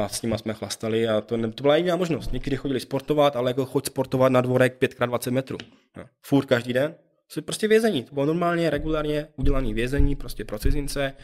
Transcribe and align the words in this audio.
a 0.00 0.08
s 0.08 0.22
nimi 0.22 0.38
jsme 0.38 0.54
chlastali 0.54 1.08
a 1.08 1.20
to, 1.20 1.36
ne, 1.36 1.52
to 1.52 1.62
byla 1.62 1.76
jediná 1.76 1.96
možnost. 1.96 2.32
Někdy 2.32 2.56
chodili 2.56 2.80
sportovat, 2.80 3.36
ale 3.36 3.50
jako 3.50 3.64
choď 3.64 3.86
sportovat 3.86 4.32
na 4.32 4.40
dvorek 4.40 4.82
5x20 4.82 5.30
metrů. 5.30 5.58
No. 5.96 6.04
Furt 6.22 6.46
každý 6.46 6.72
den. 6.72 6.94
To 7.34 7.42
prostě 7.42 7.68
vězení. 7.68 8.02
To 8.02 8.14
bylo 8.14 8.26
normálně, 8.26 8.70
regulárně 8.70 9.28
udělané 9.36 9.74
vězení 9.74 10.16
prostě 10.16 10.44
pro 10.44 10.58
cizince. 10.58 11.14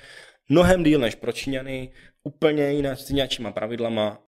Mnohem 0.48 0.84
díl 0.84 1.00
než 1.00 1.14
pro 1.14 1.32
Číňany, 1.32 1.90
úplně 2.24 2.72
jiné 2.72 2.96
s 2.96 3.04
pravidlama 3.52 4.25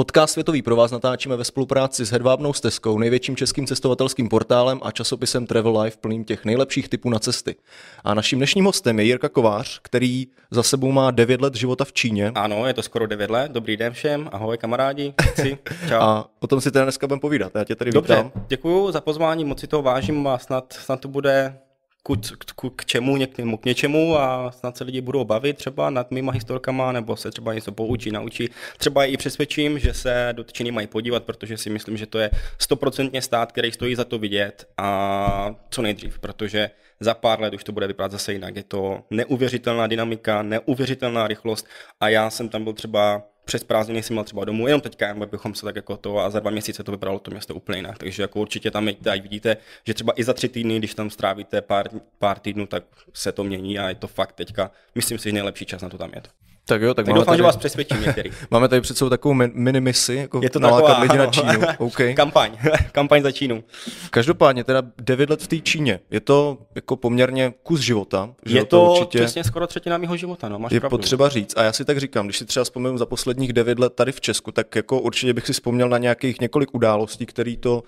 Podcast 0.00 0.32
Světový 0.32 0.62
pro 0.62 0.76
vás 0.76 0.90
natáčíme 0.90 1.36
ve 1.36 1.44
spolupráci 1.44 2.06
s 2.06 2.10
Hedvábnou 2.10 2.52
stezkou, 2.52 2.98
největším 2.98 3.36
českým 3.36 3.66
cestovatelským 3.66 4.28
portálem 4.28 4.80
a 4.82 4.90
časopisem 4.90 5.46
Travel 5.46 5.80
Life 5.80 5.98
plným 6.00 6.24
těch 6.24 6.44
nejlepších 6.44 6.88
typů 6.88 7.10
na 7.10 7.18
cesty. 7.18 7.56
A 8.04 8.14
naším 8.14 8.38
dnešním 8.38 8.64
hostem 8.64 8.98
je 8.98 9.04
Jirka 9.04 9.28
Kovář, 9.28 9.80
který 9.82 10.26
za 10.50 10.62
sebou 10.62 10.92
má 10.92 11.10
9 11.10 11.40
let 11.40 11.54
života 11.54 11.84
v 11.84 11.92
Číně. 11.92 12.32
Ano, 12.34 12.66
je 12.66 12.74
to 12.74 12.82
skoro 12.82 13.06
9 13.06 13.30
let. 13.30 13.52
Dobrý 13.52 13.76
den 13.76 13.92
všem, 13.92 14.28
ahoj 14.32 14.58
kamarádi. 14.58 15.14
Chci. 15.22 15.58
Čau. 15.88 16.00
A 16.00 16.28
o 16.40 16.46
tom 16.46 16.60
si 16.60 16.70
teda 16.70 16.84
dneska 16.84 17.06
budeme 17.06 17.20
povídat. 17.20 17.52
Já 17.54 17.64
tě 17.64 17.74
tady 17.74 17.92
Dobře, 17.92 18.16
vítám. 18.16 18.32
děkuji 18.48 18.92
za 18.92 19.00
pozvání, 19.00 19.44
moc 19.44 19.60
si 19.60 19.66
to 19.66 19.82
vážím 19.82 20.26
a 20.26 20.38
snad, 20.38 20.72
snad 20.72 21.00
to 21.00 21.08
bude 21.08 21.58
k, 22.02 22.16
k, 22.56 22.70
k 22.76 22.84
čemu, 22.84 23.16
něk, 23.16 23.30
k 23.60 23.64
něčemu 23.64 24.18
a 24.18 24.52
snad 24.52 24.76
se 24.76 24.84
lidi 24.84 25.00
budou 25.00 25.24
bavit 25.24 25.56
třeba 25.56 25.90
nad 25.90 26.10
mýma 26.10 26.32
historkama 26.32 26.92
nebo 26.92 27.16
se 27.16 27.30
třeba 27.30 27.54
něco 27.54 27.72
poučí, 27.72 28.10
naučí. 28.10 28.48
Třeba 28.78 29.04
i 29.04 29.16
přesvědčím, 29.16 29.78
že 29.78 29.94
se 29.94 30.28
dotčení 30.32 30.72
mají 30.72 30.86
podívat, 30.86 31.24
protože 31.24 31.56
si 31.56 31.70
myslím, 31.70 31.96
že 31.96 32.06
to 32.06 32.18
je 32.18 32.30
stoprocentně 32.58 33.22
stát, 33.22 33.52
který 33.52 33.72
stojí 33.72 33.94
za 33.94 34.04
to 34.04 34.18
vidět 34.18 34.68
a 34.78 35.54
co 35.70 35.82
nejdřív, 35.82 36.18
protože 36.18 36.70
za 37.00 37.14
pár 37.14 37.40
let 37.40 37.54
už 37.54 37.64
to 37.64 37.72
bude 37.72 37.86
vypadat 37.86 38.12
zase 38.12 38.32
jinak. 38.32 38.56
Je 38.56 38.62
to 38.62 39.02
neuvěřitelná 39.10 39.86
dynamika, 39.86 40.42
neuvěřitelná 40.42 41.28
rychlost 41.28 41.66
a 42.00 42.08
já 42.08 42.30
jsem 42.30 42.48
tam 42.48 42.64
byl 42.64 42.72
třeba 42.72 43.22
přes 43.50 43.64
prázdniny 43.64 44.02
jsem 44.02 44.14
měl 44.14 44.24
třeba 44.24 44.44
domů, 44.44 44.66
jenom 44.66 44.80
teďka, 44.80 45.14
bychom 45.14 45.54
se 45.54 45.66
tak 45.66 45.76
jako 45.76 45.96
to 45.96 46.18
a 46.18 46.30
za 46.30 46.40
dva 46.40 46.50
měsíce 46.50 46.84
to 46.84 46.92
vypadalo 46.92 47.18
to 47.18 47.30
město 47.30 47.54
úplně 47.54 47.78
jinak. 47.78 47.98
Takže 47.98 48.22
jako 48.22 48.40
určitě 48.40 48.70
tam 48.70 48.88
jeďte, 48.88 49.10
ať 49.10 49.22
vidíte, 49.22 49.56
že 49.86 49.94
třeba 49.94 50.12
i 50.16 50.24
za 50.24 50.32
tři 50.32 50.48
týdny, 50.48 50.78
když 50.78 50.94
tam 50.94 51.10
strávíte 51.10 51.62
pár, 51.62 51.88
pár 52.18 52.38
týdnů, 52.38 52.66
tak 52.66 52.84
se 53.14 53.32
to 53.32 53.44
mění 53.44 53.78
a 53.78 53.88
je 53.88 53.94
to 53.94 54.08
fakt 54.08 54.32
teďka, 54.32 54.70
myslím 54.94 55.18
si, 55.18 55.32
nejlepší 55.32 55.66
čas 55.66 55.82
na 55.82 55.88
to 55.88 55.98
tam 55.98 56.10
jet. 56.14 56.28
Tak 56.70 56.82
jo, 56.82 56.94
tak, 56.94 57.06
tak 57.06 57.14
doufám, 57.14 57.26
tady, 57.26 57.36
že 57.36 57.42
vás 57.42 57.56
přesvědčím 57.56 58.00
některý. 58.00 58.30
máme 58.50 58.68
tady 58.68 58.80
před 58.80 58.96
sebou 58.96 59.08
takovou 59.08 59.34
mini 59.34 59.80
misi, 59.80 60.14
jako 60.14 60.40
je 60.42 60.50
to 60.50 60.58
nalákat 60.58 60.88
taková, 60.88 61.02
lidi 61.02 61.18
na 61.18 61.26
Čínu. 61.26 61.66
Okay. 61.78 62.14
Kampaň, 62.20 62.58
kampaň 62.92 63.22
za 63.22 63.32
Čínu. 63.32 63.64
Každopádně 64.10 64.64
teda 64.64 64.82
9 65.02 65.30
let 65.30 65.42
v 65.42 65.48
té 65.48 65.58
Číně, 65.58 66.00
je 66.10 66.20
to 66.20 66.58
jako 66.74 66.96
poměrně 66.96 67.54
kus 67.62 67.80
života. 67.80 68.34
Že 68.46 68.58
je 68.58 68.64
to, 68.64 68.66
to 68.66 68.92
určitě 68.92 69.18
přesně 69.18 69.44
skoro 69.44 69.66
třetina 69.66 69.98
mého 69.98 70.16
života, 70.16 70.48
no, 70.48 70.58
máš 70.58 70.72
Je 70.72 70.80
pravdu. 70.80 70.98
potřeba 70.98 71.28
říct, 71.28 71.56
a 71.56 71.62
já 71.62 71.72
si 71.72 71.84
tak 71.84 71.98
říkám, 71.98 72.26
když 72.26 72.38
si 72.38 72.44
třeba 72.44 72.64
vzpomenu 72.64 72.98
za 72.98 73.06
posledních 73.06 73.52
9 73.52 73.78
let 73.78 73.94
tady 73.94 74.12
v 74.12 74.20
Česku, 74.20 74.52
tak 74.52 74.76
jako 74.76 75.00
určitě 75.00 75.34
bych 75.34 75.46
si 75.46 75.52
vzpomněl 75.52 75.88
na 75.88 75.98
nějakých 75.98 76.40
několik 76.40 76.74
událostí, 76.74 77.26
které 77.26 77.56
to 77.56 77.82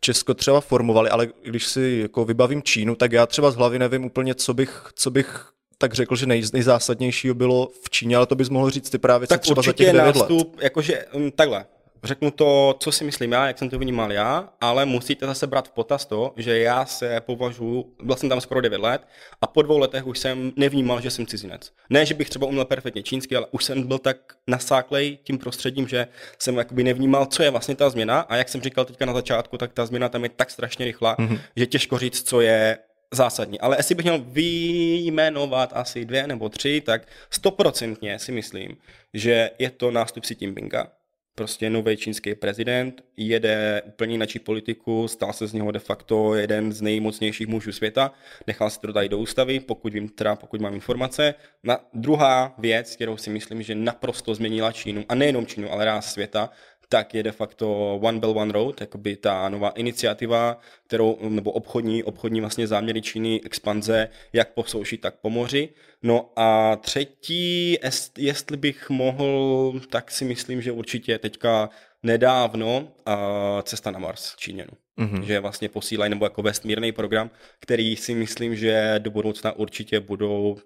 Česko 0.00 0.34
třeba 0.34 0.60
formovali, 0.60 1.10
ale 1.10 1.28
když 1.44 1.66
si 1.66 1.98
jako 2.02 2.24
vybavím 2.24 2.62
Čínu, 2.62 2.94
tak 2.94 3.12
já 3.12 3.26
třeba 3.26 3.50
z 3.50 3.56
hlavy 3.56 3.78
nevím 3.78 4.04
úplně, 4.04 4.34
co 4.34 4.54
bych, 4.54 4.90
co 4.94 5.10
bych 5.10 5.55
tak 5.78 5.94
řekl, 5.94 6.16
že 6.16 6.26
nej, 6.26 6.42
nejzásadnějšího 6.52 7.34
bylo 7.34 7.68
v 7.82 7.90
Číně, 7.90 8.16
ale 8.16 8.26
to 8.26 8.34
bys 8.34 8.48
mohl 8.48 8.70
říct 8.70 8.90
ty 8.90 8.98
právě 8.98 9.28
tak 9.28 9.40
třeba 9.40 9.62
za 9.62 9.72
těch 9.72 9.86
9 9.86 10.16
nástup, 10.16 10.54
let. 10.56 10.64
Jakože, 10.64 11.04
um, 11.12 11.30
takhle, 11.30 11.66
řeknu 12.06 12.30
to, 12.30 12.76
co 12.80 12.92
si 12.92 13.04
myslím 13.04 13.32
já, 13.32 13.46
jak 13.46 13.58
jsem 13.58 13.70
to 13.70 13.78
vnímal 13.78 14.12
já, 14.12 14.48
ale 14.60 14.86
musíte 14.86 15.26
zase 15.26 15.46
brát 15.46 15.68
v 15.68 15.70
potaz 15.70 16.06
to, 16.06 16.32
že 16.36 16.58
já 16.58 16.86
se 16.86 17.20
považuji, 17.20 17.94
byl 18.02 18.16
jsem 18.16 18.28
tam 18.28 18.40
skoro 18.40 18.60
9 18.60 18.80
let 18.80 19.08
a 19.42 19.46
po 19.46 19.62
dvou 19.62 19.78
letech 19.78 20.06
už 20.06 20.18
jsem 20.18 20.52
nevnímal, 20.56 21.00
že 21.00 21.10
jsem 21.10 21.26
cizinec. 21.26 21.72
Ne, 21.90 22.06
že 22.06 22.14
bych 22.14 22.30
třeba 22.30 22.46
uměl 22.46 22.64
perfektně 22.64 23.02
čínsky, 23.02 23.36
ale 23.36 23.46
už 23.50 23.64
jsem 23.64 23.82
byl 23.82 23.98
tak 23.98 24.16
nasáklej 24.46 25.18
tím 25.24 25.38
prostředím, 25.38 25.88
že 25.88 26.06
jsem 26.38 26.56
jakoby 26.56 26.84
nevnímal, 26.84 27.26
co 27.26 27.42
je 27.42 27.50
vlastně 27.50 27.76
ta 27.76 27.90
změna 27.90 28.20
a 28.20 28.36
jak 28.36 28.48
jsem 28.48 28.60
říkal 28.60 28.84
teďka 28.84 29.06
na 29.06 29.14
začátku, 29.14 29.58
tak 29.58 29.72
ta 29.72 29.86
změna 29.86 30.08
tam 30.08 30.24
je 30.24 30.30
tak 30.30 30.50
strašně 30.50 30.84
rychlá, 30.84 31.16
mm-hmm. 31.16 31.38
že 31.56 31.66
těžko 31.66 31.98
říct, 31.98 32.28
co 32.28 32.40
je 32.40 32.78
zásadní. 33.14 33.60
Ale 33.60 33.76
jestli 33.78 33.94
bych 33.94 34.04
měl 34.04 34.18
vyjmenovat 34.18 35.72
asi 35.74 36.04
dvě 36.04 36.26
nebo 36.26 36.48
tři, 36.48 36.80
tak 36.80 37.08
stoprocentně 37.30 38.18
si 38.18 38.32
myslím, 38.32 38.76
že 39.14 39.50
je 39.58 39.70
to 39.70 39.90
nástup 39.90 40.22
Xi 40.22 40.36
Jinpinga. 40.40 40.88
Prostě 41.34 41.70
nový 41.70 41.96
čínský 41.96 42.34
prezident, 42.34 43.04
jede 43.16 43.82
úplně 43.86 44.14
jinou 44.14 44.26
politiku, 44.44 45.08
stal 45.08 45.32
se 45.32 45.46
z 45.46 45.52
něho 45.52 45.70
de 45.70 45.78
facto 45.78 46.34
jeden 46.34 46.72
z 46.72 46.82
nejmocnějších 46.82 47.46
mužů 47.46 47.72
světa, 47.72 48.12
nechal 48.46 48.70
se 48.70 48.80
to 48.80 48.92
tady 48.92 49.08
do 49.08 49.18
ústavy, 49.18 49.60
pokud 49.60 49.92
vím, 49.92 50.08
teda 50.08 50.36
pokud 50.36 50.60
mám 50.60 50.74
informace. 50.74 51.34
Na 51.64 51.78
druhá 51.94 52.54
věc, 52.58 52.96
kterou 52.96 53.16
si 53.16 53.30
myslím, 53.30 53.62
že 53.62 53.74
naprosto 53.74 54.34
změnila 54.34 54.72
Čínu, 54.72 55.04
a 55.08 55.14
nejenom 55.14 55.46
Čínu, 55.46 55.72
ale 55.72 55.84
ráz 55.84 56.12
světa, 56.12 56.50
tak 56.88 57.14
je 57.14 57.22
de 57.22 57.32
facto 57.32 57.96
One 58.02 58.18
Belt 58.18 58.36
One 58.36 58.52
Road, 58.52 58.80
jakoby 58.80 59.16
ta 59.16 59.48
nová 59.48 59.70
iniciativa, 59.70 60.58
kterou, 60.86 61.18
nebo 61.28 61.52
obchodní, 61.52 62.02
obchodní 62.02 62.40
vlastně 62.40 62.66
záměry 62.66 63.02
Číny, 63.02 63.40
expanze, 63.44 64.08
jak 64.32 64.52
po 64.52 64.64
souši, 64.64 64.98
tak 64.98 65.14
po 65.20 65.30
moři. 65.30 65.68
No 66.02 66.30
a 66.36 66.76
třetí, 66.76 67.78
jestli 68.18 68.56
bych 68.56 68.90
mohl, 68.90 69.80
tak 69.90 70.10
si 70.10 70.24
myslím, 70.24 70.62
že 70.62 70.72
určitě 70.72 71.18
teďka 71.18 71.70
nedávno 72.02 72.78
uh, 72.78 73.14
cesta 73.62 73.90
na 73.90 73.98
Mars 73.98 74.36
Číňanů. 74.36 74.72
Mm-hmm. 74.98 75.22
Že 75.22 75.40
vlastně 75.40 75.68
posílají 75.68 76.10
nebo 76.10 76.26
jako 76.26 76.42
vesmírný 76.42 76.92
program, 76.92 77.30
který 77.60 77.96
si 77.96 78.14
myslím, 78.14 78.56
že 78.56 78.94
do 78.98 79.10
budoucna 79.10 79.52
určitě 79.52 80.00
budou 80.00 80.58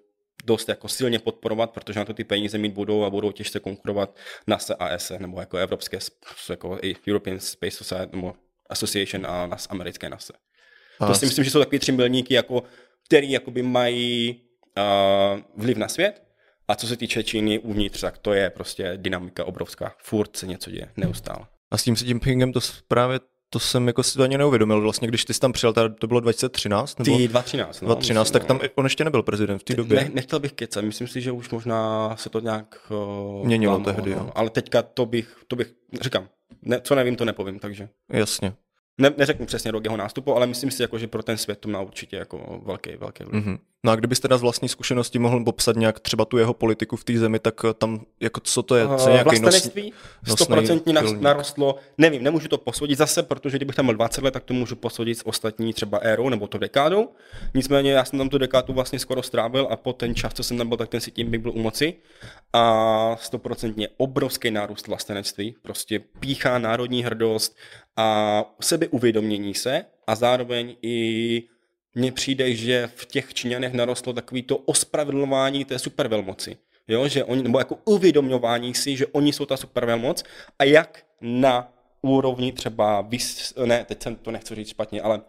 dost 0.45 0.69
jako 0.69 0.87
silně 0.87 1.19
podporovat, 1.19 1.71
protože 1.71 1.99
na 1.99 2.05
to 2.05 2.13
ty 2.13 2.23
peníze 2.23 2.57
mít 2.57 2.73
budou 2.73 3.03
a 3.03 3.09
budou 3.09 3.31
těžce 3.31 3.59
konkurovat 3.59 4.17
NASA 4.47 4.75
a 4.79 4.87
ESA, 4.87 5.17
nebo 5.17 5.39
jako 5.39 5.57
evropské, 5.57 5.99
jako 6.49 6.79
i 6.81 6.95
European 7.07 7.39
Space 7.39 7.77
Society, 7.77 8.15
nebo 8.15 8.33
Association 8.69 9.25
a 9.27 9.47
nas, 9.47 9.67
americké 9.69 10.09
NASA. 10.09 10.33
A 10.99 11.07
to 11.07 11.15
si 11.15 11.25
myslím, 11.25 11.43
že 11.43 11.51
jsou 11.51 11.59
takový 11.59 11.79
tři 11.79 11.91
milníky, 11.91 12.33
jako, 12.33 12.63
který 13.05 13.31
jakoby 13.31 13.63
mají 13.63 14.41
uh, 14.77 15.39
vliv 15.57 15.77
na 15.77 15.87
svět, 15.87 16.23
a 16.67 16.75
co 16.75 16.87
se 16.87 16.97
týče 16.97 17.23
Číny 17.23 17.59
uvnitř, 17.59 18.01
tak 18.01 18.17
to 18.17 18.33
je 18.33 18.49
prostě 18.49 18.93
dynamika 18.95 19.45
obrovská. 19.45 19.95
Furt 19.97 20.37
se 20.37 20.47
něco 20.47 20.71
děje, 20.71 20.91
neustále. 20.97 21.45
A 21.71 21.77
s 21.77 21.83
tím 21.83 21.95
si 21.95 22.05
tím 22.05 22.19
pingem 22.19 22.53
to 22.53 22.59
právě 22.87 23.19
to 23.53 23.59
jsem 23.59 23.87
jako 23.87 24.03
si 24.03 24.17
to 24.17 24.23
ani 24.23 24.37
neuvědomil. 24.37 24.81
Vlastně, 24.81 25.07
když 25.07 25.25
ty 25.25 25.33
jsi 25.33 25.39
tam 25.39 25.51
přijel, 25.51 25.73
to 25.99 26.07
bylo 26.07 26.19
2013? 26.19 26.99
Nebo? 26.99 27.17
Ty 27.17 27.27
2013, 27.27 27.81
no, 27.81 27.85
2013, 27.85 28.25
myslím, 28.25 28.39
tak 28.39 28.47
tam 28.47 28.59
no. 28.63 28.69
on 28.75 28.85
ještě 28.85 29.03
nebyl 29.03 29.23
prezident 29.23 29.59
v 29.59 29.63
té 29.63 29.73
době. 29.73 30.03
Ne, 30.03 30.09
nechtěl 30.13 30.39
bych 30.39 30.53
kecat, 30.53 30.83
myslím 30.83 31.07
si, 31.07 31.21
že 31.21 31.31
už 31.31 31.49
možná 31.49 32.15
se 32.15 32.29
to 32.29 32.39
nějak 32.39 32.77
uh, 32.89 33.45
měnilo 33.45 33.79
tehdy. 33.79 34.15
No. 34.15 34.31
Ale 34.35 34.49
teďka 34.49 34.81
to 34.81 35.05
bych, 35.05 35.35
to 35.47 35.55
bych, 35.55 35.73
říkám, 36.01 36.27
ne, 36.61 36.81
co 36.81 36.95
nevím, 36.95 37.15
to 37.15 37.25
nepovím, 37.25 37.59
takže. 37.59 37.89
Jasně 38.09 38.53
ne, 38.97 39.13
neřeknu 39.17 39.45
přesně 39.45 39.71
rok 39.71 39.83
jeho 39.83 39.97
nástupu, 39.97 40.35
ale 40.35 40.47
myslím 40.47 40.71
si, 40.71 40.81
jako, 40.81 40.97
že 40.97 41.07
pro 41.07 41.23
ten 41.23 41.37
svět 41.37 41.59
to 41.59 41.69
má 41.69 41.81
určitě 41.81 42.15
jako 42.15 42.61
velký, 42.65 42.95
velký 42.95 43.23
vliv. 43.23 43.45
Mm-hmm. 43.45 43.59
No 43.85 43.91
a 43.91 43.95
kdybyste 43.95 44.27
teda 44.27 44.37
z 44.37 44.41
vlastní 44.41 44.69
zkušenosti 44.69 45.19
mohl 45.19 45.43
popsat 45.43 45.75
nějak 45.75 45.99
třeba 45.99 46.25
tu 46.25 46.37
jeho 46.37 46.53
politiku 46.53 46.95
v 46.95 47.03
té 47.03 47.17
zemi, 47.17 47.39
tak 47.39 47.55
eh, 47.65 47.73
tam 47.73 48.01
jako 48.19 48.39
co 48.39 48.63
to 48.63 48.75
je? 48.75 48.87
Co 48.97 49.09
je 49.09 49.13
nějaký 49.13 49.39
Vlastenectví 49.39 49.93
stoprocentně 50.27 50.93
narostlo, 51.19 51.75
nevím, 51.97 52.23
nemůžu 52.23 52.47
to 52.47 52.57
posoudit 52.57 52.97
zase, 52.97 53.23
protože 53.23 53.57
kdybych 53.57 53.75
tam 53.75 53.85
byl 53.85 53.95
20 53.95 54.23
let, 54.23 54.31
tak 54.31 54.43
to 54.43 54.53
můžu 54.53 54.75
posoudit 54.75 55.15
s 55.17 55.27
ostatní 55.27 55.73
třeba 55.73 55.97
érou 55.97 56.29
nebo 56.29 56.47
to 56.47 56.57
dekádou. 56.57 57.09
Nicméně 57.53 57.91
já 57.91 58.05
jsem 58.05 58.19
tam 58.19 58.29
tu 58.29 58.37
dekádu 58.37 58.73
vlastně 58.73 58.99
skoro 58.99 59.23
strávil 59.23 59.67
a 59.71 59.75
po 59.75 59.93
ten 59.93 60.15
čas, 60.15 60.33
co 60.33 60.43
jsem 60.43 60.57
tam 60.57 60.67
byl, 60.67 60.77
tak 60.77 60.89
ten 60.89 61.01
si 61.01 61.11
tím 61.11 61.31
bych 61.31 61.39
byl 61.39 61.51
u 61.51 61.59
moci. 61.59 61.93
A 62.53 63.15
stoprocentně 63.21 63.87
obrovský 63.97 64.51
nárůst 64.51 64.87
vlastenectví, 64.87 65.55
prostě 65.61 65.99
píchá 66.19 66.57
národní 66.57 67.03
hrdost 67.03 67.57
a 67.97 68.45
sebeuvědomění 68.61 69.53
se 69.53 69.85
a 70.07 70.15
zároveň 70.15 70.75
i 70.81 71.43
mně 71.95 72.11
přijde, 72.11 72.55
že 72.55 72.89
v 72.95 73.05
těch 73.05 73.33
Číňanech 73.33 73.73
narostlo 73.73 74.13
takový 74.13 74.43
to 74.43 74.57
ospravedlňování 74.57 75.65
té 75.65 75.79
supervelmoci. 75.79 76.57
Jo, 76.87 77.07
že 77.07 77.23
oni, 77.23 77.43
nebo 77.43 77.59
jako 77.59 77.77
uvědomování 77.85 78.73
si, 78.73 78.95
že 78.97 79.07
oni 79.07 79.33
jsou 79.33 79.45
ta 79.45 79.57
supervelmoc 79.57 80.23
a 80.59 80.63
jak 80.63 81.03
na 81.21 81.73
úrovni 82.01 82.51
třeba, 82.51 83.01
vys, 83.01 83.53
ne, 83.65 83.85
teď 83.85 84.03
jsem 84.03 84.15
to 84.15 84.31
nechci 84.31 84.55
říct 84.55 84.69
špatně, 84.69 85.01
ale 85.01 85.21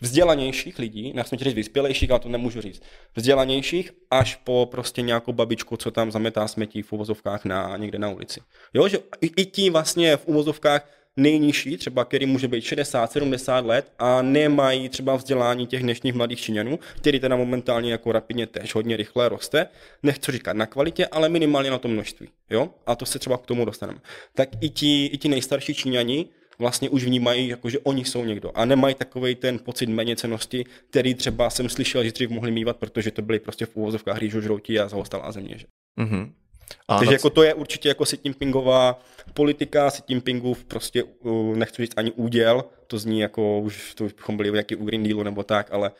vzdělanějších 0.00 0.78
lidí, 0.78 1.12
nechci 1.12 1.36
říct 1.36 1.54
vyspělejších, 1.54 2.10
ale 2.10 2.20
to 2.20 2.28
nemůžu 2.28 2.60
říct, 2.60 2.82
vzdělanějších 3.16 3.90
až 4.10 4.36
po 4.36 4.68
prostě 4.70 5.02
nějakou 5.02 5.32
babičku, 5.32 5.76
co 5.76 5.90
tam 5.90 6.12
zametá 6.12 6.48
smetí 6.48 6.82
v 6.82 6.92
uvozovkách 6.92 7.44
na, 7.44 7.76
někde 7.76 7.98
na 7.98 8.08
ulici. 8.08 8.40
Jo, 8.74 8.88
že 8.88 8.98
i, 9.20 9.26
i 9.36 9.44
ti 9.44 9.70
vlastně 9.70 10.16
v 10.16 10.26
uvozovkách 10.26 10.88
nejnižší, 11.16 11.76
třeba 11.76 12.04
který 12.04 12.26
může 12.26 12.48
být 12.48 12.64
60-70 12.64 13.66
let 13.66 13.92
a 13.98 14.22
nemají 14.22 14.88
třeba 14.88 15.16
vzdělání 15.16 15.66
těch 15.66 15.82
dnešních 15.82 16.14
mladých 16.14 16.40
Číňanů, 16.40 16.78
který 16.96 17.20
teda 17.20 17.36
momentálně 17.36 17.92
jako 17.92 18.12
rapidně 18.12 18.46
tež 18.46 18.74
hodně 18.74 18.96
rychle 18.96 19.28
roste. 19.28 19.66
Nechci 20.02 20.32
říkat 20.32 20.56
na 20.56 20.66
kvalitě, 20.66 21.06
ale 21.06 21.28
minimálně 21.28 21.70
na 21.70 21.78
to 21.78 21.88
množství. 21.88 22.28
Jo? 22.50 22.70
A 22.86 22.96
to 22.96 23.06
se 23.06 23.18
třeba 23.18 23.38
k 23.38 23.46
tomu 23.46 23.64
dostaneme. 23.64 23.98
Tak 24.34 24.48
i 24.60 24.70
ti, 24.70 25.06
i 25.06 25.18
ti 25.18 25.28
nejstarší 25.28 25.74
Číňani 25.74 26.26
vlastně 26.58 26.88
už 26.88 27.04
vnímají, 27.04 27.48
jako 27.48 27.70
že 27.70 27.78
oni 27.78 28.04
jsou 28.04 28.24
někdo 28.24 28.50
a 28.54 28.64
nemají 28.64 28.94
takový 28.94 29.34
ten 29.34 29.58
pocit 29.58 29.88
méněcenosti, 29.88 30.64
který 30.90 31.14
třeba 31.14 31.50
jsem 31.50 31.68
slyšel, 31.68 32.04
že 32.04 32.12
dřív 32.12 32.30
mohli 32.30 32.50
mývat, 32.50 32.76
protože 32.76 33.10
to 33.10 33.22
byly 33.22 33.38
prostě 33.38 33.66
v 33.66 33.76
úvozovkách 33.76 34.18
rýžožroutí 34.18 34.80
a 34.80 34.88
zaostalá 34.88 35.32
země. 35.32 35.58
Že? 35.58 35.66
Mm-hmm. 35.98 36.32
A 36.88 36.98
Takže 36.98 37.14
jako 37.14 37.30
to 37.30 37.42
je 37.42 37.54
určitě 37.54 37.88
jako 37.88 38.04
Xi 38.04 38.18
Jinpingová 38.24 39.00
politika, 39.34 39.90
Xi 39.90 40.02
Jinpingův 40.08 40.64
prostě, 40.64 41.02
uh, 41.02 41.56
nechci 41.56 41.82
říct 41.82 41.92
ani 41.96 42.10
úděl, 42.10 42.64
to 42.86 42.98
zní 42.98 43.20
jako, 43.20 43.60
už 43.60 43.94
to 43.94 44.04
bychom 44.04 44.36
byli 44.36 44.50
nějaký 44.50 44.76
u 44.76 44.84
Green 44.84 45.02
Dealu 45.02 45.22
nebo 45.22 45.42
tak, 45.42 45.72
ale 45.72 45.90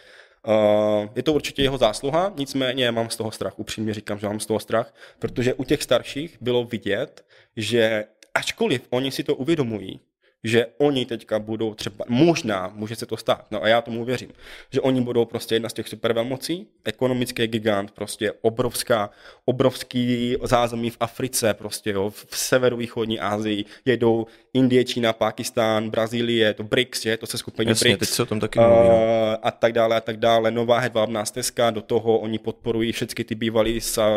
Uh, 0.47 1.09
je 1.17 1.23
to 1.23 1.33
určitě 1.33 1.63
jeho 1.63 1.79
zásluha, 1.79 2.33
nicméně 2.37 2.91
mám 2.91 3.11
z 3.11 3.17
toho 3.17 3.31
strach, 3.31 3.59
upřímně 3.59 3.95
říkám, 3.95 4.19
že 4.19 4.27
mám 4.27 4.41
z 4.41 4.47
toho 4.47 4.61
strach, 4.61 4.95
protože 5.19 5.55
u 5.55 5.65
těch 5.65 5.83
starších 5.83 6.39
bylo 6.41 6.65
vidět, 6.65 7.25
že 7.57 8.05
ačkoliv 8.35 8.83
oni 8.91 9.11
si 9.11 9.25
to 9.25 9.35
uvědomují, 9.35 10.01
že 10.45 10.67
oni 10.79 11.07
teďka 11.07 11.39
budou 11.39 11.75
třeba, 11.75 12.05
možná, 12.09 12.73
může 12.75 12.97
se 12.97 13.07
to 13.07 13.17
stát, 13.17 13.47
no 13.51 13.63
a 13.63 13.69
já 13.69 13.83
tomu 13.83 14.05
věřím, 14.05 14.33
že 14.71 14.81
oni 14.81 15.01
budou 15.01 15.25
prostě 15.25 15.55
jedna 15.55 15.69
z 15.69 15.73
těch 15.73 15.89
supervelmocí, 15.89 16.67
ekonomický 16.85 17.47
gigant, 17.47 17.91
prostě 17.91 18.33
obrovská, 18.33 19.11
obrovský 19.45 20.37
zázemí 20.43 20.91
v 20.91 20.97
Africe, 21.01 21.55
prostě 21.55 21.91
jo, 21.91 22.11
v 22.11 22.27
severovýchodní 22.31 23.21
Asii, 23.21 23.65
jedou 23.85 24.27
Indie, 24.55 24.85
Čína, 24.85 25.13
Pakistán, 25.13 25.91
Brazílie, 25.91 26.55
to 26.55 26.65
BRICS, 26.65 27.07
je, 27.07 27.17
to 27.17 27.27
se 27.27 27.39
skupení 27.39 27.69
Jasně, 27.69 27.89
BRICS. 27.89 27.99
teď 27.99 28.09
se 28.09 28.23
o 28.23 28.27
tom 28.27 28.41
taky 28.41 28.59
mluví, 28.59 28.89
uh, 28.89 28.95
a 29.43 29.51
tak 29.51 29.73
dále, 29.73 29.97
a 29.97 30.01
tak 30.01 30.17
dále, 30.17 30.51
nová 30.51 30.79
hedvábná 30.79 31.25
stezka, 31.25 31.71
do 31.71 31.83
toho 31.83 32.19
oni 32.19 32.39
podporují 32.39 32.93
všechny 32.93 33.25
ty 33.25 33.35
bývalé 33.35 33.71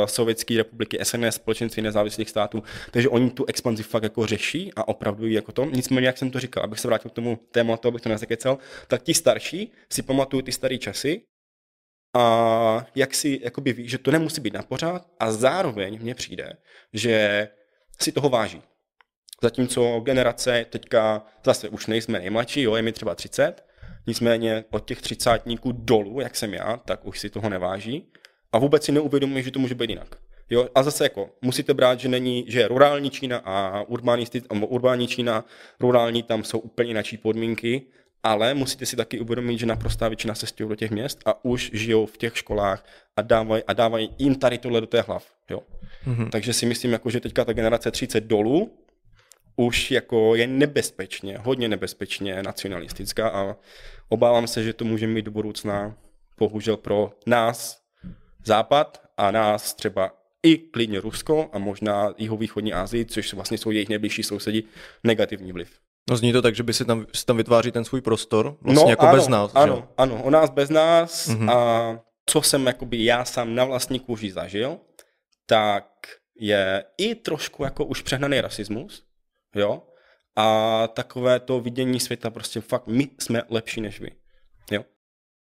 sovětské 0.06 0.58
republiky, 0.58 1.00
SNS, 1.04 1.36
společenství 1.36 1.82
nezávislých 1.82 2.30
států, 2.30 2.64
takže 2.92 3.10
oni 3.10 3.30
tu 3.30 3.46
expanzi 3.46 3.84
fakt 3.84 4.04
jako 4.04 4.26
řeší 4.26 4.72
a 4.76 4.88
opravdu 4.88 5.28
jako 5.28 5.52
to. 5.52 5.66
Nicméně, 5.66 6.08
jak 6.08 6.18
jsem 6.18 6.32
to 6.32 6.40
říkal, 6.40 6.64
abych 6.64 6.80
se 6.80 6.88
vrátil 6.88 7.12
k 7.12 7.14
tomu 7.14 7.40
tématu, 7.52 7.88
abych 7.88 8.02
to 8.02 8.10
nezakecel, 8.10 8.58
tak 8.88 9.04
ti 9.04 9.14
starší 9.14 9.72
si 9.92 10.02
pamatují 10.02 10.44
ty 10.44 10.52
staré 10.52 10.78
časy 10.78 11.22
a 12.16 12.86
jak 12.96 13.14
si 13.14 13.40
jakoby 13.44 13.74
ví, 13.74 13.90
že 13.90 13.98
to 13.98 14.12
nemusí 14.12 14.42
být 14.42 14.54
na 14.54 14.64
pořád 14.64 15.08
a 15.20 15.32
zároveň 15.32 16.00
mně 16.02 16.16
přijde, 16.16 16.54
že 16.94 17.48
si 18.02 18.12
toho 18.12 18.30
váží. 18.30 18.62
Zatímco 19.44 20.00
generace 20.00 20.66
teďka 20.70 21.26
zase 21.46 21.70
už 21.70 21.88
nejsme 21.88 22.20
nejmladší, 22.20 22.62
jo, 22.62 22.76
je 22.76 22.82
mi 22.82 22.92
třeba 22.92 23.16
30, 23.16 23.66
nicméně 24.08 24.66
od 24.70 24.86
těch 24.86 25.02
třicátníků 25.02 25.72
dolů, 25.72 26.20
jak 26.20 26.36
jsem 26.36 26.54
já, 26.54 26.78
tak 26.86 27.06
už 27.06 27.20
si 27.20 27.30
toho 27.30 27.50
neváží 27.50 28.08
a 28.52 28.58
vůbec 28.58 28.84
si 28.84 28.92
neuvědomuje, 28.92 29.44
že 29.44 29.52
to 29.52 29.60
může 29.60 29.76
být 29.76 29.90
jinak. 29.90 30.16
Jo, 30.50 30.70
a 30.76 30.84
zase 30.84 31.04
jako 31.04 31.30
musíte 31.42 31.74
brát, 31.74 32.00
že 32.00 32.10
není, 32.10 32.46
že 32.48 32.60
je 32.60 32.68
rurální 32.68 33.10
Čína 33.10 33.38
a 33.46 33.82
urbání 34.62 35.08
Čína, 35.08 35.46
rurální 35.80 36.24
tam 36.24 36.44
jsou 36.44 36.60
úplně 36.60 36.90
jináčí 36.90 37.18
podmínky, 37.18 37.82
ale 38.24 38.54
musíte 38.54 38.86
si 38.86 38.96
taky 38.96 39.20
uvědomit, 39.20 39.60
že 39.60 39.66
naprostá 39.66 40.08
většina 40.08 40.36
se 40.36 40.48
stěhuje 40.48 40.70
do 40.70 40.76
těch 40.76 40.92
měst 40.92 41.20
a 41.26 41.46
už 41.46 41.72
žijou 41.74 42.06
v 42.06 42.18
těch 42.18 42.38
školách 42.38 42.86
a 43.18 43.22
dávají, 43.22 43.64
a 43.68 43.74
dávají 43.74 44.10
jim 44.18 44.36
tady 44.36 44.58
tohle 44.58 44.82
do 44.82 44.88
té 44.88 45.02
hlav. 45.02 45.26
Jo. 45.50 45.60
Mm-hmm. 46.08 46.30
Takže 46.30 46.54
si 46.54 46.66
myslím, 46.66 46.92
jako, 46.92 47.10
že 47.10 47.20
teďka 47.20 47.46
ta 47.46 47.54
generace 47.54 47.92
30 47.92 48.24
dolů 48.24 48.72
už 49.56 49.92
jako 49.92 50.36
je 50.36 50.48
nebezpečně, 50.48 51.38
hodně 51.38 51.68
nebezpečně 51.68 52.44
nacionalistická 52.44 53.30
a 53.30 53.56
obávám 54.10 54.48
se, 54.48 54.64
že 54.64 54.74
to 54.74 54.86
může 54.86 55.08
mít 55.08 55.26
do 55.26 55.32
budoucna 55.32 55.96
bohužel 56.38 56.78
pro 56.78 57.12
nás 57.28 57.82
západ 58.46 59.02
a 59.18 59.32
nás 59.32 59.74
třeba 59.74 60.12
i 60.44 60.58
klidně 60.58 61.00
Rusko 61.00 61.50
a 61.54 61.58
možná 61.58 62.14
jihovýchodní 62.18 62.74
Asii, 62.74 63.06
což 63.06 63.34
vlastně 63.34 63.58
jsou 63.58 63.72
jejich 63.72 63.90
nejbližší 63.90 64.24
sousedi, 64.24 64.64
negativní 65.04 65.52
vliv. 65.52 65.80
No 66.10 66.18
zní 66.18 66.34
to 66.34 66.42
tak, 66.42 66.56
že 66.56 66.64
by 66.64 66.74
si 66.74 66.86
tam, 66.86 67.06
si 67.14 67.26
tam 67.26 67.38
vytváří 67.38 67.72
ten 67.72 67.86
svůj 67.86 68.02
prostor, 68.02 68.58
vlastně 68.62 68.84
no, 68.84 68.90
jako 68.90 69.06
ano, 69.06 69.16
bez 69.16 69.28
nás. 69.28 69.52
Ano, 69.56 69.76
že? 69.76 69.94
ano, 69.98 70.24
o 70.24 70.30
nás 70.30 70.50
bez 70.50 70.70
nás 70.70 71.28
mm-hmm. 71.28 71.52
a 71.52 72.00
co 72.26 72.42
jsem 72.42 72.68
jakoby 72.68 73.06
já 73.06 73.26
sám 73.26 73.56
na 73.56 73.66
vlastní 73.66 74.00
kůži 74.00 74.32
zažil, 74.32 74.78
tak 75.46 75.86
je 76.40 76.84
i 76.98 77.16
trošku 77.16 77.64
jako 77.64 77.86
už 77.86 78.02
přehnaný 78.02 78.42
rasismus, 78.42 79.04
jo, 79.56 79.84
a 80.36 80.88
takové 80.88 81.40
to 81.40 81.60
vidění 81.60 82.00
světa 82.00 82.30
prostě 82.30 82.62
fakt 82.62 82.88
my 82.88 83.10
jsme 83.20 83.42
lepší 83.50 83.82
než 83.82 84.00
vy, 84.00 84.12
jo. 84.72 84.86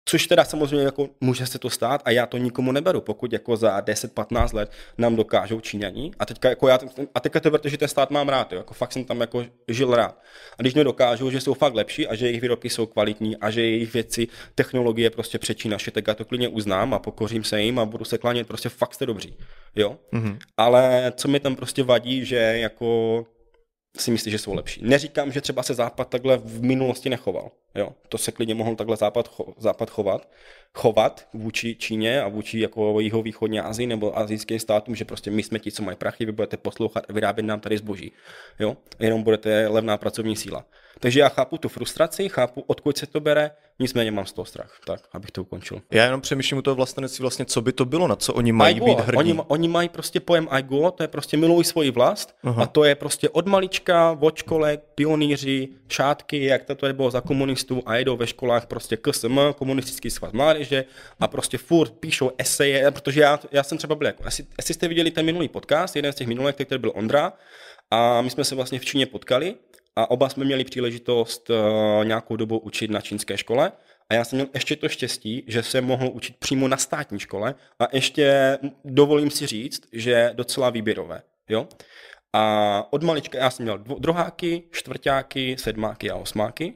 Což 0.05 0.27
teda 0.27 0.43
samozřejmě 0.43 0.85
jako 0.85 1.09
může 1.21 1.45
se 1.45 1.59
to 1.59 1.69
stát 1.69 2.01
a 2.05 2.11
já 2.11 2.25
to 2.25 2.37
nikomu 2.37 2.71
neberu, 2.71 3.01
pokud 3.01 3.33
jako 3.33 3.57
za 3.57 3.79
10-15 3.79 4.55
let 4.55 4.71
nám 4.97 5.15
dokážou 5.15 5.59
Číňani. 5.59 6.11
A 6.19 6.25
teďka, 6.25 6.49
jako 6.49 6.67
já, 6.67 6.79
a 7.15 7.19
teďka 7.19 7.39
to 7.39 7.51
verte, 7.51 7.69
že 7.69 7.77
ten 7.77 7.87
stát 7.87 8.11
mám 8.11 8.29
rád, 8.29 8.51
jo, 8.51 8.57
jako 8.57 8.73
fakt 8.73 8.91
jsem 8.91 9.05
tam 9.05 9.21
jako 9.21 9.45
žil 9.67 9.95
rád. 9.95 10.21
A 10.57 10.61
když 10.61 10.73
mi 10.73 10.83
dokážou, 10.83 11.31
že 11.31 11.41
jsou 11.41 11.53
fakt 11.53 11.73
lepší 11.73 12.07
a 12.07 12.15
že 12.15 12.25
jejich 12.25 12.41
výrobky 12.41 12.69
jsou 12.69 12.85
kvalitní 12.85 13.37
a 13.37 13.49
že 13.49 13.61
jejich 13.61 13.93
věci, 13.93 14.27
technologie 14.55 15.09
prostě 15.09 15.39
přečí 15.39 15.69
naše, 15.69 15.91
tak 15.91 16.07
já 16.07 16.13
to 16.13 16.25
klidně 16.25 16.47
uznám 16.47 16.93
a 16.93 16.99
pokořím 16.99 17.43
se 17.43 17.61
jim 17.61 17.79
a 17.79 17.85
budu 17.85 18.05
se 18.05 18.17
klánět, 18.17 18.47
prostě 18.47 18.69
fakt 18.69 18.93
jste 18.93 19.05
dobří. 19.05 19.37
Jo? 19.75 19.97
Mm-hmm. 20.13 20.37
Ale 20.57 21.13
co 21.15 21.27
mi 21.27 21.39
tam 21.39 21.55
prostě 21.55 21.83
vadí, 21.83 22.25
že 22.25 22.35
jako 22.35 23.25
si 23.97 24.11
myslí, 24.11 24.31
že 24.31 24.37
jsou 24.37 24.53
lepší. 24.53 24.81
Neříkám, 24.83 25.31
že 25.31 25.41
třeba 25.41 25.63
se 25.63 25.73
Západ 25.73 26.09
takhle 26.09 26.37
v 26.37 26.61
minulosti 26.63 27.09
nechoval. 27.09 27.51
Jo, 27.75 27.89
to 28.09 28.17
se 28.17 28.31
klidně 28.31 28.55
mohl 28.55 28.75
takhle 28.75 28.97
Západ, 28.97 29.27
cho, 29.27 29.53
západ 29.57 29.89
chovat, 29.89 30.29
chovat 30.73 31.27
vůči 31.33 31.75
Číně 31.75 32.21
a 32.21 32.27
vůči 32.27 32.59
jako 32.59 32.99
jihovýchodní 32.99 33.59
Asii 33.59 33.87
nebo 33.87 34.17
azijským 34.17 34.59
státům, 34.59 34.95
že 34.95 35.05
prostě 35.05 35.31
my 35.31 35.43
jsme 35.43 35.59
ti, 35.59 35.71
co 35.71 35.83
mají 35.83 35.97
prachy, 35.97 36.25
vy 36.25 36.31
budete 36.31 36.57
poslouchat 36.57 37.05
a 37.09 37.13
vyrábět 37.13 37.43
nám 37.43 37.59
tady 37.59 37.77
zboží. 37.77 38.11
Jo, 38.59 38.77
jenom 38.99 39.23
budete 39.23 39.67
levná 39.67 39.97
pracovní 39.97 40.35
síla. 40.35 40.65
Takže 40.99 41.19
já 41.19 41.29
chápu 41.29 41.57
tu 41.57 41.69
frustraci, 41.69 42.29
chápu, 42.29 42.63
odkud 42.67 42.97
se 42.97 43.07
to 43.07 43.19
bere, 43.19 43.51
nicméně 43.79 44.11
mám 44.11 44.25
z 44.25 44.33
toho 44.33 44.45
strach, 44.45 44.79
tak, 44.85 45.01
abych 45.11 45.31
to 45.31 45.41
ukončil. 45.41 45.81
Já 45.91 46.03
jenom 46.03 46.21
přemýšlím 46.21 46.57
u 46.57 46.61
toho 46.61 46.75
vlastenectví 46.75 47.21
vlastně, 47.21 47.45
co 47.45 47.61
by 47.61 47.71
to 47.71 47.85
bylo, 47.85 48.07
na 48.07 48.15
co 48.15 48.33
oni 48.33 48.51
mají 48.51 48.79
být 48.81 48.99
hrdí. 48.99 49.17
Oni, 49.17 49.39
oni 49.47 49.67
mají 49.67 49.89
prostě 49.89 50.19
pojem 50.19 50.47
Aigo, 50.51 50.91
to 50.91 51.03
je 51.03 51.07
prostě 51.07 51.37
milují 51.37 51.63
svoji 51.63 51.91
vlast 51.91 52.35
Aha. 52.43 52.63
a 52.63 52.65
to 52.65 52.83
je 52.83 52.95
prostě 52.95 53.29
od 53.29 53.47
malička, 53.47 54.17
od 54.19 54.37
školek, 54.37 54.83
pionýři, 54.95 55.69
šátky, 55.87 56.45
jak 56.45 56.63
to 56.63 56.93
bylo 56.93 57.11
za 57.11 57.21
komunistů 57.21 57.83
a 57.85 57.95
jedou 57.95 58.17
ve 58.17 58.27
školách 58.27 58.65
prostě 58.65 58.97
KSM, 58.97 59.39
komunistický 59.57 60.09
svaz 60.09 60.31
mládeže 60.31 60.85
a 61.19 61.27
prostě 61.27 61.57
furt 61.57 61.93
píšou 61.93 62.31
eseje, 62.37 62.91
protože 62.91 63.21
já, 63.21 63.39
já 63.51 63.63
jsem 63.63 63.77
třeba 63.77 63.95
byl 63.95 64.07
jako, 64.07 64.23
asi, 64.25 64.45
asi 64.59 64.73
jste 64.73 64.87
viděli 64.87 65.11
ten 65.11 65.25
minulý 65.25 65.47
podcast, 65.47 65.95
jeden 65.95 66.13
z 66.13 66.15
těch 66.15 66.27
minulých, 66.27 66.55
který 66.55 66.79
byl 66.79 66.91
Ondra, 66.95 67.33
a 67.91 68.21
my 68.21 68.29
jsme 68.29 68.43
se 68.43 68.55
vlastně 68.55 68.79
v 68.79 68.85
Číně 68.85 69.05
potkali 69.05 69.55
a 69.95 70.11
oba 70.11 70.29
jsme 70.29 70.45
měli 70.45 70.63
příležitost 70.63 71.49
uh, 71.49 71.55
nějakou 72.05 72.35
dobu 72.35 72.59
učit 72.59 72.91
na 72.91 73.01
čínské 73.01 73.37
škole. 73.37 73.71
A 74.09 74.13
já 74.13 74.23
jsem 74.23 74.37
měl 74.37 74.47
ještě 74.53 74.75
to 74.75 74.89
štěstí, 74.89 75.43
že 75.47 75.63
jsem 75.63 75.85
mohl 75.85 76.09
učit 76.13 76.37
přímo 76.37 76.67
na 76.67 76.77
státní 76.77 77.19
škole 77.19 77.55
a 77.79 77.87
ještě 77.93 78.57
dovolím 78.85 79.31
si 79.31 79.47
říct, 79.47 79.81
že 79.93 80.31
docela 80.33 80.69
výběrové. 80.69 81.21
Jo? 81.49 81.67
A 82.33 82.93
od 82.93 83.03
malička 83.03 83.37
já 83.37 83.49
jsem 83.49 83.63
měl 83.63 83.77
druháky, 83.77 84.63
čtvrtáky, 84.71 85.55
sedmáky 85.59 86.11
a 86.11 86.15
osmáky 86.15 86.73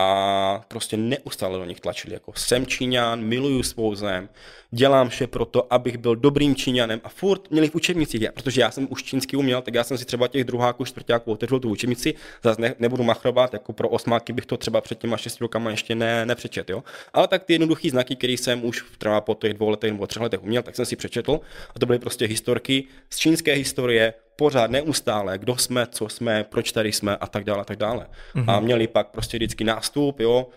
a 0.00 0.64
prostě 0.68 0.96
neustále 0.96 1.58
do 1.58 1.64
nich 1.64 1.80
tlačili, 1.80 2.14
jako 2.14 2.32
jsem 2.36 2.66
Číňan, 2.66 3.20
miluju 3.20 3.62
svou 3.62 3.94
zem, 3.94 4.28
dělám 4.70 5.08
vše 5.08 5.26
pro 5.26 5.44
to, 5.44 5.72
abych 5.72 5.98
byl 5.98 6.16
dobrým 6.16 6.54
Číňanem 6.54 7.00
a 7.04 7.08
furt 7.08 7.50
měli 7.50 7.68
v 7.68 7.74
učebnicích, 7.74 8.32
protože 8.32 8.60
já 8.60 8.70
jsem 8.70 8.86
už 8.90 9.02
čínsky 9.02 9.36
uměl, 9.36 9.62
tak 9.62 9.74
já 9.74 9.84
jsem 9.84 9.98
si 9.98 10.04
třeba 10.04 10.28
těch 10.28 10.44
druháků, 10.44 10.84
čtvrtáků 10.84 11.32
otevřel 11.32 11.60
tu 11.60 11.70
učebnici, 11.70 12.14
zase 12.42 12.60
ne, 12.60 12.74
nebudu 12.78 13.02
machrovat, 13.02 13.52
jako 13.52 13.72
pro 13.72 13.88
osmáky 13.88 14.32
bych 14.32 14.46
to 14.46 14.56
třeba 14.56 14.80
před 14.80 14.98
těma 14.98 15.16
šesti 15.16 15.38
rokama 15.40 15.70
ještě 15.70 15.94
ne, 15.94 16.26
nepřečet, 16.26 16.70
jo. 16.70 16.82
Ale 17.12 17.28
tak 17.28 17.44
ty 17.44 17.52
jednoduché 17.52 17.90
znaky, 17.90 18.16
které 18.16 18.32
jsem 18.32 18.64
už 18.64 18.84
třeba 18.98 19.20
po 19.20 19.34
těch 19.34 19.54
dvou 19.54 19.68
letech 19.68 19.92
nebo 19.92 20.06
třech 20.06 20.22
letech 20.22 20.42
uměl, 20.42 20.62
tak 20.62 20.76
jsem 20.76 20.86
si 20.86 20.96
přečetl 20.96 21.40
a 21.74 21.78
to 21.78 21.86
byly 21.86 21.98
prostě 21.98 22.26
historky 22.26 22.84
z 23.10 23.18
čínské 23.18 23.52
historie, 23.52 24.14
pořád 24.40 24.70
neustále, 24.70 25.38
kdo 25.38 25.56
jsme, 25.56 25.86
co 25.86 26.08
jsme, 26.08 26.44
proč 26.44 26.72
tady 26.72 26.92
jsme 26.92 27.16
a 27.16 27.26
tak 27.26 27.44
dále 27.44 27.60
a 27.60 27.64
tak 27.64 27.76
dále. 27.76 28.06
Mm-hmm. 28.34 28.44
A 28.48 28.60
měli 28.60 28.86
pak 28.86 29.08
prostě 29.08 29.36
vždycky 29.36 29.64
nástup, 29.64 30.20
jo, 30.20 30.48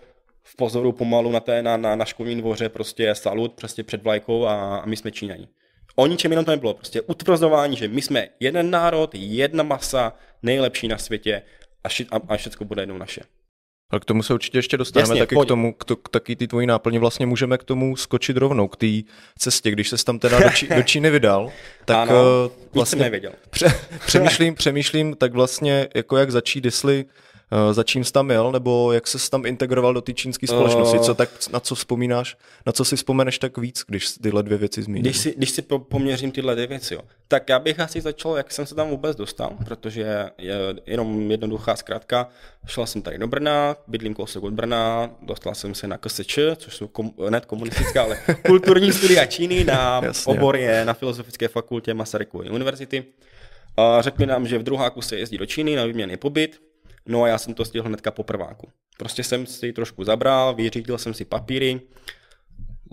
v 0.42 0.56
pozoru 0.56 0.92
pomalu 0.92 1.32
na, 1.32 1.40
té, 1.40 1.62
na, 1.62 1.76
na, 1.76 1.96
na 1.96 2.04
školním 2.04 2.38
dvoře 2.38 2.68
prostě 2.68 3.14
salut 3.14 3.52
prostě 3.52 3.82
před 3.82 4.02
vlajkou 4.02 4.46
a, 4.46 4.78
a 4.78 4.86
my 4.86 4.96
jsme 4.96 5.10
Číňani. 5.10 5.48
O 5.96 6.06
ničem 6.06 6.32
jenom 6.32 6.44
to 6.44 6.50
nebylo, 6.50 6.74
prostě 6.74 7.00
utvrzování, 7.00 7.76
že 7.76 7.88
my 7.88 8.02
jsme 8.02 8.28
jeden 8.40 8.70
národ, 8.70 9.10
jedna 9.14 9.62
masa, 9.62 10.12
nejlepší 10.42 10.88
na 10.88 10.98
světě 10.98 11.42
a, 11.84 11.88
ši, 11.88 12.06
a, 12.10 12.16
a 12.28 12.36
všechno 12.36 12.66
bude 12.66 12.82
jednou 12.82 12.98
naše. 12.98 13.20
Ale 13.90 14.00
k 14.00 14.04
tomu 14.04 14.22
se 14.22 14.34
určitě 14.34 14.58
ještě 14.58 14.76
dostaneme, 14.76 15.08
Jasně, 15.08 15.20
taky 15.20 15.34
pojď. 15.34 15.46
k 15.46 15.48
tomu, 15.48 15.72
k, 15.72 15.84
to, 15.84 15.96
k 15.96 16.08
taky 16.08 16.36
ty 16.36 16.46
tvojí 16.46 16.66
náplně 16.66 16.98
vlastně 16.98 17.26
můžeme 17.26 17.58
k 17.58 17.64
tomu 17.64 17.96
skočit 17.96 18.36
rovnou, 18.36 18.68
k 18.68 18.76
té 18.76 18.86
cestě, 19.38 19.70
když 19.70 19.88
se 19.88 20.04
tam 20.04 20.18
teda 20.18 20.40
do, 20.40 20.50
Čí, 20.50 20.68
do 20.76 20.82
Číny 20.92 21.10
vydal, 21.10 21.52
tak 21.84 21.96
ano, 22.10 22.22
uh, 22.46 22.52
vlastně 22.74 23.02
nevěděl. 23.02 23.32
Pře, 23.50 23.74
přemýšlím, 24.06 24.54
přemýšlím, 24.54 25.14
tak 25.14 25.32
vlastně 25.32 25.88
jako 25.94 26.16
jak 26.16 26.30
začít, 26.30 26.64
jestli 26.64 27.04
za 27.72 27.82
čím 27.82 28.04
jsi 28.04 28.12
tam 28.12 28.30
jel, 28.30 28.52
nebo 28.52 28.92
jak 28.92 29.06
se 29.06 29.30
tam 29.30 29.46
integroval 29.46 29.94
do 29.94 30.00
té 30.00 30.12
čínské 30.12 30.46
společnosti? 30.46 30.98
Co 30.98 31.14
tak, 31.14 31.28
na 31.52 31.60
co 31.60 31.74
vzpomínáš, 31.74 32.36
na 32.66 32.72
co 32.72 32.84
si 32.84 32.96
vzpomeneš 32.96 33.38
tak 33.38 33.58
víc, 33.58 33.84
když 33.86 34.08
tyhle 34.22 34.42
dvě 34.42 34.58
věci 34.58 34.82
zmíníš? 34.82 35.02
Když 35.02 35.16
si, 35.16 35.34
když 35.36 35.50
si 35.50 35.62
poměřím 35.62 36.32
tyhle 36.32 36.54
dvě 36.54 36.66
věci, 36.66 36.94
jo. 36.94 37.00
tak 37.28 37.48
já 37.48 37.58
bych 37.58 37.80
asi 37.80 38.00
začal, 38.00 38.36
jak 38.36 38.52
jsem 38.52 38.66
se 38.66 38.74
tam 38.74 38.88
vůbec 38.88 39.16
dostal, 39.16 39.56
protože 39.64 40.30
je 40.38 40.74
jenom 40.86 41.30
jednoduchá 41.30 41.76
zkrátka. 41.76 42.28
Šel 42.66 42.86
jsem 42.86 43.02
tady 43.02 43.18
do 43.18 43.26
Brna, 43.26 43.76
bydlím 43.86 44.14
kousek 44.14 44.42
od 44.42 44.52
Brna, 44.52 45.10
dostal 45.22 45.54
jsem 45.54 45.74
se 45.74 45.86
na 45.86 45.98
KSČ, 45.98 46.38
což 46.56 46.76
jsou 46.76 46.86
kom, 46.86 47.10
net 47.30 47.46
komunistická, 47.46 48.02
ale 48.02 48.18
kulturní 48.46 48.92
studia 48.92 49.26
Číny, 49.26 49.64
na 49.64 50.02
obor 50.24 50.56
je 50.56 50.84
na 50.84 50.94
Filozofické 50.94 51.48
fakultě 51.48 51.94
Masarykovy 51.94 52.50
univerzity. 52.50 53.04
A 53.76 54.02
řekli 54.02 54.26
nám, 54.26 54.46
že 54.46 54.58
v 54.58 54.62
druháku 54.62 55.02
se 55.02 55.16
jezdí 55.16 55.38
do 55.38 55.46
Číny 55.46 55.76
na 55.76 55.84
výměný 55.84 56.16
pobyt, 56.16 56.60
no 57.06 57.22
a 57.22 57.28
já 57.28 57.38
jsem 57.38 57.54
to 57.54 57.64
stihl 57.64 57.84
hnedka 57.84 58.10
po 58.10 58.22
prváku. 58.22 58.68
Prostě 58.98 59.24
jsem 59.24 59.46
si 59.46 59.72
trošku 59.72 60.04
zabral, 60.04 60.54
vyřídil 60.54 60.98
jsem 60.98 61.14
si 61.14 61.24
papíry, 61.24 61.80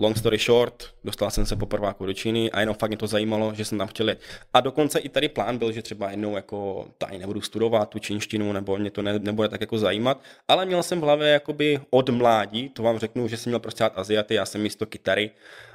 long 0.01 0.17
story 0.17 0.37
short, 0.37 0.83
dostal 1.03 1.31
jsem 1.31 1.45
se 1.45 1.55
po 1.55 1.65
prváku 1.65 2.05
do 2.05 2.13
Číny 2.13 2.51
a 2.51 2.59
jenom 2.59 2.75
fakt 2.75 2.89
mě 2.89 2.97
to 2.97 3.07
zajímalo, 3.07 3.53
že 3.53 3.65
jsem 3.65 3.77
tam 3.77 3.87
chtěl 3.87 4.09
jet. 4.09 4.19
A 4.53 4.61
dokonce 4.61 4.99
i 4.99 5.09
tady 5.09 5.29
plán 5.29 5.57
byl, 5.57 5.71
že 5.71 5.81
třeba 5.81 6.11
jednou 6.11 6.35
jako 6.35 6.87
tady 6.97 7.17
nebudu 7.17 7.41
studovat 7.41 7.89
tu 7.89 7.99
čínštinu, 7.99 8.53
nebo 8.53 8.77
mě 8.77 8.91
to 8.91 9.01
ne, 9.01 9.19
nebude 9.19 9.49
tak 9.49 9.61
jako 9.61 9.77
zajímat, 9.77 10.21
ale 10.47 10.65
měl 10.65 10.83
jsem 10.83 11.01
v 11.01 11.03
hlavě 11.03 11.29
jakoby 11.29 11.79
od 11.89 12.09
mládí, 12.09 12.69
to 12.69 12.83
vám 12.83 12.99
řeknu, 12.99 13.27
že 13.27 13.37
jsem 13.37 13.49
měl 13.49 13.59
prostě 13.59 13.83
Aziaty, 13.83 14.33
já 14.33 14.45
jsem 14.45 14.61
místo 14.61 14.85
kytary, 14.85 15.31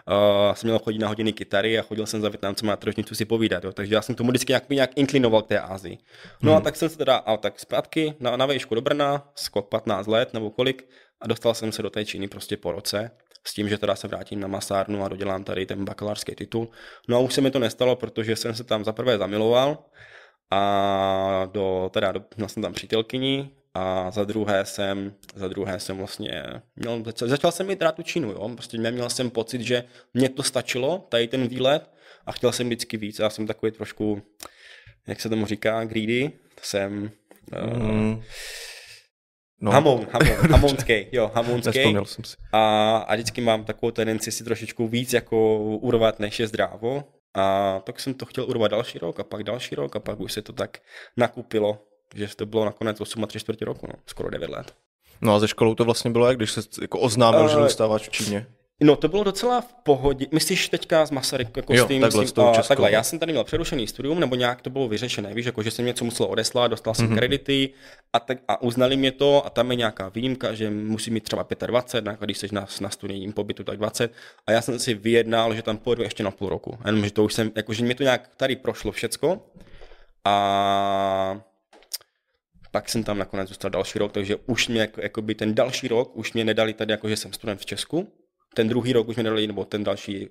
uh, 0.08 0.54
jsem 0.54 0.68
měl 0.68 0.78
chodit 0.78 0.98
na 0.98 1.08
hodiny 1.08 1.32
kytary 1.32 1.78
a 1.78 1.82
chodil 1.82 2.06
jsem 2.06 2.20
za 2.20 2.28
Větnamcem 2.28 2.68
na 2.68 2.76
tržnicu 2.76 3.14
si 3.14 3.24
povídat, 3.24 3.64
jo. 3.64 3.72
takže 3.72 3.94
já 3.94 4.02
jsem 4.02 4.14
tomu 4.14 4.30
vždycky 4.30 4.50
nějak, 4.50 4.70
nějak 4.70 4.90
inklinoval 4.94 5.42
k 5.42 5.46
té 5.46 5.60
Azii. 5.60 5.98
No 6.42 6.50
hmm. 6.50 6.58
a 6.58 6.60
tak 6.60 6.76
jsem 6.76 6.88
se 6.88 6.98
teda, 6.98 7.16
a 7.16 7.36
tak 7.36 7.60
zpátky 7.60 8.14
na, 8.20 8.36
na 8.36 8.46
vejšku 8.46 8.74
do 8.74 8.80
Brna, 8.80 9.28
skok 9.34 9.68
15 9.68 10.06
let 10.06 10.34
nebo 10.34 10.50
kolik, 10.50 10.88
a 11.20 11.26
dostal 11.26 11.54
jsem 11.54 11.72
se 11.72 11.82
do 11.82 11.90
té 11.90 12.04
Číny 12.04 12.28
prostě 12.28 12.56
po 12.56 12.72
roce 12.72 13.10
s 13.46 13.54
tím, 13.54 13.68
že 13.68 13.78
teda 13.78 13.96
se 13.96 14.08
vrátím 14.08 14.40
na 14.40 14.48
masárnu 14.48 15.04
a 15.04 15.08
dodělám 15.08 15.44
tady 15.44 15.66
ten 15.66 15.84
bakalářský 15.84 16.34
titul. 16.34 16.68
No 17.08 17.16
a 17.16 17.20
už 17.20 17.34
se 17.34 17.40
mi 17.40 17.50
to 17.50 17.58
nestalo, 17.58 17.96
protože 17.96 18.36
jsem 18.36 18.54
se 18.54 18.64
tam 18.64 18.84
za 18.84 18.92
prvé 18.92 19.18
zamiloval 19.18 19.78
a 20.50 21.48
do, 21.52 21.90
teda 21.92 22.12
do, 22.12 22.22
měl 22.36 22.48
jsem 22.48 22.62
tam 22.62 22.72
přítelkyni 22.72 23.50
a 23.74 24.10
za 24.10 24.24
druhé 24.24 24.64
jsem, 24.64 25.14
za 25.34 25.48
druhé 25.48 25.80
jsem 25.80 25.96
vlastně, 25.96 26.44
měl, 26.76 27.02
začal 27.24 27.52
jsem 27.52 27.66
mít 27.66 27.82
rád 27.82 27.94
tu 27.94 28.02
Čínu, 28.02 28.30
jo, 28.30 28.48
prostě 28.48 28.78
měl 28.78 29.10
jsem 29.10 29.30
pocit, 29.30 29.60
že 29.60 29.84
mě 30.14 30.28
to 30.28 30.42
stačilo, 30.42 31.06
tady 31.08 31.28
ten 31.28 31.48
výlet 31.48 31.90
a 32.26 32.32
chtěl 32.32 32.52
jsem 32.52 32.66
vždycky 32.66 32.96
víc, 32.96 33.18
já 33.18 33.30
jsem 33.30 33.46
takový 33.46 33.72
trošku, 33.72 34.22
jak 35.06 35.20
se 35.20 35.28
tomu 35.28 35.46
říká, 35.46 35.84
greedy, 35.84 36.32
jsem, 36.62 37.10
mm. 37.52 38.12
uh, 38.12 38.22
No. 39.60 39.70
Hamoun, 39.70 40.06
hamoun, 40.10 40.36
hamounský, 40.50 41.06
jo, 41.12 41.30
hamounský. 41.34 41.96
jsem 42.04 42.24
si. 42.24 42.36
A, 42.52 42.96
a 42.96 43.14
vždycky 43.14 43.40
mám 43.40 43.64
takovou 43.64 43.90
tendenci 43.90 44.32
si 44.32 44.44
trošičku 44.44 44.88
víc 44.88 45.12
jako 45.12 45.58
urvat, 45.58 46.20
než 46.20 46.40
je 46.40 46.46
zdrávo. 46.46 47.04
A 47.34 47.80
tak 47.84 48.00
jsem 48.00 48.14
to 48.14 48.26
chtěl 48.26 48.44
urvat 48.44 48.70
další 48.70 48.98
rok 48.98 49.20
a 49.20 49.24
pak 49.24 49.42
další 49.42 49.74
rok 49.74 49.96
a 49.96 50.00
pak 50.00 50.20
už 50.20 50.32
se 50.32 50.42
to 50.42 50.52
tak 50.52 50.78
nakupilo, 51.16 51.78
že 52.14 52.36
to 52.36 52.46
bylo 52.46 52.64
nakonec 52.64 53.00
8 53.00 53.24
a 53.24 53.26
3 53.26 53.40
čtvrtě 53.40 53.64
roku, 53.64 53.86
no, 53.86 53.94
skoro 54.06 54.30
9 54.30 54.50
let. 54.50 54.74
No 55.20 55.34
a 55.34 55.38
ze 55.38 55.48
školou 55.48 55.74
to 55.74 55.84
vlastně 55.84 56.10
bylo 56.10 56.28
jak, 56.28 56.36
když 56.36 56.52
se 56.52 56.60
jako 56.80 57.00
oznámil, 57.00 57.44
uh, 57.44 57.48
že 57.48 57.56
dostáváš 57.56 58.08
v 58.08 58.10
Číně? 58.10 58.46
No 58.80 58.96
to 58.96 59.08
bylo 59.08 59.24
docela 59.24 59.60
v 59.60 59.74
pohodě. 59.74 60.26
Myslíš 60.32 60.68
teďka 60.68 61.06
z 61.06 61.10
Masaryk, 61.10 61.56
jako 61.56 61.74
jo, 61.74 61.84
s 61.84 61.88
tím, 61.88 62.00
takhle, 62.00 62.26
s 62.26 62.32
tím, 62.32 62.44
a, 62.44 62.62
takhle, 62.62 62.92
já 62.92 63.02
jsem 63.02 63.18
tady 63.18 63.32
měl 63.32 63.44
přerušený 63.44 63.86
studium, 63.86 64.20
nebo 64.20 64.34
nějak 64.34 64.62
to 64.62 64.70
bylo 64.70 64.88
vyřešené, 64.88 65.34
víš, 65.34 65.46
jako 65.46 65.62
že 65.62 65.70
jsem 65.70 65.84
něco 65.84 66.04
musel 66.04 66.26
odeslat, 66.26 66.70
dostal 66.70 66.94
jsem 66.94 67.08
mm-hmm. 67.08 67.16
kredity 67.16 67.70
a, 68.12 68.20
tak, 68.20 68.38
a 68.48 68.62
uznali 68.62 68.96
mě 68.96 69.12
to 69.12 69.46
a 69.46 69.50
tam 69.50 69.70
je 69.70 69.76
nějaká 69.76 70.08
výjimka, 70.08 70.54
že 70.54 70.70
musí 70.70 71.10
mít 71.10 71.24
třeba 71.24 71.46
25, 71.66 72.20
když 72.20 72.38
jsi 72.38 72.48
na, 72.52 72.66
na 72.80 72.90
studijním 72.90 73.32
pobytu, 73.32 73.64
tak 73.64 73.78
20 73.78 74.12
a 74.46 74.52
já 74.52 74.62
jsem 74.62 74.78
si 74.78 74.94
vyjednal, 74.94 75.54
že 75.54 75.62
tam 75.62 75.78
pojedu 75.78 76.02
ještě 76.02 76.22
na 76.22 76.30
půl 76.30 76.48
roku, 76.48 76.78
jenom, 76.86 77.04
že 77.04 77.10
to 77.10 77.24
už 77.24 77.34
jsem, 77.34 77.52
jako, 77.56 77.72
že 77.72 77.84
mě 77.84 77.94
to 77.94 78.02
nějak 78.02 78.30
tady 78.36 78.56
prošlo 78.56 78.92
všecko 78.92 79.42
a 80.24 81.40
pak 82.70 82.88
jsem 82.88 83.04
tam 83.04 83.18
nakonec 83.18 83.48
zůstal 83.48 83.70
další 83.70 83.98
rok, 83.98 84.12
takže 84.12 84.36
už 84.46 84.68
mě, 84.68 84.80
jako, 84.80 85.00
jakoby 85.00 85.34
ten 85.34 85.54
další 85.54 85.88
rok, 85.88 86.16
už 86.16 86.32
mě 86.32 86.44
nedali 86.44 86.72
tady, 86.72 86.92
jako 86.92 87.08
že 87.08 87.16
jsem 87.16 87.32
student 87.32 87.60
v 87.60 87.66
Česku, 87.66 88.12
ten 88.56 88.68
druhý 88.68 88.92
rok 88.92 89.08
už 89.08 89.16
mi 89.16 89.22
dali, 89.22 89.46
nebo 89.46 89.64
ten 89.64 89.84
další, 89.84 90.28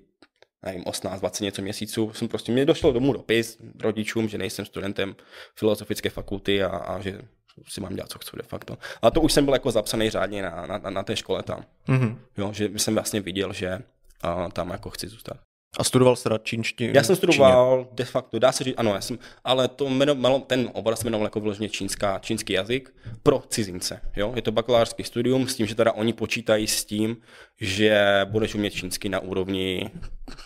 nevím, 0.64 0.82
18, 0.86 1.20
20 1.20 1.44
něco 1.44 1.62
měsíců, 1.62 2.12
jsem 2.12 2.28
prostě, 2.28 2.52
mě 2.52 2.64
došlo 2.64 2.92
domů 2.92 3.12
dopis 3.12 3.58
rodičům, 3.80 4.28
že 4.28 4.38
nejsem 4.38 4.64
studentem 4.64 5.16
filozofické 5.54 6.10
fakulty 6.10 6.62
a, 6.62 6.68
a 6.68 7.00
že 7.00 7.20
si 7.68 7.80
mám 7.80 7.94
dělat, 7.94 8.10
co 8.10 8.18
chci 8.18 8.36
de 8.36 8.42
facto. 8.42 8.78
A 9.02 9.10
to 9.10 9.20
už 9.20 9.32
jsem 9.32 9.44
byl 9.44 9.54
jako 9.54 9.70
zapsaný 9.70 10.10
řádně 10.10 10.42
na, 10.42 10.66
na, 10.66 10.90
na 10.90 11.02
té 11.02 11.16
škole 11.16 11.42
tam. 11.42 11.64
Mm-hmm. 11.88 12.18
Jo, 12.38 12.52
že 12.52 12.70
jsem 12.76 12.94
vlastně 12.94 13.20
viděl, 13.20 13.52
že 13.52 13.78
a, 14.22 14.48
tam 14.48 14.70
jako 14.70 14.90
chci 14.90 15.08
zůstat. 15.08 15.36
A 15.78 15.84
studoval 15.84 16.16
jsi 16.16 16.22
teda 16.22 16.38
čínštinu? 16.38 16.92
Já 16.96 17.02
jsem 17.02 17.16
studoval 17.16 17.78
Číně. 17.78 17.88
de 17.92 18.04
facto, 18.04 18.38
dá 18.38 18.52
se 18.52 18.64
říct, 18.64 18.74
ano, 18.76 18.94
já 18.94 19.00
jsem, 19.00 19.18
ale 19.44 19.68
to 19.68 19.88
jmeno, 19.88 20.40
ten 20.40 20.70
obor 20.72 20.96
se 20.96 21.04
jmenoval 21.04 21.26
jako 21.26 21.40
vložně 21.40 21.68
čínská, 21.68 22.18
čínský 22.18 22.52
jazyk 22.52 22.94
pro 23.22 23.42
cizince. 23.48 24.00
Jo? 24.16 24.32
Je 24.36 24.42
to 24.42 24.52
bakalářský 24.52 25.04
studium 25.04 25.48
s 25.48 25.54
tím, 25.54 25.66
že 25.66 25.74
teda 25.74 25.92
oni 25.92 26.12
počítají 26.12 26.66
s 26.66 26.84
tím, 26.84 27.16
že 27.60 28.20
budeš 28.24 28.54
umět 28.54 28.70
čínsky 28.70 29.08
na 29.08 29.20
úrovni 29.20 29.90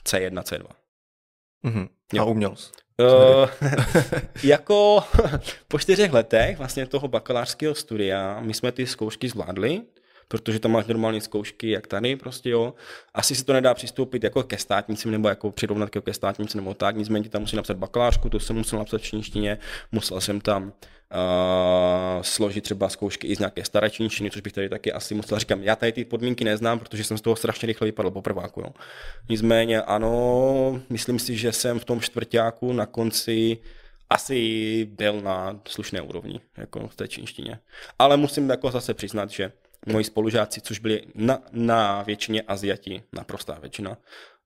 C1, 0.05 0.43
C2. 0.43 0.65
Mm-hmm. 1.65 1.89
A 2.21 2.25
uměl 2.25 2.57
jsi? 2.57 2.71
Uh, 3.01 3.49
jako 4.43 5.03
po 5.69 5.79
čtyřech 5.79 6.13
letech 6.13 6.59
vlastně 6.59 6.87
toho 6.87 7.09
bakalářského 7.09 7.75
studia 7.75 8.41
my 8.41 8.55
jsme 8.55 8.73
ty 8.73 8.87
zkoušky 8.87 9.29
zvládli, 9.29 9.83
protože 10.31 10.59
tam 10.59 10.73
máš 10.73 10.87
normální 10.87 11.21
zkoušky, 11.21 11.71
jak 11.71 11.87
tady 11.87 12.17
prostě 12.17 12.51
jo. 12.51 12.75
Asi 13.15 13.35
si 13.35 13.45
to 13.45 13.53
nedá 13.53 13.75
přistoupit 13.75 14.25
jako 14.25 14.43
ke 14.43 14.59
státnicím 14.59 15.11
nebo 15.11 15.29
jako 15.29 15.51
přirovnat 15.51 15.91
ke 15.91 16.15
státnicím 16.15 16.61
nebo 16.61 16.75
tak, 16.75 16.97
nicméně 16.97 17.29
tam 17.29 17.41
musí 17.41 17.57
napsat 17.57 17.77
bakalářku, 17.77 18.29
to 18.29 18.41
jsem 18.41 18.57
musel 18.57 18.79
napsat 18.79 19.01
v 19.01 19.05
čínštině, 19.05 19.59
musel 19.93 20.21
jsem 20.21 20.41
tam 20.41 20.65
uh, 20.65 20.71
složit 22.23 22.65
třeba 22.65 22.89
zkoušky 22.89 23.27
i 23.27 23.37
z 23.37 23.39
nějaké 23.39 23.65
staré 23.65 23.91
čínštiny, 23.91 24.31
což 24.31 24.41
bych 24.41 24.53
tady 24.53 24.69
taky 24.69 24.93
asi 24.93 25.15
musel 25.15 25.39
říkám, 25.39 25.63
já 25.63 25.77
tady 25.77 25.93
ty 25.93 26.05
podmínky 26.05 26.45
neznám, 26.45 26.79
protože 26.79 27.05
jsem 27.05 27.19
z 27.19 27.21
toho 27.21 27.37
strašně 27.37 27.67
rychle 27.67 27.85
vypadl 27.85 28.11
po 28.11 28.23
prváku. 28.23 28.61
Jo. 28.61 28.69
Nicméně 29.29 29.83
ano, 29.83 30.83
myslím 30.91 31.19
si, 31.19 31.37
že 31.37 31.53
jsem 31.53 31.79
v 31.79 31.85
tom 31.85 32.01
čtvrtáku 32.01 32.73
na 32.73 32.87
konci 32.87 33.59
asi 34.11 34.85
byl 34.85 35.21
na 35.21 35.61
slušné 35.69 36.01
úrovni, 36.01 36.41
jako 36.57 36.89
v 36.89 36.97
té 36.97 37.09
čínštině. 37.09 37.59
Ale 37.99 38.17
musím 38.17 38.51
jako 38.51 38.71
zase 38.71 38.95
přiznat, 38.95 39.31
že 39.31 39.53
moji 39.87 40.05
spolužáci, 40.05 40.61
což 40.61 40.79
byli 40.79 41.03
na, 41.15 41.39
na 41.53 42.03
většině 42.03 42.43
Aziati, 42.43 43.03
naprostá 43.13 43.59
většina. 43.61 43.97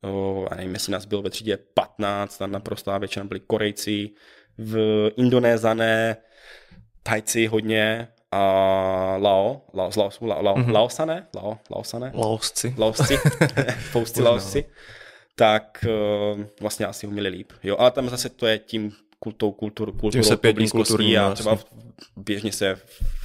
O, 0.03 0.47
a 0.51 0.55
nevím, 0.55 0.75
jestli 0.75 0.93
nás 0.93 1.05
bylo 1.05 1.23
ve 1.23 1.31
třídě 1.31 1.59
15, 1.75 2.39
tam 2.39 2.53
naprostá 2.53 2.99
většina 2.99 3.25
byli 3.25 3.41
Korejci, 3.41 4.11
v 4.59 5.11
Indonézané, 5.17 6.17
Tajci 7.03 7.47
hodně, 7.47 8.09
a 8.35 9.17
Lao, 9.17 9.63
Lao, 9.75 9.93
z 9.93 9.97
Laosu, 9.97 10.27
Lao, 10.27 10.43
Lao, 10.43 10.57
mm-hmm. 10.57 10.73
Laosané, 10.73 11.27
Lao, 11.35 11.59
Laosané, 11.71 12.13
Laosci, 12.15 12.75
Laosci, 12.79 13.19
pousty 13.93 14.23
Laosci, 14.23 14.65
tak 15.35 15.85
uh, 16.35 16.45
vlastně 16.61 16.87
asi 16.87 17.07
ho 17.07 17.13
měli 17.13 17.29
líp. 17.29 17.53
Jo, 17.63 17.77
ale 17.79 17.91
tam 17.91 18.09
zase 18.09 18.29
to 18.29 18.47
je 18.47 18.59
tím 18.59 18.93
tou 19.37 19.53
kultur, 19.53 19.93
kulturou, 19.93 20.25
se 20.25 20.37
kulturní, 20.71 21.19
a 21.19 21.35
třeba 21.35 21.57
v, 21.57 21.65
běžně 22.17 22.53
se 22.53 22.75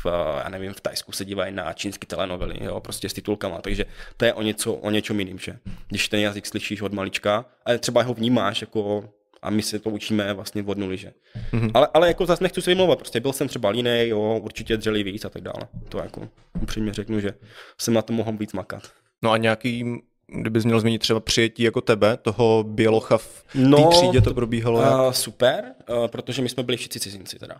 v, 0.03 0.05
já 0.43 0.49
nevím, 0.49 0.73
v 0.73 0.81
Tajsku 0.81 1.11
se 1.11 1.25
dívají 1.25 1.53
na 1.53 1.73
čínské 1.73 2.07
telenovely, 2.07 2.63
jo, 2.63 2.79
prostě 2.79 3.09
s 3.09 3.13
titulkama, 3.13 3.61
takže 3.61 3.85
to 4.17 4.25
je 4.25 4.33
o, 4.33 4.41
něco, 4.41 4.73
o 4.73 4.89
něčem 4.89 5.19
jiným, 5.19 5.39
že 5.39 5.59
když 5.87 6.09
ten 6.09 6.19
jazyk 6.19 6.45
slyšíš 6.45 6.81
od 6.81 6.93
malička, 6.93 7.45
ale 7.65 7.79
třeba 7.79 8.01
ho 8.01 8.13
vnímáš 8.13 8.61
jako 8.61 9.09
a 9.41 9.49
my 9.49 9.61
se 9.61 9.79
to 9.79 9.89
učíme 9.89 10.33
vlastně 10.33 10.63
od 10.63 10.77
nuly, 10.77 10.97
že. 10.97 11.13
Mm-hmm. 11.51 11.71
Ale, 11.73 11.87
ale 11.93 12.07
jako 12.07 12.25
zase 12.25 12.43
nechci 12.43 12.61
se 12.61 12.71
vymlouvat, 12.71 12.99
prostě 12.99 13.19
byl 13.19 13.33
jsem 13.33 13.47
třeba 13.47 13.69
línej, 13.69 14.09
jo, 14.09 14.39
určitě 14.43 14.77
dřeli 14.77 15.03
víc 15.03 15.25
a 15.25 15.29
tak 15.29 15.41
dále. 15.41 15.67
To 15.89 15.97
jako 15.97 16.29
upřímně 16.61 16.93
řeknu, 16.93 17.19
že 17.19 17.33
jsem 17.77 17.93
na 17.93 18.01
to 18.01 18.13
mohl 18.13 18.31
víc 18.31 18.53
makat. 18.53 18.83
No 19.21 19.31
a 19.31 19.37
nějaký 19.37 20.01
kdybys 20.31 20.65
měl 20.65 20.79
zmínit 20.79 20.99
třeba 20.99 21.19
přijetí 21.19 21.63
jako 21.63 21.81
tebe, 21.81 22.17
toho 22.17 22.63
bělocha 22.67 23.17
v 23.17 23.43
té 23.51 23.59
no, 23.59 23.89
třídě, 23.89 24.21
to 24.21 24.33
probíhalo 24.33 24.81
jak? 24.81 24.93
Uh, 24.93 25.11
super, 25.11 25.63
uh, 25.89 26.07
protože 26.07 26.41
my 26.41 26.49
jsme 26.49 26.63
byli 26.63 26.77
všichni 26.77 27.01
cizinci 27.01 27.39
teda. 27.39 27.55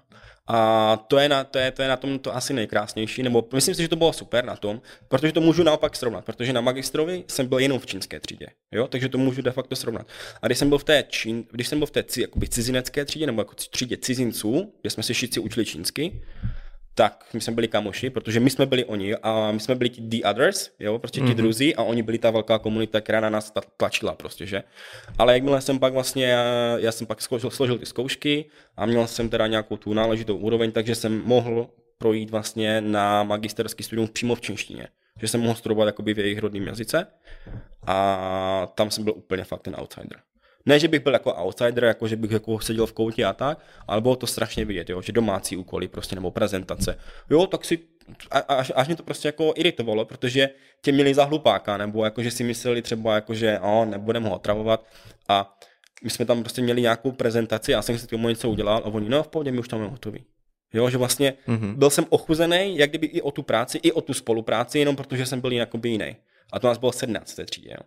A 0.47 0.97
to 1.07 1.17
je, 1.17 1.29
na, 1.29 1.43
to, 1.43 1.57
je, 1.57 1.71
to 1.71 1.81
je 1.81 1.87
na 1.87 1.97
tom 1.97 2.19
to 2.19 2.35
asi 2.35 2.53
nejkrásnější, 2.53 3.23
nebo 3.23 3.47
myslím 3.53 3.75
si, 3.75 3.81
že 3.81 3.87
to 3.87 3.95
bylo 3.95 4.13
super 4.13 4.45
na 4.45 4.55
tom, 4.55 4.81
protože 5.07 5.31
to 5.31 5.41
můžu 5.41 5.63
naopak 5.63 5.95
srovnat, 5.95 6.25
protože 6.25 6.53
na 6.53 6.61
magistrovi 6.61 7.23
jsem 7.27 7.47
byl 7.47 7.59
jenom 7.59 7.79
v 7.79 7.85
čínské 7.85 8.19
třídě, 8.19 8.47
jo, 8.71 8.87
takže 8.87 9.09
to 9.09 9.17
můžu 9.17 9.41
de 9.41 9.51
facto 9.51 9.75
srovnat. 9.75 10.07
A 10.41 10.47
když 10.47 10.57
jsem 10.57 10.69
byl 10.69 10.77
v 10.77 10.83
té, 10.83 11.03
čín, 11.09 11.45
když 11.51 11.67
jsem 11.67 11.79
byl 11.79 11.85
v 11.85 11.91
té 11.91 12.03
jakoby 12.17 12.47
cizinecké 12.47 13.05
třídě, 13.05 13.25
nebo 13.25 13.41
jako 13.41 13.55
třídě 13.55 13.97
cizinců, 13.97 14.73
kde 14.81 14.89
jsme 14.89 15.03
se 15.03 15.13
všichni 15.13 15.41
učili 15.41 15.65
čínsky, 15.65 16.21
tak 16.99 17.25
my 17.33 17.41
jsme 17.41 17.53
byli 17.53 17.67
kamoši, 17.67 18.09
protože 18.09 18.39
my 18.39 18.49
jsme 18.49 18.65
byli 18.65 18.85
oni 18.85 19.15
a 19.15 19.51
my 19.51 19.59
jsme 19.59 19.75
byli 19.75 19.89
ti 19.89 20.01
the 20.01 20.29
others, 20.29 20.69
jo, 20.79 20.99
prostě 20.99 21.19
ti 21.19 21.25
mm-hmm. 21.25 21.35
druzí 21.35 21.75
a 21.75 21.83
oni 21.83 22.03
byli 22.03 22.17
ta 22.17 22.31
velká 22.31 22.59
komunita, 22.59 23.01
která 23.01 23.19
na 23.19 23.29
nás 23.29 23.53
tlačila 23.77 24.15
prostě, 24.15 24.45
že. 24.45 24.63
Ale 25.17 25.33
jakmile 25.33 25.61
jsem 25.61 25.79
pak 25.79 25.93
vlastně, 25.93 26.25
já, 26.25 26.77
já 26.77 26.91
jsem 26.91 27.07
pak 27.07 27.21
složil, 27.21 27.49
složil 27.49 27.77
ty 27.77 27.85
zkoušky 27.85 28.45
a 28.77 28.85
měl 28.85 29.07
jsem 29.07 29.29
teda 29.29 29.47
nějakou 29.47 29.77
tu 29.77 29.93
náležitou 29.93 30.37
úroveň, 30.37 30.71
takže 30.71 30.95
jsem 30.95 31.21
mohl 31.25 31.69
projít 31.97 32.29
vlastně 32.29 32.81
na 32.81 33.23
magisterský 33.23 33.83
studium 33.83 34.07
přímo 34.07 34.35
v 34.35 34.41
čínštině. 34.41 34.87
Že 35.21 35.27
jsem 35.27 35.41
mohl 35.41 35.55
studovat 35.55 35.85
jakoby 35.85 36.13
v 36.13 36.19
jejich 36.19 36.39
rodném 36.39 36.67
jazyce 36.67 37.07
a 37.87 38.67
tam 38.75 38.91
jsem 38.91 39.03
byl 39.03 39.13
úplně 39.13 39.43
fakt 39.43 39.61
ten 39.61 39.75
outsider. 39.79 40.19
Ne, 40.65 40.79
že 40.79 40.87
bych 40.87 41.03
byl 41.03 41.13
jako 41.13 41.33
outsider, 41.33 41.83
jako 41.83 42.07
že 42.07 42.15
bych 42.15 42.31
jako 42.31 42.59
seděl 42.59 42.85
v 42.85 42.93
koutě 42.93 43.25
a 43.25 43.33
tak, 43.33 43.59
ale 43.87 44.01
bylo 44.01 44.15
to 44.15 44.27
strašně 44.27 44.65
vidět, 44.65 44.89
jo, 44.89 45.01
že 45.01 45.11
domácí 45.11 45.57
úkoly 45.57 45.87
prostě 45.87 46.15
nebo 46.15 46.31
prezentace. 46.31 46.99
Jo, 47.29 47.47
tak 47.47 47.65
si 47.65 47.79
až, 48.31 48.71
až 48.75 48.87
mě 48.87 48.95
to 48.95 49.03
prostě 49.03 49.27
jako 49.27 49.53
iritovalo, 49.55 50.05
protože 50.05 50.49
tě 50.81 50.91
měli 50.91 51.13
za 51.13 51.23
hlupáka, 51.23 51.77
nebo 51.77 52.05
jako, 52.05 52.23
že 52.23 52.31
si 52.31 52.43
mysleli 52.43 52.81
třeba 52.81 53.15
jako, 53.15 53.33
že 53.33 53.59
o, 53.59 53.85
nebudeme 53.85 54.29
ho 54.29 54.35
otravovat 54.35 54.85
a 55.27 55.57
my 56.03 56.09
jsme 56.09 56.25
tam 56.25 56.43
prostě 56.43 56.61
měli 56.61 56.81
nějakou 56.81 57.11
prezentaci, 57.11 57.71
já 57.71 57.81
jsem 57.81 57.99
si 57.99 58.07
tomu 58.07 58.29
něco 58.29 58.49
udělal 58.49 58.77
a 58.77 58.85
oni, 58.85 59.09
no 59.09 59.23
v 59.23 59.27
pohodě, 59.27 59.51
my 59.51 59.59
už 59.59 59.67
tam 59.67 59.79
máme 59.79 59.91
hotový. 59.91 60.25
Jo, 60.73 60.89
že 60.89 60.97
vlastně 60.97 61.33
mm-hmm. 61.47 61.75
byl 61.75 61.89
jsem 61.89 62.05
ochuzený, 62.09 62.77
jak 62.77 62.89
kdyby 62.89 63.07
i 63.07 63.21
o 63.21 63.31
tu 63.31 63.43
práci, 63.43 63.77
i 63.77 63.91
o 63.91 64.01
tu 64.01 64.13
spolupráci, 64.13 64.79
jenom 64.79 64.95
protože 64.95 65.25
jsem 65.25 65.41
byl 65.41 65.51
jakoby 65.51 65.89
jiný. 65.89 66.15
A 66.51 66.59
to 66.59 66.67
nás 66.67 66.77
bylo 66.77 66.91
17 66.91 67.33
té 67.35 67.45
třídě. 67.45 67.69
Jo. 67.69 67.85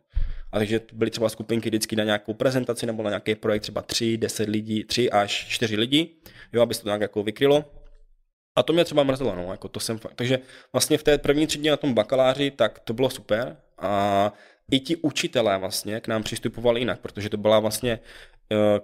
A 0.52 0.58
takže 0.58 0.80
byly 0.92 1.10
třeba 1.10 1.28
skupinky 1.28 1.68
vždycky 1.68 1.96
na 1.96 2.04
nějakou 2.04 2.34
prezentaci 2.34 2.86
nebo 2.86 3.02
na 3.02 3.10
nějaký 3.10 3.34
projekt, 3.34 3.62
třeba 3.62 3.82
3, 3.82 4.16
10 4.16 4.48
lidí, 4.48 4.84
3 4.84 5.10
až 5.10 5.46
4 5.48 5.76
lidi, 5.76 6.08
jo, 6.52 6.62
aby 6.62 6.74
se 6.74 6.82
to 6.82 6.88
nějak 6.88 7.00
jako 7.00 7.22
vykrylo. 7.22 7.64
A 8.56 8.62
to 8.62 8.72
mě 8.72 8.84
třeba 8.84 9.02
mrzelo, 9.02 9.34
no, 9.34 9.50
jako 9.50 9.68
to 9.68 9.80
jsem 9.80 9.98
fakt. 9.98 10.14
Takže 10.14 10.38
vlastně 10.72 10.98
v 10.98 11.02
té 11.02 11.18
první 11.18 11.46
třídě 11.46 11.70
na 11.70 11.76
tom 11.76 11.94
bakaláři, 11.94 12.50
tak 12.50 12.78
to 12.78 12.92
bylo 12.92 13.10
super. 13.10 13.56
A 13.78 14.32
i 14.70 14.80
ti 14.80 14.96
učitelé 14.96 15.58
vlastně 15.58 16.00
k 16.00 16.08
nám 16.08 16.22
přistupovali 16.22 16.80
jinak, 16.80 17.00
protože 17.00 17.28
to 17.28 17.36
byla 17.36 17.60
vlastně 17.60 17.98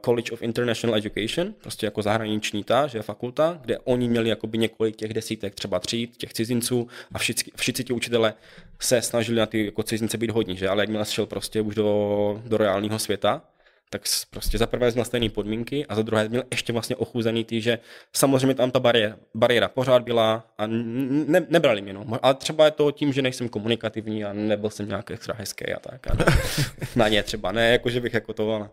College 0.05 0.33
of 0.33 0.43
International 0.43 0.99
Education, 0.99 1.55
prostě 1.61 1.87
jako 1.87 2.03
zahraniční 2.03 2.65
ta, 2.65 2.87
že 2.87 3.03
fakulta, 3.03 3.59
kde 3.61 3.79
oni 3.79 4.09
měli 4.09 4.29
jakoby 4.29 4.59
několik 4.59 4.97
těch 4.97 5.15
desítek 5.15 5.55
třeba 5.55 5.81
tříd, 5.81 6.17
těch 6.17 6.33
cizinců 6.33 6.89
a 7.13 7.19
všichni, 7.19 7.53
všichni 7.57 7.85
ti 7.85 7.93
učitelé 7.93 8.35
se 8.81 9.03
snažili 9.03 9.39
na 9.39 9.47
ty 9.47 9.65
jako 9.65 9.83
cizince 9.83 10.19
být 10.19 10.31
hodní, 10.31 10.57
že? 10.57 10.69
ale 10.69 10.83
jakmile 10.83 11.05
šel 11.05 11.27
prostě 11.27 11.61
už 11.61 11.75
do, 11.75 12.43
do 12.47 12.57
reálného 12.57 12.99
světa, 12.99 13.43
tak 13.91 14.03
prostě 14.31 14.59
za 14.59 14.67
prvé 14.67 14.91
měl 14.91 15.05
stejné 15.05 15.29
podmínky 15.29 15.87
a 15.87 15.95
za 15.95 16.03
druhé 16.03 16.29
měl 16.29 16.43
ještě 16.51 16.73
vlastně 16.73 16.97
ochuzený 16.97 17.45
ty, 17.45 17.61
že 17.61 17.79
samozřejmě 18.13 18.55
tam 18.55 18.71
ta 18.71 18.81
bariéra, 18.81 19.17
bariéra 19.35 19.69
pořád 19.69 20.03
byla 20.03 20.47
a 20.59 20.67
ne, 20.67 21.47
nebrali 21.49 21.83
mě, 21.83 21.93
no. 21.93 22.07
Ale 22.23 22.35
třeba 22.35 22.65
je 22.65 22.71
to 22.71 22.91
tím, 22.91 23.13
že 23.13 23.23
nejsem 23.23 23.49
komunikativní 23.49 24.25
a 24.25 24.33
nebyl 24.33 24.71
jsem 24.71 24.89
nějak 24.89 25.11
extra 25.11 25.35
hezký 25.39 25.73
a 25.73 25.79
tak. 25.79 26.07
A 26.07 26.17
na 26.97 27.09
ně 27.09 27.23
třeba, 27.23 27.53
ne, 27.53 27.73
jako 27.73 27.91
že 27.91 28.01
bych 28.01 28.15
jako 28.15 28.33
to, 28.33 28.55
ale 28.55 28.69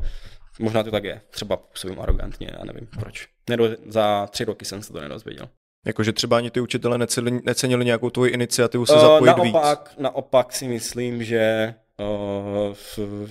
možná 0.60 0.84
to 0.84 0.92
tak 0.92 1.04
je. 1.04 1.22
Třeba 1.30 1.58
působím 1.58 2.00
arrogantně, 2.00 2.52
já 2.60 2.66
nevím 2.66 2.88
proč. 3.00 3.28
Nedo, 3.50 3.70
za 3.88 4.28
tři 4.28 4.46
roky 4.46 4.66
jsem 4.66 4.82
se 4.84 4.94
to 4.94 5.02
nedozvěděl. 5.02 5.50
Jakože 5.86 6.14
třeba 6.14 6.38
ani 6.38 6.52
ty 6.52 6.60
učitele 6.60 6.98
necenili, 6.98 7.42
necenili 7.46 7.86
nějakou 7.86 8.10
tvoji 8.10 8.32
iniciativu 8.32 8.86
se 8.86 8.94
uh, 8.94 9.02
zapojit 9.02 9.38
naopak, 9.38 9.90
víc? 9.90 10.00
Naopak 10.00 10.54
si 10.54 10.68
myslím, 10.68 11.24
že 11.24 11.74
uh, 12.98 13.30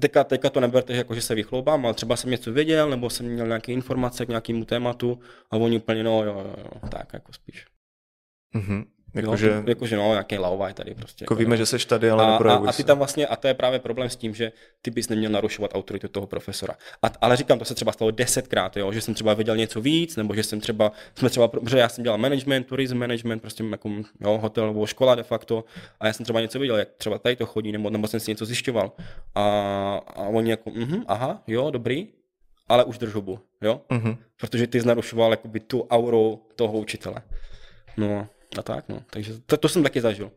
Teďka, 0.00 0.24
teďka 0.24 0.50
to 0.50 0.60
neberte, 0.60 0.96
jako, 0.96 1.14
že 1.14 1.22
se 1.22 1.34
vychloubám, 1.34 1.84
ale 1.86 1.94
třeba 1.94 2.16
jsem 2.16 2.30
něco 2.30 2.52
věděl, 2.52 2.90
nebo 2.90 3.10
jsem 3.10 3.26
měl 3.26 3.46
nějaké 3.46 3.72
informace 3.72 4.26
k 4.26 4.28
nějakému 4.28 4.64
tématu 4.64 5.20
a 5.50 5.56
oni 5.56 5.76
úplně, 5.76 6.02
no 6.02 6.24
jo, 6.24 6.44
jo, 6.48 6.54
jo 6.58 6.88
tak 6.90 7.12
jako 7.12 7.32
spíš. 7.32 7.66
Mm-hmm. 8.54 8.84
Jakože, 9.16 9.54
no, 9.54 9.62
jakože 9.66 9.96
no, 9.96 10.10
nějaký 10.10 10.38
lauvaj 10.38 10.74
tady 10.74 10.94
prostě. 10.94 11.24
Jako, 11.24 11.34
jako 11.34 11.40
víme, 11.40 11.56
že 11.56 11.66
jsi 11.66 11.86
tady, 11.86 12.10
ale 12.10 12.24
a, 12.24 12.36
a, 12.36 12.68
a, 12.68 12.72
ty 12.72 12.84
tam 12.84 12.98
vlastně, 12.98 13.26
a 13.26 13.36
to 13.36 13.48
je 13.48 13.54
právě 13.54 13.78
problém 13.78 14.10
s 14.10 14.16
tím, 14.16 14.34
že 14.34 14.52
ty 14.82 14.90
bys 14.90 15.08
neměl 15.08 15.30
narušovat 15.30 15.70
autoritu 15.74 16.08
toho 16.08 16.26
profesora. 16.26 16.74
A, 17.02 17.06
ale 17.20 17.36
říkám, 17.36 17.58
to 17.58 17.64
se 17.64 17.74
třeba 17.74 17.92
stalo 17.92 18.10
desetkrát, 18.10 18.76
jo, 18.76 18.92
že 18.92 19.00
jsem 19.00 19.14
třeba 19.14 19.34
věděl 19.34 19.56
něco 19.56 19.80
víc, 19.80 20.16
nebo 20.16 20.34
že 20.34 20.42
jsem 20.42 20.60
třeba, 20.60 20.92
jsme 21.14 21.30
třeba, 21.30 21.48
protože 21.48 21.78
já 21.78 21.88
jsem 21.88 22.04
dělal 22.04 22.18
management, 22.18 22.64
tourism 22.64 22.98
management, 22.98 23.40
prostě 23.40 23.64
jako 23.70 23.90
jo, 24.20 24.38
hotelovou 24.38 24.86
škola 24.86 25.14
de 25.14 25.22
facto, 25.22 25.64
a 26.00 26.06
já 26.06 26.12
jsem 26.12 26.24
třeba 26.24 26.40
něco 26.40 26.58
viděl, 26.58 26.76
jak 26.76 26.88
třeba 26.96 27.18
tady 27.18 27.36
to 27.36 27.46
chodí, 27.46 27.72
nebo, 27.72 27.90
nebo 27.90 28.08
jsem 28.08 28.20
si 28.20 28.30
něco 28.30 28.46
zjišťoval. 28.46 28.92
A, 29.34 29.42
a 30.06 30.22
oni 30.22 30.50
jako, 30.50 30.70
mhm, 30.70 31.04
aha, 31.06 31.42
jo, 31.46 31.70
dobrý, 31.70 32.08
ale 32.68 32.84
už 32.84 32.98
drž 32.98 33.14
hubu, 33.14 33.40
jo? 33.62 33.80
Mm-hmm. 33.90 34.16
Protože 34.40 34.66
ty 34.66 34.80
znarušoval 34.80 35.30
jakoby 35.30 35.60
tu 35.60 35.86
auru 35.90 36.46
toho 36.56 36.78
učitele. 36.78 37.22
No, 37.96 38.28
a 38.58 38.62
tak, 38.62 38.84
no. 38.88 39.02
Takže 39.10 39.34
to, 39.46 39.56
to 39.56 39.68
jsem 39.68 39.82
taky 39.82 40.00
zažil. 40.00 40.30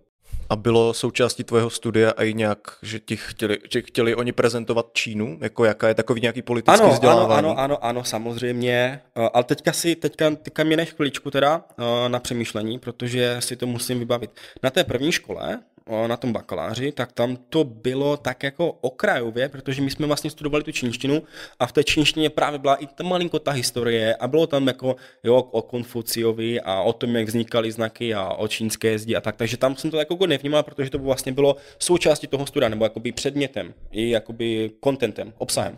A 0.50 0.56
bylo 0.56 0.94
součástí 0.94 1.44
tvého 1.44 1.70
studia 1.70 2.12
i 2.12 2.34
nějak, 2.34 2.58
že 2.82 3.00
ti 3.00 3.18
chtěli, 3.18 3.58
že 3.72 3.82
chtěli 3.82 4.16
oni 4.16 4.32
prezentovat 4.32 4.86
Čínu? 4.94 5.38
Jako 5.42 5.66
jaká 5.66 5.88
je 5.88 5.94
takový 5.94 6.22
nějaký 6.22 6.42
politický 6.42 6.84
ano, 6.84 6.94
vzdělávání? 6.94 7.48
Ano, 7.48 7.60
ano, 7.60 7.86
ano, 7.86 8.04
samozřejmě. 8.04 9.02
Eh, 9.18 9.30
ale 9.34 9.44
teďka 9.44 9.74
si, 9.74 9.96
teďka, 9.96 10.36
teďka 10.36 10.64
mě 10.64 10.78
nech 10.78 10.90
chviličku 10.94 11.32
teda 11.32 11.66
eh, 11.80 12.10
na 12.10 12.20
přemýšlení, 12.20 12.80
protože 12.80 13.38
si 13.40 13.56
to 13.56 13.68
musím 13.68 14.00
vybavit. 14.00 14.32
Na 14.64 14.70
té 14.70 14.84
první 14.84 15.12
škole, 15.12 15.60
na 16.08 16.18
tom 16.18 16.34
bakaláři, 16.34 16.92
tak 16.92 17.12
tam 17.12 17.38
to 17.50 17.64
bylo 17.64 18.18
tak 18.18 18.44
jako 18.44 18.72
okrajově, 18.72 19.50
protože 19.50 19.82
my 19.82 19.92
jsme 19.92 20.08
vlastně 20.08 20.30
studovali 20.30 20.64
tu 20.64 20.72
čínštinu 20.72 21.24
a 21.60 21.68
v 21.68 21.72
té 21.72 21.84
čínštině 21.84 22.30
právě 22.30 22.60
byla 22.60 22.76
i 22.76 22.88
ta 22.88 23.04
malinko 23.04 23.40
ta 23.40 23.52
historie 23.52 24.16
a 24.16 24.28
bylo 24.28 24.48
tam 24.48 24.68
jako 24.68 24.96
jo, 25.24 25.36
o 25.36 25.62
Konfuciovi 25.62 26.62
a 26.62 26.82
o 26.82 26.94
tom, 26.94 27.16
jak 27.16 27.28
vznikaly 27.28 27.72
znaky 27.72 28.14
a 28.14 28.30
o 28.30 28.48
čínské 28.48 29.00
zdi 29.00 29.16
a 29.16 29.22
tak, 29.22 29.36
takže 29.36 29.58
tam 29.58 29.76
jsem 29.76 29.92
to 29.92 29.98
jako 29.98 30.28
nevnímal, 30.28 30.64
protože 30.64 30.90
to 30.90 31.00
vlastně 31.00 31.32
bylo 31.32 31.56
součástí 31.80 32.28
toho 32.28 32.46
studia, 32.46 32.70
nebo 32.70 32.86
jakoby 32.86 33.12
předmětem, 33.12 33.74
i 33.92 34.10
jakoby 34.10 34.72
contentem, 34.84 35.34
obsahem. 35.38 35.78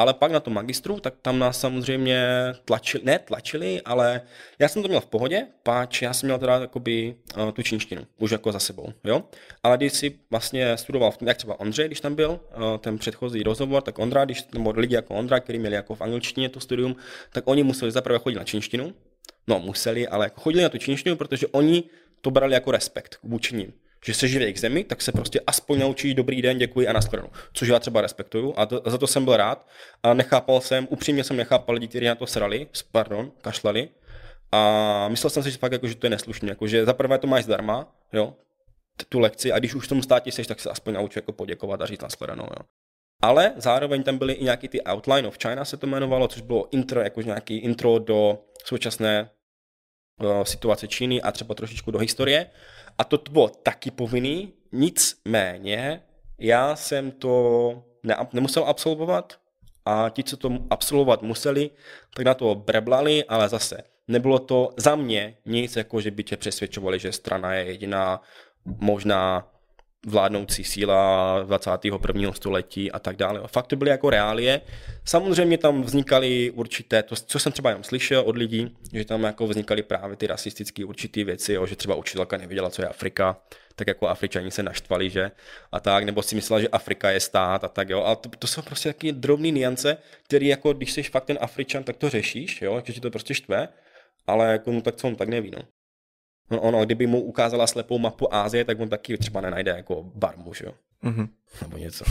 Ale 0.00 0.14
pak 0.14 0.32
na 0.32 0.40
tom 0.40 0.54
magistru, 0.54 1.00
tak 1.00 1.14
tam 1.22 1.38
nás 1.38 1.60
samozřejmě 1.60 2.26
tlačili, 2.64 3.04
ne 3.04 3.18
tlačili, 3.18 3.80
ale 3.84 4.20
já 4.58 4.68
jsem 4.68 4.82
to 4.82 4.88
měl 4.88 5.00
v 5.00 5.06
pohodě, 5.06 5.46
páč 5.62 6.02
já 6.02 6.12
jsem 6.12 6.26
měl 6.26 6.38
teda 6.38 6.58
jakoby 6.58 7.14
uh, 7.36 7.50
tu 7.50 7.62
čínštinu, 7.62 8.06
už 8.18 8.30
jako 8.30 8.52
za 8.52 8.58
sebou, 8.58 8.92
jo. 9.04 9.22
Ale 9.62 9.76
když 9.76 9.92
si 9.92 10.18
vlastně 10.30 10.76
studoval, 10.76 11.12
jak 11.20 11.36
třeba 11.36 11.60
Ondřej, 11.60 11.86
když 11.86 12.00
tam 12.00 12.14
byl, 12.14 12.30
uh, 12.30 12.78
ten 12.78 12.98
předchozí 12.98 13.42
rozhovor, 13.42 13.82
tak 13.82 13.98
Ondra, 13.98 14.24
když, 14.24 14.44
nebo 14.54 14.70
lidi 14.70 14.94
jako 14.94 15.14
Ondra, 15.14 15.40
kteří 15.40 15.58
měli 15.58 15.74
jako 15.74 15.94
v 15.94 16.00
angličtině 16.00 16.48
to 16.48 16.60
studium, 16.60 16.96
tak 17.32 17.44
oni 17.46 17.62
museli 17.62 17.90
zaprvé 17.90 18.18
chodit 18.18 18.36
na 18.36 18.44
čínštinu, 18.44 18.94
no 19.46 19.60
museli, 19.60 20.08
ale 20.08 20.26
jako 20.26 20.40
chodili 20.40 20.62
na 20.62 20.68
tu 20.68 20.78
čínštinu, 20.78 21.16
protože 21.16 21.46
oni 21.46 21.82
to 22.20 22.30
brali 22.30 22.54
jako 22.54 22.70
respekt 22.70 23.18
vůči 23.22 23.56
ním 23.56 23.72
že 24.04 24.14
se 24.14 24.28
živí 24.28 24.52
k 24.52 24.58
zemi, 24.58 24.84
tak 24.84 25.02
se 25.02 25.12
prostě 25.12 25.40
aspoň 25.46 25.78
naučí 25.78 26.14
dobrý 26.14 26.42
den, 26.42 26.58
děkuji 26.58 26.88
a 26.88 26.92
nashledanou. 26.92 27.30
Což 27.52 27.68
já 27.68 27.78
třeba 27.78 28.00
respektuju 28.00 28.54
a, 28.56 28.66
to, 28.66 28.86
a 28.86 28.90
za 28.90 28.98
to 28.98 29.06
jsem 29.06 29.24
byl 29.24 29.36
rád. 29.36 29.66
A 30.02 30.14
nechápal 30.14 30.60
jsem, 30.60 30.88
upřímně 30.90 31.24
jsem 31.24 31.36
nechápal 31.36 31.74
lidi, 31.74 31.88
kteří 31.88 32.06
na 32.06 32.14
to 32.14 32.26
srali, 32.26 32.66
pardon, 32.92 33.32
kašlali. 33.40 33.88
A 34.52 35.08
myslel 35.08 35.30
jsem 35.30 35.42
si, 35.42 35.50
že 35.50 35.58
fakt 35.58 35.72
jako, 35.72 35.88
že 35.88 35.94
to 35.94 36.06
je 36.06 36.10
neslušné, 36.10 36.48
jako, 36.48 36.66
že 36.66 36.84
za 36.84 36.94
prvé 36.94 37.18
to 37.18 37.26
máš 37.26 37.44
zdarma, 37.44 37.92
jo, 38.12 38.34
tu 39.08 39.18
lekci 39.18 39.52
a 39.52 39.58
když 39.58 39.74
už 39.74 39.86
v 39.86 39.88
tom 39.88 40.02
státě 40.02 40.32
seš, 40.32 40.46
tak 40.46 40.60
se 40.60 40.70
aspoň 40.70 40.94
naučí 40.94 41.18
jako 41.18 41.32
poděkovat 41.32 41.82
a 41.82 41.86
říct 41.86 42.02
nashledanou, 42.02 42.44
jo. 42.44 42.66
Ale 43.22 43.52
zároveň 43.56 44.02
tam 44.02 44.18
byly 44.18 44.32
i 44.32 44.44
nějaký 44.44 44.68
ty 44.68 44.82
Outline 44.82 45.28
of 45.28 45.38
China 45.42 45.64
se 45.64 45.76
to 45.76 45.86
jmenovalo, 45.86 46.28
což 46.28 46.42
bylo 46.42 46.68
intro, 46.70 47.00
jakož 47.00 47.24
nějaký 47.24 47.58
intro 47.58 47.98
do 47.98 48.38
současné 48.64 49.30
situace 50.42 50.88
Číny 50.88 51.22
a 51.22 51.32
třeba 51.32 51.54
trošičku 51.54 51.90
do 51.90 51.98
historie. 51.98 52.46
A 52.98 53.04
to 53.04 53.18
bylo 53.30 53.48
taky 53.48 53.90
povinný, 53.90 54.52
nicméně 54.72 56.02
já 56.38 56.76
jsem 56.76 57.10
to 57.10 57.84
ne, 58.02 58.16
nemusel 58.32 58.64
absolvovat 58.64 59.38
a 59.84 60.08
ti, 60.08 60.24
co 60.24 60.36
to 60.36 60.58
absolvovat 60.70 61.22
museli, 61.22 61.70
tak 62.14 62.26
na 62.26 62.34
to 62.34 62.54
breblali, 62.54 63.24
ale 63.24 63.48
zase 63.48 63.82
nebylo 64.08 64.38
to 64.38 64.70
za 64.76 64.96
mě 64.96 65.36
nic, 65.46 65.76
jako 65.76 66.00
že 66.00 66.10
by 66.10 66.24
tě 66.24 66.36
přesvědčovali, 66.36 66.98
že 66.98 67.12
strana 67.12 67.54
je 67.54 67.64
jediná 67.64 68.22
možná 68.64 69.49
vládnoucí 70.06 70.64
síla 70.64 71.42
21. 71.42 72.32
století 72.32 72.92
a 72.92 72.98
tak 72.98 73.16
dále. 73.16 73.40
Fakt 73.46 73.66
to 73.66 73.76
byly 73.76 73.90
jako 73.90 74.10
reálie. 74.10 74.60
Samozřejmě 75.04 75.58
tam 75.58 75.82
vznikaly 75.82 76.50
určité, 76.50 77.02
to, 77.02 77.16
co 77.16 77.38
jsem 77.38 77.52
třeba 77.52 77.70
jenom 77.70 77.84
slyšel 77.84 78.20
od 78.20 78.36
lidí, 78.36 78.76
že 78.92 79.04
tam 79.04 79.22
jako 79.22 79.46
vznikaly 79.46 79.82
právě 79.82 80.16
ty 80.16 80.26
rasistické 80.26 80.84
určité 80.84 81.24
věci, 81.24 81.52
jo, 81.52 81.66
že 81.66 81.76
třeba 81.76 81.94
učitelka 81.94 82.36
nevěděla, 82.36 82.70
co 82.70 82.82
je 82.82 82.88
Afrika, 82.88 83.40
tak 83.74 83.88
jako 83.88 84.08
Afričani 84.08 84.50
se 84.50 84.62
naštvali, 84.62 85.10
že 85.10 85.30
a 85.72 85.80
tak, 85.80 86.04
nebo 86.04 86.22
si 86.22 86.34
myslela, 86.34 86.60
že 86.60 86.68
Afrika 86.68 87.10
je 87.10 87.20
stát 87.20 87.64
a 87.64 87.68
tak, 87.68 87.88
jo. 87.88 88.04
A 88.04 88.14
to, 88.14 88.28
to 88.38 88.46
jsou 88.46 88.62
prostě 88.62 88.88
taky 88.88 89.12
drobné 89.12 89.50
niance, 89.50 89.96
které 90.22 90.46
jako, 90.46 90.72
když 90.72 90.92
jsi 90.92 91.02
fakt 91.02 91.24
ten 91.24 91.38
Afričan, 91.40 91.84
tak 91.84 91.96
to 91.96 92.10
řešíš, 92.10 92.62
jo, 92.62 92.82
že 92.84 92.92
ti 92.92 93.00
to 93.00 93.10
prostě 93.10 93.34
štve, 93.34 93.68
ale 94.26 94.52
jako, 94.52 94.72
no, 94.72 94.80
tak 94.80 94.96
co 94.96 95.08
on 95.08 95.16
tak 95.16 95.28
neví, 95.28 95.50
no. 95.50 95.62
No 96.50 96.60
ono, 96.60 96.84
kdyby 96.84 97.06
mu 97.06 97.20
ukázala 97.20 97.66
slepou 97.66 97.98
mapu 97.98 98.34
Ázie, 98.34 98.64
tak 98.64 98.80
on 98.80 98.88
taky 98.88 99.18
třeba 99.18 99.40
nenajde 99.40 99.70
jako 99.70 100.02
barmu, 100.14 100.54
že 100.54 100.64
jo? 100.64 100.72
Mm-hmm. 101.04 101.28
Nebo 101.62 101.76
něco. 101.76 102.04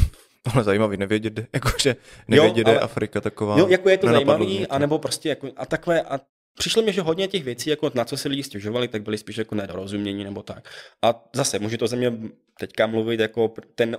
Ale 0.53 0.63
zajímavý, 0.63 0.97
nevědět, 0.97 1.39
jakože 1.53 1.95
nevědět, 2.27 2.67
jo, 2.67 2.73
ale, 2.73 2.79
Afrika 2.79 3.21
taková. 3.21 3.59
Jo, 3.59 3.67
jako 3.67 3.89
je 3.89 3.97
to 3.97 4.07
zajímavý, 4.07 4.67
anebo 4.67 4.99
prostě 4.99 5.29
jako, 5.29 5.49
a 5.57 5.65
takové, 5.65 6.01
a 6.01 6.19
přišlo 6.57 6.81
mi, 6.81 6.93
že 6.93 7.01
hodně 7.01 7.27
těch 7.27 7.43
věcí, 7.43 7.69
jako 7.69 7.91
na 7.93 8.05
co 8.05 8.17
se 8.17 8.29
lidi 8.29 8.43
stěžovali, 8.43 8.87
tak 8.87 9.01
byly 9.01 9.17
spíš 9.17 9.37
jako 9.37 9.55
nedorozumění 9.55 10.23
nebo 10.23 10.43
tak. 10.43 10.69
A 11.01 11.23
zase 11.33 11.59
může 11.59 11.77
to 11.77 11.87
ze 11.87 11.95
mě 11.95 12.13
teďka 12.59 12.87
mluvit 12.87 13.19
jako 13.19 13.53
ten 13.75 13.97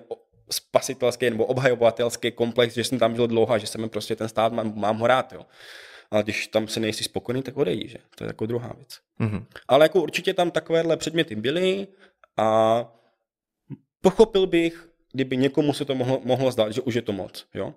spasitelský 0.50 1.31
nebo 1.31 1.44
obhajovatelský 1.44 2.33
komplex, 2.33 2.74
že 2.74 2.85
jsem 2.85 2.98
tam 2.98 3.14
žil 3.14 3.26
dlouho 3.26 3.53
a 3.53 3.59
že 3.59 3.66
jsem 3.66 3.88
prostě 3.88 4.16
ten 4.16 4.29
stát 4.29 4.53
mám, 4.53 4.72
mám 4.76 4.98
ho 4.98 5.07
rád, 5.07 5.33
jo. 5.33 5.46
Ale 6.11 6.23
když 6.23 6.46
tam 6.46 6.68
se 6.68 6.81
nejsi 6.81 7.05
spokojený, 7.05 7.42
tak 7.42 7.57
odejdi, 7.57 7.88
že? 7.88 7.99
To 8.14 8.25
je 8.25 8.29
jako 8.29 8.46
druhá 8.46 8.73
věc. 8.77 8.99
Mhm. 9.18 9.46
Ale 9.68 9.85
jako 9.85 10.03
určitě 10.03 10.35
tam 10.35 10.51
takovéhle 10.51 10.96
předměty 10.96 11.35
byly 11.37 11.87
a 12.37 12.92
pochopil 14.01 14.46
bych, 14.46 14.88
kdyby 15.12 15.37
někomu 15.37 15.73
se 15.73 15.85
to 15.85 15.94
mohlo, 15.94 16.20
mohlo 16.25 16.51
zdát, 16.51 16.73
že 16.73 16.81
už 16.81 16.94
je 16.94 17.03
to 17.03 17.12
moc, 17.12 17.46
jo? 17.55 17.75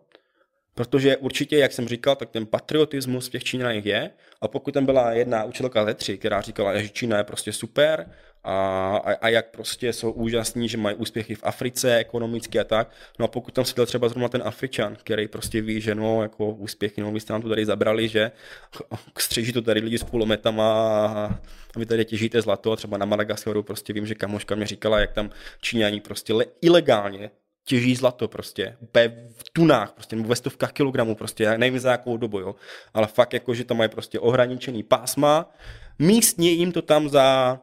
Protože 0.75 1.17
určitě, 1.17 1.57
jak 1.57 1.71
jsem 1.71 1.87
říkal, 1.87 2.15
tak 2.15 2.29
ten 2.29 2.45
patriotismus 2.45 3.27
v 3.27 3.31
těch 3.31 3.43
Číňanech 3.43 3.85
je. 3.85 4.11
A 4.41 4.47
pokud 4.47 4.73
tam 4.73 4.85
byla 4.85 5.11
jedna 5.11 5.43
učitelka 5.43 5.85
ze 5.85 5.93
tři, 5.93 6.17
která 6.17 6.41
říkala, 6.41 6.81
že 6.81 6.89
Čína 6.89 7.17
je 7.17 7.23
prostě 7.23 7.53
super 7.53 8.11
a, 8.43 8.97
a, 8.97 9.13
a 9.13 9.29
jak 9.29 9.51
prostě 9.51 9.93
jsou 9.93 10.11
úžasní, 10.11 10.69
že 10.69 10.77
mají 10.77 10.95
úspěchy 10.95 11.35
v 11.35 11.43
Africe 11.43 11.97
ekonomicky 11.97 12.59
a 12.59 12.63
tak. 12.63 12.91
No 13.19 13.25
a 13.25 13.27
pokud 13.27 13.53
tam 13.53 13.65
seděl 13.65 13.85
třeba 13.85 14.09
zrovna 14.09 14.29
ten 14.29 14.41
Afričan, 14.45 14.95
který 14.95 15.27
prostě 15.27 15.61
ví, 15.61 15.81
že 15.81 15.95
no, 15.95 16.21
jako 16.21 16.49
úspěchy, 16.49 17.01
no, 17.01 17.11
vy 17.11 17.19
jste 17.19 17.33
nám 17.33 17.41
to 17.41 17.49
tady 17.49 17.65
zabrali, 17.65 18.07
že 18.07 18.31
střeží 19.17 19.53
to 19.53 19.61
tady 19.61 19.79
lidi 19.79 19.97
s 19.97 20.03
kulometama 20.03 20.63
a 21.07 21.39
vy 21.77 21.85
tady 21.85 22.05
těžíte 22.05 22.41
zlato 22.41 22.71
a 22.71 22.75
třeba 22.75 22.97
na 22.97 23.05
Madagaskaru 23.05 23.63
prostě 23.63 23.93
vím, 23.93 24.05
že 24.05 24.15
kamoška 24.15 24.55
mě 24.55 24.65
říkala, 24.65 24.99
jak 24.99 25.11
tam 25.11 25.29
Číňani 25.61 26.01
prostě 26.01 26.33
le- 26.33 26.45
ilegálně 26.61 27.31
těží 27.65 27.95
zlato 27.95 28.27
prostě, 28.27 28.77
úplně 28.79 29.27
v 29.35 29.49
tunách 29.53 29.91
prostě, 29.91 30.15
nebo 30.15 30.29
ve 30.29 30.35
stovkách 30.35 30.71
kilogramů 30.71 31.15
prostě, 31.15 31.43
já 31.43 31.57
nevím 31.57 31.79
za 31.79 31.91
jakou 31.91 32.17
dobu, 32.17 32.39
jo, 32.39 32.55
ale 32.93 33.07
fakt 33.07 33.33
jako, 33.33 33.53
že 33.53 33.63
tam 33.63 33.77
mají 33.77 33.89
prostě 33.89 34.19
ohraničený 34.19 34.83
pásma, 34.83 35.51
místně 35.99 36.51
jim 36.51 36.71
to 36.71 36.81
tam 36.81 37.09
za 37.09 37.59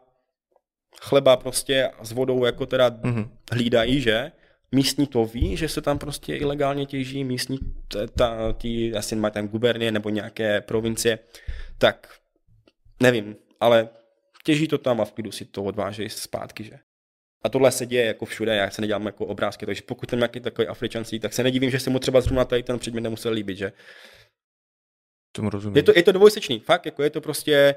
chleba 1.01 1.37
prostě 1.37 1.91
s 2.03 2.13
vodou 2.13 2.45
jako 2.45 2.67
teda 2.67 2.91
Mhm. 3.03 3.31
hlídají, 3.53 4.01
že? 4.01 4.33
Místní 4.73 5.07
to 5.07 5.25
ví, 5.25 5.57
že 5.57 5.69
se 5.69 5.81
tam 5.81 5.99
prostě 5.99 6.37
ilegálně 6.37 6.87
těží, 6.87 7.25
místní, 7.25 7.59
ta, 8.17 8.53
tí, 8.53 8.95
asi 8.95 9.17
mají 9.17 9.33
tam 9.33 9.49
gubernie 9.49 9.93
nebo 9.93 10.11
nějaké 10.11 10.61
provincie, 10.61 11.19
tak 11.79 12.15
nevím, 13.03 13.37
ale 13.61 13.89
těží 14.45 14.69
to 14.69 14.79
tam 14.79 15.01
a 15.01 15.05
v 15.05 15.13
klidu 15.13 15.33
si 15.33 15.45
to 15.45 15.65
odvážejí 15.65 16.09
zpátky, 16.09 16.65
že? 16.65 16.79
A 17.43 17.49
tohle 17.49 17.71
se 17.71 17.87
děje 17.87 18.05
jako 18.05 18.25
všude, 18.25 18.57
já 18.57 18.71
se 18.71 18.81
nedělám 18.81 19.07
jako 19.07 19.27
obrázky, 19.27 19.67
takže 19.67 19.83
pokud 19.87 20.09
ten 20.11 20.19
nějaký 20.19 20.41
takový 20.41 20.69
Afričan 20.69 21.05
sedí, 21.05 21.21
tak 21.21 21.33
se 21.33 21.43
nedivím, 21.43 21.71
že 21.71 21.81
se 21.81 21.91
mu 21.91 21.99
třeba 21.99 22.21
zrovna 22.21 22.45
tady 22.45 22.63
ten 22.63 22.79
předmět 22.79 23.01
nemusel 23.01 23.33
líbit, 23.33 23.57
že? 23.59 23.73
Tomu 25.33 25.51
rozumím. 25.51 25.77
Je 25.77 25.83
to, 25.83 25.93
je 25.97 26.03
to 26.03 26.13
dvojsečný, 26.13 26.59
fakt, 26.61 26.87
jako 26.87 27.03
je 27.03 27.11
to 27.11 27.21
prostě, 27.21 27.75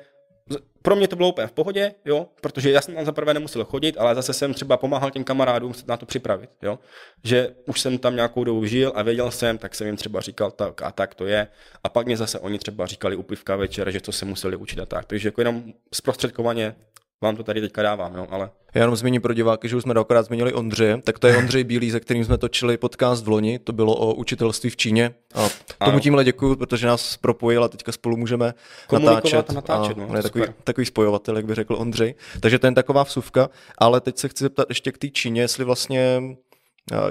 pro 0.82 0.95
mě 0.95 1.08
to 1.08 1.15
bylo 1.15 1.29
úplně 1.29 1.47
v 1.47 1.51
pohodě, 1.51 1.93
jo, 2.06 2.27
protože 2.41 2.71
já 2.71 2.82
jsem 2.82 2.95
tam 2.95 3.06
za 3.06 3.12
prvé 3.12 3.34
nemusel 3.34 3.65
chodit, 3.65 3.97
ale 3.97 4.15
zase 4.15 4.34
jsem 4.34 4.53
třeba 4.53 4.77
pomáhal 4.77 5.12
těm 5.12 5.23
kamarádům 5.23 5.73
se 5.73 5.84
na 5.88 5.97
to 5.97 6.06
připravit, 6.06 6.49
jo, 6.62 6.79
že 7.23 7.56
už 7.65 7.82
jsem 7.82 7.97
tam 7.97 8.15
nějakou 8.15 8.43
dobu 8.43 8.65
žil 8.65 8.91
a 8.95 9.01
věděl 9.01 9.32
jsem, 9.32 9.58
tak 9.58 9.75
jsem 9.75 9.88
jim 9.88 9.95
třeba 9.95 10.21
říkal 10.21 10.51
tak 10.51 10.82
a 10.82 10.91
tak 10.91 11.15
to 11.15 11.25
je. 11.25 11.47
A 11.84 11.89
pak 11.89 12.06
mě 12.06 12.17
zase 12.17 12.39
oni 12.39 12.60
třeba 12.60 12.86
říkali 12.86 13.15
u 13.15 13.23
pivka 13.23 13.56
večer, 13.56 13.91
že 13.91 14.01
to 14.01 14.12
se 14.12 14.25
museli 14.25 14.56
učit 14.56 14.79
a 14.79 14.86
tak, 14.86 15.06
takže 15.06 15.27
jako 15.27 15.41
jenom 15.41 15.63
zprostředkovaně 15.93 16.75
vám 17.23 17.36
to 17.36 17.43
tady 17.43 17.62
teďka 17.62 17.81
dávám, 17.81 18.15
jo, 18.15 18.27
ale 18.29 18.49
Já 18.73 18.81
jenom 18.81 18.95
zmíním 18.95 19.21
pro 19.21 19.33
diváky, 19.33 19.69
že 19.69 19.75
už 19.75 19.83
jsme 19.83 19.93
dvakrát 19.93 20.23
zmínili 20.23 20.53
Ondřeje, 20.53 21.01
tak 21.03 21.19
to 21.19 21.27
je 21.27 21.38
Ondřej 21.38 21.63
Bílý, 21.63 21.91
se 21.91 21.99
kterým 21.99 22.25
jsme 22.25 22.38
točili 22.38 22.77
podcast 22.77 23.25
v 23.25 23.27
loni, 23.27 23.59
to 23.59 23.73
bylo 23.73 23.95
o 23.95 24.13
učitelství 24.13 24.69
v 24.69 24.77
Číně. 24.77 25.13
A 25.33 25.49
tomu 25.86 25.91
Ano. 25.91 25.99
tímhle 25.99 26.23
děkuju, 26.23 26.55
protože 26.55 26.88
nás 26.88 27.17
propojil 27.17 27.63
a 27.63 27.67
teďka 27.67 27.91
spolu 27.91 28.17
můžeme 28.17 28.53
natáčet. 28.91 29.49
a 29.49 29.53
natáčet, 29.53 29.97
no, 29.97 30.07
on 30.07 30.15
je 30.15 30.23
takový, 30.23 30.45
super. 30.45 30.55
takový 30.63 30.86
spojovatel, 30.86 31.36
jak 31.36 31.45
by 31.45 31.55
řekl 31.55 31.75
Ondřej. 31.75 32.15
Takže 32.39 32.59
to 32.59 32.67
je 32.67 32.71
taková 32.71 33.03
vsuvka, 33.03 33.49
ale 33.77 34.01
teď 34.01 34.17
se 34.17 34.27
chci 34.27 34.43
zeptat 34.43 34.69
ještě 34.69 34.91
k 34.91 34.97
té 34.97 35.09
Číně, 35.09 35.41
jestli 35.41 35.65
vlastně 35.65 36.21
a 36.21 36.52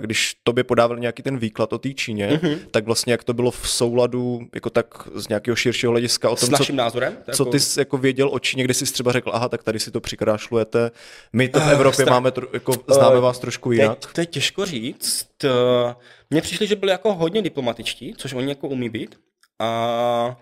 když 0.00 0.36
tobě 0.42 0.64
podával 0.64 0.98
nějaký 0.98 1.22
ten 1.22 1.38
výklad 1.38 1.72
o 1.72 1.78
té 1.78 1.92
Číně, 1.94 2.26
Mhm. 2.26 2.36
mm-hmm. 2.52 2.58
tak 2.70 2.84
vlastně 2.86 3.12
jak 3.12 3.24
to 3.24 3.34
bylo 3.34 3.50
v 3.50 3.68
souladu, 3.70 4.40
jako 4.54 4.70
tak 4.70 5.08
z 5.14 5.28
nějakého 5.28 5.56
širšího 5.56 5.90
hlediska 5.90 6.30
o 6.30 6.36
s 6.36 6.40
tom, 6.40 6.46
co, 6.48 6.52
naším 6.52 6.76
názorem. 6.76 7.16
to 7.26 7.32
co 7.32 7.42
jako- 7.42 7.50
ty 7.52 7.60
jsi 7.60 7.80
jako 7.80 7.98
věděl 7.98 8.28
o 8.32 8.38
Číně, 8.38 8.64
kdy 8.64 8.74
jsi 8.74 8.84
třeba 8.84 9.12
řekl, 9.12 9.30
aha, 9.34 9.48
tak 9.48 9.62
tady 9.62 9.78
si 9.80 9.90
to 9.90 10.00
přikrášlujete, 10.00 10.90
my 11.32 11.48
to 11.48 11.60
v 11.60 11.62
Ah, 11.62 11.70
Evropě 11.72 11.94
strach. 12.04 12.08
máme, 12.16 12.30
tro, 12.30 12.46
jako 12.52 12.72
známe 12.88 13.16
Eh, 13.16 13.20
vás 13.20 13.38
trošku 13.38 13.72
jinak. 13.72 13.98
Teď, 13.98 14.12
to 14.12 14.20
je 14.20 14.26
těžko 14.26 14.66
říct. 14.66 15.28
Eh, 15.44 15.94
Mně 16.30 16.40
přišli, 16.42 16.66
že 16.66 16.76
byli 16.76 16.92
jako 16.92 17.14
hodně 17.14 17.42
diplomatičtí, 17.42 18.14
což 18.16 18.32
oni 18.32 18.48
jako 18.48 18.68
umí 18.68 18.88
být. 18.88 19.18
A 19.58 20.36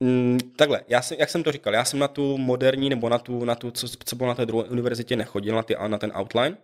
mm, 0.00 0.38
takhle, 0.56 0.80
já 0.88 1.02
jsem, 1.02 1.16
jak 1.20 1.30
jsem 1.30 1.42
to 1.42 1.52
říkal, 1.52 1.74
já 1.74 1.84
jsem 1.84 1.98
na 1.98 2.08
tu 2.08 2.38
moderní, 2.38 2.88
nebo 2.90 3.08
na 3.08 3.18
tu, 3.18 3.44
na 3.44 3.54
tu 3.54 3.70
co, 3.70 3.88
co 4.04 4.16
bylo 4.16 4.28
na 4.28 4.34
té 4.34 4.46
druhé 4.46 4.64
univerzitě, 4.64 5.16
nechodil 5.16 5.54
na, 5.54 5.62
ty, 5.62 5.76
na 5.86 5.98
ten 5.98 6.12
outline. 6.20 6.56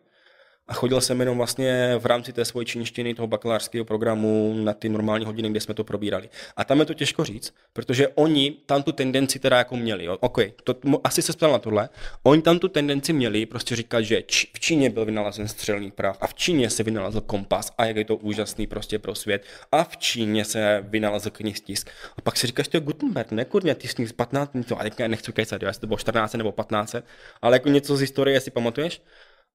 A 0.68 0.74
chodil 0.74 1.00
jsem 1.00 1.20
jenom 1.20 1.36
vlastně 1.36 1.94
v 1.98 2.06
rámci 2.06 2.32
té 2.32 2.44
svojí 2.44 2.66
čínštiny, 2.66 3.14
toho 3.14 3.26
bakalářského 3.26 3.84
programu 3.84 4.54
na 4.58 4.72
ty 4.72 4.88
normální 4.88 5.24
hodiny, 5.24 5.50
kde 5.50 5.60
jsme 5.60 5.74
to 5.74 5.84
probírali. 5.84 6.28
A 6.56 6.64
tam 6.64 6.80
je 6.80 6.86
to 6.86 6.94
těžko 6.94 7.24
říct, 7.24 7.54
protože 7.72 8.08
oni 8.08 8.56
tam 8.66 8.82
tu 8.82 8.92
tendenci 8.92 9.38
teda 9.38 9.58
jako 9.58 9.76
měli. 9.76 10.04
Jo. 10.04 10.16
OK, 10.20 10.38
to, 10.64 10.74
asi 11.04 11.22
se 11.22 11.32
ptal 11.32 11.52
na 11.52 11.58
tohle. 11.58 11.88
Oni 12.22 12.42
tam 12.42 12.58
tu 12.58 12.68
tendenci 12.68 13.12
měli 13.12 13.46
prostě 13.46 13.76
říkat, 13.76 14.00
že 14.00 14.22
v 14.52 14.60
Číně 14.60 14.90
byl 14.90 15.04
vynalezen 15.04 15.48
střelný 15.48 15.90
prav 15.90 16.18
a 16.20 16.26
v 16.26 16.34
Číně 16.34 16.70
se 16.70 16.82
vynalezl 16.82 17.20
kompas 17.20 17.72
a 17.78 17.84
jak 17.84 17.96
je 17.96 18.04
to 18.04 18.16
úžasný 18.16 18.66
prostě 18.66 18.98
pro 18.98 19.14
svět 19.14 19.44
a 19.72 19.84
v 19.84 19.96
Číně 19.96 20.44
se 20.44 20.84
vynalezl 20.88 21.30
knihtisk. 21.30 21.90
A 22.16 22.20
pak 22.20 22.36
si 22.36 22.46
říkáš, 22.46 22.68
to 22.68 22.76
je 22.76 22.80
Gutenberg, 22.80 23.32
ne 23.32 23.44
kurně, 23.44 23.74
ty 23.74 23.88
z 23.88 24.12
15, 24.12 24.52
to, 24.68 24.80
a 24.80 25.08
nechci 25.08 25.32
kecat, 25.32 25.62
jo, 25.62 25.68
jestli 25.68 25.80
to 25.80 25.86
bylo 25.86 25.98
14 25.98 26.34
nebo 26.34 26.52
15, 26.52 26.96
ale 27.42 27.56
jako 27.56 27.68
něco 27.68 27.96
z 27.96 28.00
historie 28.00 28.40
si 28.40 28.50
pamatuješ? 28.50 29.02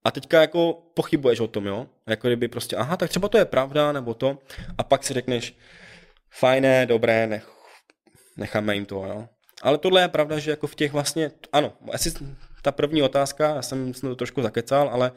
A 0.03 0.11
teďka 0.11 0.41
jako 0.41 0.73
pochybuješ 0.93 1.39
o 1.39 1.47
tom, 1.47 1.65
jo? 1.65 1.87
Jako 2.07 2.27
kdyby 2.27 2.47
prostě, 2.47 2.75
aha, 2.75 2.97
tak 2.97 3.09
třeba 3.09 3.29
to 3.29 3.37
je 3.37 3.45
pravda, 3.45 3.91
nebo 3.91 4.13
to. 4.13 4.37
A 4.77 4.83
pak 4.83 5.03
si 5.03 5.13
řekneš, 5.13 5.57
fajné, 6.29 6.85
dobré, 6.85 7.27
nech, 7.27 7.49
necháme 8.37 8.75
jim 8.75 8.85
to, 8.85 8.95
jo? 8.95 9.27
Ale 9.61 9.77
tohle 9.77 10.01
je 10.01 10.07
pravda, 10.07 10.39
že 10.39 10.51
jako 10.51 10.67
v 10.67 10.75
těch 10.75 10.93
vlastně, 10.93 11.31
ano, 11.51 11.73
asi 11.91 12.13
ta 12.61 12.71
první 12.71 13.01
otázka, 13.01 13.55
já 13.55 13.61
jsem, 13.61 13.93
to 13.93 14.15
trošku 14.15 14.41
zakecal, 14.41 14.89
ale 14.89 15.11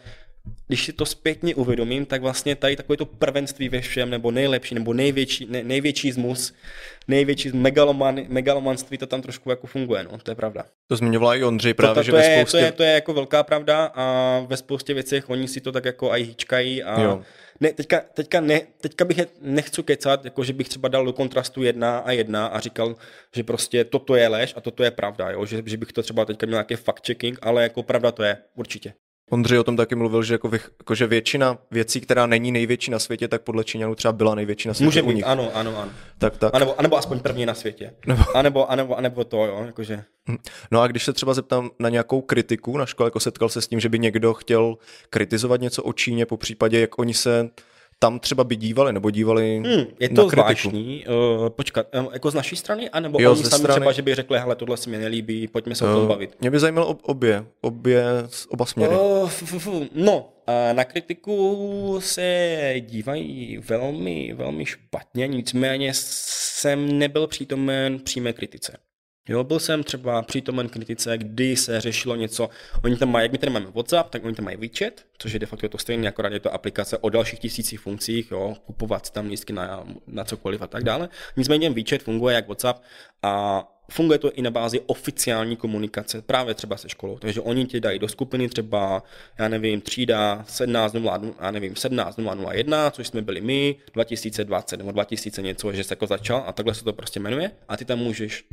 když 0.69 0.85
si 0.85 0.93
to 0.93 1.07
zpětně 1.07 1.55
uvědomím, 1.55 2.07
tak 2.07 2.23
vlastně 2.23 2.57
tady 2.57 2.77
takové 2.77 2.97
to 2.97 3.07
prvenství 3.07 3.69
ve 3.69 3.81
všem, 3.81 4.11
nebo 4.11 4.31
nejlepší, 4.31 4.75
nebo 4.75 4.93
největší, 4.93 5.47
ne, 5.51 5.63
největší 5.63 6.13
zmus, 6.13 6.55
největší 7.09 7.51
megaloman, 7.53 8.21
megalomanství, 8.29 8.99
to 8.99 9.07
tam 9.07 9.23
trošku 9.23 9.51
jako 9.51 9.67
funguje, 9.67 10.05
no, 10.05 10.19
to 10.19 10.31
je 10.31 10.35
pravda. 10.35 10.65
To 10.89 10.97
zmiňovala 10.97 11.35
i 11.35 11.45
Ondřej 11.45 11.75
To, 11.75 11.77
právě, 11.77 11.95
to, 11.95 12.03
že 12.03 12.11
to, 12.11 12.17
ve 12.17 12.25
je, 12.25 12.37
spoustě... 12.37 12.59
to, 12.59 12.65
je, 12.65 12.73
to 12.73 12.83
je 12.83 12.93
jako 12.93 13.13
velká 13.13 13.43
pravda 13.43 13.93
a 13.95 14.41
ve 14.47 14.57
spoustě 14.57 14.95
věcech 14.95 15.31
oni 15.31 15.49
si 15.49 15.61
to 15.61 15.73
tak 15.73 15.85
jako 15.85 16.11
aj 16.11 16.23
hýčkají 16.23 16.83
a 16.83 17.03
Jo. 17.03 17.23
ne, 17.61 17.73
teďka, 17.73 18.01
teďka, 18.15 18.41
ne, 18.41 18.61
teďka 18.81 19.05
bych 19.05 19.19
je 19.19 19.27
nechci 19.43 19.83
kecat, 19.83 20.25
jako 20.25 20.45
že 20.45 20.53
bych 20.53 20.69
třeba 20.69 20.89
dal 20.89 21.05
do 21.05 21.13
kontrastu 21.13 21.63
jedna 21.63 21.99
a 21.99 22.13
jedna 22.13 22.47
a 22.47 22.61
říkal, 22.61 22.97
že 23.37 23.45
prostě 23.45 23.85
toto 23.85 24.17
je 24.17 24.29
lež 24.29 24.55
a 24.57 24.61
toto 24.61 24.83
je 24.85 24.91
pravda, 24.91 25.31
jo? 25.31 25.47
Že, 25.47 25.63
že 25.67 25.77
bych 25.77 25.93
to 25.93 26.03
třeba 26.03 26.25
teďka 26.25 26.47
měl 26.47 26.57
nějaký 26.57 26.75
fact-checking, 26.75 27.37
ale 27.43 27.63
jako 27.63 27.83
pravda 27.83 28.13
to 28.13 28.23
je, 28.23 28.37
určitě. 28.55 28.93
Ondřej 29.31 29.59
o 29.59 29.65
tom 29.65 29.77
taky 29.77 29.95
mluvil, 29.95 30.23
že, 30.23 30.35
jako, 30.35 30.49
vych, 30.49 30.71
jako, 30.81 30.95
že 30.95 31.07
většina 31.07 31.59
věcí, 31.71 32.01
která 32.01 32.27
není 32.27 32.53
největší 32.53 32.91
na 32.91 32.99
světě, 32.99 33.29
tak 33.29 33.43
podle 33.43 33.65
Číňanů 33.65 33.95
třeba 33.95 34.13
byla 34.13 34.35
největší 34.35 34.69
na 34.69 34.75
světě 34.75 34.85
Může 34.87 35.03
u 35.03 35.07
být, 35.07 35.15
nich. 35.15 35.25
ano, 35.27 35.51
ano, 35.55 35.79
ano. 35.79 35.91
Tak, 36.19 36.37
tak. 36.39 36.55
A 36.55 36.59
nebo, 36.59 36.79
a 36.81 36.83
nebo 36.83 36.97
aspoň 36.97 37.21
první 37.21 37.47
na 37.47 37.55
světě. 37.55 37.93
Nebo- 38.07 38.37
A 38.37 38.43
nebo, 38.43 38.71
a 38.71 38.77
nebo, 38.77 38.99
a 38.99 39.01
nebo 39.01 39.25
to, 39.25 39.37
jo, 39.47 39.63
jakože. 39.67 40.05
No 40.71 40.81
a 40.81 40.87
když 40.87 41.05
se 41.05 41.13
třeba 41.13 41.35
zeptám 41.35 41.71
na 41.79 41.89
nějakou 41.89 42.21
kritiku 42.21 42.77
na 42.79 42.87
škole, 42.87 43.07
jako 43.07 43.21
setkal 43.21 43.49
se 43.49 43.61
s 43.63 43.69
tím, 43.69 43.81
že 43.81 43.89
by 43.89 43.99
někdo 43.99 44.35
chtěl 44.35 44.77
kritizovat 45.11 45.61
něco 45.61 45.83
o 45.83 45.93
Číně, 45.93 46.27
po 46.27 46.37
případě, 46.37 46.81
jak 46.81 46.99
oni 46.99 47.15
se 47.15 47.51
tam 47.99 48.19
třeba 48.19 48.45
by 48.45 48.57
dívali, 48.57 48.93
nebo 48.93 49.11
dívali 49.11 49.57
Hmm, 49.65 49.85
je 50.01 50.09
na 50.09 50.15
to 50.23 50.29
kritiku. 50.29 50.29
zvláštní. 50.31 51.05
Uh, 51.41 51.49
počkat, 51.49 51.87
um, 52.01 52.09
jako 52.13 52.31
z 52.31 52.35
naší 52.35 52.57
strany, 52.57 52.91
anebo 52.91 53.21
Jo, 53.21 53.33
oni 53.33 53.45
sami 53.45 53.63
strany- 53.63 53.81
třeba, 53.81 53.93
že 53.93 54.03
by 54.03 54.15
řekli, 54.15 54.39
hele, 54.39 54.57
tohle 54.57 54.77
se 54.77 54.91
mi 54.91 54.99
nelíbí, 54.99 55.49
pojďme 55.49 55.75
se 55.75 55.85
o 55.85 55.95
tom 55.95 56.05
Eh, 56.05 56.09
bavit. 56.09 56.37
Mě 56.41 56.51
by 56.51 56.59
zajímalo 56.59 56.87
ob- 56.87 57.01
obě, 57.03 57.45
obě, 57.61 58.05
oba 58.49 58.67
směry. 58.67 58.95
Oh, 58.97 59.29
f, 59.31 59.43
f, 59.43 59.55
f, 59.57 59.69
no, 59.95 60.29
na 60.73 60.85
kritiku 60.85 61.97
se 62.03 62.75
dívají 62.81 63.59
velmi, 63.59 64.33
velmi 64.37 64.67
špatně, 64.67 65.27
nicméně 65.29 65.91
jsem 65.95 66.99
nebyl 66.99 67.27
přítomen 67.27 67.99
přímé 67.99 68.33
kritice. 68.33 68.79
Jo, 69.29 69.45
byl 69.45 69.59
jsem 69.59 69.85
třeba 69.85 70.23
přítomen 70.23 70.69
kritice, 70.69 71.19
kdy 71.19 71.57
se 71.57 71.81
řešilo 71.81 72.17
něco, 72.17 72.49
oni 72.85 72.97
tam 72.97 73.11
mají, 73.11 73.25
jak 73.25 73.33
my 73.33 73.39
tady 73.39 73.53
máme 73.53 73.67
WhatsApp, 73.67 74.11
tak 74.11 74.25
oni 74.25 74.35
tam 74.35 74.45
mají 74.45 74.57
WeChat, 74.57 74.93
což 75.19 75.33
je 75.33 75.39
de 75.39 75.47
facto 75.47 75.69
to 75.69 75.79
stejné, 75.79 76.09
akorát 76.09 76.33
je 76.33 76.41
to 76.41 76.55
aplikace 76.55 76.99
o 76.99 77.09
dalších 77.09 77.39
tisících 77.39 77.81
funkcích, 77.81 78.31
jo, 78.31 78.57
kupovat 78.67 79.11
tam 79.11 79.27
lístky 79.27 79.53
na, 79.53 79.87
na 80.07 80.25
cokoliv 80.25 80.63
a 80.63 80.67
tak 80.67 80.85
dále. 80.85 81.09
Nicméně 81.37 81.71
WeChat 81.71 82.03
funguje 82.03 82.35
jak 82.35 82.49
WhatsApp 82.49 82.83
a 83.23 83.65
funguje 83.91 84.19
to 84.19 84.33
i 84.33 84.43
na 84.43 84.51
bázi 84.51 84.81
oficiální 84.81 85.57
komunikace, 85.57 86.23
právě 86.23 86.55
třeba 86.55 86.77
se 86.77 86.89
školou. 86.89 87.19
Takže 87.19 87.41
oni 87.41 87.67
ti 87.67 87.81
dají 87.81 87.99
do 87.99 88.09
skupiny 88.09 88.49
třeba, 88.49 89.03
já 89.39 89.49
nevím, 89.49 89.81
třída 89.81 90.45
17.0, 90.49 91.35
já 91.41 91.51
nevím, 91.51 91.73
17.001, 91.73 92.91
což 92.91 93.07
jsme 93.07 93.23
byli 93.23 93.41
my, 93.41 93.77
2020 93.95 94.77
nebo 94.77 94.93
2000 94.93 95.43
něco, 95.43 95.73
že 95.73 95.85
se 95.85 95.93
jako 95.93 96.07
začal 96.07 96.45
a 96.47 96.53
takhle 96.53 96.75
se 96.75 96.85
to 96.85 96.93
prostě 96.93 97.21
jmenuje 97.21 97.51
a 97.69 97.77
ty 97.77 97.85
tam 97.85 97.99
můžeš 97.99 98.45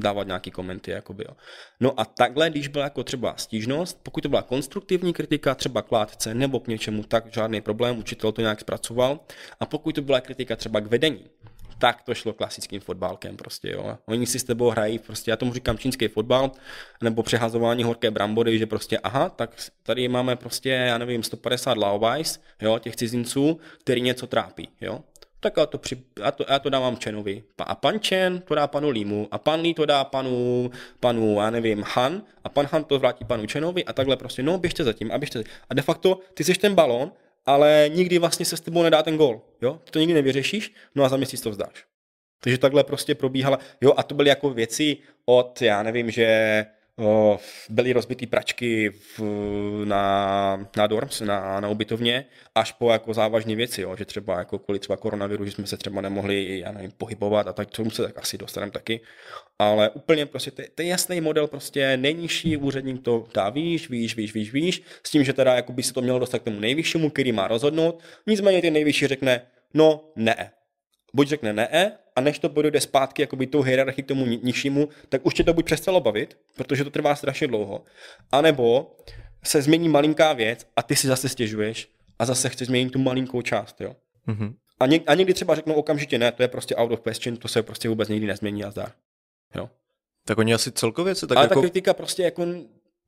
dávat 0.00 0.26
nějaký 0.26 0.50
komenty, 0.50 0.90
jakoby, 0.90 1.24
jo. 1.28 1.36
No 1.80 2.00
a 2.00 2.04
takhle, 2.04 2.50
když 2.50 2.68
byla 2.68 2.84
jako 2.84 3.04
třeba 3.04 3.34
stížnost, 3.36 4.00
pokud 4.02 4.20
to 4.20 4.28
byla 4.28 4.42
konstruktivní 4.42 5.12
kritika, 5.12 5.54
třeba 5.54 5.82
k 5.82 5.92
látce 5.92 6.34
nebo 6.34 6.60
k 6.60 6.66
něčemu, 6.66 7.02
tak 7.02 7.34
žádný 7.34 7.60
problém, 7.60 7.98
učitel 7.98 8.32
to 8.32 8.40
nějak 8.40 8.60
zpracoval. 8.60 9.20
A 9.60 9.66
pokud 9.66 9.94
to 9.94 10.02
byla 10.02 10.20
kritika 10.20 10.56
třeba 10.56 10.80
k 10.80 10.86
vedení, 10.86 11.24
tak 11.78 12.02
to 12.02 12.14
šlo 12.14 12.32
klasickým 12.32 12.80
fotbálkem 12.80 13.36
prostě, 13.36 13.70
jo. 13.70 13.98
Oni 14.06 14.26
si 14.26 14.38
s 14.38 14.44
tebou 14.44 14.70
hrají, 14.70 14.98
prostě 14.98 15.30
já 15.30 15.36
tomu 15.36 15.54
říkám 15.54 15.78
čínský 15.78 16.08
fotbal, 16.08 16.50
nebo 17.02 17.22
přehazování 17.22 17.84
horké 17.84 18.10
brambory, 18.10 18.58
že 18.58 18.66
prostě 18.66 18.98
aha, 18.98 19.28
tak 19.28 19.56
tady 19.82 20.08
máme 20.08 20.36
prostě, 20.36 20.70
já 20.70 20.98
nevím, 20.98 21.22
150 21.22 21.78
laobajs, 21.78 22.40
jo, 22.62 22.78
těch 22.78 22.96
cizinců, 22.96 23.60
který 23.80 24.00
něco 24.00 24.26
trápí, 24.26 24.68
jo 24.80 25.00
tak 25.40 25.56
já 25.56 25.66
to, 25.66 25.78
při, 25.78 26.02
já 26.18 26.30
to, 26.30 26.44
já 26.48 26.58
to 26.58 26.70
dávám 26.70 26.96
Chenovi. 26.96 27.42
A 27.58 27.74
pan 27.74 27.98
Chen 27.98 28.40
to 28.40 28.54
dá 28.54 28.66
panu 28.66 28.88
Limu 28.88 29.28
a 29.30 29.38
pan 29.38 29.60
Lee 29.60 29.74
to 29.74 29.86
dá 29.86 30.04
panu, 30.04 30.70
panu, 31.00 31.40
já 31.40 31.50
nevím, 31.50 31.84
Han 31.86 32.22
a 32.44 32.48
pan 32.48 32.66
Han 32.72 32.84
to 32.84 32.98
vrátí 32.98 33.24
panu 33.24 33.44
Chenovi 33.52 33.84
a 33.84 33.92
takhle 33.92 34.16
prostě, 34.16 34.42
no 34.42 34.58
běžte 34.58 34.84
zatím 34.84 35.12
a 35.12 35.18
běžte. 35.18 35.44
A 35.70 35.74
de 35.74 35.82
facto 35.82 36.20
ty 36.34 36.44
jsi 36.44 36.54
ten 36.54 36.74
balón, 36.74 37.12
ale 37.46 37.90
nikdy 37.94 38.18
vlastně 38.18 38.46
se 38.46 38.56
s 38.56 38.60
tebou 38.60 38.82
nedá 38.82 39.02
ten 39.02 39.16
gol, 39.16 39.40
jo? 39.62 39.80
Ty 39.84 39.90
to 39.90 39.98
nikdy 39.98 40.14
nevyřešíš, 40.14 40.74
no 40.94 41.04
a 41.04 41.08
za 41.08 41.16
měsíc 41.16 41.40
to 41.40 41.50
vzdáš. 41.50 41.84
Takže 42.40 42.58
takhle 42.58 42.84
prostě 42.84 43.14
probíhala, 43.14 43.58
jo, 43.80 43.94
a 43.96 44.02
to 44.02 44.14
byly 44.14 44.28
jako 44.28 44.50
věci 44.50 44.96
od, 45.24 45.62
já 45.62 45.82
nevím, 45.82 46.10
že 46.10 46.66
byly 47.68 47.92
rozbitý 47.92 48.26
pračky 48.26 48.90
v, 48.90 49.20
na, 49.84 50.68
na 50.76 50.86
dorms, 50.86 51.20
na, 51.20 51.60
na 51.60 51.68
ubytovně, 51.68 52.24
až 52.54 52.72
po 52.72 52.90
jako 52.90 53.14
závažné 53.14 53.54
věci, 53.54 53.80
jo, 53.80 53.96
že 53.96 54.04
třeba 54.04 54.38
jako 54.38 54.58
kvůli 54.58 54.78
třeba 54.78 54.96
koronaviru, 54.96 55.44
že 55.44 55.50
jsme 55.50 55.66
se 55.66 55.76
třeba 55.76 56.00
nemohli, 56.00 56.58
já 56.58 56.72
nevím, 56.72 56.90
pohybovat 56.90 57.46
a 57.46 57.52
tak, 57.52 57.70
tomu 57.70 57.90
se 57.90 58.02
tak 58.02 58.18
asi 58.18 58.38
dostaneme 58.38 58.72
taky. 58.72 59.00
Ale 59.58 59.90
úplně 59.90 60.26
prostě 60.26 60.50
ten 60.50 60.86
jasný 60.86 61.20
model, 61.20 61.46
prostě 61.46 61.96
nejnižší 61.96 62.56
úředník 62.56 63.02
to 63.02 63.28
dá 63.34 63.50
výš, 63.50 63.90
výš, 63.90 64.16
výš, 64.16 64.34
výš, 64.34 64.52
výš, 64.52 64.82
s 65.06 65.10
tím, 65.10 65.24
že 65.24 65.32
teda 65.32 65.54
jako 65.54 65.72
by 65.72 65.82
se 65.82 65.92
to 65.92 66.02
mělo 66.02 66.18
dostat 66.18 66.38
k 66.38 66.44
tomu 66.44 66.60
nejvyššímu, 66.60 67.10
který 67.10 67.32
má 67.32 67.48
rozhodnout, 67.48 68.02
nicméně 68.26 68.62
ten 68.62 68.72
nejvyšší 68.72 69.06
řekne, 69.06 69.42
no 69.74 70.04
ne, 70.16 70.50
buď 71.14 71.28
řekne 71.28 71.52
ne, 71.52 71.98
a 72.18 72.20
než 72.20 72.38
to 72.38 72.48
bude 72.48 72.80
zpátky 72.80 73.22
jakoby 73.22 73.46
tou 73.46 73.62
hierarchii 73.62 74.02
k 74.04 74.08
tomu 74.08 74.26
nižšímu, 74.26 74.88
tak 75.08 75.26
už 75.26 75.34
tě 75.34 75.44
to 75.44 75.54
buď 75.54 75.64
přestalo 75.64 76.00
bavit, 76.00 76.38
protože 76.56 76.84
to 76.84 76.90
trvá 76.90 77.16
strašně 77.16 77.46
dlouho, 77.46 77.84
anebo 78.32 78.96
se 79.44 79.62
změní 79.62 79.88
malinká 79.88 80.32
věc 80.32 80.66
a 80.76 80.82
ty 80.82 80.96
si 80.96 81.06
zase 81.06 81.28
stěžuješ 81.28 81.88
a 82.18 82.24
zase 82.24 82.48
chceš 82.48 82.68
změnit 82.68 82.90
tu 82.90 82.98
malinkou 82.98 83.42
část, 83.42 83.80
jo. 83.80 83.96
Mm-hmm. 84.28 84.54
A, 84.80 84.86
něk, 84.86 85.02
a 85.06 85.14
někdy 85.14 85.34
třeba 85.34 85.54
řeknou 85.54 85.74
okamžitě 85.74 86.18
ne, 86.18 86.32
to 86.32 86.42
je 86.42 86.48
prostě 86.48 86.76
out 86.76 86.92
of 86.92 87.00
question, 87.08 87.36
to 87.36 87.48
se 87.48 87.62
prostě 87.62 87.88
vůbec 87.88 88.08
nikdy 88.08 88.26
nezmění 88.26 88.64
a 88.64 88.70
zdá. 88.70 88.92
Jo. 89.54 89.70
Tak 90.24 90.38
oni 90.38 90.54
asi 90.54 90.72
celkově 90.72 91.14
se 91.14 91.26
tak 91.26 91.38
Ale 91.38 91.44
jako... 91.44 91.54
ta 91.54 91.60
kritika 91.60 91.94
prostě 91.94 92.22
jako... 92.22 92.46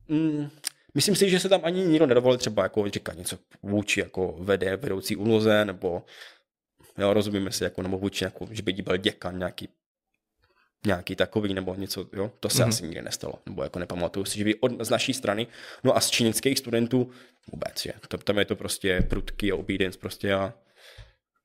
Mm, 0.07 0.49
myslím 0.95 1.15
si, 1.15 1.29
že 1.29 1.39
se 1.39 1.49
tam 1.49 1.61
ani 1.63 1.85
nikdo 1.85 2.05
nedovolil 2.05 2.37
třeba 2.37 2.63
jako 2.63 2.89
říkat 2.89 3.17
něco 3.17 3.37
vůči 3.63 3.99
jako 3.99 4.35
vede, 4.39 4.75
vedoucí 4.75 5.15
úloze, 5.15 5.65
nebo 5.65 6.03
Jo, 7.01 7.13
rozumíme 7.13 7.51
si, 7.51 7.63
jako, 7.63 7.81
nebo 7.81 7.97
vůči, 7.97 8.23
jako, 8.23 8.47
že 8.51 8.61
by 8.61 8.73
byl 8.73 8.97
děkan 8.97 9.37
nějaký 9.37 9.69
nějaký 10.85 11.15
takový 11.15 11.53
nebo 11.53 11.75
něco, 11.75 12.05
jo, 12.13 12.31
to 12.39 12.49
se 12.49 12.63
mm-hmm. 12.63 12.67
asi 12.67 12.83
nikdy 12.83 13.01
nestalo, 13.01 13.33
nebo 13.45 13.63
jako 13.63 13.79
nepamatuju 13.79 14.25
si, 14.25 14.37
že 14.37 14.43
by 14.43 14.55
od, 14.55 14.71
z 14.85 14.89
naší 14.89 15.13
strany, 15.13 15.47
no 15.83 15.97
a 15.97 15.99
z 15.99 16.09
čínských 16.09 16.59
studentů 16.59 17.11
vůbec, 17.51 17.81
že 17.81 17.93
to, 18.07 18.17
tam 18.17 18.37
je 18.37 18.45
to 18.45 18.55
prostě 18.55 19.01
prudký 19.09 19.51
obedience 19.51 19.99
prostě 19.99 20.33
a 20.33 20.53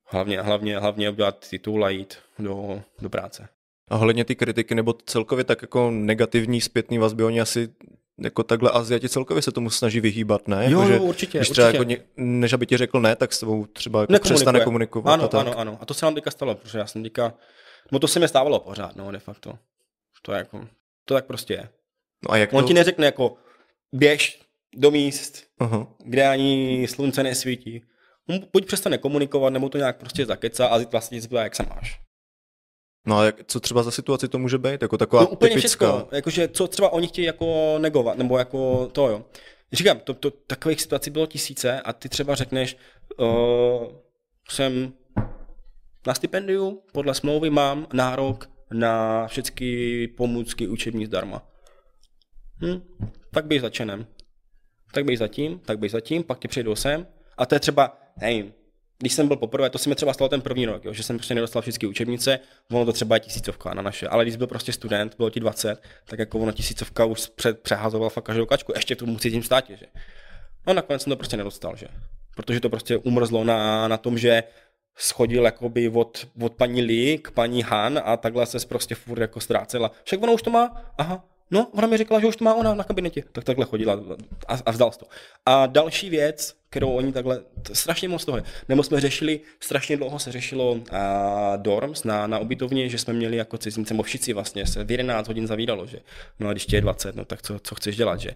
hlavně, 0.05 0.41
hlavně, 0.41 0.79
hlavně 0.79 1.11
udělat 1.11 1.49
titul 1.51 1.85
a 1.85 1.91
jít 1.91 2.19
do, 2.39 2.83
do 3.01 3.11
práce. 3.11 3.49
A 3.89 3.97
hledně 3.97 4.25
ty 4.25 4.37
kritiky, 4.37 4.75
nebo 4.75 4.93
celkově 4.93 5.45
tak 5.45 5.63
jako 5.63 5.91
negativní 5.91 6.61
zpětný 6.61 6.99
vazby, 6.99 7.25
oni 7.25 7.41
asi 7.41 7.69
jako 8.19 8.43
takhle 8.43 8.71
Aziati 8.71 9.09
celkově 9.09 9.43
se 9.43 9.53
tomu 9.53 9.71
snaží 9.71 10.01
vyhýbat, 10.01 10.49
ne? 10.49 10.71
Jo, 10.71 10.81
jako, 10.81 10.93
že, 10.93 10.99
určitě. 10.99 11.39
Když 11.39 11.51
třeba 11.51 11.69
určitě. 11.69 11.93
Jako, 11.93 12.05
než 12.17 12.53
aby 12.53 12.67
ti 12.67 12.77
řekl 12.77 13.01
ne, 13.01 13.17
tak 13.17 13.33
s 13.33 13.41
tebou 13.41 13.67
třeba 13.67 14.01
jako 14.01 14.19
přestane 14.19 14.61
komunikovat. 14.61 15.13
Ano, 15.13 15.25
a 15.25 15.29
tak. 15.29 15.41
ano, 15.41 15.59
ano. 15.59 15.79
A 15.81 15.87
to 15.87 15.95
se 15.95 16.07
nám 16.07 16.15
teďka 16.15 16.31
stalo, 16.31 16.55
protože 16.55 16.79
já 16.79 16.87
jsem 16.87 17.03
teďka, 17.03 17.35
no 17.93 17.99
to 17.99 18.09
se 18.09 18.21
mi 18.21 18.29
stávalo 18.29 18.61
pořád, 18.61 18.97
no 18.97 19.13
de 19.13 19.19
facto. 19.19 19.59
To 20.23 20.33
je 20.33 20.39
jako, 20.39 20.69
to 21.05 21.15
tak 21.15 21.27
prostě 21.27 21.55
je. 21.55 21.69
No 22.25 22.31
a 22.33 22.37
jak 22.37 22.53
On 22.53 22.65
to... 22.65 22.69
ti 22.69 22.75
neřekne 22.75 23.07
jako, 23.07 23.37
běž 23.93 24.41
do 24.77 24.91
míst, 24.91 25.45
uh-huh. 25.61 25.87
kde 26.05 26.29
ani 26.29 26.87
slunce 26.91 27.23
nesvítí. 27.23 27.85
On 28.29 28.41
buď 28.53 28.67
přestane 28.67 28.99
komunikovat, 28.99 29.51
nebo 29.51 29.69
to 29.69 29.79
nějak 29.79 29.97
prostě 29.99 30.27
zakecá 30.27 30.67
a 30.67 30.79
vlastně 30.79 31.21
zbyla, 31.21 31.43
jak 31.43 31.57
se 31.57 31.63
máš. 31.63 32.06
No 33.07 33.19
a 33.19 33.25
jak, 33.25 33.37
co 33.47 33.61
třeba 33.61 33.83
za 33.83 33.91
situaci 33.91 34.29
to 34.29 34.39
může 34.39 34.59
být? 34.59 34.83
Jako 34.83 34.99
taková 34.99 35.23
no, 35.23 35.29
úplně 35.29 35.55
typická... 35.55 35.87
všechno. 35.87 36.09
Jakože 36.13 36.49
co 36.49 36.69
třeba 36.69 36.93
oni 36.93 37.07
chtějí 37.09 37.27
jako 37.27 37.79
negovat, 37.79 38.19
nebo 38.19 38.39
jako 38.39 38.89
to 38.93 39.09
jo. 39.09 39.25
Říkám, 39.73 40.01
to, 40.01 40.15
to, 40.15 40.31
takových 40.31 40.81
situací 40.81 41.11
bylo 41.11 41.27
tisíce 41.27 41.81
a 41.81 41.93
ty 41.93 42.09
třeba 42.09 42.35
řekneš, 42.35 42.77
uh, 43.19 43.27
jsem 44.51 44.93
na 46.07 46.15
stipendiu, 46.15 46.83
podle 46.93 47.15
smlouvy 47.15 47.51
mám 47.51 47.87
nárok 47.93 48.51
na 48.73 49.27
všechny 49.27 50.09
pomůcky 50.09 50.69
učební 50.69 51.07
zdarma. 51.07 51.43
Hm, 52.63 52.81
tak 53.31 53.47
bych 53.47 53.61
začenem. 53.61 54.07
Tak 54.93 55.05
bych 55.05 55.19
zatím, 55.19 55.59
tak 55.59 55.79
bych 55.79 55.91
zatím, 55.91 56.23
pak 56.23 56.39
ti 56.39 56.49
přijdou 56.49 56.75
sem 56.75 57.07
a 57.39 57.47
to 57.47 57.55
je 57.55 57.61
třeba, 57.61 57.99
nevím, 58.21 58.53
když 58.99 59.13
jsem 59.13 59.29
byl 59.29 59.37
poprvé, 59.37 59.71
to 59.71 59.79
se 59.79 59.89
mi 59.89 59.95
třeba 59.95 60.13
stalo 60.13 60.29
ten 60.29 60.41
první 60.41 60.67
rok, 60.67 60.85
jo, 60.85 60.93
že 60.93 61.03
jsem 61.03 61.17
prostě 61.17 61.35
nedostal 61.35 61.63
všechny 61.63 61.89
učebnice, 61.89 62.39
ono 62.71 62.85
to 62.85 62.93
třeba 62.93 63.17
je 63.17 63.21
tisícovka 63.21 63.75
na 63.75 63.83
naše, 63.83 64.09
ale 64.09 64.25
když 64.25 64.37
byl 64.37 64.47
prostě 64.47 64.73
student, 64.73 65.17
bylo 65.17 65.31
ti 65.31 65.41
20, 65.41 65.83
tak 66.05 66.19
jako 66.19 66.39
ono 66.39 66.53
tisícovka 66.53 67.05
už 67.05 67.27
před, 67.27 67.61
přehazoval 67.61 68.11
fakt 68.11 68.25
každou 68.25 68.47
kačku, 68.47 68.73
ještě 68.77 68.97
tu 68.97 69.07
musí 69.07 69.31
tím 69.31 69.43
státě, 69.43 69.77
že. 69.77 69.87
No 70.67 70.75
nakonec 70.75 71.03
jsem 71.03 71.11
to 71.11 71.17
prostě 71.17 71.37
nedostal, 71.37 71.77
že. 71.77 71.87
Protože 72.37 72.61
to 72.61 72.71
prostě 72.71 72.97
umrzlo 72.97 73.45
na, 73.45 73.89
na 73.89 73.97
tom, 73.97 74.19
že 74.19 74.43
schodil 74.97 75.45
jakoby 75.45 75.89
od, 75.89 76.27
od 76.41 76.55
paní 76.55 76.83
Lee 76.83 77.19
k 77.19 77.31
paní 77.31 77.63
Han 77.63 78.01
a 78.05 78.17
takhle 78.17 78.47
se 78.47 78.67
prostě 78.67 78.95
furt 78.95 79.21
jako 79.21 79.41
ztrácela. 79.41 79.91
Však 80.05 80.23
ona 80.23 80.33
už 80.33 80.43
to 80.43 80.51
má, 80.51 80.93
aha, 80.99 81.25
No, 81.51 81.67
ona 81.73 81.87
mi 81.87 81.97
řekla, 81.97 82.21
že 82.21 82.27
už 82.27 82.37
to 82.37 82.45
má 82.45 82.55
ona 82.55 82.75
na 82.75 82.85
kabinetě. 82.85 83.25
Tak 83.33 83.45
takhle 83.45 83.65
chodila 83.65 84.01
a, 84.49 84.59
a 84.67 84.71
vzdal 84.71 84.91
to. 84.91 85.07
A 85.47 85.67
další 85.67 86.11
věc, 86.11 86.57
kterou 86.71 86.91
oni 86.91 87.13
takhle, 87.13 87.41
to 87.63 87.75
strašně 87.75 88.09
moc 88.09 88.25
toho 88.25 88.43
Nebo 88.69 88.83
jsme 88.83 89.01
řešili, 89.01 89.41
strašně 89.61 89.97
dlouho 89.97 90.19
se 90.19 90.33
řešilo 90.33 90.73
uh, 90.73 90.81
dorms 91.57 92.05
na, 92.05 92.27
na 92.27 92.39
ubytovně, 92.39 92.89
že 92.89 92.99
jsme 92.99 93.13
měli 93.13 93.37
jako 93.37 93.59
cizince 93.59 93.95
movšici 93.95 94.33
vlastně, 94.33 94.67
se 94.67 94.85
v 94.85 94.91
11 94.91 95.29
hodin 95.29 95.47
zavídalo, 95.47 95.87
že 95.87 95.99
no 96.41 96.49
a 96.49 96.53
když 96.53 96.67
tě 96.67 96.77
je 96.77 96.81
20, 96.81 97.17
no 97.17 97.25
tak 97.25 97.43
co, 97.43 97.59
co 97.59 97.75
chceš 97.75 97.97
dělat, 97.97 98.21
že 98.21 98.31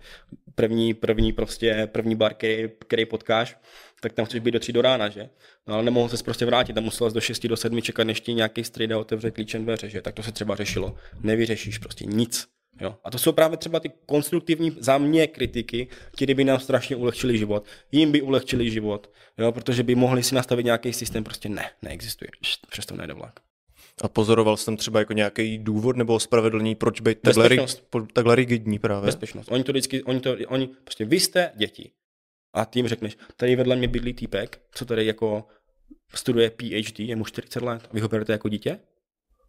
první, 0.55 0.95
první 0.95 1.33
prostě, 1.33 1.89
první 1.93 2.15
bar, 2.17 2.35
který, 2.35 2.69
který 2.79 3.05
potkáš, 3.07 3.57
tak 4.01 4.13
tam 4.13 4.25
chceš 4.27 4.41
být 4.41 4.51
do 4.51 4.61
3 4.61 4.73
do 4.73 4.83
rána, 4.83 5.09
že? 5.09 5.29
No 5.67 5.75
ale 5.75 5.83
nemohl 5.83 6.09
se 6.09 6.25
prostě 6.25 6.47
vrátit, 6.47 6.73
tam 6.73 6.85
musel 6.85 7.11
do 7.11 7.21
6 7.21 7.47
do 7.47 7.57
7 7.57 7.83
čekat, 7.83 8.05
než 8.05 8.21
ti 8.21 8.35
nějaký 8.35 8.65
strejda 8.65 8.99
otevře 8.99 9.31
klíčem 9.31 9.65
dveře, 9.65 9.89
že? 9.89 10.03
Tak 10.03 10.15
to 10.15 10.23
se 10.23 10.33
třeba 10.33 10.57
řešilo. 10.57 10.95
Nevyřešíš 11.21 11.79
prostě 11.79 12.05
nic. 12.05 12.60
Jo? 12.81 12.97
A 13.05 13.11
to 13.11 13.19
jsou 13.19 13.33
právě 13.33 13.57
třeba 13.57 13.81
ty 13.81 13.91
konstruktivní 14.07 14.77
za 14.79 14.99
mě 14.99 15.27
kritiky, 15.27 15.89
které 16.13 16.35
by 16.35 16.45
nám 16.45 16.61
strašně 16.61 16.97
ulehčili 16.97 17.39
život. 17.39 17.67
Jim 17.93 18.13
by 18.13 18.23
ulehčili 18.23 18.71
život, 18.71 19.11
jo? 19.39 19.53
protože 19.53 19.83
by 19.83 19.95
mohli 19.95 20.23
si 20.23 20.35
nastavit 20.35 20.65
nějaký 20.65 20.93
systém, 20.93 21.25
prostě 21.25 21.49
ne, 21.49 21.71
neexistuje. 21.83 22.31
Přesto 22.71 22.97
nejde 22.97 23.15
vlak. 23.15 23.41
A 24.03 24.09
pozoroval 24.09 24.57
jsem 24.57 24.77
třeba 24.77 24.99
jako 24.99 25.13
nějaký 25.13 25.59
důvod 25.59 25.97
nebo 25.97 26.15
ospravedlnění, 26.15 26.75
proč 26.75 27.01
být 27.01 27.21
takhle, 27.21 27.49
takhle 28.13 28.35
rigidní 28.35 28.79
právě? 28.79 29.07
Bezpečnost. 29.07 29.49
Oni 29.51 29.65
to 29.65 29.73
vždycky, 29.73 30.03
oni 30.03 30.21
to, 30.21 30.37
oni, 30.49 30.67
prostě 30.67 31.05
vy 31.05 31.21
jste 31.21 31.53
děti. 31.57 31.91
A 32.53 32.65
tím 32.65 32.89
řekneš, 32.89 33.17
tady 33.37 33.57
vedle 33.57 33.77
mě 33.77 33.89
bydlí 33.89 34.15
týpek, 34.15 34.61
co 34.73 34.85
tady 34.85 35.07
jako 35.07 35.45
studuje 36.15 36.51
PhD, 36.51 36.99
je 36.99 37.17
mu 37.17 37.25
40 37.25 37.63
let, 37.63 37.89
vy 37.93 38.01
ho 38.01 38.09
berete 38.09 38.33
jako 38.33 38.49
dítě? 38.49 38.79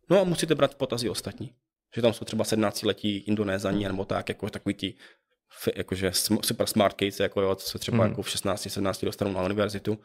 No 0.10 0.22
a 0.22 0.24
musíte 0.24 0.56
brát 0.56 0.72
v 0.72 0.76
potaz 0.76 1.04
ostatní 1.04 1.52
že 1.96 2.02
tam 2.02 2.14
jsou 2.14 2.26
třeba 2.26 2.44
17 2.44 2.84
letí 2.84 3.18
Indonézaní 3.18 3.84
nebo 3.84 4.06
tak, 4.06 4.30
jako 4.30 4.50
takový 4.50 4.76
ti 4.76 4.96
jakože 5.76 6.12
super 6.42 6.68
smart 6.68 6.96
kids, 6.96 7.20
jako 7.20 7.42
jo, 7.42 7.56
co 7.56 7.70
se 7.70 7.80
třeba 7.80 7.98
mm. 7.98 8.10
jako 8.10 8.22
v 8.22 8.30
16, 8.30 8.62
17 8.70 9.06
dostanou 9.06 9.32
na 9.32 9.44
univerzitu. 9.44 10.00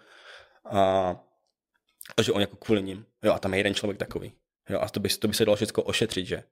A, 0.65 0.81
a 2.17 2.23
že 2.23 2.33
on 2.33 2.41
jako 2.41 2.57
kvůli 2.57 2.83
ním. 2.83 3.07
Jo, 3.23 3.33
a 3.33 3.39
tam 3.39 3.55
je 3.55 3.61
jeden 3.61 3.75
člověk 3.75 3.99
takový. 3.99 4.33
Jo, 4.69 4.79
a 4.81 4.89
to 4.89 5.01
by, 5.01 5.09
to 5.09 5.29
by 5.29 5.35
se 5.35 5.45
dalo 5.45 5.57
všechno 5.57 5.83
ošetřit, 5.83 6.27
že? 6.27 6.43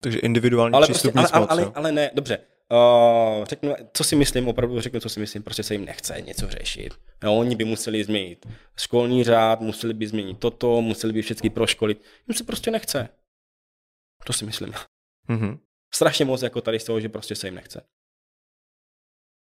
Takže 0.00 0.18
individuální 0.18 0.74
ale 0.74 0.86
přístup 0.86 1.12
prostě, 1.12 1.36
ale, 1.36 1.46
ale, 1.50 1.62
ale, 1.62 1.72
ale, 1.74 1.92
ne, 1.92 2.10
dobře. 2.14 2.38
Uh, 2.72 3.44
řeknu, 3.44 3.74
co 3.92 4.04
si 4.04 4.16
myslím, 4.16 4.48
opravdu 4.48 4.80
řeknu, 4.80 5.00
co 5.00 5.08
si 5.08 5.20
myslím, 5.20 5.42
prostě 5.42 5.62
se 5.62 5.74
jim 5.74 5.84
nechce 5.84 6.20
něco 6.20 6.48
řešit. 6.48 6.94
Jo, 7.24 7.34
oni 7.34 7.56
by 7.56 7.64
museli 7.64 8.04
změnit 8.04 8.46
školní 8.76 9.24
řád, 9.24 9.60
museli 9.60 9.94
by 9.94 10.06
změnit 10.06 10.38
toto, 10.38 10.82
museli 10.82 11.12
by 11.12 11.22
všechny 11.22 11.50
proškolit. 11.50 12.02
Jim 12.28 12.34
se 12.34 12.44
prostě 12.44 12.70
nechce. 12.70 13.08
To 14.28 14.32
si 14.32 14.44
myslím. 14.44 14.72
Mm-hmm. 15.28 15.58
Strašně 15.94 16.24
moc 16.24 16.42
jako 16.42 16.60
tady 16.60 16.80
z 16.80 16.84
toho, 16.84 17.00
že 17.00 17.08
prostě 17.08 17.34
se 17.34 17.46
jim 17.46 17.54
nechce. 17.54 17.82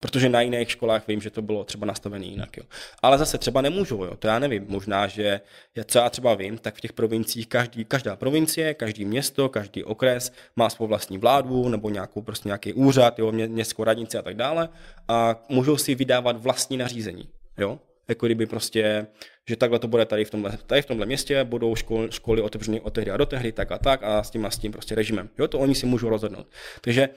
Protože 0.00 0.28
na 0.28 0.40
jiných 0.40 0.70
školách 0.70 1.09
vím, 1.09 1.20
že 1.20 1.30
to 1.30 1.42
bylo 1.42 1.64
třeba 1.64 1.87
nastavené 1.87 2.26
jinak. 2.26 2.56
Jo. 2.56 2.64
Ale 3.02 3.18
zase 3.18 3.38
třeba 3.38 3.61
nemůžu, 3.61 3.94
jo. 3.94 4.16
to 4.16 4.26
já 4.28 4.38
nevím. 4.38 4.66
Možná, 4.68 5.06
že 5.06 5.40
já, 5.76 5.85
co 5.85 5.98
já 5.98 6.11
třeba 6.11 6.35
vím, 6.35 6.59
tak 6.59 6.74
v 6.74 6.80
těch 6.80 6.92
provinciích 6.92 7.46
každý, 7.46 7.85
každá 7.85 8.16
provincie, 8.16 8.74
každý 8.74 9.04
město, 9.04 9.48
každý 9.48 9.85
okres 9.85 10.33
má 10.56 10.70
svou 10.70 10.87
vlastní 10.87 11.18
vládu 11.18 11.68
nebo 11.68 11.90
nějakou, 11.90 12.22
prostě 12.22 12.48
nějaký 12.48 12.72
úřad, 12.72 13.18
jo, 13.18 13.33
mě, 13.33 13.46
městskou 13.46 13.85
radnici 13.85 14.18
a 14.18 14.22
tak 14.22 14.37
dále 14.37 14.68
a 15.09 15.42
můžou 15.48 15.76
si 15.76 15.94
vydávat 15.94 16.42
vlastní 16.42 16.76
nařízení. 16.76 17.28
Jo. 17.59 17.78
jako 18.09 18.26
kdyby 18.26 18.46
prostě, 18.46 19.06
že 19.51 19.57
takhle 19.57 19.79
to 19.79 19.89
bude 19.89 20.07
tady 20.07 20.25
v 20.25 20.31
tomhle, 20.31 20.59
tady 20.67 20.83
v 20.83 20.87
tomhle 20.87 21.07
městě, 21.07 21.45
budou 21.45 21.77
škol, 21.77 22.11
školy 22.11 22.43
otevřeny 22.43 22.81
od 22.81 22.91
tehdy 22.91 23.11
a 23.11 23.17
do 23.17 23.27
tehdy, 23.27 23.53
tak 23.53 23.73
a 23.73 23.79
tak 23.79 24.03
a 24.03 24.23
s 24.23 24.31
tím 24.31 24.47
a 24.47 24.51
s 24.51 24.59
tím 24.59 24.73
prostě 24.73 24.95
režimem. 24.95 25.29
Jo, 25.39 25.49
to 25.49 25.59
oni 25.59 25.75
si 25.75 25.87
můžou 25.87 26.09
rozhodnout. 26.09 26.47
Takže 26.81 27.09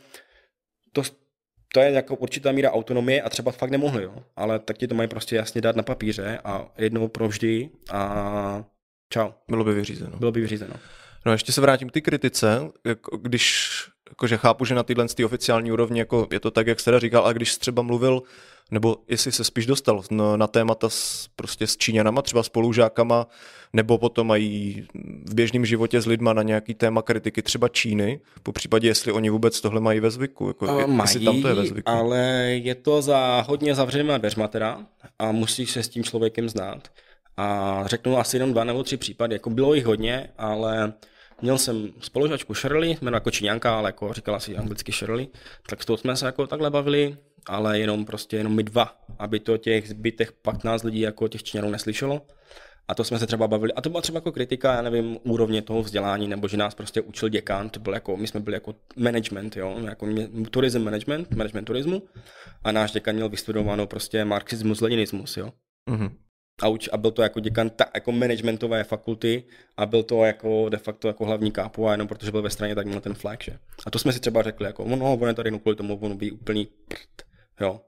to, 0.92 1.02
to 1.74 1.80
je 1.80 1.92
jako 1.92 2.16
určitá 2.16 2.52
míra 2.52 2.72
autonomie 2.72 3.22
a 3.22 3.30
třeba 3.30 3.52
fakt 3.52 3.72
nemohli, 3.72 4.04
jo. 4.04 4.24
Ale 4.36 4.60
tak 4.60 4.78
ti 4.78 4.88
to 4.88 4.96
mají 4.96 5.10
prostě 5.10 5.36
jasně 5.36 5.62
dát 5.62 5.76
na 5.76 5.84
papíře 5.84 6.40
a 6.44 6.74
jednou 6.78 7.08
provždy 7.08 7.70
a 7.92 8.64
čau. 9.10 9.32
Bylo 9.50 9.64
by 9.64 9.74
vyřízeno. 9.74 10.18
Bylo 10.18 10.32
by 10.32 10.42
vyřízeno. 10.42 10.74
No 11.26 11.32
ještě 11.32 11.52
se 11.52 11.62
vrátím 11.62 11.90
k 11.90 11.92
té 11.92 12.02
kritice, 12.02 12.62
jako 12.86 13.18
když 13.18 13.70
jakože 14.10 14.38
chápu, 14.38 14.66
že 14.66 14.76
na 14.76 14.84
téhle 14.84 15.06
oficiální 15.26 15.72
úrovni 15.72 16.00
jako 16.00 16.28
je 16.32 16.40
to 16.40 16.52
tak, 16.52 16.68
jak 16.68 16.80
jste 16.80 17.00
říkal, 17.00 17.26
a 17.26 17.34
když 17.34 17.58
třeba 17.58 17.82
mluvil 17.82 18.22
nebo 18.74 18.98
jestli 19.08 19.32
se 19.32 19.44
spíš 19.44 19.66
dostal 19.66 20.04
na, 20.12 20.48
témata 20.48 20.90
s, 20.90 21.28
prostě 21.36 21.68
s 21.68 21.78
Číňanama, 21.78 22.22
třeba 22.22 22.44
spolužákama, 22.44 23.28
nebo 23.74 23.98
potom 23.98 24.28
mají 24.28 24.86
v 25.26 25.34
běžném 25.34 25.66
životě 25.66 26.02
s 26.02 26.06
lidma 26.06 26.34
na 26.34 26.44
nějaký 26.44 26.74
téma 26.74 27.02
kritiky 27.02 27.42
třeba 27.42 27.68
Číny, 27.68 28.20
po 28.44 28.52
případě 28.52 28.88
jestli 28.88 29.12
oni 29.12 29.30
vůbec 29.30 29.62
tohle 29.62 29.82
mají 29.82 30.00
ve 30.00 30.12
zvyku, 30.12 30.48
jako, 30.48 30.66
uh, 30.66 30.88
mají, 30.88 31.26
tam 31.26 31.42
to 31.42 31.48
je 31.48 31.54
ve 31.54 31.66
zvyku. 31.66 31.90
ale 31.90 32.20
je 32.64 32.76
to 32.76 33.02
za 33.02 33.46
hodně 33.48 33.76
zavřenýma 33.76 34.18
dveřma 34.18 34.48
teda 34.48 34.86
a 35.20 35.32
musíš 35.32 35.72
se 35.72 35.84
s 35.84 35.90
tím 35.90 36.04
člověkem 36.04 36.50
znát. 36.50 36.88
A 37.38 37.80
řeknu 37.86 38.18
asi 38.18 38.36
jenom 38.36 38.52
dva 38.52 38.64
nebo 38.64 38.84
tři 38.84 38.98
případy, 38.98 39.36
jako 39.36 39.50
bylo 39.50 39.74
jich 39.74 39.86
hodně, 39.86 40.30
ale 40.38 40.94
Měl 41.42 41.58
jsem 41.58 41.90
spolužačku 42.00 42.54
Shirley, 42.54 42.98
jméno 43.02 43.18
jako 43.18 43.32
Číňanka, 43.32 43.78
ale 43.78 43.90
jako 43.90 44.14
říkala 44.14 44.40
si 44.40 44.58
anglicky 44.58 44.92
Shirley, 44.92 45.28
tak 45.70 45.84
s 45.84 45.86
tou 45.86 45.98
jsme 45.98 46.16
se 46.16 46.26
jako 46.26 46.48
takhle 46.48 46.70
bavili 46.70 47.18
ale 47.46 47.80
jenom 47.80 48.06
prostě 48.06 48.38
jenom 48.38 48.56
my 48.56 48.64
dva, 48.64 48.98
aby 49.20 49.40
to 49.40 49.58
těch 49.58 49.90
zbytech 49.90 50.32
15 50.32 50.84
lidí 50.84 51.00
jako 51.00 51.28
těch 51.28 51.44
Číňanů 51.44 51.70
neslyšelo. 51.70 52.22
A 52.88 52.96
to 52.96 53.04
jsme 53.04 53.20
se 53.20 53.28
třeba 53.28 53.48
bavili. 53.48 53.74
A 53.74 53.82
to 53.82 53.90
byla 53.90 54.02
třeba 54.02 54.18
jako 54.18 54.32
kritika, 54.32 54.74
já 54.74 54.82
nevím, 54.82 55.18
úrovně 55.24 55.62
toho 55.62 55.82
vzdělání, 55.82 56.28
nebo 56.28 56.48
že 56.48 56.58
nás 56.58 56.76
prostě 56.76 57.02
učil 57.02 57.30
děkán, 57.30 57.70
to 57.70 57.80
byl 57.80 57.94
jako, 57.94 58.18
my 58.18 58.28
jsme 58.28 58.40
byli 58.40 58.56
jako 58.56 58.76
management, 58.96 59.58
jo, 59.58 59.80
jako 59.86 60.08
tourism 60.52 60.84
management, 60.84 61.32
management 61.36 61.66
turismu. 61.66 62.04
A 62.64 62.72
náš 62.72 62.92
děkan 62.92 63.16
měl 63.16 63.30
vystudovanou 63.30 63.88
prostě 63.88 64.26
marxismus, 64.26 64.82
leninismus, 64.82 65.38
jo. 65.38 65.54
Mm-hmm 65.90 66.12
a, 66.62 66.68
uč, 66.68 66.90
a 66.92 66.98
byl 66.98 67.12
to 67.12 67.22
jako 67.22 67.40
děkan 67.40 67.70
ta, 67.70 67.86
jako 67.96 68.12
managementové 68.12 68.84
fakulty 68.84 69.44
a 69.78 69.86
byl 69.86 70.04
to 70.04 70.24
jako 70.24 70.70
de 70.70 70.78
facto 70.78 71.08
jako 71.08 71.26
hlavní 71.26 71.52
kápu 71.52 71.88
a 71.88 71.92
jenom 71.92 72.08
protože 72.08 72.32
byl 72.32 72.42
ve 72.42 72.50
straně, 72.50 72.76
tak 72.76 72.86
měl 72.86 73.02
ten 73.02 73.14
flag, 73.14 73.44
že? 73.44 73.58
A 73.86 73.92
to 73.92 74.00
jsme 74.00 74.14
si 74.14 74.20
třeba 74.20 74.42
řekli, 74.42 74.66
jako 74.66 74.86
no, 74.86 75.14
on 75.14 75.28
je 75.28 75.34
tady 75.34 75.52
no 75.52 75.60
kvůli 75.60 75.76
tomu, 75.76 75.98
on 75.98 76.18
by 76.18 76.32
úplný 76.32 76.68
prd, 76.88 77.28
jo. 77.60 77.82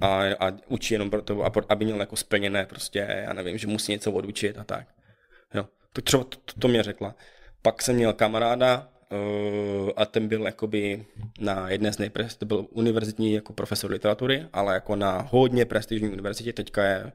A, 0.00 0.22
a 0.40 0.52
učí 0.68 0.94
jenom 0.94 1.10
proto, 1.10 1.44
aby 1.68 1.84
měl 1.84 2.00
jako 2.00 2.16
splněné 2.16 2.66
prostě, 2.66 3.22
já 3.24 3.32
nevím, 3.32 3.58
že 3.58 3.66
musí 3.66 3.92
něco 3.92 4.12
odučit 4.12 4.58
a 4.58 4.64
tak. 4.64 4.86
Jo. 5.54 5.68
To 5.92 6.02
třeba 6.02 6.24
to, 6.24 6.36
to, 6.44 6.60
to 6.60 6.68
mě 6.68 6.82
řekla. 6.82 7.14
Pak 7.62 7.82
jsem 7.82 7.96
měl 7.96 8.12
kamaráda, 8.12 8.88
uh, 9.12 9.90
a 9.96 10.04
ten 10.06 10.28
byl 10.28 10.46
jakoby 10.46 11.06
na 11.40 11.70
jedné 11.70 11.92
z 11.92 11.98
nejprestižnějších, 11.98 12.38
to 12.38 12.46
byl 12.46 12.66
univerzitní 12.70 13.32
jako 13.32 13.52
profesor 13.52 13.90
literatury, 13.90 14.46
ale 14.52 14.74
jako 14.74 14.96
na 14.96 15.28
hodně 15.30 15.64
prestižní 15.64 16.08
univerzitě, 16.08 16.52
teďka 16.52 16.84
je 16.84 17.12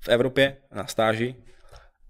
v 0.00 0.08
Evropě 0.08 0.56
na 0.74 0.86
stáži 0.86 1.34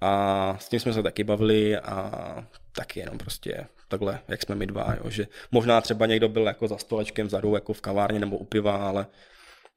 a 0.01 0.57
s 0.61 0.69
tím 0.69 0.81
jsme 0.81 0.93
se 0.93 1.03
taky 1.03 1.25
bavili 1.25 1.77
a 1.77 2.47
taky 2.73 3.01
jenom 3.01 3.19
prostě 3.19 3.67
takhle, 3.89 4.21
jak 4.29 4.43
jsme 4.43 4.55
my 4.55 4.67
dva, 4.67 4.97
jo, 5.05 5.11
že 5.11 5.27
možná 5.51 5.81
třeba 5.81 6.07
někdo 6.07 6.29
byl 6.29 6.47
jako 6.47 6.69
za 6.69 6.79
stolečkem 6.79 7.27
vzadu, 7.27 7.55
jako 7.55 7.73
v 7.73 7.81
kavárně 7.81 8.21
nebo 8.21 8.39
u 8.39 8.45
piva, 8.45 8.77
ale 8.77 9.07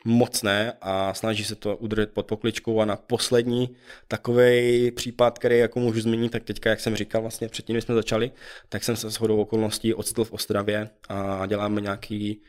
moc 0.06 0.43
ne 0.43 0.74
a 0.82 1.13
snaží 1.13 1.43
se 1.43 1.56
to 1.56 1.78
udržet 1.78 2.13
pod 2.13 2.26
pokličkou. 2.26 2.82
A 2.82 2.86
na 2.86 2.95
poslední 2.95 3.76
takový 4.08 4.91
případ, 4.91 5.39
který 5.39 5.58
jako 5.58 5.80
můžu 5.80 6.02
zmínit, 6.02 6.32
tak 6.32 6.43
teďka, 6.43 6.69
jak 6.69 6.80
jsem 6.80 6.95
říkal 6.95 7.22
vlastně 7.22 7.50
předtím, 7.50 7.74
když 7.74 7.84
jsme 7.84 7.95
začali, 7.95 8.32
tak 8.69 8.84
jsem 8.84 8.95
se 8.95 9.10
shodou 9.10 9.41
okolností 9.41 9.93
odstl 9.93 10.24
v 10.24 10.34
Ostravě 10.34 10.89
a 11.10 11.45
děláme 11.45 11.82
nějaký 11.82 12.41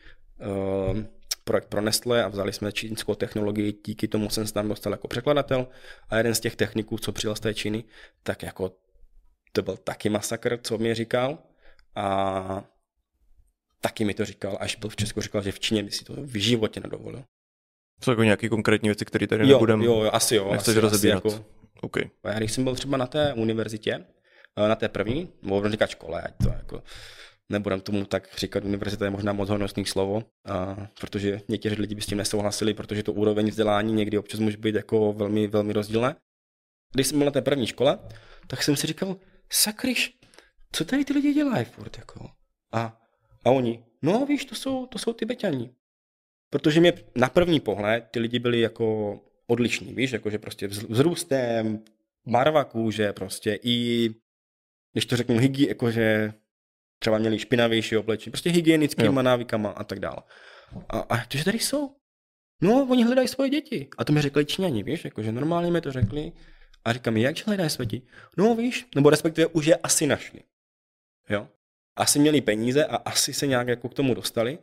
uh, 0.90 0.98
projekt 1.44 1.68
pro 1.68 1.80
Nestle 1.80 2.24
a 2.24 2.28
vzali 2.28 2.52
jsme 2.52 2.72
čínskou 2.72 3.14
technologii, 3.14 3.80
díky 3.86 4.08
tomu 4.08 4.30
jsem 4.30 4.46
se 4.46 4.54
tam 4.54 4.68
dostal 4.68 4.92
jako 4.92 5.08
překladatel 5.08 5.66
a 6.08 6.16
jeden 6.16 6.34
z 6.34 6.40
těch 6.40 6.56
techniků, 6.56 6.98
co 6.98 7.12
přijel 7.12 7.34
z 7.34 7.40
té 7.40 7.54
Číny, 7.54 7.84
tak 8.22 8.42
jako 8.42 8.72
to 9.52 9.62
byl 9.62 9.76
taky 9.76 10.08
masakr, 10.08 10.58
co 10.62 10.78
mě 10.78 10.94
říkal 10.94 11.38
a 11.94 12.64
taky 13.80 14.04
mi 14.04 14.14
to 14.14 14.24
říkal, 14.24 14.58
až 14.60 14.76
byl 14.76 14.90
v 14.90 14.96
Česku, 14.96 15.20
říkal, 15.20 15.42
že 15.42 15.52
v 15.52 15.60
Číně 15.60 15.82
by 15.82 15.90
si 15.90 16.04
to 16.04 16.14
v 16.16 16.40
životě 16.40 16.80
nedovolil. 16.80 17.24
Jsou 18.04 18.10
jako 18.10 18.22
nějaké 18.22 18.48
konkrétní 18.48 18.88
věci, 18.88 19.04
které 19.04 19.26
tady 19.26 19.46
nebudeme... 19.46 19.84
Jo, 19.84 20.02
jo, 20.02 20.10
asi 20.12 20.36
jo. 20.36 20.52
Nechceš 20.52 20.76
asi, 20.76 20.80
rozebírat. 20.80 21.26
Asi 21.26 21.34
jako, 21.34 21.46
okay. 21.80 22.10
Já 22.24 22.38
když 22.38 22.52
jsem 22.52 22.64
byl 22.64 22.74
třeba 22.74 22.96
na 22.96 23.06
té 23.06 23.34
univerzitě, 23.34 24.04
eh, 24.56 24.68
na 24.68 24.74
té 24.74 24.88
první, 24.88 25.28
mohu 25.42 25.68
říkat 25.68 25.90
škole, 25.90 26.22
ať 26.22 26.34
to 26.42 26.48
jako, 26.48 26.82
nebudem 27.48 27.80
tomu 27.80 28.04
tak 28.04 28.28
říkat, 28.38 28.64
univerzita 28.64 29.04
je 29.04 29.10
možná 29.10 29.32
moc 29.32 29.48
hodnostný 29.48 29.86
slovo, 29.86 30.22
a, 30.46 30.76
protože 31.00 31.40
někteří 31.48 31.76
lidi 31.80 31.94
by 31.94 32.02
s 32.02 32.06
tím 32.06 32.18
nesouhlasili, 32.18 32.74
protože 32.74 33.02
to 33.02 33.12
úroveň 33.12 33.48
vzdělání 33.48 33.92
někdy 33.92 34.18
občas 34.18 34.40
může 34.40 34.56
být 34.56 34.74
jako 34.74 35.12
velmi, 35.12 35.46
velmi 35.46 35.72
rozdílné. 35.72 36.16
Když 36.94 37.06
jsem 37.06 37.18
byl 37.18 37.24
na 37.24 37.30
té 37.30 37.42
první 37.42 37.66
škole, 37.66 37.98
tak 38.46 38.62
jsem 38.62 38.76
si 38.76 38.86
říkal, 38.86 39.16
sakryš, 39.52 40.18
co 40.72 40.84
tady 40.84 41.04
ty 41.04 41.12
lidi 41.12 41.34
dělají 41.34 41.64
furt, 41.64 41.98
jako? 41.98 42.30
A, 42.72 43.00
a 43.44 43.50
oni, 43.50 43.84
no 44.02 44.26
víš, 44.26 44.44
to 44.44 44.54
jsou, 44.54 44.86
to 44.86 44.98
jsou 44.98 45.12
Tibetani. 45.12 45.74
Protože 46.50 46.80
mě 46.80 46.92
na 47.16 47.28
první 47.28 47.60
pohled 47.60 48.04
ty 48.10 48.20
lidi 48.20 48.38
byli 48.38 48.60
jako 48.60 49.18
odlišní, 49.46 49.94
víš, 49.94 50.12
jakože 50.12 50.38
prostě 50.38 50.68
vzrůstem, 50.68 51.84
barva 52.26 52.64
kůže, 52.64 53.12
prostě 53.12 53.58
i, 53.62 54.10
když 54.92 55.06
to 55.06 55.16
řeknu, 55.16 55.38
hygi, 55.38 55.68
jakože 55.68 56.32
třeba 56.98 57.18
měli 57.18 57.38
špinavější 57.38 57.96
oblečení, 57.96 58.32
prostě 58.32 58.50
hygienickýma 58.50 59.22
návykama 59.22 59.70
a 59.70 59.84
tak 59.84 60.00
dále. 60.00 60.22
A, 60.88 60.98
a 60.98 61.24
že 61.32 61.44
tady 61.44 61.58
jsou? 61.58 61.96
No, 62.62 62.86
oni 62.90 63.04
hledají 63.04 63.28
svoje 63.28 63.50
děti. 63.50 63.88
A 63.98 64.04
to 64.04 64.12
mi 64.12 64.22
řekli 64.22 64.44
Číňani, 64.44 64.82
víš, 64.82 65.04
jakože 65.04 65.32
normálně 65.32 65.70
mi 65.70 65.80
to 65.80 65.92
řekli. 65.92 66.32
A 66.84 66.92
říkám, 66.92 67.16
jak 67.16 67.46
hledají 67.46 67.70
svoje 67.70 67.86
děti? 67.86 68.06
No, 68.36 68.54
víš, 68.54 68.86
nebo 68.94 69.10
respektive 69.10 69.46
už 69.46 69.66
je 69.66 69.76
asi 69.76 70.06
našli. 70.06 70.40
Jo? 71.30 71.48
Asi 71.96 72.18
měli 72.18 72.40
peníze 72.40 72.84
a 72.84 72.96
asi 72.96 73.32
se 73.32 73.46
nějak 73.46 73.68
jako 73.68 73.88
k 73.88 73.94
tomu 73.94 74.14
dostali. 74.14 74.58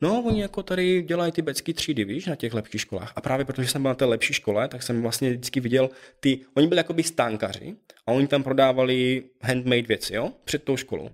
No, 0.00 0.22
oni 0.22 0.42
jako 0.42 0.62
tady 0.62 1.02
dělají 1.02 1.32
ty 1.32 1.42
becky 1.42 1.74
třídy, 1.74 2.04
víš, 2.04 2.26
na 2.26 2.36
těch 2.36 2.54
lepších 2.54 2.80
školách. 2.80 3.12
A 3.16 3.20
právě 3.20 3.44
protože 3.44 3.68
jsem 3.68 3.82
byl 3.82 3.88
na 3.88 3.94
té 3.94 4.04
lepší 4.04 4.34
škole, 4.34 4.68
tak 4.68 4.82
jsem 4.82 5.02
vlastně 5.02 5.30
vždycky 5.30 5.60
viděl 5.60 5.90
ty, 6.20 6.40
oni 6.56 6.66
byli 6.66 6.78
jakoby 6.78 7.02
stánkaři 7.02 7.76
a 8.06 8.12
oni 8.12 8.26
tam 8.26 8.42
prodávali 8.42 9.24
handmade 9.42 9.82
věci, 9.82 10.14
jo, 10.14 10.32
před 10.44 10.64
tou 10.64 10.76
školou. 10.76 11.10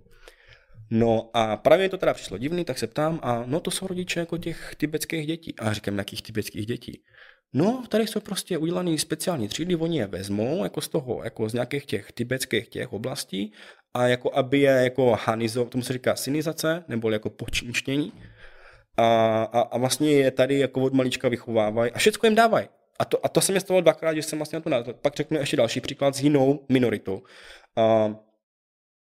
No 0.90 1.30
a 1.34 1.56
právě 1.56 1.88
to 1.88 1.98
teda 1.98 2.14
přišlo 2.14 2.38
divný, 2.38 2.64
tak 2.64 2.78
se 2.78 2.86
ptám, 2.86 3.20
a 3.22 3.44
no 3.46 3.60
to 3.60 3.70
jsou 3.70 3.86
rodiče 3.86 4.20
jako 4.20 4.38
těch 4.38 4.74
tibetských 4.76 5.26
dětí. 5.26 5.54
A 5.58 5.72
říkám, 5.72 5.98
jakých 5.98 6.22
tibetských 6.22 6.66
dětí? 6.66 7.02
No, 7.52 7.84
tady 7.88 8.06
jsou 8.06 8.20
prostě 8.20 8.58
udělané 8.58 8.98
speciální 8.98 9.48
třídy, 9.48 9.76
oni 9.76 9.98
je 9.98 10.06
vezmou 10.06 10.64
jako 10.64 10.80
z 10.80 10.88
toho, 10.88 11.20
jako 11.24 11.48
z 11.48 11.52
nějakých 11.52 11.86
těch 11.86 12.12
tibetských 12.12 12.68
těch 12.68 12.92
oblastí 12.92 13.52
a 13.94 14.08
jako 14.08 14.34
aby 14.34 14.60
je 14.60 14.70
jako 14.70 15.18
hanizo, 15.24 15.64
tomu 15.64 15.84
se 15.84 15.92
říká 15.92 16.16
synizace, 16.16 16.84
nebo 16.88 17.10
jako 17.10 17.30
počínčnění. 17.30 18.12
A, 18.96 19.42
a, 19.42 19.60
a, 19.60 19.78
vlastně 19.78 20.12
je 20.12 20.30
tady 20.30 20.58
jako 20.58 20.82
od 20.82 20.92
malička 20.92 21.28
vychovávají 21.28 21.92
a 21.92 21.98
všechno 21.98 22.26
jim 22.26 22.34
dávají. 22.34 22.68
A 22.98 23.04
to, 23.04 23.26
a 23.26 23.28
to 23.28 23.40
se 23.40 23.52
mi 23.52 23.60
stalo 23.60 23.80
dvakrát, 23.80 24.14
že 24.14 24.22
jsem 24.22 24.38
vlastně 24.38 24.56
na 24.56 24.62
to 24.62 24.70
názor. 24.70 24.94
Pak 24.94 25.16
řeknu 25.16 25.38
ještě 25.38 25.56
další 25.56 25.80
příklad 25.80 26.14
s 26.14 26.20
jinou 26.20 26.66
minoritou. 26.68 27.22
A, 27.76 28.14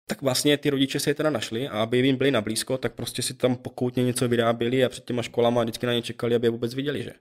tak 0.08 0.22
vlastně 0.22 0.58
ty 0.58 0.70
rodiče 0.70 1.00
si 1.00 1.10
je 1.10 1.16
teda 1.16 1.30
našli 1.30 1.68
a 1.68 1.82
aby 1.82 1.98
jim 1.98 2.16
byli 2.16 2.32
na 2.32 2.42
blízko, 2.42 2.78
tak 2.78 2.94
prostě 2.94 3.22
si 3.22 3.34
tam 3.34 3.56
pokoutně 3.56 4.04
něco 4.04 4.28
vyráběli 4.28 4.86
a 4.86 4.90
před 4.90 5.06
těma 5.06 5.22
školama 5.22 5.64
vždycky 5.64 5.86
na 5.86 5.94
ně 5.94 6.02
čekali, 6.02 6.36
aby 6.36 6.48
je 6.48 6.52
vůbec 6.52 6.74
viděli, 6.74 7.04
že. 7.04 7.12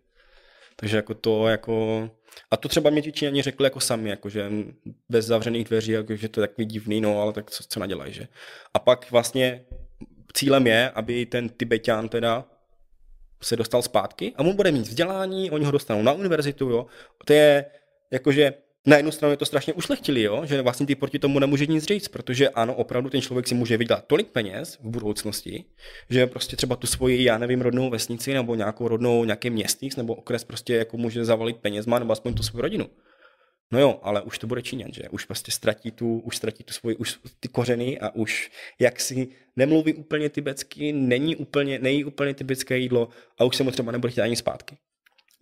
Takže 0.76 0.96
jako 0.96 1.14
to 1.14 1.48
jako... 1.48 2.10
A 2.50 2.56
to 2.56 2.68
třeba 2.68 2.90
mě 2.90 3.02
ti 3.02 3.12
Číňani 3.12 3.42
řekli 3.42 3.66
jako 3.66 3.80
sami, 3.80 4.10
jako 4.10 4.28
že 4.28 4.50
bez 5.08 5.26
zavřených 5.26 5.64
dveří, 5.64 5.92
jako 5.92 6.16
že 6.16 6.28
to 6.28 6.40
je 6.40 6.46
takový 6.48 6.66
divný, 6.66 7.00
no 7.00 7.20
ale 7.20 7.32
tak 7.32 7.50
co, 7.50 7.64
co 7.68 7.80
nadělají, 7.80 8.12
že. 8.12 8.28
A 8.74 8.78
pak 8.78 9.10
vlastně 9.10 9.64
cílem 10.34 10.66
je, 10.66 10.90
aby 10.90 11.26
ten 11.26 11.48
Tibetan 11.48 12.08
teda 12.08 12.44
se 13.42 13.56
dostal 13.56 13.82
zpátky 13.82 14.32
a 14.36 14.40
on 14.40 14.56
bude 14.56 14.72
mít 14.72 14.86
vzdělání, 14.86 15.50
oni 15.50 15.64
ho 15.64 15.70
dostanou 15.70 16.02
na 16.02 16.12
univerzitu, 16.12 16.70
jo. 16.70 16.86
To 17.24 17.32
je 17.32 17.64
jakože 18.10 18.52
na 18.86 18.96
jednu 18.96 19.12
stranu 19.12 19.30
je 19.30 19.36
to 19.36 19.46
strašně 19.46 19.72
ušlechtili, 19.72 20.22
jo? 20.22 20.42
že 20.44 20.62
vlastně 20.62 20.86
ty 20.86 20.94
proti 20.94 21.18
tomu 21.18 21.38
nemůže 21.38 21.66
nic 21.66 21.84
říct, 21.84 22.08
protože 22.08 22.48
ano, 22.48 22.74
opravdu 22.74 23.10
ten 23.10 23.20
člověk 23.20 23.48
si 23.48 23.54
může 23.54 23.76
vydělat 23.76 24.04
tolik 24.06 24.28
peněz 24.28 24.78
v 24.82 24.88
budoucnosti, 24.88 25.64
že 26.10 26.26
prostě 26.26 26.56
třeba 26.56 26.76
tu 26.76 26.86
svoji, 26.86 27.24
já 27.24 27.38
nevím, 27.38 27.60
rodnou 27.60 27.90
vesnici 27.90 28.34
nebo 28.34 28.54
nějakou 28.54 28.88
rodnou, 28.88 29.24
nějaký 29.24 29.50
městník 29.50 29.96
nebo 29.96 30.14
okres 30.14 30.44
prostě 30.44 30.74
jako 30.74 30.96
může 30.96 31.24
zavalit 31.24 31.56
penězma 31.56 31.98
nebo 31.98 32.12
aspoň 32.12 32.34
tu 32.34 32.42
svou 32.42 32.60
rodinu. 32.60 32.86
No 33.72 33.80
jo, 33.80 34.00
ale 34.02 34.22
už 34.22 34.38
to 34.38 34.46
bude 34.46 34.62
Číňan, 34.62 34.92
že? 34.92 35.02
Už 35.10 35.24
prostě 35.24 35.52
ztratí 35.52 35.90
tu, 35.90 36.18
už 36.18 36.36
ztratí 36.36 36.64
tu 36.64 36.72
svoji, 36.72 36.96
už 36.96 37.18
ty 37.40 37.48
kořeny 37.48 38.00
a 38.00 38.14
už 38.14 38.50
jak 38.78 39.00
si 39.00 39.28
nemluví 39.56 39.94
úplně 39.94 40.28
tibetsky, 40.28 40.92
není 40.92 41.36
úplně, 41.36 41.78
nejí 41.78 42.04
úplně 42.04 42.34
tibetské 42.34 42.78
jídlo 42.78 43.08
a 43.38 43.44
už 43.44 43.56
se 43.56 43.62
mu 43.62 43.70
třeba 43.70 43.92
nebude 43.92 44.10
chtít 44.10 44.20
ani 44.20 44.36
zpátky. 44.36 44.76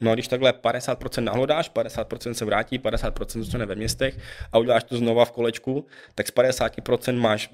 No 0.00 0.10
a 0.10 0.14
když 0.14 0.28
takhle 0.28 0.52
50% 0.52 1.20
nahlodáš, 1.20 1.70
50% 1.70 2.32
se 2.32 2.44
vrátí, 2.44 2.78
50% 2.78 3.38
zůstane 3.38 3.66
ve 3.66 3.74
městech 3.74 4.18
a 4.52 4.58
uděláš 4.58 4.84
to 4.84 4.96
znova 4.96 5.24
v 5.24 5.32
kolečku, 5.32 5.86
tak 6.14 6.28
z 6.28 6.32
50% 6.32 7.20
máš 7.20 7.50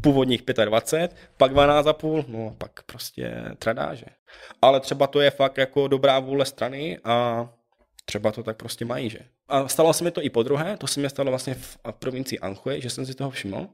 původních 0.00 0.42
25, 0.64 1.16
pak 1.36 1.52
12,5, 1.52 2.24
no 2.28 2.48
a 2.48 2.54
pak 2.58 2.82
prostě 2.82 3.44
tradáže. 3.58 4.06
Ale 4.62 4.80
třeba 4.80 5.06
to 5.06 5.20
je 5.20 5.30
fakt 5.30 5.58
jako 5.58 5.88
dobrá 5.88 6.18
vůle 6.18 6.44
strany 6.44 6.98
a 7.04 7.48
třeba 8.04 8.32
to 8.32 8.42
tak 8.42 8.56
prostě 8.56 8.84
mají, 8.84 9.10
že? 9.10 9.18
A 9.48 9.68
stalo 9.68 9.92
se 9.92 10.04
mi 10.04 10.10
to 10.10 10.22
i 10.22 10.30
po 10.30 10.42
druhé, 10.42 10.76
to 10.76 10.86
se 10.86 11.00
mi 11.00 11.10
stalo 11.10 11.30
vlastně 11.30 11.54
v 11.54 11.78
provincii 11.98 12.38
Anhui, 12.38 12.80
že 12.80 12.90
jsem 12.90 13.06
si 13.06 13.14
toho 13.14 13.30
všiml. 13.30 13.68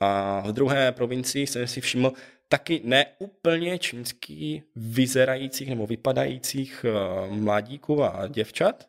A 0.00 0.40
v 0.40 0.52
druhé 0.52 0.92
provincii 0.92 1.46
jsem 1.46 1.66
si 1.66 1.80
všiml 1.80 2.12
taky 2.48 2.80
neúplně 2.84 3.78
čínský 3.78 4.62
vyzerajících 4.76 5.68
nebo 5.68 5.86
vypadajících 5.86 6.84
uh, 6.88 7.36
mladíků 7.36 8.02
a 8.02 8.26
děvčat. 8.28 8.88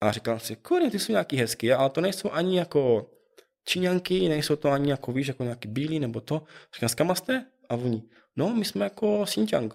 A 0.00 0.12
říkal 0.12 0.38
si, 0.38 0.56
kurně, 0.56 0.90
ty 0.90 0.98
jsou 0.98 1.12
nějaký 1.12 1.36
hezký, 1.36 1.72
ale 1.72 1.90
to 1.90 2.00
nejsou 2.00 2.30
ani 2.32 2.58
jako 2.58 3.10
Číňanky, 3.68 4.28
nejsou 4.28 4.56
to 4.56 4.70
ani 4.70 4.90
jako, 4.90 5.12
víš, 5.12 5.28
jako 5.28 5.42
nějaký 5.42 5.68
bílý 5.68 6.00
nebo 6.00 6.20
to. 6.20 6.42
Říkám, 6.74 7.14
s 7.14 7.18
jste? 7.18 7.44
A 7.68 7.74
oni, 7.74 8.02
no, 8.36 8.48
my 8.48 8.64
jsme 8.64 8.84
jako 8.84 9.24
Xinjiang. 9.24 9.74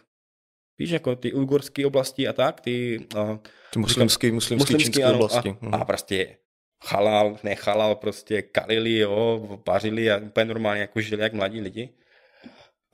Víš, 0.79 0.89
jako 0.89 1.15
ty 1.15 1.33
ujgurské 1.33 1.85
oblasti 1.85 2.27
a 2.27 2.33
tak, 2.33 2.61
ty... 2.61 3.07
Uh, 3.15 3.37
ty 3.73 3.79
muslimské, 3.79 4.31
muslimské, 4.31 4.73
čínské 4.77 5.07
oblasti. 5.07 5.49
A, 5.49 5.65
a 5.65 5.77
mhm. 5.77 5.85
prostě 5.85 6.37
halal, 6.85 7.37
nechalal, 7.43 7.95
prostě 7.95 8.41
kalili, 8.41 8.97
jo, 8.97 9.41
pařili 9.63 10.11
a 10.11 10.17
úplně 10.17 10.45
normálně 10.45 10.81
jako 10.81 11.01
žili 11.01 11.21
jak 11.21 11.33
mladí 11.33 11.61
lidi. 11.61 11.89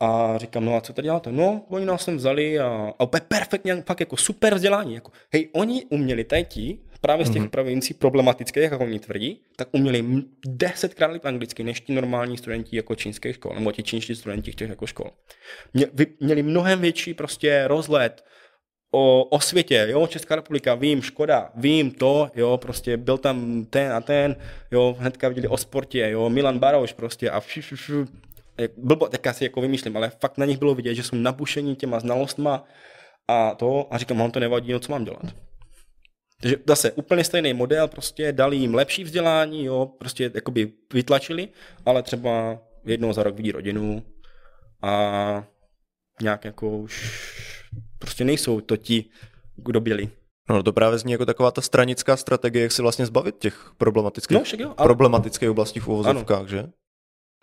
A 0.02 0.38
říkám, 0.38 0.66
no 0.66 0.76
a 0.76 0.82
co 0.82 0.94
tady 0.94 1.06
děláte? 1.06 1.32
No, 1.32 1.66
oni 1.70 1.86
nás 1.86 2.04
sem 2.04 2.18
vzali 2.18 2.60
a, 2.60 2.94
a 3.00 3.04
úplně 3.04 3.22
perfektně, 3.28 3.84
fakt 3.88 4.00
jako 4.00 4.18
super 4.18 4.56
vzdělání. 4.56 4.96
Jako, 4.96 5.12
hej, 5.34 5.50
oni 5.54 5.86
uměli 5.90 6.24
tady 6.24 6.46
ti, 6.46 6.80
právě 7.02 7.26
z 7.26 7.30
těch 7.30 7.42
mm-hmm. 7.42 7.50
provincií 7.50 7.98
problematických, 8.00 8.64
jak 8.64 8.82
oni 8.82 9.00
tvrdí, 9.00 9.42
tak 9.56 9.68
uměli 9.72 10.06
desetkrát 10.46 11.12
líp 11.12 11.26
anglicky 11.26 11.64
než 11.64 11.82
ti 11.82 11.94
normální 11.94 12.38
studenti 12.38 12.76
jako 12.76 12.96
čínské 12.96 13.34
škol, 13.34 13.54
nebo 13.56 13.72
ti 13.72 13.84
čínští 13.84 14.16
studenti 14.16 14.54
těch 14.54 14.70
jako 14.70 14.88
škol. 14.88 15.12
Mě, 15.74 15.88
vy, 15.94 16.08
měli 16.20 16.44
mnohem 16.44 16.82
větší 16.82 17.14
prostě 17.14 17.68
rozhled 17.68 18.26
o, 18.92 19.24
o 19.24 19.40
světě, 19.40 19.88
jo, 19.90 20.08
Česká 20.08 20.36
republika, 20.36 20.76
vím, 20.76 21.02
Škoda, 21.02 21.52
vím 21.56 21.92
to, 21.92 22.32
jo, 22.36 22.58
prostě 22.58 22.98
byl 22.98 23.18
tam 23.18 23.66
ten 23.66 23.92
a 23.92 24.02
ten, 24.02 24.36
jo, 24.72 24.96
hnedka 25.00 25.30
viděli 25.30 25.48
o 25.48 25.58
sportě, 25.58 26.10
jo, 26.10 26.30
Milan 26.30 26.60
Baroš 26.60 26.94
prostě 26.94 27.30
a 27.30 27.42
šu, 27.42 27.62
šu, 27.62 27.78
šu, 27.78 28.06
blbo, 28.78 29.08
tak 29.08 29.26
já 29.26 29.34
si 29.34 29.44
jako 29.44 29.62
vymýšlím, 29.62 29.98
ale 29.98 30.10
fakt 30.10 30.38
na 30.38 30.46
nich 30.46 30.58
bylo 30.58 30.76
vidět, 30.76 30.96
že 30.96 31.04
jsou 31.04 31.16
nabušení 31.16 31.76
těma 31.76 32.00
znalostma 32.00 32.66
a 33.28 33.56
to 33.56 33.88
a 33.92 33.98
říkám, 33.98 34.18
mám 34.18 34.32
to 34.32 34.40
nevadí, 34.40 34.72
no 34.72 34.80
co 34.80 34.92
mám 34.92 35.06
dělat. 35.06 35.26
Takže 36.42 36.56
zase 36.68 36.92
úplně 36.92 37.24
stejný 37.24 37.54
model, 37.54 37.88
prostě 37.88 38.32
dali 38.32 38.58
jim 38.58 38.76
lepší 38.76 39.04
vzdělání, 39.04 39.66
jo, 39.66 39.86
prostě 39.86 40.32
jakoby 40.36 40.72
vytlačili, 40.94 41.48
ale 41.86 42.04
třeba 42.04 42.60
jednou 42.86 43.14
za 43.14 43.24
rok 43.24 43.36
vidí 43.36 43.52
rodinu 43.52 44.04
a 44.82 45.44
nějak 46.22 46.46
jako 46.46 46.78
už 46.78 47.59
prostě 48.00 48.26
nejsou 48.26 48.62
to 48.62 48.78
ti, 48.78 49.06
kdo 49.56 49.80
byli. 49.80 50.10
No 50.50 50.64
to 50.64 50.74
právě 50.74 50.98
zní 50.98 51.12
jako 51.12 51.26
taková 51.26 51.52
ta 51.52 51.62
stranická 51.62 52.18
strategie, 52.18 52.64
jak 52.64 52.72
se 52.72 52.82
vlastně 52.82 53.06
zbavit 53.06 53.36
těch 53.40 53.72
problematických, 53.78 54.38
no, 54.38 54.44
jo, 54.58 54.74
ale... 54.78 54.88
problematických 54.88 55.50
oblastí 55.50 55.80
v 55.80 55.88
uvozovkách, 55.88 56.48
že? 56.48 56.70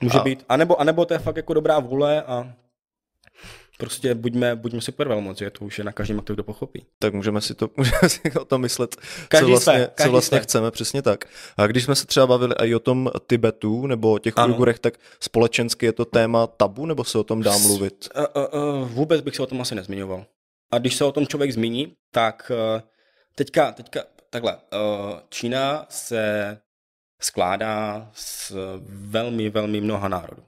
Může 0.03 0.19
a... 0.19 0.23
být. 0.23 0.45
A 0.49 0.57
nebo, 0.57 0.81
a 0.81 0.85
nebo 0.85 1.05
to 1.05 1.15
je 1.15 1.19
fakt 1.19 1.37
jako 1.37 1.55
dobrá 1.55 1.79
vůle 1.79 2.23
a 2.23 2.53
prostě 3.79 4.15
buďme, 4.15 4.57
buďme 4.57 4.81
super 4.81 5.09
velmoc, 5.09 5.39
že 5.39 5.51
to 5.51 5.65
už 5.65 5.79
je 5.79 5.85
na 5.85 5.93
každém, 5.93 6.21
kdo 6.27 6.45
pochopí. 6.45 6.87
Tak 6.99 7.15
můžeme 7.15 7.41
si, 7.41 7.55
to, 7.55 7.71
můžeme 7.77 8.09
si 8.09 8.33
o 8.41 8.45
tom 8.45 8.61
myslet, 8.61 8.97
každý 9.29 9.47
co 9.47 9.51
vlastně, 9.51 9.73
své, 9.73 9.91
co 10.05 10.11
vlastně 10.11 10.41
chceme, 10.41 10.71
přesně 10.71 11.03
tak. 11.03 11.25
A 11.57 11.67
když 11.67 11.85
jsme 11.85 11.95
se 11.95 12.07
třeba 12.07 12.27
bavili 12.27 12.55
i 12.55 12.75
o 12.75 12.79
tom 12.79 13.11
Tibetu 13.27 13.87
nebo 13.87 14.13
o 14.13 14.19
těch 14.19 14.35
Ujgurech, 14.47 14.79
tak 14.79 14.95
společensky 15.21 15.87
je 15.87 15.93
to 15.93 16.05
téma 16.05 16.47
tabu, 16.47 16.87
nebo 16.87 17.05
se 17.05 17.19
o 17.19 17.25
tom 17.25 17.43
dá 17.43 17.59
mluvit? 17.59 18.09
Uh, 18.17 18.43
uh, 18.43 18.83
uh, 18.83 18.89
vůbec 18.89 19.21
bych 19.21 19.37
se 19.37 19.43
o 19.43 19.47
tom 19.47 19.61
asi 19.61 19.75
nezmiňoval. 19.75 20.25
A 20.71 20.79
když 20.79 20.97
se 20.97 21.05
o 21.05 21.13
tom 21.13 21.27
člověk 21.27 21.53
zmíní, 21.53 21.95
tak 22.11 22.53
uh, 22.55 22.83
teďka, 23.35 23.73
teďka 23.73 24.01
takhle, 24.31 24.57
uh, 24.57 25.21
Čína 25.29 25.87
se 25.89 26.59
skládá 27.21 28.11
z 28.15 28.53
velmi, 28.89 29.51
velmi 29.51 29.81
mnoha 29.81 30.09
národů. 30.09 30.43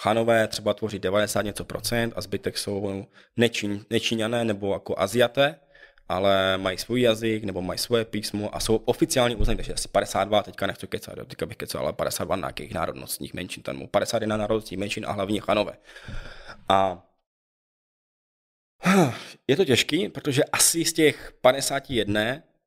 Chanové 0.00 0.48
třeba 0.48 0.74
tvoří 0.74 0.98
90 0.98 1.42
něco 1.42 1.64
procent 1.64 2.12
a 2.16 2.20
zbytek 2.20 2.58
jsou 2.58 3.06
nečín, 3.36 3.84
nečíňané 3.90 4.44
nebo 4.44 4.72
jako 4.72 4.98
Aziaté, 4.98 5.60
ale 6.08 6.58
mají 6.58 6.78
svůj 6.78 7.00
jazyk 7.00 7.44
nebo 7.44 7.62
mají 7.62 7.78
svoje 7.78 8.04
písmo 8.04 8.56
a 8.56 8.60
jsou 8.60 8.76
oficiálně 8.76 9.36
uznaní, 9.36 9.56
takže 9.56 9.74
asi 9.74 9.88
52, 9.88 10.42
teďka 10.42 10.66
nechci 10.66 10.86
kecat, 10.86 11.14
teďka 11.14 11.46
bych 11.46 11.56
kecal, 11.56 11.82
ale 11.82 11.92
52 11.92 12.36
nějakých 12.36 12.74
národnostních 12.74 13.34
menšin, 13.34 13.62
tam 13.62 13.86
51 13.86 14.36
národnostních 14.36 14.80
menšin 14.80 15.06
a 15.06 15.12
hlavně 15.12 15.40
Chanové. 15.40 15.72
A 16.68 17.02
je 19.48 19.56
to 19.56 19.64
těžký, 19.64 20.08
protože 20.08 20.44
asi 20.44 20.84
z 20.84 20.92
těch 20.92 21.32
51 21.40 22.20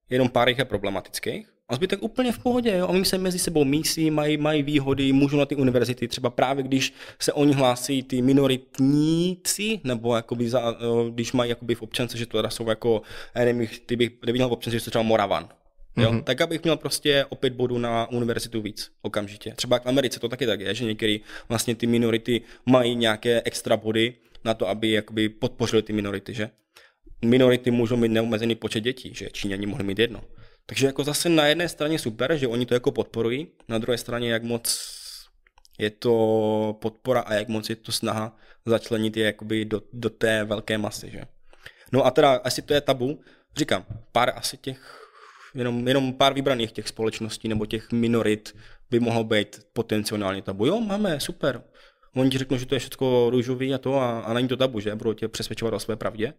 jenom 0.10 0.30
pár 0.30 0.50
jich 0.50 0.58
je 0.58 0.66
problematických 0.66 1.48
a 1.70 1.76
zbytek 1.76 2.04
úplně 2.04 2.32
v 2.32 2.40
pohodě, 2.40 2.78
jo? 2.78 2.88
oni 2.88 3.06
se 3.06 3.18
mezi 3.18 3.40
sebou 3.40 3.66
mísí, 3.66 4.12
mají, 4.12 4.38
mají 4.38 4.64
výhody, 4.64 5.14
můžou 5.14 5.38
na 5.38 5.46
ty 5.46 5.56
univerzity, 5.56 6.08
třeba 6.08 6.30
právě 6.30 6.64
když 6.64 6.94
se 7.20 7.34
oni 7.34 7.54
hlásí 7.54 8.04
ty 8.04 8.22
minoritníci, 8.22 9.80
nebo 9.84 10.16
jakoby 10.16 10.50
za, 10.50 10.76
když 11.10 11.32
mají 11.32 11.50
jakoby 11.50 11.76
v 11.76 11.82
občance, 11.82 12.18
že 12.18 12.26
to 12.26 12.38
teda 12.38 12.50
jsou 12.50 12.70
jako, 12.70 13.02
já 13.36 13.46
nevím, 13.46 13.68
ty 13.86 13.96
bych, 13.96 14.12
měl 14.32 14.50
v 14.50 14.52
občance, 14.52 14.80
že 14.80 14.86
to 14.86 14.92
třeba 14.92 15.04
Moravan, 15.04 15.50
Jo? 15.98 16.12
Mm-hmm. 16.12 16.24
Tak 16.24 16.42
abych 16.42 16.64
měl 16.64 16.78
prostě 16.78 17.26
opět 17.30 17.54
bodů 17.54 17.78
na 17.78 18.10
univerzitu 18.12 18.62
víc 18.62 18.92
okamžitě. 19.02 19.54
Třeba 19.56 19.80
v 19.80 19.86
Americe 19.86 20.20
to 20.20 20.30
taky 20.30 20.46
tak 20.46 20.60
je, 20.60 20.76
že 20.76 20.86
některé 20.86 21.18
vlastně 21.50 21.76
ty 21.76 21.88
minority 21.88 22.42
mají 22.66 22.96
nějaké 22.96 23.42
extra 23.46 23.78
body 23.78 24.14
na 24.46 24.54
to, 24.54 24.68
aby 24.68 24.92
jakoby 24.92 25.30
podpořili 25.30 25.84
ty 25.84 25.94
minority, 25.94 26.34
že? 26.34 26.50
Minority 27.26 27.72
můžou 27.72 27.96
mít 27.96 28.10
neomezený 28.10 28.56
počet 28.56 28.82
dětí, 28.82 29.14
že 29.14 29.30
Číňani 29.30 29.66
mohli 29.66 29.84
mít 29.84 30.00
jedno. 30.00 30.22
Takže 30.66 30.86
jako 30.86 31.04
zase 31.04 31.30
na 31.30 31.48
jedné 31.48 31.70
straně 31.70 32.00
super, 32.00 32.38
že 32.38 32.48
oni 32.48 32.66
to 32.66 32.74
jako 32.74 32.92
podporují, 32.92 33.48
na 33.68 33.78
druhé 33.78 33.98
straně 33.98 34.32
jak 34.32 34.44
moc 34.44 34.96
je 35.80 35.90
to 35.90 36.78
podpora 36.82 37.22
a 37.22 37.34
jak 37.34 37.48
moc 37.48 37.70
je 37.70 37.76
to 37.76 37.92
snaha 37.92 38.38
začlenit 38.66 39.18
je 39.18 39.26
jakoby 39.26 39.66
do, 39.66 39.82
do 39.94 40.10
té 40.10 40.44
velké 40.44 40.78
masy, 40.78 41.12
že? 41.12 41.22
No 41.92 42.06
a 42.06 42.12
teda, 42.12 42.34
asi 42.34 42.62
to 42.62 42.74
je 42.74 42.82
tabu, 42.82 43.22
říkám, 43.58 43.86
pár 44.12 44.34
asi 44.36 44.58
těch, 44.58 45.10
jenom, 45.56 45.88
jenom 45.88 46.14
pár 46.14 46.34
vybraných 46.34 46.72
těch 46.72 46.88
společností 46.88 47.48
nebo 47.48 47.66
těch 47.66 47.92
minorit 47.92 48.56
by 48.90 49.00
mohlo 49.00 49.24
být 49.24 49.60
potenciálně 49.74 50.42
tabu. 50.42 50.66
Jo, 50.66 50.82
máme, 50.82 51.20
super. 51.20 51.64
Oni 52.20 52.30
ti 52.30 52.38
řeknou, 52.38 52.58
že 52.58 52.66
to 52.66 52.76
je 52.76 52.80
všechno 52.80 53.30
růžový 53.30 53.74
a 53.74 53.78
to 53.78 53.96
a, 53.96 54.20
a 54.20 54.34
není 54.34 54.48
to 54.48 54.58
tabu, 54.58 54.80
že? 54.80 54.96
Budou 54.96 55.14
tě 55.14 55.28
přesvědčovat 55.28 55.74
o 55.74 55.80
své 55.80 55.96
pravdě 55.96 56.34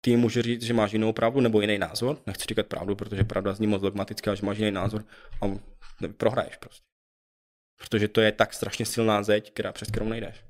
ty 0.00 0.16
může 0.16 0.42
říct, 0.42 0.62
že 0.62 0.74
máš 0.74 0.92
jinou 0.92 1.12
pravdu 1.12 1.40
nebo 1.40 1.60
jiný 1.60 1.78
názor. 1.78 2.18
Nechci 2.26 2.44
říkat 2.48 2.66
pravdu, 2.66 2.96
protože 2.96 3.24
pravda 3.24 3.52
zní 3.52 3.66
moc 3.66 3.82
dogmatická, 3.82 4.34
že 4.34 4.46
máš 4.46 4.58
jiný 4.58 4.70
názor 4.70 5.04
a 5.42 5.46
prohraješ 6.16 6.56
prostě. 6.56 6.84
Protože 7.78 8.08
to 8.08 8.20
je 8.20 8.32
tak 8.32 8.54
strašně 8.54 8.86
silná 8.86 9.22
zeď, 9.22 9.52
která, 9.52 9.72
přes 9.72 9.88
kterou 9.88 10.08
nejdeš. 10.08 10.44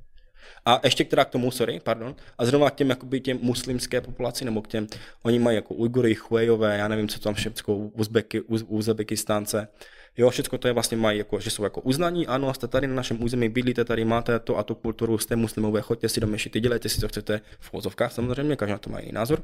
A 0.65 0.81
ještě 0.85 1.05
která 1.05 1.25
k 1.25 1.31
tomu, 1.31 1.51
sorry, 1.51 1.81
pardon, 1.81 2.17
a 2.39 2.45
zrovna 2.45 2.71
k 2.71 2.75
těm, 2.75 2.91
jakoby 2.91 3.21
těm 3.21 3.39
muslimské 3.43 4.01
populaci, 4.01 4.45
nebo 4.45 4.63
k 4.63 4.69
těm, 4.69 4.87
oni 5.23 5.39
mají 5.39 5.57
jako 5.57 5.75
Ujgury, 5.75 6.15
Huejové, 6.15 6.79
já 6.79 6.89
nevím, 6.89 7.09
co 7.09 7.21
tam 7.21 7.35
všechno, 7.35 7.77
Uzbeky, 7.77 8.41
Uz, 8.41 8.65
Uzbekistánce, 8.67 9.69
Jo, 10.17 10.31
všechno 10.31 10.59
to 10.59 10.69
je 10.69 10.75
vlastně 10.75 10.97
mají, 10.97 11.19
jako, 11.19 11.41
že 11.41 11.51
jsou 11.51 11.65
jako 11.65 11.81
uznaní, 11.81 12.27
ano, 12.27 12.55
jste 12.55 12.69
tady 12.69 12.87
na 12.87 12.95
našem 12.95 13.23
území, 13.23 13.49
bydlíte 13.49 13.85
tady, 13.85 14.05
máte 14.05 14.39
to 14.39 14.59
a 14.59 14.63
tu 14.63 14.75
kulturu, 14.75 15.19
jste 15.19 15.37
muslimové, 15.37 15.81
choďte 15.81 16.09
si 16.09 16.21
do 16.21 16.27
mešity, 16.27 16.61
dělejte 16.61 16.89
si, 16.89 17.01
co 17.01 17.09
chcete 17.09 17.41
v 17.61 17.73
vozovkách, 17.73 18.13
samozřejmě, 18.13 18.57
každý 18.57 18.73
na 18.73 18.79
to 18.79 18.91
má 18.91 19.01
jiný 19.01 19.13
názor. 19.13 19.43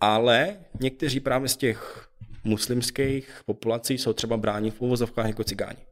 Ale 0.00 0.56
někteří 0.80 1.20
právě 1.20 1.48
z 1.48 1.56
těch 1.56 2.08
muslimských 2.44 3.40
populací 3.46 3.98
jsou 3.98 4.12
třeba 4.12 4.36
bráni 4.36 4.70
v 4.70 4.80
uvozovkách 4.80 5.26
jako 5.26 5.44
cigáni. 5.44 5.86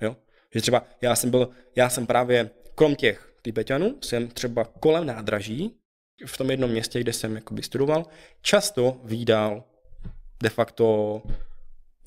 Jo? 0.00 0.16
Že 0.54 0.60
třeba 0.60 0.84
já 1.00 1.16
jsem 1.16 1.30
byl, 1.30 1.48
já 1.76 1.88
jsem 1.88 2.06
právě, 2.06 2.50
krom 2.74 2.96
těch 2.96 3.34
Tibetanů, 3.42 3.98
jsem 4.00 4.28
třeba 4.28 4.64
kolem 4.64 5.06
nádraží, 5.06 5.74
v 6.26 6.38
tom 6.38 6.50
jednom 6.50 6.70
městě, 6.70 7.00
kde 7.00 7.12
jsem 7.12 7.40
studoval, 7.60 8.06
často 8.42 9.00
výdal 9.04 9.64
de 10.42 10.48
facto 10.48 11.22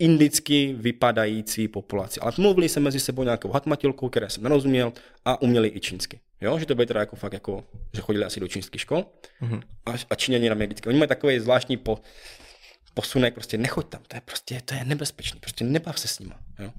indicky 0.01 0.75
vypadající 0.77 1.67
populaci. 1.67 2.19
Ale 2.19 2.33
mluvili 2.37 2.69
se 2.69 2.79
mezi 2.79 2.99
sebou 2.99 3.23
nějakou 3.23 3.51
hatmatilkou, 3.51 4.09
které 4.09 4.29
jsem 4.29 4.43
nerozuměl 4.43 4.93
a 5.25 5.41
uměli 5.41 5.71
i 5.75 5.79
čínsky. 5.79 6.19
Jo, 6.41 6.59
že 6.59 6.65
to 6.65 6.75
bylo 6.75 6.85
teda 6.85 6.99
jako 6.99 7.15
fakt 7.15 7.33
jako, 7.33 7.63
že 7.93 8.01
chodili 8.01 8.25
asi 8.25 8.39
do 8.39 8.47
čínských 8.47 8.81
škol 8.81 9.05
mm-hmm. 9.41 9.61
a, 9.85 9.91
a 10.09 10.15
Číňani 10.15 10.49
na 10.49 10.55
vždycky. 10.55 10.89
Oni 10.89 10.97
mají 10.97 11.09
takový 11.09 11.39
zvláštní 11.39 11.77
po, 11.77 11.99
posunek, 12.93 13.33
prostě 13.33 13.57
nechoď 13.57 13.89
tam, 13.89 14.01
to 14.07 14.17
je 14.17 14.21
prostě, 14.21 14.61
to 14.65 14.73
je 14.73 14.85
nebezpečný, 14.85 15.39
prostě 15.39 15.63
nebav 15.63 15.99
se 15.99 16.07
s 16.07 16.19
nima. 16.19 16.39
Jo. 16.59 16.71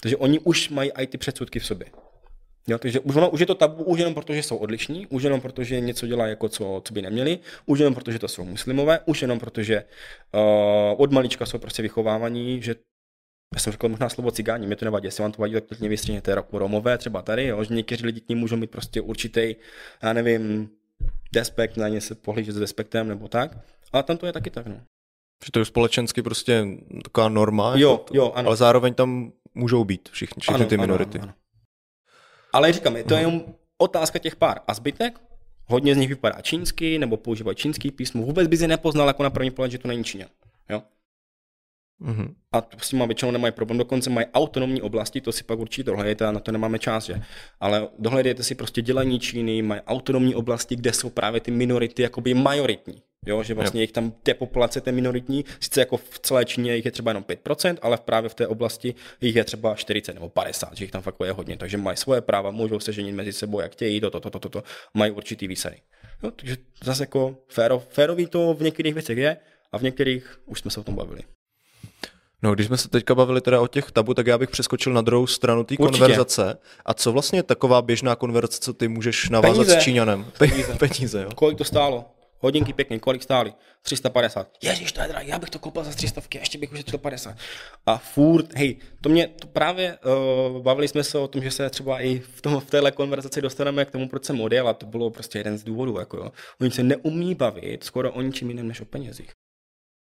Takže 0.00 0.16
oni 0.16 0.38
už 0.38 0.68
mají 0.68 0.90
i 0.92 1.06
ty 1.06 1.18
předsudky 1.18 1.58
v 1.58 1.66
sobě. 1.66 1.86
Jo, 2.68 2.78
takže 2.78 3.00
už, 3.00 3.16
ono, 3.16 3.30
už 3.30 3.40
je 3.40 3.46
to 3.46 3.54
tabu 3.54 3.84
už 3.84 3.98
jenom 3.98 4.14
proto, 4.14 4.34
že 4.34 4.42
jsou 4.42 4.56
odlišní, 4.56 5.06
už 5.06 5.22
jenom 5.22 5.40
proto, 5.40 5.64
že 5.64 5.80
něco 5.80 6.06
dělají 6.06 6.30
jako 6.30 6.48
co, 6.48 6.82
co 6.84 6.94
by 6.94 7.02
neměli, 7.02 7.38
už 7.66 7.78
jenom 7.78 7.94
proto, 7.94 8.10
že 8.12 8.18
to 8.18 8.28
jsou 8.28 8.44
muslimové, 8.44 9.00
už 9.06 9.22
jenom 9.22 9.38
proto, 9.40 9.62
že 9.62 9.84
uh, 10.34 10.40
od 10.96 11.12
malička 11.12 11.46
jsou 11.46 11.58
prostě 11.58 11.82
vychovávaní, 11.82 12.62
že 12.62 12.74
já 13.54 13.60
jsem 13.60 13.72
řekl 13.72 13.88
možná 13.88 14.08
slovo 14.08 14.30
cigáni, 14.30 14.66
mě 14.66 14.76
to 14.76 14.84
nevadí, 14.84 15.06
jestli 15.06 15.22
vám 15.22 15.32
to 15.32 15.42
vadí, 15.42 15.54
tak 15.54 15.64
klidně 15.64 15.88
vystřihněte 15.88 16.30
jako 16.30 16.58
Romové, 16.58 16.98
třeba 16.98 17.22
tady, 17.22 17.46
jo, 17.46 17.64
že 17.64 17.74
někteří 17.74 18.06
lidi 18.06 18.20
k 18.20 18.28
ním 18.28 18.38
můžou 18.38 18.56
mít 18.56 18.70
prostě 18.70 19.00
určitý, 19.00 19.56
já 20.02 20.12
nevím, 20.12 20.70
despekt, 21.32 21.76
na 21.76 21.88
ně 21.88 22.00
se 22.00 22.14
pohlížet 22.14 22.54
s 22.54 22.58
despektem 22.58 23.08
nebo 23.08 23.28
tak, 23.28 23.58
ale 23.92 24.02
tam 24.02 24.16
to 24.16 24.26
je 24.26 24.32
taky 24.32 24.50
tak, 24.50 24.66
no. 24.66 24.80
Že 25.44 25.52
to 25.52 25.58
je 25.58 25.64
společensky 25.64 26.22
prostě 26.22 26.66
taková 27.04 27.28
norma, 27.28 27.72
Jo, 27.76 27.90
jako 27.90 28.04
to, 28.04 28.16
jo, 28.16 28.32
ano. 28.34 28.48
ale 28.48 28.56
zároveň 28.56 28.94
tam 28.94 29.32
můžou 29.54 29.84
být 29.84 30.08
všichni, 30.12 30.40
všechny 30.40 30.60
Ano, 30.60 30.68
ty 30.68 30.76
minority. 30.76 31.18
ano, 31.18 31.24
ano. 31.28 31.34
Ale 32.54 32.72
říkám, 32.72 32.96
to 33.08 33.14
je 33.14 33.20
jenom 33.20 33.44
otázka 33.78 34.18
těch 34.18 34.36
pár. 34.36 34.60
A 34.66 34.74
zbytek? 34.74 35.20
Hodně 35.66 35.94
z 35.94 35.98
nich 35.98 36.08
vypadá 36.08 36.40
čínsky, 36.40 36.98
nebo 36.98 37.16
používají 37.16 37.56
čínský 37.56 37.90
písmo. 37.90 38.22
Vůbec 38.22 38.48
by 38.48 38.56
si 38.56 38.66
nepoznal 38.66 39.06
jako 39.06 39.22
na 39.22 39.30
první 39.30 39.50
pohled, 39.50 39.72
že 39.72 39.78
to 39.78 39.88
není 39.88 40.04
Číňan. 40.04 40.28
Jo? 40.70 40.82
Mhm. 41.98 42.34
A 42.52 42.60
to 42.60 42.78
s 42.78 42.88
tím 42.88 43.06
většinou 43.06 43.30
nemají 43.30 43.52
problém, 43.52 43.78
dokonce 43.78 44.10
mají 44.10 44.26
autonomní 44.34 44.82
oblasti, 44.82 45.20
to 45.20 45.32
si 45.32 45.44
pak 45.44 45.58
určitě 45.58 45.82
dohledejte 45.82 46.26
a 46.26 46.32
na 46.32 46.40
to 46.40 46.52
nemáme 46.52 46.78
čas, 46.78 47.04
že? 47.04 47.22
Ale 47.60 47.88
dohledejte 47.98 48.42
si 48.42 48.54
prostě 48.54 48.82
dělení 48.82 49.20
Číny, 49.20 49.62
mají 49.62 49.80
autonomní 49.80 50.34
oblasti, 50.34 50.76
kde 50.76 50.92
jsou 50.92 51.10
právě 51.10 51.40
ty 51.40 51.50
minority 51.50 52.02
jakoby 52.02 52.34
majoritní. 52.34 53.02
Jo, 53.26 53.42
že 53.42 53.54
vlastně 53.54 53.80
jich 53.80 53.92
tam 53.92 54.10
té 54.10 54.34
populace 54.34 54.80
té 54.80 54.92
minoritní, 54.92 55.44
sice 55.60 55.80
jako 55.80 55.96
v 55.96 56.18
celé 56.18 56.44
Číně 56.44 56.76
jich 56.76 56.84
je 56.84 56.90
třeba 56.90 57.10
jenom 57.10 57.22
5%, 57.22 57.76
ale 57.82 57.98
právě 58.04 58.30
v 58.30 58.34
té 58.34 58.46
oblasti 58.46 58.94
jich 59.20 59.36
je 59.36 59.44
třeba 59.44 59.74
40 59.74 60.14
nebo 60.14 60.28
50, 60.28 60.76
že 60.76 60.84
jich 60.84 60.90
tam 60.90 61.02
fakt 61.02 61.16
je 61.24 61.32
hodně, 61.32 61.56
takže 61.56 61.76
mají 61.76 61.96
svoje 61.96 62.20
práva, 62.20 62.50
můžou 62.50 62.80
se 62.80 62.92
ženit 62.92 63.12
mezi 63.12 63.32
sebou, 63.32 63.60
jak 63.60 63.72
chtějí, 63.72 64.00
to, 64.00 64.10
to, 64.10 64.20
to, 64.20 64.30
to, 64.30 64.38
to, 64.38 64.48
to 64.48 64.62
mají 64.94 65.12
určitý 65.12 65.48
výsady. 65.48 65.76
Jo, 66.22 66.30
takže 66.36 66.56
zase 66.84 67.02
jako 67.02 67.36
féro, 67.48 67.82
férový 67.88 68.26
to 68.26 68.54
v 68.54 68.62
některých 68.62 68.94
věcech 68.94 69.18
je 69.18 69.36
a 69.72 69.78
v 69.78 69.82
některých 69.82 70.40
už 70.46 70.60
jsme 70.60 70.70
se 70.70 70.80
o 70.80 70.84
tom 70.84 70.94
bavili. 70.94 71.20
No, 72.42 72.54
když 72.54 72.66
jsme 72.66 72.76
se 72.76 72.88
teďka 72.88 73.14
bavili 73.14 73.40
teda 73.40 73.60
o 73.60 73.66
těch 73.66 73.92
tabu, 73.92 74.14
tak 74.14 74.26
já 74.26 74.38
bych 74.38 74.50
přeskočil 74.50 74.92
na 74.92 75.00
druhou 75.00 75.26
stranu 75.26 75.64
té 75.64 75.76
konverzace. 75.76 76.58
A 76.84 76.94
co 76.94 77.12
vlastně 77.12 77.38
je 77.38 77.42
taková 77.42 77.82
běžná 77.82 78.16
konverzace, 78.16 78.58
co 78.60 78.72
ty 78.72 78.88
můžeš 78.88 79.28
navázat 79.28 79.66
Peníze. 79.66 79.80
s 79.80 79.84
Číňanem? 79.84 80.26
Peníze. 80.38 80.74
Peníze, 80.78 81.22
jo. 81.22 81.28
Kolik 81.34 81.58
to 81.58 81.64
stálo? 81.64 82.13
Hodinky 82.44 82.72
pěkně, 82.72 82.98
kolik 82.98 83.22
stály? 83.22 83.52
350. 83.82 84.48
Ježíš, 84.62 84.92
to 84.92 85.00
je 85.00 85.08
drahé, 85.08 85.26
já 85.26 85.38
bych 85.38 85.50
to 85.50 85.58
koupil 85.58 85.84
za 85.84 85.90
300, 85.90 86.20
ještě 86.34 86.58
bych 86.58 86.72
ušetřil 86.72 86.98
50. 86.98 87.36
A 87.86 87.98
furt, 87.98 88.54
hej, 88.54 88.76
to 89.00 89.08
mě 89.08 89.26
to 89.26 89.46
právě, 89.46 89.98
uh, 90.52 90.62
bavili 90.62 90.88
jsme 90.88 91.04
se 91.04 91.18
o 91.18 91.28
tom, 91.28 91.42
že 91.42 91.50
se 91.50 91.70
třeba 91.70 92.00
i 92.00 92.18
v, 92.18 92.42
tom, 92.42 92.60
v 92.60 92.70
téhle 92.70 92.90
konverzaci 92.90 93.42
dostaneme 93.42 93.84
k 93.84 93.90
tomu, 93.90 94.08
proč 94.08 94.24
jsem 94.24 94.40
odjel 94.40 94.68
a 94.68 94.74
to 94.74 94.86
bylo 94.86 95.10
prostě 95.10 95.38
jeden 95.38 95.58
z 95.58 95.64
důvodů. 95.64 95.98
Jako 95.98 96.16
jo. 96.16 96.32
Oni 96.60 96.70
se 96.70 96.82
neumí 96.82 97.34
bavit 97.34 97.84
skoro 97.84 98.12
o 98.12 98.22
ničím 98.22 98.48
jiném 98.48 98.68
než 98.68 98.80
o 98.80 98.84
penězích. 98.84 99.30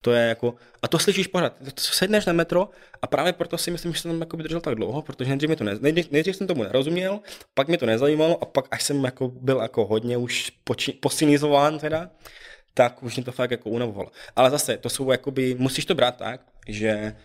To 0.03 0.11
je 0.11 0.27
jako, 0.27 0.55
a 0.81 0.87
to 0.87 0.99
slyšíš 0.99 1.27
pořád, 1.27 1.53
sedneš 1.79 2.25
na 2.25 2.33
metro 2.33 2.69
a 3.01 3.07
právě 3.07 3.33
proto 3.33 3.57
si 3.57 3.71
myslím, 3.71 3.93
že 3.93 4.01
jsem 4.01 4.11
tam 4.11 4.19
jako 4.19 4.37
držel 4.37 4.61
tak 4.61 4.75
dlouho, 4.75 5.01
protože 5.01 5.29
nejdřív, 5.29 5.49
mi 5.49 5.55
to 5.55 5.63
ne, 5.63 5.75
nejdřív, 5.81 6.11
nejdřív 6.11 6.35
jsem 6.35 6.47
tomu 6.47 6.63
nerozuměl, 6.63 7.19
pak 7.53 7.67
mě 7.67 7.77
to 7.77 7.85
nezajímalo 7.85 8.43
a 8.43 8.45
pak 8.45 8.65
až 8.71 8.83
jsem 8.83 9.03
jako 9.03 9.27
byl 9.27 9.59
jako 9.61 9.85
hodně 9.85 10.17
už 10.17 10.51
poči, 10.63 10.93
posinizován 10.93 11.79
teda, 11.79 12.09
tak 12.73 13.03
už 13.03 13.15
mě 13.15 13.23
to 13.23 13.31
fakt 13.31 13.51
jako 13.51 13.69
unavovalo. 13.69 14.11
Ale 14.35 14.49
zase, 14.49 14.77
to 14.77 14.89
jsou 14.89 15.11
jakoby, 15.11 15.55
musíš 15.59 15.85
to 15.85 15.95
brát 15.95 16.17
tak, 16.17 16.41
že 16.67 17.15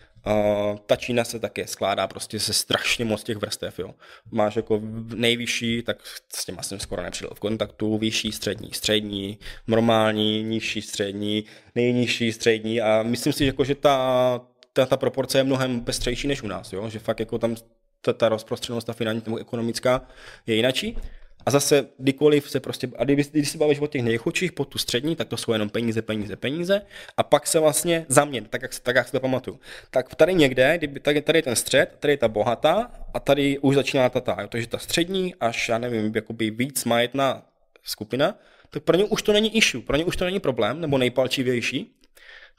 Ta 0.85 0.95
Čína 0.95 1.23
se 1.23 1.39
také 1.39 1.67
skládá 1.67 2.07
prostě 2.07 2.39
se 2.39 2.53
strašně 2.53 3.05
moc 3.05 3.23
těch 3.23 3.37
vrstev, 3.37 3.79
jo. 3.79 3.95
Máš 4.31 4.55
jako 4.55 4.81
nejvyšší, 5.15 5.83
tak 5.83 5.97
s 6.33 6.45
těma 6.45 6.63
jsem 6.63 6.79
skoro 6.79 7.03
nepřišel 7.03 7.29
v 7.33 7.39
kontaktu, 7.39 7.97
vyšší, 7.97 8.31
střední, 8.31 8.69
střední, 8.73 9.39
normální, 9.67 10.43
nižší, 10.43 10.81
střední, 10.81 11.43
nejnižší, 11.75 12.31
střední 12.31 12.81
a 12.81 13.03
myslím 13.03 13.33
si, 13.33 13.39
že, 13.39 13.45
jako, 13.45 13.63
že 13.63 13.75
ta, 13.75 14.41
ta, 14.73 14.85
ta 14.85 14.97
proporce 14.97 15.37
je 15.37 15.43
mnohem 15.43 15.81
pestřejší 15.81 16.27
než 16.27 16.43
u 16.43 16.47
nás, 16.47 16.73
jo. 16.73 16.89
Že 16.89 16.99
fakt 16.99 17.19
jako 17.19 17.39
tam 17.39 17.55
ta, 18.01 18.13
ta 18.13 18.29
rozprostřenost, 18.29 18.87
ta 18.87 18.93
finanční 18.93 19.23
nebo 19.25 19.37
ekonomická 19.37 20.07
je 20.47 20.55
jinačí. 20.55 20.97
A 21.45 21.51
zase 21.51 21.87
kdykoliv 21.97 22.49
se 22.49 22.59
prostě, 22.59 22.89
a 22.97 23.03
když, 23.03 23.27
když 23.27 23.49
se 23.49 23.57
bavíš 23.57 23.79
o 23.79 23.87
těch 23.87 24.03
nejchudších, 24.03 24.51
po 24.51 24.65
tu 24.65 24.77
střední, 24.77 25.15
tak 25.15 25.27
to 25.27 25.37
jsou 25.37 25.53
jenom 25.53 25.69
peníze, 25.69 26.01
peníze, 26.01 26.35
peníze. 26.35 26.81
A 27.17 27.23
pak 27.23 27.47
se 27.47 27.59
vlastně 27.59 28.05
za 28.09 28.25
mě, 28.25 28.41
tak 28.41 28.61
jak, 28.61 28.79
tak 28.79 28.95
jak 28.95 29.05
si 29.05 29.11
to 29.11 29.19
pamatuju, 29.19 29.59
tak 29.91 30.15
tady 30.15 30.33
někde, 30.33 30.77
kdyby, 30.77 30.99
tady, 30.99 31.21
tady 31.21 31.39
je 31.39 31.43
ten 31.43 31.55
střed, 31.55 31.95
tady 31.99 32.13
je 32.13 32.17
ta 32.17 32.27
bohatá 32.27 32.91
a 33.13 33.19
tady 33.19 33.59
už 33.59 33.75
začíná 33.75 34.09
ta 34.09 34.21
ta. 34.21 34.37
Jo, 34.41 34.47
takže 34.47 34.67
ta 34.67 34.77
střední 34.77 35.35
až, 35.35 35.69
já 35.69 35.77
nevím, 35.77 36.11
jakoby 36.15 36.49
víc 36.49 36.85
majetná 36.85 37.45
skupina, 37.83 38.39
tak 38.69 38.83
pro 38.83 38.97
ně 38.97 39.03
už 39.03 39.21
to 39.21 39.33
není 39.33 39.57
issue, 39.57 39.81
pro 39.81 39.97
ně 39.97 40.05
už 40.05 40.15
to 40.15 40.25
není 40.25 40.39
problém, 40.39 40.81
nebo 40.81 40.97
nejpalčivější, 40.97 41.98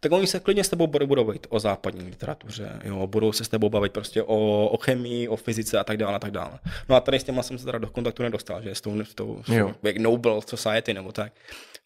tak 0.00 0.12
oni 0.12 0.26
se 0.26 0.40
klidně 0.40 0.64
s 0.64 0.68
tebou 0.68 0.86
budou 0.86 1.24
bavit 1.24 1.46
o 1.50 1.60
západní 1.60 2.04
literatuře, 2.04 2.80
jo, 2.84 3.06
budou 3.06 3.32
se 3.32 3.44
s 3.44 3.48
tebou 3.48 3.68
bavit 3.68 3.92
prostě 3.92 4.22
o, 4.22 4.66
o 4.68 4.76
chemii, 4.76 5.28
o 5.28 5.36
fyzice 5.36 5.78
a 5.78 5.84
tak 5.84 5.96
dále 5.96 6.14
a 6.16 6.18
tak 6.18 6.30
dále. 6.30 6.58
No 6.88 6.96
a 6.96 7.00
tady 7.00 7.20
s 7.20 7.24
těma 7.24 7.42
jsem 7.42 7.58
se 7.58 7.64
teda 7.64 7.78
do 7.78 7.86
kontaktu 7.90 8.22
nedostal, 8.22 8.62
že 8.62 8.74
s 8.74 8.80
tou, 8.80 9.00
s 9.04 9.14
tou 9.14 9.42
Jo. 9.48 9.74
jak 9.82 9.96
Noble 9.96 10.40
Society 10.46 10.94
nebo 10.94 11.12
tak. 11.12 11.32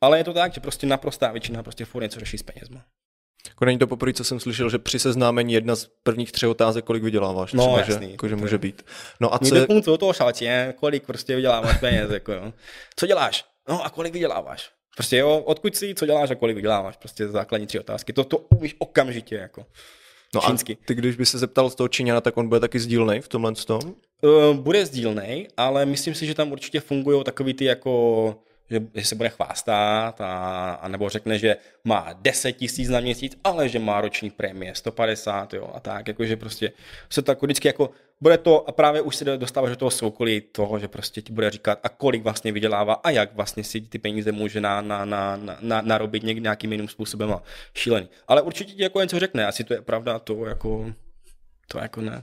Ale 0.00 0.18
je 0.18 0.24
to 0.24 0.32
tak, 0.32 0.54
že 0.54 0.60
prostě 0.60 0.86
naprostá 0.86 1.32
většina 1.32 1.62
prostě 1.62 1.84
furt 1.84 2.02
něco 2.02 2.20
řeší 2.20 2.38
s 2.38 2.42
penězma. 2.42 2.84
Jako 3.48 3.64
není 3.64 3.78
to 3.78 3.86
poprvé, 3.86 4.12
co 4.12 4.24
jsem 4.24 4.40
slyšel, 4.40 4.70
že 4.70 4.78
při 4.78 4.98
seznámení 4.98 5.52
jedna 5.52 5.76
z 5.76 5.88
prvních 6.02 6.32
třech 6.32 6.48
otázek, 6.48 6.84
kolik 6.84 7.02
vyděláváš. 7.02 7.52
No, 7.52 7.62
třeba, 7.64 7.78
jasný, 7.78 8.06
že, 8.06 8.12
jako, 8.12 8.28
že 8.28 8.32
je- 8.32 8.36
může 8.40 8.58
být. 8.58 8.82
No 9.20 9.34
a 9.34 9.38
co 9.38 9.54
je, 9.54 9.66
to 9.66 9.80
co 9.82 9.98
toho 9.98 10.12
šaltě, 10.12 10.74
kolik 10.76 11.06
prostě 11.06 11.36
vyděláváš 11.36 11.78
peněz, 11.80 12.10
jako 12.10 12.32
jo. 12.32 12.52
Co 12.96 13.06
děláš? 13.06 13.44
No 13.68 13.84
a 13.84 13.90
kolik 13.90 14.12
vyděláváš? 14.12 14.70
Prostě 14.96 15.16
jo, 15.16 15.38
odkud 15.38 15.76
jsi, 15.76 15.94
co 15.94 16.06
děláš 16.06 16.30
a 16.30 16.34
kolik 16.34 16.56
vyděláváš? 16.56 16.96
Prostě 16.96 17.28
základní 17.28 17.66
tři 17.66 17.80
otázky. 17.80 18.12
To, 18.12 18.24
to 18.24 18.38
umíš 18.38 18.76
okamžitě, 18.78 19.34
jako. 19.34 19.66
no 20.34 20.44
a 20.44 20.48
čínsky. 20.48 20.76
ty, 20.84 20.94
když 20.94 21.16
by 21.16 21.26
se 21.26 21.38
zeptal 21.38 21.70
z 21.70 21.74
toho 21.74 21.88
Číňana, 21.88 22.20
tak 22.20 22.36
on 22.36 22.48
bude 22.48 22.60
taky 22.60 22.80
sdílnej 22.80 23.20
v 23.20 23.28
tomhle 23.28 23.52
tom? 23.54 23.80
Uh, 24.22 24.56
bude 24.56 24.86
sdílnej, 24.86 25.48
ale 25.56 25.86
myslím 25.86 26.14
si, 26.14 26.26
že 26.26 26.34
tam 26.34 26.52
určitě 26.52 26.80
fungují 26.80 27.24
takový 27.24 27.54
ty 27.54 27.64
jako 27.64 28.36
že, 28.70 28.80
že 28.94 29.04
se 29.04 29.14
bude 29.14 29.28
chvástat 29.28 30.20
a, 30.20 30.72
a 30.72 30.88
nebo 30.88 31.08
řekne, 31.08 31.38
že 31.38 31.56
má 31.84 32.12
10 32.12 32.52
tisíc 32.52 32.88
na 32.88 33.00
měsíc, 33.00 33.38
ale 33.44 33.68
že 33.68 33.78
má 33.78 34.00
roční 34.00 34.30
prémie 34.30 34.74
150, 34.74 35.54
jo, 35.54 35.70
a 35.74 35.80
tak, 35.80 36.08
jakože 36.08 36.36
prostě 36.36 36.72
se 37.10 37.22
to 37.22 37.30
jako 37.30 37.46
vždycky 37.46 37.68
jako, 37.68 37.90
bude 38.20 38.38
to, 38.38 38.68
a 38.68 38.72
právě 38.72 39.00
už 39.00 39.16
se 39.16 39.24
dostáváš 39.24 39.70
do 39.70 39.76
toho 39.76 39.90
soukolí 39.90 40.40
toho, 40.40 40.78
že 40.78 40.88
prostě 40.88 41.22
ti 41.22 41.32
bude 41.32 41.50
říkat, 41.50 41.78
a 41.82 41.88
kolik 41.88 42.22
vlastně 42.22 42.52
vydělává 42.52 42.94
a 42.94 43.10
jak 43.10 43.34
vlastně 43.34 43.64
si 43.64 43.80
ty 43.80 43.98
peníze 43.98 44.32
může 44.32 44.60
na, 44.60 44.80
na, 44.80 45.04
na, 45.04 45.36
na, 45.36 45.58
na, 45.60 45.80
narobit 45.80 46.22
nějakým 46.22 46.72
jiným 46.72 46.88
způsobem 46.88 47.32
a 47.32 47.42
šílený. 47.74 48.08
Ale 48.28 48.42
určitě 48.42 48.72
ti 48.72 48.82
jako 48.82 49.00
něco 49.00 49.18
řekne, 49.18 49.46
asi 49.46 49.64
to 49.64 49.74
je 49.74 49.82
pravda, 49.82 50.18
to 50.18 50.44
jako, 50.46 50.92
to 51.68 51.78
jako 51.78 52.00
ne. 52.00 52.22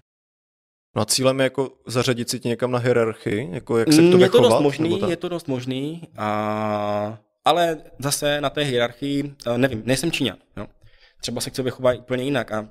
No 0.95 1.01
a 1.01 1.05
cílem 1.05 1.39
je 1.39 1.43
jako 1.43 1.69
zařadit 1.87 2.29
si 2.29 2.39
tě 2.39 2.49
někam 2.49 2.71
na 2.71 2.79
hierarchii, 2.79 3.49
jako 3.51 3.77
jak 3.77 3.93
se 3.93 4.01
k 4.01 4.03
Mm, 4.03 4.11
tobě 4.11 4.25
je 4.25 4.29
to 4.29 4.37
chovat? 4.37 4.49
dost 4.49 4.61
možný, 4.63 5.01
je 5.09 5.15
to 5.17 5.29
dost 5.29 5.47
možný, 5.47 6.01
a... 6.17 7.17
ale 7.45 7.77
zase 7.99 8.41
na 8.41 8.49
té 8.49 8.61
hierarchii, 8.61 9.33
nevím, 9.57 9.81
nejsem 9.85 10.11
Číňan, 10.11 10.37
jo. 10.57 10.67
Třeba 11.21 11.41
se 11.41 11.49
k 11.49 11.55
sobě 11.55 11.71
chovají 11.71 11.99
úplně 11.99 12.23
jinak 12.23 12.51
a 12.51 12.69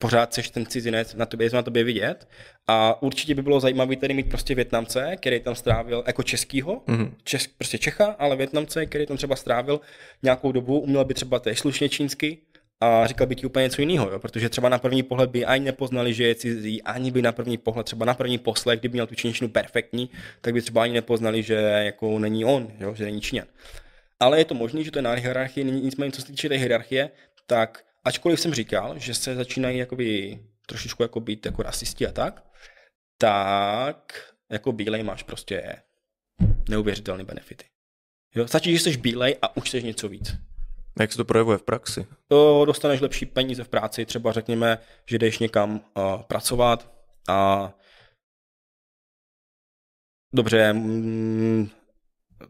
pořád 0.00 0.34
seš 0.34 0.50
ten 0.50 0.66
cizinec, 0.66 1.14
na 1.14 1.26
tobě, 1.26 1.46
je 1.46 1.50
na 1.54 1.62
tobě 1.62 1.84
vidět 1.84 2.28
a 2.66 3.02
určitě 3.02 3.34
by 3.34 3.42
bylo 3.42 3.60
zajímavé 3.60 3.96
tady 3.96 4.14
mít 4.14 4.28
prostě 4.28 4.54
Větnamce, 4.54 5.16
který 5.16 5.40
tam 5.40 5.54
strávil 5.54 6.04
jako 6.06 6.22
českýho, 6.22 6.82
Mhm. 6.86 7.14
Čes, 7.24 7.46
prostě 7.46 7.78
Čecha, 7.78 8.16
ale 8.18 8.36
Větnamce, 8.36 8.86
který 8.86 9.06
tam 9.06 9.16
třeba 9.16 9.36
strávil 9.36 9.80
nějakou 10.22 10.52
dobu, 10.52 10.80
uměl 10.80 11.04
by 11.04 11.14
třeba 11.14 11.38
též 11.38 11.58
slušně 11.58 11.88
čínsky 11.88 12.38
a 12.80 13.06
říkal 13.06 13.26
by 13.26 13.36
ti 13.36 13.46
úplně 13.46 13.62
něco 13.62 13.82
jiného, 13.82 14.10
jo? 14.10 14.18
protože 14.18 14.48
třeba 14.48 14.68
na 14.68 14.78
první 14.78 15.02
pohled 15.02 15.30
by 15.30 15.44
ani 15.44 15.64
nepoznali, 15.64 16.14
že 16.14 16.26
je 16.26 16.34
cizí, 16.34 16.82
ani 16.82 17.10
by 17.10 17.22
na 17.22 17.32
první 17.32 17.58
pohled, 17.58 17.86
třeba 17.86 18.06
na 18.06 18.14
první 18.14 18.38
poslech, 18.38 18.78
kdyby 18.78 18.92
měl 18.92 19.06
tu 19.06 19.14
čínštinu 19.14 19.50
perfektní, 19.50 20.10
tak 20.40 20.54
by 20.54 20.62
třeba 20.62 20.82
ani 20.82 20.92
nepoznali, 20.92 21.42
že 21.42 21.54
jako 21.54 22.18
není 22.18 22.44
on, 22.44 22.72
jo? 22.80 22.94
že 22.94 23.04
není 23.04 23.20
Číňan. 23.20 23.46
Ale 24.20 24.38
je 24.38 24.44
to 24.44 24.54
možné, 24.54 24.84
že 24.84 24.90
to 24.90 24.98
je 24.98 25.02
na 25.02 25.12
hierarchii, 25.12 25.64
nicméně 25.64 26.12
co 26.12 26.20
se 26.20 26.26
týče 26.26 26.48
té 26.48 26.54
hierarchie, 26.54 27.10
tak 27.46 27.84
ačkoliv 28.04 28.40
jsem 28.40 28.54
říkal, 28.54 28.98
že 28.98 29.14
se 29.14 29.34
začínají 29.34 29.78
jakoby 29.78 30.38
trošičku 30.66 31.02
jako 31.02 31.20
být 31.20 31.46
jako 31.46 31.62
rasisti 31.62 32.06
a 32.06 32.12
tak, 32.12 32.44
tak 33.18 34.32
jako 34.50 34.72
bílej 34.72 35.02
máš 35.02 35.22
prostě 35.22 35.76
neuvěřitelné 36.68 37.24
benefity. 37.24 37.64
Jo, 38.34 38.48
stačí, 38.48 38.72
že 38.72 38.78
jsi 38.78 38.96
bílej 38.96 39.36
a 39.42 39.56
už 39.56 39.70
jsi 39.70 39.82
něco 39.82 40.08
víc. 40.08 40.47
Jak 41.00 41.12
se 41.12 41.18
to 41.18 41.24
projevuje 41.24 41.58
v 41.58 41.62
praxi? 41.62 42.06
To 42.28 42.64
dostaneš 42.64 43.00
lepší 43.00 43.26
peníze 43.26 43.64
v 43.64 43.68
práci, 43.68 44.06
třeba 44.06 44.32
řekněme, 44.32 44.78
že 45.06 45.18
jdeš 45.18 45.38
někam 45.38 45.74
uh, 45.74 46.22
pracovat 46.22 46.92
a 47.28 47.72
dobře, 50.34 50.72
mm, 50.72 51.68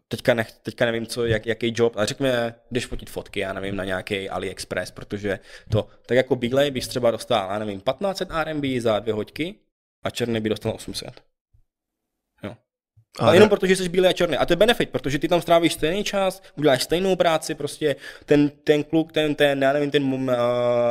teďka, 0.07 0.33
nech, 0.33 0.51
teďka 0.51 0.85
nevím, 0.85 1.07
co, 1.07 1.25
jak, 1.25 1.45
jaký 1.45 1.73
job, 1.75 1.97
ale 1.97 2.05
řekněme, 2.05 2.55
jdeš 2.71 2.85
fotit 2.85 3.09
fotky, 3.09 3.39
já 3.39 3.53
nevím, 3.53 3.75
na 3.75 3.85
nějaký 3.85 4.29
AliExpress, 4.29 4.91
protože 4.91 5.39
to, 5.71 5.87
tak 6.05 6.15
jako 6.15 6.35
bílej 6.35 6.71
bys 6.71 6.87
třeba 6.87 7.11
dostal, 7.11 7.51
já 7.51 7.59
nevím, 7.59 7.81
1500 7.81 8.29
RMB 8.43 8.65
za 8.79 8.99
dvě 8.99 9.13
hoďky 9.13 9.55
a 10.05 10.09
černý 10.09 10.41
by 10.41 10.49
dostal 10.49 10.73
800. 10.75 11.28
A 13.19 13.25
ale 13.25 13.35
jenom 13.35 13.49
protože 13.49 13.75
jsi 13.75 13.89
bílý 13.89 14.07
a 14.07 14.13
černý. 14.13 14.37
A 14.37 14.45
to 14.45 14.53
je 14.53 14.57
benefit, 14.57 14.89
protože 14.89 15.19
ty 15.19 15.27
tam 15.27 15.41
strávíš 15.41 15.73
stejný 15.73 16.03
čas, 16.03 16.41
uděláš 16.55 16.83
stejnou 16.83 17.15
práci, 17.15 17.55
prostě 17.55 17.95
ten, 18.25 18.51
ten 18.63 18.83
kluk, 18.83 19.11
ten, 19.11 19.35
ten, 19.35 19.63
já 19.63 19.73
nevím, 19.73 19.91
ten 19.91 20.03
uh, 20.03 20.31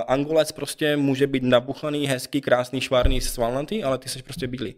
angolec 0.06 0.52
prostě 0.52 0.96
může 0.96 1.26
být 1.26 1.42
nabuchaný, 1.42 2.06
hezký, 2.06 2.40
krásný, 2.40 2.80
švárný, 2.80 3.20
svalnatý, 3.20 3.84
ale 3.84 3.98
ty 3.98 4.08
jsi 4.08 4.22
prostě 4.22 4.46
bílý. 4.46 4.74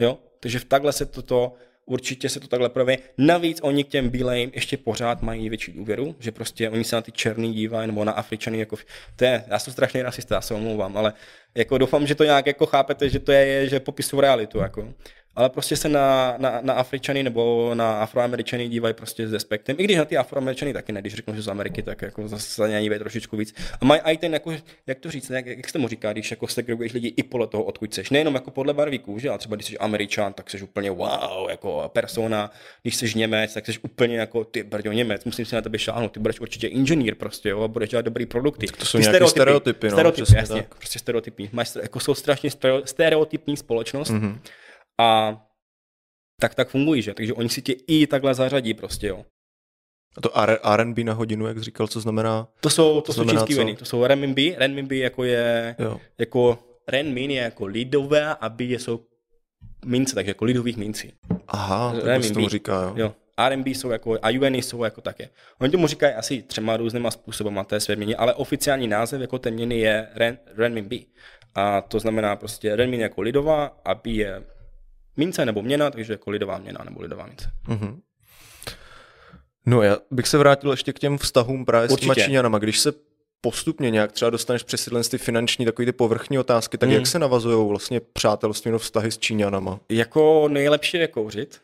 Jo? 0.00 0.18
Takže 0.40 0.58
v 0.58 0.64
takhle 0.64 0.92
se 0.92 1.06
toto 1.06 1.52
určitě 1.86 2.28
se 2.28 2.40
to 2.40 2.48
takhle 2.48 2.68
projeví. 2.68 3.02
Navíc 3.18 3.60
oni 3.62 3.84
k 3.84 3.88
těm 3.88 4.08
bílejm 4.08 4.50
ještě 4.54 4.76
pořád 4.76 5.22
mají 5.22 5.48
větší 5.48 5.72
důvěru, 5.72 6.16
že 6.18 6.32
prostě 6.32 6.70
oni 6.70 6.84
se 6.84 6.96
na 6.96 7.02
ty 7.02 7.12
černý 7.12 7.52
dívají, 7.52 7.86
nebo 7.86 8.04
na 8.04 8.12
Afričany, 8.12 8.58
jako, 8.58 8.76
to 9.16 9.24
je, 9.24 9.44
já 9.46 9.58
jsem 9.58 9.72
strašně 9.72 10.02
rasista, 10.02 10.34
já 10.34 10.40
se 10.40 10.54
omlouvám, 10.54 10.96
ale 10.96 11.12
jako 11.54 11.78
doufám, 11.78 12.06
že 12.06 12.14
to 12.14 12.24
nějak 12.24 12.46
jako 12.46 12.66
chápete, 12.66 13.08
že 13.08 13.18
to 13.18 13.32
je, 13.32 13.68
že 13.68 13.80
popisuju 13.80 14.20
realitu, 14.20 14.58
jako 14.58 14.94
ale 15.36 15.50
prostě 15.50 15.76
se 15.76 15.88
na, 15.88 16.34
na, 16.38 16.60
na 16.62 16.74
Afričany 16.74 17.22
nebo 17.22 17.70
na 17.74 18.00
Afroameričany 18.00 18.68
dívají 18.68 18.94
prostě 18.94 19.28
s 19.28 19.32
respektem. 19.32 19.76
I 19.78 19.84
když 19.84 19.96
na 19.96 20.04
ty 20.04 20.16
Afroameričany 20.16 20.72
taky 20.72 20.92
ne, 20.92 21.00
když 21.00 21.14
řeknu, 21.14 21.34
že 21.34 21.42
z 21.42 21.48
Ameriky, 21.48 21.82
tak 21.82 22.02
jako 22.02 22.28
zase 22.28 22.62
na 22.62 22.80
ně 22.80 22.98
trošičku 22.98 23.36
víc. 23.36 23.54
A 23.80 23.84
mají 23.84 24.00
i 24.04 24.16
ten, 24.16 24.32
jako, 24.32 24.52
jak 24.86 24.98
to 24.98 25.10
říct, 25.10 25.30
jak, 25.30 25.46
jak 25.46 25.66
se 25.66 25.72
tomu 25.72 25.88
říká, 25.88 26.12
když 26.12 26.30
jako 26.30 26.46
segreguješ 26.46 26.92
lidi 26.92 27.14
i 27.16 27.22
podle 27.22 27.46
toho, 27.46 27.64
odkud 27.64 27.94
jsi. 27.94 28.02
Nejenom 28.10 28.34
jako 28.34 28.50
podle 28.50 28.74
barvy 28.74 28.98
kůže, 28.98 29.28
ale 29.28 29.38
třeba 29.38 29.56
když 29.56 29.66
jsi 29.66 29.78
Američan, 29.78 30.32
tak 30.32 30.50
jsi 30.50 30.62
úplně 30.62 30.90
wow, 30.90 31.50
jako 31.50 31.90
persona. 31.92 32.50
Když 32.82 32.96
jsi 32.96 33.18
Němec, 33.18 33.54
tak 33.54 33.66
jsi 33.66 33.78
úplně 33.82 34.16
jako 34.16 34.44
ty 34.44 34.62
brďo 34.62 34.92
Němec, 34.92 35.24
musím 35.24 35.44
si 35.44 35.54
na 35.54 35.60
tebe 35.60 35.78
šáhnout, 35.78 36.12
ty 36.12 36.20
budeš 36.20 36.40
určitě 36.40 36.66
inženýr 36.66 37.14
prostě, 37.14 37.48
jo, 37.48 37.62
a 37.62 37.68
budeš 37.68 37.90
dělat 37.90 38.04
dobrý 38.04 38.26
produkty. 38.26 38.66
To 38.66 38.84
jsou 38.84 38.98
ty 38.98 39.04
stereotypy, 39.04 39.30
stereotypy, 39.30 39.86
no, 39.86 39.92
stereotypy 39.92 40.36
jasně, 40.36 40.62
tak. 40.62 40.74
prostě 40.74 40.98
stereotypy. 40.98 41.48
Máš, 41.52 41.76
jako 41.82 42.00
jsou 42.00 42.14
strašně 42.14 42.50
stereotypní 42.84 43.56
společnost. 43.56 44.10
Mm-hmm 44.10 44.38
a 45.00 45.40
tak 46.40 46.54
tak 46.54 46.68
fungují, 46.68 47.02
že? 47.02 47.14
Takže 47.14 47.32
oni 47.32 47.48
si 47.48 47.62
tě 47.62 47.72
i 47.86 48.06
takhle 48.06 48.34
zařadí 48.34 48.74
prostě, 48.74 49.06
jo. 49.06 49.24
A 50.16 50.20
to 50.20 50.38
R&B 50.72 51.04
na 51.04 51.12
hodinu, 51.12 51.46
jak 51.46 51.58
říkal, 51.58 51.86
co 51.86 52.00
znamená? 52.00 52.48
To 52.60 52.70
jsou, 52.70 53.00
to, 53.00 53.00
to 53.00 53.12
jsou 53.12 53.30
čínský 53.30 53.54
veny, 53.54 53.76
to 53.76 53.84
jsou 53.84 54.04
renminbi, 54.04 54.54
renminbi 54.58 54.98
jako 54.98 55.24
je, 55.24 55.76
jo. 55.78 56.00
jako 56.18 56.58
renmin 56.88 57.30
je 57.30 57.42
jako 57.42 57.66
lidové 57.66 58.34
a 58.34 58.48
B 58.48 58.64
jsou 58.64 59.00
mince, 59.84 60.14
takže 60.14 60.30
jako 60.30 60.44
lidových 60.44 60.76
mincí. 60.76 61.12
Aha, 61.48 61.94
tak 62.04 62.22
to 62.22 62.34
tomu 62.34 62.48
říká, 62.48 62.82
jo. 62.82 62.92
jo. 62.96 63.14
RMB 63.48 63.66
jsou 63.66 63.90
jako, 63.90 64.18
a 64.22 64.30
UN 64.30 64.54
jsou 64.54 64.84
jako 64.84 65.00
také. 65.00 65.28
Oni 65.60 65.70
tomu 65.70 65.86
říkají 65.86 66.14
asi 66.14 66.42
třema 66.42 66.76
různýma 66.76 67.10
způsoby 67.10 67.60
té 67.66 67.80
své 67.80 67.96
měny, 67.96 68.16
ale 68.16 68.34
oficiální 68.34 68.88
název 68.88 69.20
jako 69.20 69.38
té 69.38 69.50
měny 69.50 69.78
je 69.78 70.08
ren, 70.14 70.38
renminbi. 70.56 71.06
A 71.54 71.80
to 71.80 71.98
znamená 71.98 72.36
prostě 72.36 72.76
renmin 72.76 73.00
jako 73.00 73.22
lidová 73.22 73.80
a 73.84 73.94
B 73.94 74.10
je 74.10 74.42
mince 75.16 75.46
nebo 75.46 75.62
měna, 75.62 75.90
takže 75.90 76.12
jako 76.12 76.30
lidová 76.30 76.58
měna 76.58 76.84
nebo 76.84 77.02
lidová 77.02 77.26
mince. 77.26 77.50
Mm-hmm. 77.68 78.00
No 79.66 79.82
já 79.82 79.98
bych 80.10 80.28
se 80.28 80.38
vrátil 80.38 80.70
ještě 80.70 80.92
k 80.92 80.98
těm 80.98 81.18
vztahům 81.18 81.64
právě 81.64 81.88
Určitě. 81.88 82.12
s 82.12 82.14
těma 82.14 82.26
Číňanama. 82.26 82.58
Když 82.58 82.78
se 82.78 82.92
postupně 83.40 83.90
nějak 83.90 84.12
třeba 84.12 84.30
dostaneš 84.30 84.62
přes 84.62 84.88
ty 85.10 85.18
finanční, 85.18 85.64
takové 85.64 85.86
ty 85.86 85.92
povrchní 85.92 86.38
otázky, 86.38 86.78
tak 86.78 86.88
mm. 86.88 86.94
jak 86.94 87.06
se 87.06 87.18
navazují 87.18 87.68
vlastně 87.68 88.00
přátelství 88.00 88.70
nebo 88.70 88.78
vztahy 88.78 89.10
s 89.10 89.18
Číňanama? 89.18 89.80
Jako 89.88 90.48
nejlepší 90.48 90.96
je 90.96 91.08
kouřit. 91.08 91.60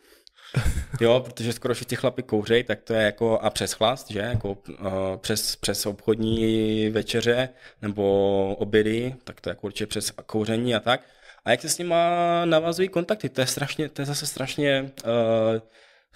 jo, 1.01 1.21
protože 1.25 1.53
skoro 1.53 1.75
všichni 1.75 1.97
chlapi 1.97 2.23
kouřej, 2.23 2.65
tak 2.65 2.83
to 2.83 2.95
je 2.95 3.03
jako 3.03 3.39
a 3.39 3.51
přes 3.51 3.73
chlast, 3.73 4.11
že? 4.11 4.19
Jako 4.19 4.51
uh, 4.51 4.57
přes, 5.17 5.57
přes 5.57 5.87
obchodní 5.87 6.91
večeře 6.91 7.49
nebo 7.83 8.55
obědy, 8.59 9.15
tak 9.25 9.41
to 9.41 9.49
je 9.49 9.51
jako 9.51 9.67
určitě 9.67 9.87
přes 9.87 10.11
kouření 10.11 10.75
a 10.75 10.81
tak. 10.81 11.01
A 11.49 11.51
jak 11.51 11.61
se 11.61 11.69
s 11.69 11.79
nima 11.79 12.45
navazují 12.45 12.89
kontakty, 12.89 13.29
to 13.29 13.41
je, 13.41 13.47
strašně, 13.47 13.89
to 13.89 14.03
je 14.03 14.07
zase 14.07 14.27
strašně 14.27 14.83
uh, 14.83 15.11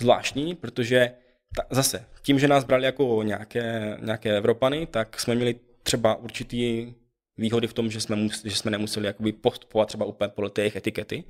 zvláštní, 0.00 0.54
protože 0.54 1.12
ta, 1.56 1.62
zase 1.70 2.06
tím, 2.22 2.38
že 2.38 2.48
nás 2.48 2.64
brali 2.64 2.84
jako 2.84 3.22
nějaké, 3.22 3.96
nějaké 4.02 4.36
Evropany, 4.36 4.86
tak 4.86 5.20
jsme 5.20 5.34
měli 5.34 5.54
třeba 5.82 6.14
určitý 6.14 6.92
výhody 7.36 7.66
v 7.66 7.72
tom, 7.72 7.90
že 7.90 8.00
jsme, 8.00 8.16
mus, 8.16 8.44
že 8.44 8.56
jsme 8.56 8.70
nemuseli 8.70 9.06
jakoby 9.06 9.32
postupovat 9.32 9.88
třeba 9.88 10.04
úplně 10.04 10.28
podle 10.28 10.50
těch 10.50 10.76
etikety. 10.76 11.24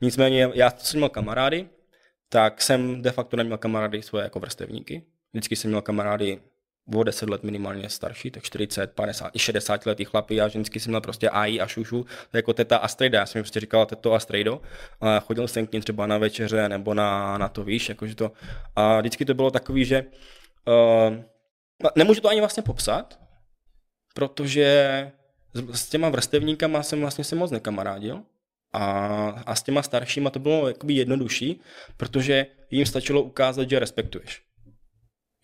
Nicméně 0.00 0.50
já, 0.54 0.70
co 0.70 0.86
jsem 0.86 1.00
měl 1.00 1.08
kamarády, 1.08 1.68
tak 2.28 2.62
jsem 2.62 3.02
de 3.02 3.10
facto 3.10 3.36
neměl 3.36 3.58
kamarády 3.58 4.02
svoje 4.02 4.24
jako 4.24 4.40
vrstevníky. 4.40 5.02
Vždycky 5.32 5.56
jsem 5.56 5.70
měl 5.70 5.82
kamarády 5.82 6.40
o 6.94 7.02
10 7.02 7.30
let 7.30 7.42
minimálně 7.42 7.88
starší, 7.88 8.30
tak 8.30 8.42
40, 8.42 8.92
50 8.92 9.30
i 9.34 9.38
60 9.38 9.86
letý 9.86 10.04
chlapy 10.04 10.40
a 10.40 10.48
ženský 10.48 10.80
jsem 10.80 10.90
měl 10.90 11.00
prostě 11.00 11.30
AI 11.30 11.60
a 11.60 11.66
šušu, 11.66 12.06
jako 12.32 12.52
teta 12.52 12.76
Astrida, 12.76 13.18
já 13.18 13.26
jsem 13.26 13.42
prostě 13.42 13.60
říkal 13.60 13.86
teto 13.86 14.14
Astrido. 14.14 14.60
A 15.00 15.20
chodil 15.20 15.48
jsem 15.48 15.66
k 15.66 15.72
ním 15.72 15.82
třeba 15.82 16.06
na 16.06 16.18
večeře 16.18 16.68
nebo 16.68 16.94
na, 16.94 17.38
na 17.38 17.48
to, 17.48 17.64
víš, 17.64 17.88
jakože 17.88 18.14
to 18.14 18.32
a 18.76 19.00
vždycky 19.00 19.24
to 19.24 19.34
bylo 19.34 19.50
takový, 19.50 19.84
že 19.84 20.04
uh, 20.66 21.14
nemůžu 21.96 22.20
to 22.20 22.28
ani 22.28 22.40
vlastně 22.40 22.62
popsat, 22.62 23.18
protože 24.14 25.10
s, 25.54 25.80
s 25.80 25.88
těma 25.88 26.08
vrstevníkama 26.08 26.82
jsem 26.82 27.00
vlastně 27.00 27.24
se 27.24 27.36
moc 27.36 27.50
nekamarádil, 27.50 28.22
a, 28.72 28.84
a 29.46 29.54
s 29.54 29.62
těma 29.62 29.82
staršíma 29.82 30.30
to 30.30 30.38
bylo 30.38 30.72
jednodušší, 30.86 31.60
protože 31.96 32.46
jim 32.70 32.86
stačilo 32.86 33.22
ukázat, 33.22 33.70
že 33.70 33.78
respektuješ 33.78 34.46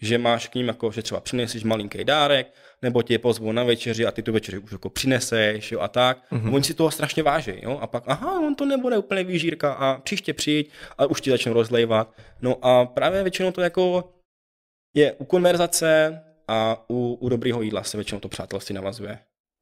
že 0.02 0.18
máš 0.18 0.48
k 0.48 0.54
ním 0.54 0.68
jako, 0.68 0.92
že 0.92 1.02
třeba 1.02 1.20
přineseš 1.20 1.64
malinký 1.64 2.04
dárek, 2.04 2.54
nebo 2.82 3.02
tě 3.02 3.18
pozvou 3.18 3.52
na 3.52 3.64
večeři 3.64 4.06
a 4.06 4.10
ty 4.10 4.22
tu 4.22 4.32
večeři 4.32 4.58
už 4.58 4.72
jako 4.72 4.90
přineseš 4.90 5.72
jo, 5.72 5.80
a 5.80 5.88
tak. 5.88 6.18
Mm-hmm. 6.32 6.54
Oni 6.54 6.64
si 6.64 6.74
toho 6.74 6.90
strašně 6.90 7.22
váží, 7.22 7.52
jo, 7.62 7.78
a 7.78 7.86
pak, 7.86 8.04
aha, 8.06 8.40
on 8.40 8.54
to 8.54 8.66
nebude 8.66 8.98
úplně 8.98 9.24
výžírka 9.24 9.72
a 9.72 10.00
příště 10.00 10.32
přijď 10.34 10.70
a 10.98 11.06
už 11.06 11.20
ti 11.20 11.30
začnou 11.30 11.52
rozlejvat. 11.52 12.14
No 12.42 12.64
a 12.64 12.86
právě 12.86 13.22
většinou 13.22 13.50
to 13.50 13.60
jako 13.60 14.12
je 14.96 15.12
u 15.12 15.24
konverzace 15.24 16.20
a 16.48 16.84
u, 16.90 17.18
u 17.20 17.28
dobrého 17.28 17.62
jídla 17.62 17.82
se 17.82 17.96
většinou 17.96 18.20
to 18.20 18.28
přátelství 18.28 18.74
navazuje. 18.74 19.18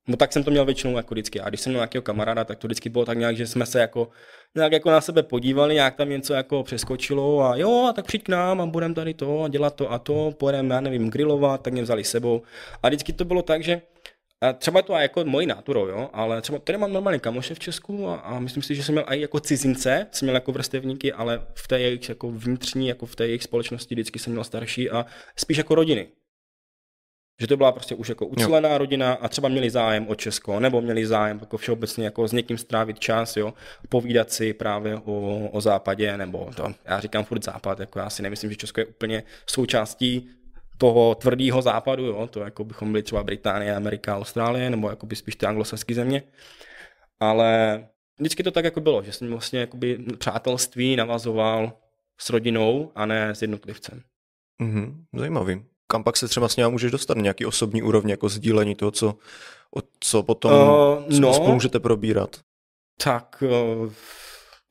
No 0.08 0.16
tak 0.16 0.32
jsem 0.32 0.44
to 0.44 0.50
měl 0.50 0.64
většinou 0.64 0.96
jako 0.96 1.14
vždycky. 1.14 1.40
A 1.40 1.48
když 1.48 1.60
jsem 1.60 1.70
měl 1.72 1.80
nějakého 1.80 2.02
kamaráda, 2.02 2.44
tak 2.44 2.58
to 2.58 2.66
vždycky 2.66 2.88
bylo 2.88 3.04
tak 3.04 3.18
nějak, 3.18 3.36
že 3.36 3.46
jsme 3.46 3.66
se 3.66 3.80
jako, 3.80 4.08
nějak 4.56 4.72
jako 4.72 4.90
na 4.90 5.00
sebe 5.00 5.22
podívali, 5.22 5.74
nějak 5.74 5.96
tam 5.96 6.08
něco 6.08 6.34
jako 6.34 6.62
přeskočilo 6.62 7.42
a 7.42 7.56
jo, 7.56 7.86
a 7.90 7.92
tak 7.92 8.06
přijď 8.06 8.22
k 8.24 8.28
nám 8.28 8.60
a 8.60 8.66
budeme 8.66 8.94
tady 8.94 9.14
to 9.14 9.42
a 9.42 9.48
dělat 9.48 9.74
to 9.74 9.92
a 9.92 9.98
to, 9.98 10.32
pojedeme, 10.38 10.74
já 10.74 10.80
nevím, 10.80 11.10
grilovat, 11.10 11.62
tak 11.62 11.72
mě 11.72 11.82
vzali 11.82 12.04
sebou. 12.04 12.42
A 12.82 12.88
vždycky 12.88 13.12
to 13.12 13.24
bylo 13.24 13.42
tak, 13.42 13.62
že 13.62 13.82
a 14.42 14.52
třeba 14.52 14.82
to 14.82 14.96
je 14.96 15.02
jako 15.02 15.24
mojí 15.24 15.46
náturou, 15.46 15.86
jo, 15.86 16.10
ale 16.12 16.42
třeba 16.42 16.58
tady 16.58 16.78
mám 16.78 16.92
normálně 16.92 17.18
kamoše 17.18 17.54
v 17.54 17.58
Česku 17.58 18.08
a, 18.08 18.14
a, 18.14 18.38
myslím 18.38 18.62
si, 18.62 18.74
že 18.74 18.82
jsem 18.82 18.94
měl 18.94 19.04
i 19.08 19.20
jako 19.20 19.40
cizince, 19.40 20.06
jsem 20.12 20.26
měl 20.26 20.34
jako 20.34 20.52
vrstevníky, 20.52 21.12
ale 21.12 21.46
v 21.54 21.68
té 21.68 21.80
jejich 21.80 22.08
jako 22.08 22.30
vnitřní, 22.30 22.88
jako 22.88 23.06
v 23.06 23.16
té 23.16 23.26
jejich 23.26 23.42
společnosti 23.42 23.94
vždycky 23.94 24.18
jsem 24.18 24.32
měl 24.32 24.44
starší 24.44 24.90
a 24.90 25.06
spíš 25.36 25.58
jako 25.58 25.74
rodiny. 25.74 26.08
Že 27.40 27.46
to 27.46 27.56
byla 27.56 27.72
prostě 27.72 27.94
už 27.94 28.08
jako 28.08 28.26
ucelená 28.26 28.68
jo. 28.68 28.78
rodina 28.78 29.12
a 29.12 29.28
třeba 29.28 29.48
měli 29.48 29.70
zájem 29.70 30.08
o 30.08 30.14
Česko, 30.14 30.60
nebo 30.60 30.80
měli 30.80 31.06
zájem 31.06 31.38
jako 31.40 31.56
všeobecně 31.56 32.04
jako 32.04 32.28
s 32.28 32.32
někým 32.32 32.58
strávit 32.58 32.98
čas, 32.98 33.36
jo, 33.36 33.54
povídat 33.88 34.30
si 34.30 34.52
právě 34.52 34.96
o, 34.96 35.48
o 35.52 35.60
západě, 35.60 36.16
nebo 36.16 36.50
to, 36.56 36.74
já 36.84 37.00
říkám 37.00 37.24
furt 37.24 37.44
západ, 37.44 37.80
jako 37.80 37.98
já 37.98 38.10
si 38.10 38.22
nemyslím, 38.22 38.50
že 38.50 38.56
Česko 38.56 38.80
je 38.80 38.86
úplně 38.86 39.22
součástí 39.46 40.30
toho 40.78 41.14
tvrdého 41.14 41.62
západu, 41.62 42.06
jo, 42.06 42.26
to 42.26 42.40
jako 42.40 42.64
bychom 42.64 42.92
byli 42.92 43.02
třeba 43.02 43.22
Británie, 43.22 43.76
Amerika, 43.76 44.16
Austrálie, 44.16 44.70
nebo 44.70 44.90
jako 44.90 45.06
by 45.06 45.16
spíš 45.16 45.36
ty 45.36 45.46
anglosaské 45.46 45.94
země. 45.94 46.22
Ale 47.20 47.84
vždycky 48.18 48.42
to 48.42 48.50
tak 48.50 48.64
jako 48.64 48.80
bylo, 48.80 49.02
že 49.02 49.12
jsem 49.12 49.30
vlastně 49.30 49.60
jakoby 49.60 49.98
přátelství 50.18 50.96
navazoval 50.96 51.72
s 52.20 52.30
rodinou 52.30 52.92
a 52.94 53.06
ne 53.06 53.34
s 53.34 53.42
jednotlivcem. 53.42 54.02
Mm-hmm, 54.62 54.94
zajímavý 55.14 55.64
kam 55.90 56.04
pak 56.04 56.16
se 56.16 56.28
třeba 56.28 56.48
s 56.48 56.56
ním 56.56 56.70
můžeš 56.70 56.92
dostat 56.92 57.16
nějaký 57.16 57.46
osobní 57.46 57.82
úrovně, 57.82 58.12
jako 58.12 58.28
sdílení 58.28 58.74
toho, 58.74 58.90
co, 58.90 59.08
o, 59.76 59.80
co 60.00 60.22
potom 60.22 60.52
uh, 60.52 61.18
no, 61.20 61.34
spolu 61.34 61.52
můžete 61.52 61.80
probírat? 61.80 62.36
Tak 63.04 63.42
uh, 63.46 63.92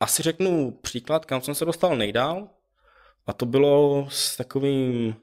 asi 0.00 0.22
řeknu 0.22 0.70
příklad, 0.70 1.26
kam 1.26 1.40
jsem 1.40 1.54
se 1.54 1.64
dostal 1.64 1.96
nejdál. 1.96 2.48
A 3.26 3.32
to 3.32 3.46
bylo 3.46 4.06
s 4.10 4.36
takovým, 4.36 5.14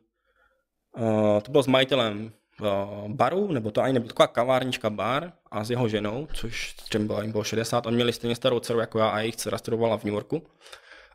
uh, 0.98 1.40
to 1.42 1.52
bylo 1.52 1.64
s 1.64 1.68
majitelem 1.68 2.32
uh, 2.62 3.12
baru, 3.12 3.52
nebo 3.52 3.72
to 3.72 3.82
ani 3.82 3.94
nebylo 3.94 4.08
taková 4.08 4.28
kavárnička 4.28 4.90
bar 4.90 5.32
a 5.52 5.64
s 5.64 5.70
jeho 5.70 5.88
ženou, 5.88 6.28
což 6.34 6.76
bylo, 7.00 7.22
jim 7.22 7.32
bylo 7.32 7.44
60, 7.44 7.86
oni 7.86 7.96
měli 7.96 8.14
stejně 8.14 8.36
starou 8.36 8.60
dceru 8.60 8.80
jako 8.80 9.00
já 9.00 9.10
a 9.10 9.20
jejich 9.20 9.36
dcera 9.36 9.58
studovala 9.58 9.98
v 9.98 10.04
New 10.04 10.14
Yorku 10.14 10.48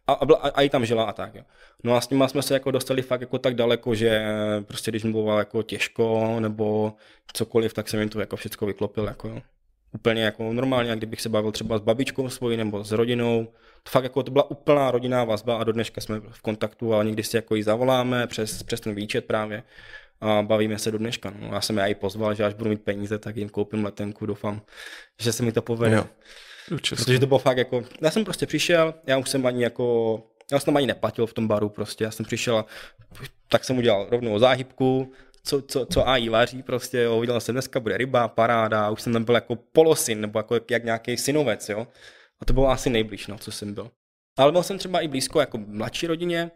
a, 0.06 0.12
a, 0.12 0.48
a, 0.48 0.62
i 0.62 0.68
tam 0.68 0.86
žila 0.86 1.04
a 1.04 1.12
tak. 1.12 1.34
Jo. 1.34 1.42
No 1.84 1.94
a 1.94 2.00
s 2.00 2.10
nimi 2.10 2.24
jsme 2.28 2.42
se 2.42 2.54
jako 2.54 2.70
dostali 2.70 3.02
fakt 3.02 3.20
jako 3.20 3.38
tak 3.38 3.54
daleko, 3.54 3.94
že 3.94 4.24
prostě 4.66 4.90
když 4.90 5.04
mi 5.04 5.12
bylo 5.12 5.38
jako 5.38 5.62
těžko 5.62 6.36
nebo 6.40 6.92
cokoliv, 7.32 7.74
tak 7.74 7.88
jsem 7.88 8.00
jim 8.00 8.08
to 8.08 8.20
jako 8.20 8.36
všechno 8.36 8.66
vyklopil. 8.66 9.04
Jako, 9.04 9.28
jo. 9.28 9.42
Úplně 9.94 10.22
jako 10.22 10.52
normálně, 10.52 10.90
jak 10.90 10.98
kdybych 10.98 11.20
se 11.20 11.28
bavil 11.28 11.52
třeba 11.52 11.78
s 11.78 11.80
babičkou 11.80 12.28
svojí 12.28 12.56
nebo 12.56 12.84
s 12.84 12.92
rodinou. 12.92 13.52
Fakt 13.88 14.04
jako 14.04 14.22
to 14.22 14.30
byla 14.30 14.50
úplná 14.50 14.90
rodinná 14.90 15.24
vazba 15.24 15.56
a 15.56 15.64
do 15.64 15.72
dneška 15.72 16.00
jsme 16.00 16.20
v 16.20 16.42
kontaktu 16.42 16.94
a 16.94 17.02
někdy 17.02 17.22
si 17.22 17.36
jako 17.36 17.54
ji 17.54 17.62
zavoláme 17.62 18.26
přes, 18.26 18.62
přes 18.62 18.80
ten 18.80 18.94
výčet 18.94 19.24
právě 19.24 19.62
a 20.20 20.42
bavíme 20.42 20.78
se 20.78 20.90
do 20.90 20.98
dneška. 20.98 21.32
No. 21.40 21.54
Já 21.54 21.60
jsem 21.60 21.78
je 21.78 21.88
i 21.88 21.94
pozval, 21.94 22.34
že 22.34 22.44
až 22.44 22.54
budu 22.54 22.70
mít 22.70 22.82
peníze, 22.82 23.18
tak 23.18 23.36
jim 23.36 23.48
koupím 23.48 23.84
letenku, 23.84 24.26
doufám, 24.26 24.62
že 25.20 25.32
se 25.32 25.42
mi 25.42 25.52
to 25.52 25.62
povede. 25.62 25.96
Jo. 25.96 26.06
Protože 26.68 27.18
to 27.18 27.26
bylo 27.26 27.38
fakt 27.38 27.56
jako, 27.56 27.84
já 28.00 28.10
jsem 28.10 28.24
prostě 28.24 28.46
přišel, 28.46 28.94
já 29.06 29.18
už 29.18 29.28
jsem 29.28 29.46
ani 29.46 29.62
jako, 29.62 30.18
já 30.52 30.60
jsem 30.60 30.76
ani 30.76 30.86
neplatil 30.86 31.26
v 31.26 31.34
tom 31.34 31.48
baru 31.48 31.68
prostě, 31.68 32.04
já 32.04 32.10
jsem 32.10 32.26
přišel, 32.26 32.64
tak 33.48 33.64
jsem 33.64 33.78
udělal 33.78 34.06
rovnou 34.10 34.38
záhybku, 34.38 35.12
co, 35.44 35.62
co, 35.62 35.86
co 35.86 36.08
AI 36.08 36.28
vaří 36.28 36.62
prostě, 36.62 36.98
jo, 36.98 37.20
viděl 37.20 37.40
jsem 37.40 37.54
dneska 37.54 37.80
bude 37.80 37.96
ryba, 37.96 38.28
paráda, 38.28 38.90
už 38.90 39.02
jsem 39.02 39.12
tam 39.12 39.24
byl 39.24 39.34
jako 39.34 39.56
polosyn, 39.56 40.20
nebo 40.20 40.38
jako 40.38 40.56
jak 40.70 40.84
nějaký 40.84 41.16
synovec, 41.16 41.68
jo. 41.68 41.86
A 42.40 42.44
to 42.44 42.52
bylo 42.52 42.70
asi 42.70 42.90
nejblíž, 42.90 43.26
no, 43.26 43.38
co 43.38 43.52
jsem 43.52 43.74
byl. 43.74 43.90
Ale 44.38 44.52
byl 44.52 44.62
jsem 44.62 44.78
třeba 44.78 45.00
i 45.00 45.08
blízko 45.08 45.40
jako 45.40 45.58
mladší 45.58 46.06
rodině 46.06 46.50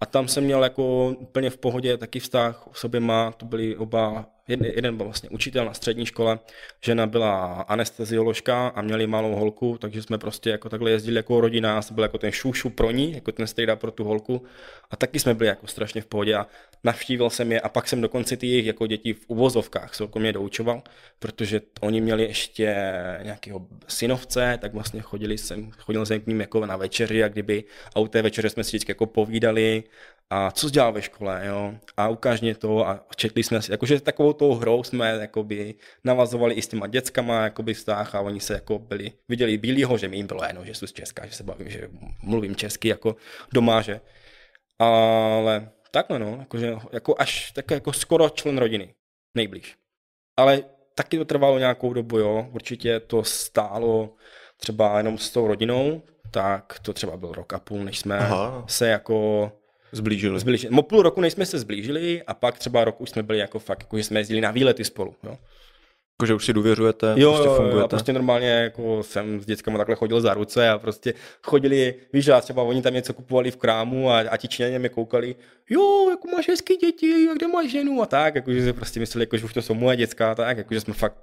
a 0.00 0.06
tam 0.06 0.28
jsem 0.28 0.44
měl 0.44 0.62
jako 0.62 1.08
úplně 1.08 1.50
v 1.50 1.56
pohodě 1.58 1.96
taky 1.96 2.20
vztah 2.20 2.68
s 2.72 2.84
oběma, 2.84 3.32
to 3.32 3.46
byli 3.46 3.76
oba 3.76 4.26
jeden, 4.48 4.72
jeden 4.76 4.96
byl 4.96 5.06
vlastně 5.06 5.28
učitel 5.28 5.64
na 5.64 5.74
střední 5.74 6.06
škole, 6.06 6.38
žena 6.84 7.06
byla 7.06 7.62
anestezioložka 7.62 8.68
a 8.68 8.82
měli 8.82 9.06
malou 9.06 9.34
holku, 9.34 9.78
takže 9.78 10.02
jsme 10.02 10.18
prostě 10.18 10.50
jako 10.50 10.68
takhle 10.68 10.90
jezdili 10.90 11.16
jako 11.16 11.40
rodina, 11.40 11.74
já 11.74 11.82
jsem 11.82 11.94
byl 11.94 12.04
jako 12.04 12.18
ten 12.18 12.32
šušu 12.32 12.70
pro 12.70 12.90
ní, 12.90 13.12
jako 13.12 13.32
ten 13.32 13.46
strejda 13.46 13.76
pro 13.76 13.90
tu 13.90 14.04
holku 14.04 14.42
a 14.90 14.96
taky 14.96 15.20
jsme 15.20 15.34
byli 15.34 15.48
jako 15.48 15.66
strašně 15.66 16.00
v 16.00 16.06
pohodě 16.06 16.34
a 16.34 16.46
navštívil 16.84 17.30
jsem 17.30 17.52
je 17.52 17.60
a 17.60 17.68
pak 17.68 17.88
jsem 17.88 18.00
dokonce 18.00 18.36
ty 18.36 18.46
jejich 18.46 18.66
jako 18.66 18.86
děti 18.86 19.12
v 19.12 19.24
uvozovkách 19.28 19.92
mě 20.18 20.32
doučoval, 20.32 20.82
protože 21.18 21.60
oni 21.80 22.00
měli 22.00 22.22
ještě 22.22 22.76
nějakého 23.22 23.66
synovce, 23.88 24.58
tak 24.60 24.74
vlastně 24.74 25.00
chodili 25.00 25.38
jsem, 25.38 25.70
chodil 25.70 26.06
jsem 26.06 26.20
k 26.20 26.26
ním 26.26 26.40
jako 26.40 26.66
na 26.66 26.76
večeři 26.76 27.24
a 27.24 27.28
kdyby 27.28 27.64
a 27.94 28.00
u 28.00 28.08
té 28.08 28.22
večeře 28.22 28.50
jsme 28.50 28.64
si 28.64 28.70
vždycky 28.70 28.90
jako 28.90 29.06
povídali 29.06 29.84
a 30.30 30.50
co 30.50 30.68
jsi 30.68 30.72
dělal 30.72 30.92
ve 30.92 31.02
škole, 31.02 31.42
jo, 31.46 31.74
a 31.96 32.08
ukáž 32.08 32.40
mě 32.40 32.54
to 32.54 32.88
a 32.88 33.06
četli 33.16 33.42
jsme 33.42 33.62
si, 33.62 33.72
jakože 33.72 34.00
takovou 34.00 34.32
tou 34.32 34.54
hrou 34.54 34.82
jsme 34.82 35.18
jakoby 35.20 35.74
navazovali 36.04 36.54
i 36.54 36.62
s 36.62 36.68
těma 36.68 36.86
dětskama 36.86 37.44
jakoby 37.44 37.74
vztah 37.74 38.14
a 38.14 38.20
oni 38.20 38.40
se 38.40 38.54
jako 38.54 38.78
byli, 38.78 39.12
viděli 39.28 39.58
bílýho, 39.58 39.98
že 39.98 40.08
mi 40.08 40.16
jim 40.16 40.26
bylo 40.26 40.44
jedno, 40.44 40.64
že 40.64 40.74
jsou 40.74 40.86
z 40.86 40.92
Česka, 40.92 41.26
že 41.26 41.32
se 41.32 41.42
bavím, 41.42 41.70
že 41.70 41.88
mluvím 42.22 42.56
česky 42.56 42.88
jako 42.88 43.16
doma, 43.52 43.82
že, 43.82 44.00
ale 44.78 45.70
takhle 45.90 46.18
no, 46.18 46.36
jakože, 46.38 46.76
jako 46.92 47.14
až 47.18 47.52
tak 47.52 47.70
jako 47.70 47.92
skoro 47.92 48.30
člen 48.30 48.58
rodiny, 48.58 48.94
nejblíž. 49.36 49.76
Ale 50.36 50.62
taky 50.94 51.18
to 51.18 51.24
trvalo 51.24 51.58
nějakou 51.58 51.92
dobu, 51.92 52.18
jo, 52.18 52.48
určitě 52.52 53.00
to 53.00 53.24
stálo 53.24 54.14
třeba 54.56 54.98
jenom 54.98 55.18
s 55.18 55.30
tou 55.30 55.46
rodinou, 55.46 56.02
tak 56.30 56.78
to 56.82 56.92
třeba 56.92 57.16
byl 57.16 57.32
rok 57.32 57.52
a 57.52 57.58
půl, 57.58 57.84
než 57.84 57.98
jsme 57.98 58.18
Aha. 58.18 58.64
se 58.68 58.88
jako 58.88 59.52
Zblížili. 59.96 60.40
zblížili. 60.40 60.74
Mo 60.74 60.82
půl 60.82 61.02
roku 61.02 61.20
než 61.20 61.32
jsme 61.32 61.46
se 61.46 61.58
zblížili 61.58 62.22
a 62.26 62.34
pak 62.34 62.58
třeba 62.58 62.84
rok 62.84 63.00
už 63.00 63.10
jsme 63.10 63.22
byli 63.22 63.38
jako 63.38 63.58
fakt, 63.58 63.80
jako 63.80 63.98
že 63.98 64.04
jsme 64.04 64.20
jezdili 64.20 64.40
na 64.40 64.50
výlety 64.50 64.84
spolu. 64.84 65.14
Jo. 65.22 65.38
Jako, 66.18 66.26
že 66.26 66.34
už 66.34 66.44
si 66.44 66.52
důvěřujete, 66.52 67.14
jo, 67.16 67.32
prostě 67.32 67.48
fungujete. 67.48 67.80
Jo, 67.80 67.88
prostě 67.88 68.12
normálně 68.12 68.48
jako 68.48 69.02
jsem 69.02 69.40
s 69.40 69.46
dětskami 69.46 69.78
takhle 69.78 69.96
chodil 69.96 70.20
za 70.20 70.34
ruce 70.34 70.68
a 70.68 70.78
prostě 70.78 71.14
chodili, 71.42 71.94
víš, 72.12 72.28
a 72.28 72.40
třeba 72.40 72.62
oni 72.62 72.82
tam 72.82 72.94
něco 72.94 73.14
kupovali 73.14 73.50
v 73.50 73.56
krámu 73.56 74.10
a, 74.10 74.18
a 74.18 74.36
ti 74.36 74.48
Číňané 74.48 74.78
mě 74.78 74.88
koukali, 74.88 75.36
jo, 75.70 76.10
jako 76.10 76.28
máš 76.28 76.48
hezký 76.48 76.76
děti, 76.76 77.28
a 77.30 77.34
kde 77.34 77.48
máš 77.48 77.70
ženu 77.70 78.02
a 78.02 78.06
tak, 78.06 78.34
jakože 78.34 78.64
si 78.64 78.72
prostě 78.72 79.00
mysleli, 79.00 79.22
jako, 79.22 79.36
že 79.36 79.44
už 79.44 79.54
to 79.54 79.62
jsou 79.62 79.74
moje 79.74 79.96
dětská 79.96 80.32
a 80.32 80.34
tak, 80.34 80.58
jakože 80.58 80.80
jsme 80.80 80.94
fakt 80.94 81.16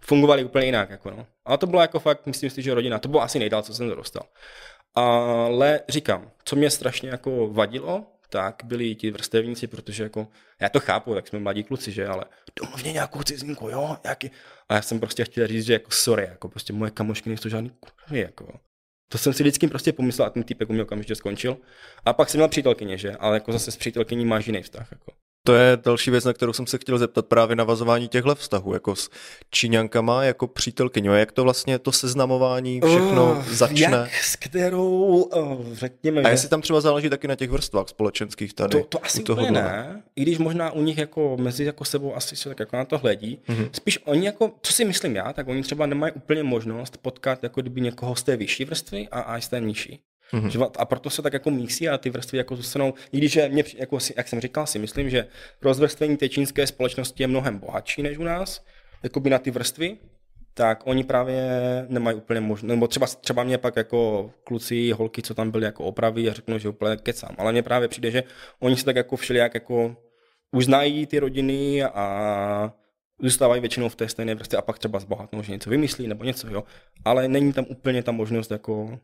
fungovali 0.00 0.44
úplně 0.44 0.66
jinak. 0.66 0.90
Jako 0.90 1.10
no. 1.10 1.26
Ale 1.44 1.58
to 1.58 1.66
bylo 1.66 1.82
jako 1.82 1.98
fakt, 2.00 2.26
myslím 2.26 2.50
si, 2.50 2.62
že 2.62 2.74
rodina, 2.74 2.98
to 2.98 3.08
bylo 3.08 3.22
asi 3.22 3.38
nejdál, 3.38 3.62
co 3.62 3.74
jsem 3.74 3.88
dostal. 3.88 4.22
Ale 4.94 5.80
říkám, 5.88 6.30
co 6.44 6.56
mě 6.56 6.70
strašně 6.70 7.10
jako 7.10 7.48
vadilo, 7.48 8.06
tak 8.28 8.62
byli 8.64 8.94
ti 8.94 9.10
vrstevníci, 9.10 9.66
protože 9.66 10.02
jako, 10.02 10.28
já 10.60 10.68
to 10.68 10.80
chápu, 10.80 11.14
jak 11.14 11.28
jsme 11.28 11.38
mladí 11.38 11.64
kluci, 11.64 11.92
že, 11.92 12.06
ale 12.06 12.24
domluvně 12.60 12.92
nějakou 12.92 13.22
cizinku, 13.22 13.68
jo, 13.68 13.96
jaký. 14.04 14.30
A 14.68 14.74
já 14.74 14.82
jsem 14.82 15.00
prostě 15.00 15.24
chtěl 15.24 15.46
říct, 15.46 15.64
že 15.64 15.72
jako 15.72 15.90
sorry, 15.90 16.24
jako 16.24 16.48
prostě 16.48 16.72
moje 16.72 16.90
kamošky 16.90 17.28
nejsou 17.28 17.48
žádný 17.48 17.70
kurvy, 17.70 18.20
jako. 18.20 18.60
To 19.12 19.18
jsem 19.18 19.32
si 19.32 19.42
vždycky 19.42 19.68
prostě 19.68 19.92
pomyslel 19.92 20.26
a 20.26 20.30
ten 20.30 20.42
typek 20.42 20.70
u 20.70 20.72
mě 20.72 20.82
okamžitě 20.82 21.14
skončil. 21.14 21.56
A 22.04 22.12
pak 22.12 22.30
jsem 22.30 22.38
měl 22.38 22.48
přítelkyně, 22.48 22.98
že, 22.98 23.16
ale 23.16 23.36
jako 23.36 23.52
zase 23.52 23.70
s 23.70 23.76
přítelkyní 23.76 24.24
máš 24.24 24.46
jiný 24.46 24.62
vztah, 24.62 24.92
jako. 24.92 25.12
To 25.44 25.54
je 25.54 25.78
další 25.84 26.10
věc, 26.10 26.24
na 26.24 26.32
kterou 26.32 26.52
jsem 26.52 26.66
se 26.66 26.78
chtěl 26.78 26.98
zeptat, 26.98 27.26
právě 27.26 27.56
navazování 27.56 28.08
těchto 28.08 28.34
vztahů, 28.34 28.72
jako 28.72 28.96
s 28.96 29.10
Číňankama, 29.50 30.24
jako 30.24 30.46
přítelkyní. 30.46 31.08
Jak 31.08 31.32
to 31.32 31.44
vlastně 31.44 31.78
to 31.78 31.92
seznamování 31.92 32.80
všechno 32.80 33.32
uh, 33.32 33.44
začne? 33.48 33.96
Jak, 33.96 34.14
s 34.14 34.36
kterou, 34.36 35.22
uh, 35.22 35.66
řekněme... 35.72 36.22
A 36.22 36.28
jestli 36.28 36.48
tam 36.48 36.62
třeba 36.62 36.80
záleží 36.80 37.10
taky 37.10 37.28
na 37.28 37.34
těch 37.34 37.50
vrstvách 37.50 37.88
společenských 37.88 38.54
tady? 38.54 38.78
To, 38.78 38.84
to 38.84 39.04
asi 39.04 39.22
úplně 39.22 39.50
ne, 39.50 40.02
i 40.16 40.22
když 40.22 40.38
možná 40.38 40.70
u 40.70 40.82
nich 40.82 40.98
jako 40.98 41.36
mezi 41.40 41.64
jako 41.64 41.84
sebou 41.84 42.16
asi 42.16 42.36
se 42.36 42.48
tak 42.48 42.60
jako 42.60 42.76
na 42.76 42.84
to 42.84 42.98
hledí. 42.98 43.38
Mm-hmm. 43.48 43.68
Spíš 43.72 43.98
oni 44.04 44.26
jako, 44.26 44.52
co 44.62 44.72
si 44.72 44.84
myslím 44.84 45.16
já, 45.16 45.32
tak 45.32 45.48
oni 45.48 45.62
třeba 45.62 45.86
nemají 45.86 46.12
úplně 46.12 46.42
možnost 46.42 46.96
potkat 46.96 47.42
jako 47.42 47.60
kdyby 47.60 47.80
někoho 47.80 48.16
z 48.16 48.22
té 48.22 48.36
vyšší 48.36 48.64
vrstvy 48.64 49.08
a, 49.08 49.20
a 49.20 49.40
z 49.40 49.48
té 49.48 49.60
nižší. 49.60 50.00
Mm-hmm. 50.32 50.70
A 50.78 50.84
proto 50.84 51.10
se 51.10 51.22
tak 51.22 51.32
jako 51.32 51.50
mísí 51.50 51.88
a 51.88 51.98
ty 51.98 52.10
vrstvy 52.10 52.38
jako 52.38 52.56
zůstanou, 52.56 52.94
i 53.12 53.18
když 53.18 53.36
je 53.36 53.48
mě, 53.48 53.64
jako, 53.76 53.98
jak 54.16 54.28
jsem 54.28 54.40
říkal, 54.40 54.66
si 54.66 54.78
myslím, 54.78 55.10
že 55.10 55.26
rozvrstvení 55.62 56.16
té 56.16 56.28
čínské 56.28 56.66
společnosti 56.66 57.22
je 57.22 57.26
mnohem 57.26 57.58
bohatší 57.58 58.02
než 58.02 58.18
u 58.18 58.22
nás, 58.22 58.64
jako 59.02 59.20
by 59.20 59.30
na 59.30 59.38
ty 59.38 59.50
vrstvy, 59.50 59.96
tak 60.54 60.86
oni 60.86 61.04
právě 61.04 61.50
nemají 61.88 62.16
úplně 62.16 62.40
možnost, 62.40 62.68
nebo 62.68 62.86
třeba, 62.88 63.06
třeba 63.06 63.44
mě 63.44 63.58
pak 63.58 63.76
jako 63.76 64.30
kluci, 64.44 64.90
holky, 64.90 65.22
co 65.22 65.34
tam 65.34 65.50
byli 65.50 65.64
jako 65.64 65.84
opraví 65.84 66.30
a 66.30 66.32
řeknou, 66.32 66.58
že 66.58 66.68
úplně 66.68 66.96
kecám, 66.96 67.34
ale 67.38 67.52
mně 67.52 67.62
právě 67.62 67.88
přijde, 67.88 68.10
že 68.10 68.24
oni 68.60 68.76
se 68.76 68.84
tak 68.84 68.96
jako 68.96 69.16
všelijak 69.16 69.54
jako 69.54 69.96
už 70.52 70.64
znají 70.64 71.06
ty 71.06 71.18
rodiny 71.18 71.84
a 71.84 72.72
zůstávají 73.18 73.60
většinou 73.60 73.88
v 73.88 73.96
té 73.96 74.08
stejné 74.08 74.34
vrstvě 74.34 74.58
a 74.58 74.62
pak 74.62 74.78
třeba 74.78 74.98
zbohatnou, 74.98 75.42
že 75.42 75.52
něco 75.52 75.70
vymyslí 75.70 76.06
nebo 76.06 76.24
něco, 76.24 76.48
jo. 76.50 76.64
Ale 77.04 77.28
není 77.28 77.52
tam 77.52 77.64
úplně 77.68 78.02
ta 78.02 78.12
možnost 78.12 78.50
jako 78.50 78.98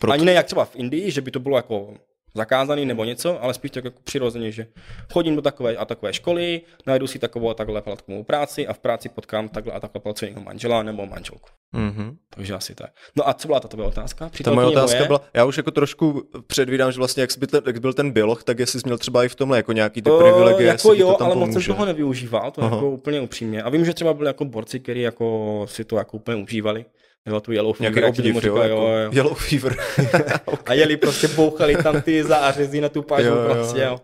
proto... 0.00 0.12
Ani 0.12 0.24
ne 0.24 0.32
jak 0.32 0.46
třeba 0.46 0.64
v 0.64 0.76
Indii, 0.76 1.10
že 1.10 1.20
by 1.20 1.30
to 1.30 1.40
bylo 1.40 1.56
jako 1.56 1.94
zakázaný 2.34 2.86
nebo 2.86 3.04
něco, 3.04 3.42
ale 3.42 3.54
spíš 3.54 3.70
tak 3.70 3.84
jako 3.84 4.00
přirozeně, 4.04 4.52
že 4.52 4.66
chodím 5.12 5.36
do 5.36 5.42
takové 5.42 5.76
a 5.76 5.84
takové 5.84 6.12
školy, 6.12 6.60
najdu 6.86 7.06
si 7.06 7.18
takovou 7.18 7.50
a 7.50 7.54
takhle 7.54 7.82
platkovou 7.82 8.24
práci 8.24 8.66
a 8.66 8.72
v 8.72 8.78
práci 8.78 9.08
potkám 9.08 9.48
takhle 9.48 9.72
a 9.72 9.80
takhle 9.80 10.00
placeného 10.00 10.40
manžela 10.40 10.82
nebo 10.82 11.06
manželku. 11.06 11.48
Mm-hmm. 11.74 12.16
Takže 12.34 12.54
asi 12.54 12.74
tak. 12.74 12.90
No 13.16 13.28
a 13.28 13.34
co 13.34 13.48
byla 13.48 13.60
ta 13.60 13.68
tvoje 13.68 13.88
otázka? 13.88 14.30
Ta 14.44 14.52
moje 14.52 14.66
otázka 14.66 14.96
moje? 14.96 15.06
byla, 15.06 15.20
já 15.34 15.44
už 15.44 15.56
jako 15.56 15.70
trošku 15.70 16.22
předvídám, 16.46 16.92
že 16.92 16.98
vlastně 16.98 17.20
jak, 17.20 17.30
byl, 17.38 17.62
jak 17.66 17.78
byl 17.78 17.92
ten 17.92 18.10
bioloh, 18.10 18.44
tak 18.44 18.58
jestli 18.58 18.80
jsi 18.80 18.86
měl 18.86 18.98
třeba 18.98 19.24
i 19.24 19.28
v 19.28 19.34
tomhle 19.34 19.56
jako 19.58 19.72
nějaký 19.72 20.02
ty 20.02 20.10
privilegie. 20.18 20.68
Uh, 20.68 20.72
jako 20.72 20.94
jo, 20.94 21.14
to 21.18 21.24
ale 21.24 21.36
moc 21.36 21.52
jsem 21.52 21.62
toho 21.62 21.84
nevyužíval, 21.84 22.50
to 22.50 22.62
Aha. 22.62 22.76
jako 22.76 22.90
úplně 22.90 23.20
upřímně. 23.20 23.62
A 23.62 23.70
vím, 23.70 23.84
že 23.84 23.94
třeba 23.94 24.14
byli 24.14 24.26
jako 24.26 24.44
borci, 24.44 24.80
kteří 24.80 25.00
jako 25.00 25.66
si 25.68 25.84
to 25.84 25.96
jako 25.96 26.16
úplně 26.16 26.42
užívali. 26.42 26.84
Jo, 27.26 27.40
tu 27.40 27.52
Yellow 27.52 27.72
Fever, 27.72 27.94
Nějaký 27.94 28.18
obdiv, 28.18 28.44
jo, 28.44 28.56
jako 28.56 28.76
jo, 28.76 28.88
jo. 28.88 29.10
Yellow 29.12 29.34
Fever. 29.34 29.76
okay. 30.44 30.64
A 30.66 30.72
jeli 30.72 30.96
prostě, 30.96 31.28
bouchali 31.28 31.76
tam 31.76 32.02
ty 32.02 32.24
zářezy 32.24 32.80
na 32.80 32.88
tu 32.88 33.02
pažu 33.02 33.28
jo, 33.28 33.48
prostě, 33.52 33.80
jo. 33.80 34.00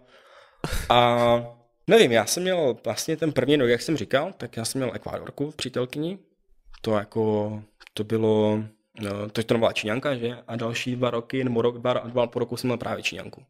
A 0.88 1.18
nevím, 1.86 2.12
já 2.12 2.26
jsem 2.26 2.42
měl 2.42 2.76
vlastně 2.84 3.16
ten 3.16 3.32
první 3.32 3.56
rok, 3.56 3.68
jak 3.68 3.82
jsem 3.82 3.96
říkal, 3.96 4.32
tak 4.36 4.56
já 4.56 4.64
jsem 4.64 4.80
měl 4.80 4.94
Ekvádorku 4.94 5.50
v 5.50 5.56
přítelkyni. 5.56 6.18
To 6.80 6.94
jako, 6.94 7.62
to 7.94 8.04
bylo, 8.04 8.62
no, 9.00 9.28
to, 9.28 9.42
to 9.42 9.54
nebyla 9.54 9.72
Číňanka, 9.72 10.14
že? 10.14 10.36
A 10.48 10.56
další 10.56 10.96
dva 10.96 11.10
roky, 11.10 11.44
nebo 11.44 11.62
rok, 11.62 11.78
dva, 11.78 11.92
dva 11.92 12.26
po 12.26 12.38
roku 12.38 12.56
jsem 12.56 12.68
měl 12.68 12.78
právě 12.78 13.02
Číňanku. 13.02 13.42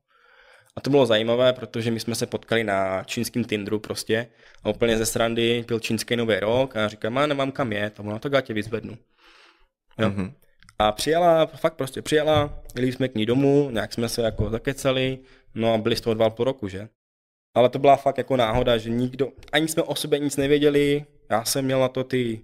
A 0.76 0.80
to 0.80 0.90
bylo 0.90 1.06
zajímavé, 1.06 1.52
protože 1.52 1.90
my 1.90 2.00
jsme 2.00 2.14
se 2.14 2.26
potkali 2.26 2.64
na 2.64 3.04
čínském 3.04 3.44
Tinderu 3.44 3.78
prostě 3.78 4.26
a 4.62 4.68
úplně 4.68 4.96
ze 4.96 5.06
srandy 5.06 5.64
byl 5.68 5.80
čínský 5.80 6.16
nový 6.16 6.40
rok 6.40 6.76
a 6.76 6.88
říkám, 6.88 7.12
má 7.12 7.26
nemám 7.26 7.52
kam 7.52 7.72
jet, 7.72 8.00
a 8.00 8.02
ona 8.02 8.18
tak 8.18 8.32
já 8.32 8.40
tě 8.40 8.54
vyzvednu. 8.54 8.98
Jo. 9.98 10.08
Mm-hmm. 10.08 10.32
A 10.78 10.92
přijela, 10.92 11.46
fakt 11.46 11.74
prostě 11.74 12.02
přijela, 12.02 12.62
jeli 12.74 12.92
jsme 12.92 13.08
k 13.08 13.14
ní 13.14 13.26
domů, 13.26 13.70
nějak 13.70 13.92
jsme 13.92 14.08
se 14.08 14.22
jako 14.22 14.50
zakecali, 14.50 15.18
no 15.54 15.74
a 15.74 15.78
byli 15.78 15.96
z 15.96 16.00
toho 16.00 16.14
dva 16.14 16.30
půl 16.30 16.44
roku, 16.44 16.68
že? 16.68 16.88
Ale 17.54 17.68
to 17.68 17.78
byla 17.78 17.96
fakt 17.96 18.18
jako 18.18 18.36
náhoda, 18.36 18.78
že 18.78 18.90
nikdo, 18.90 19.32
ani 19.52 19.68
jsme 19.68 19.82
o 19.82 19.94
sobě 19.94 20.18
nic 20.18 20.36
nevěděli, 20.36 21.04
já 21.30 21.44
jsem 21.44 21.64
měl 21.64 21.80
na 21.80 21.88
to 21.88 22.04
ty, 22.04 22.42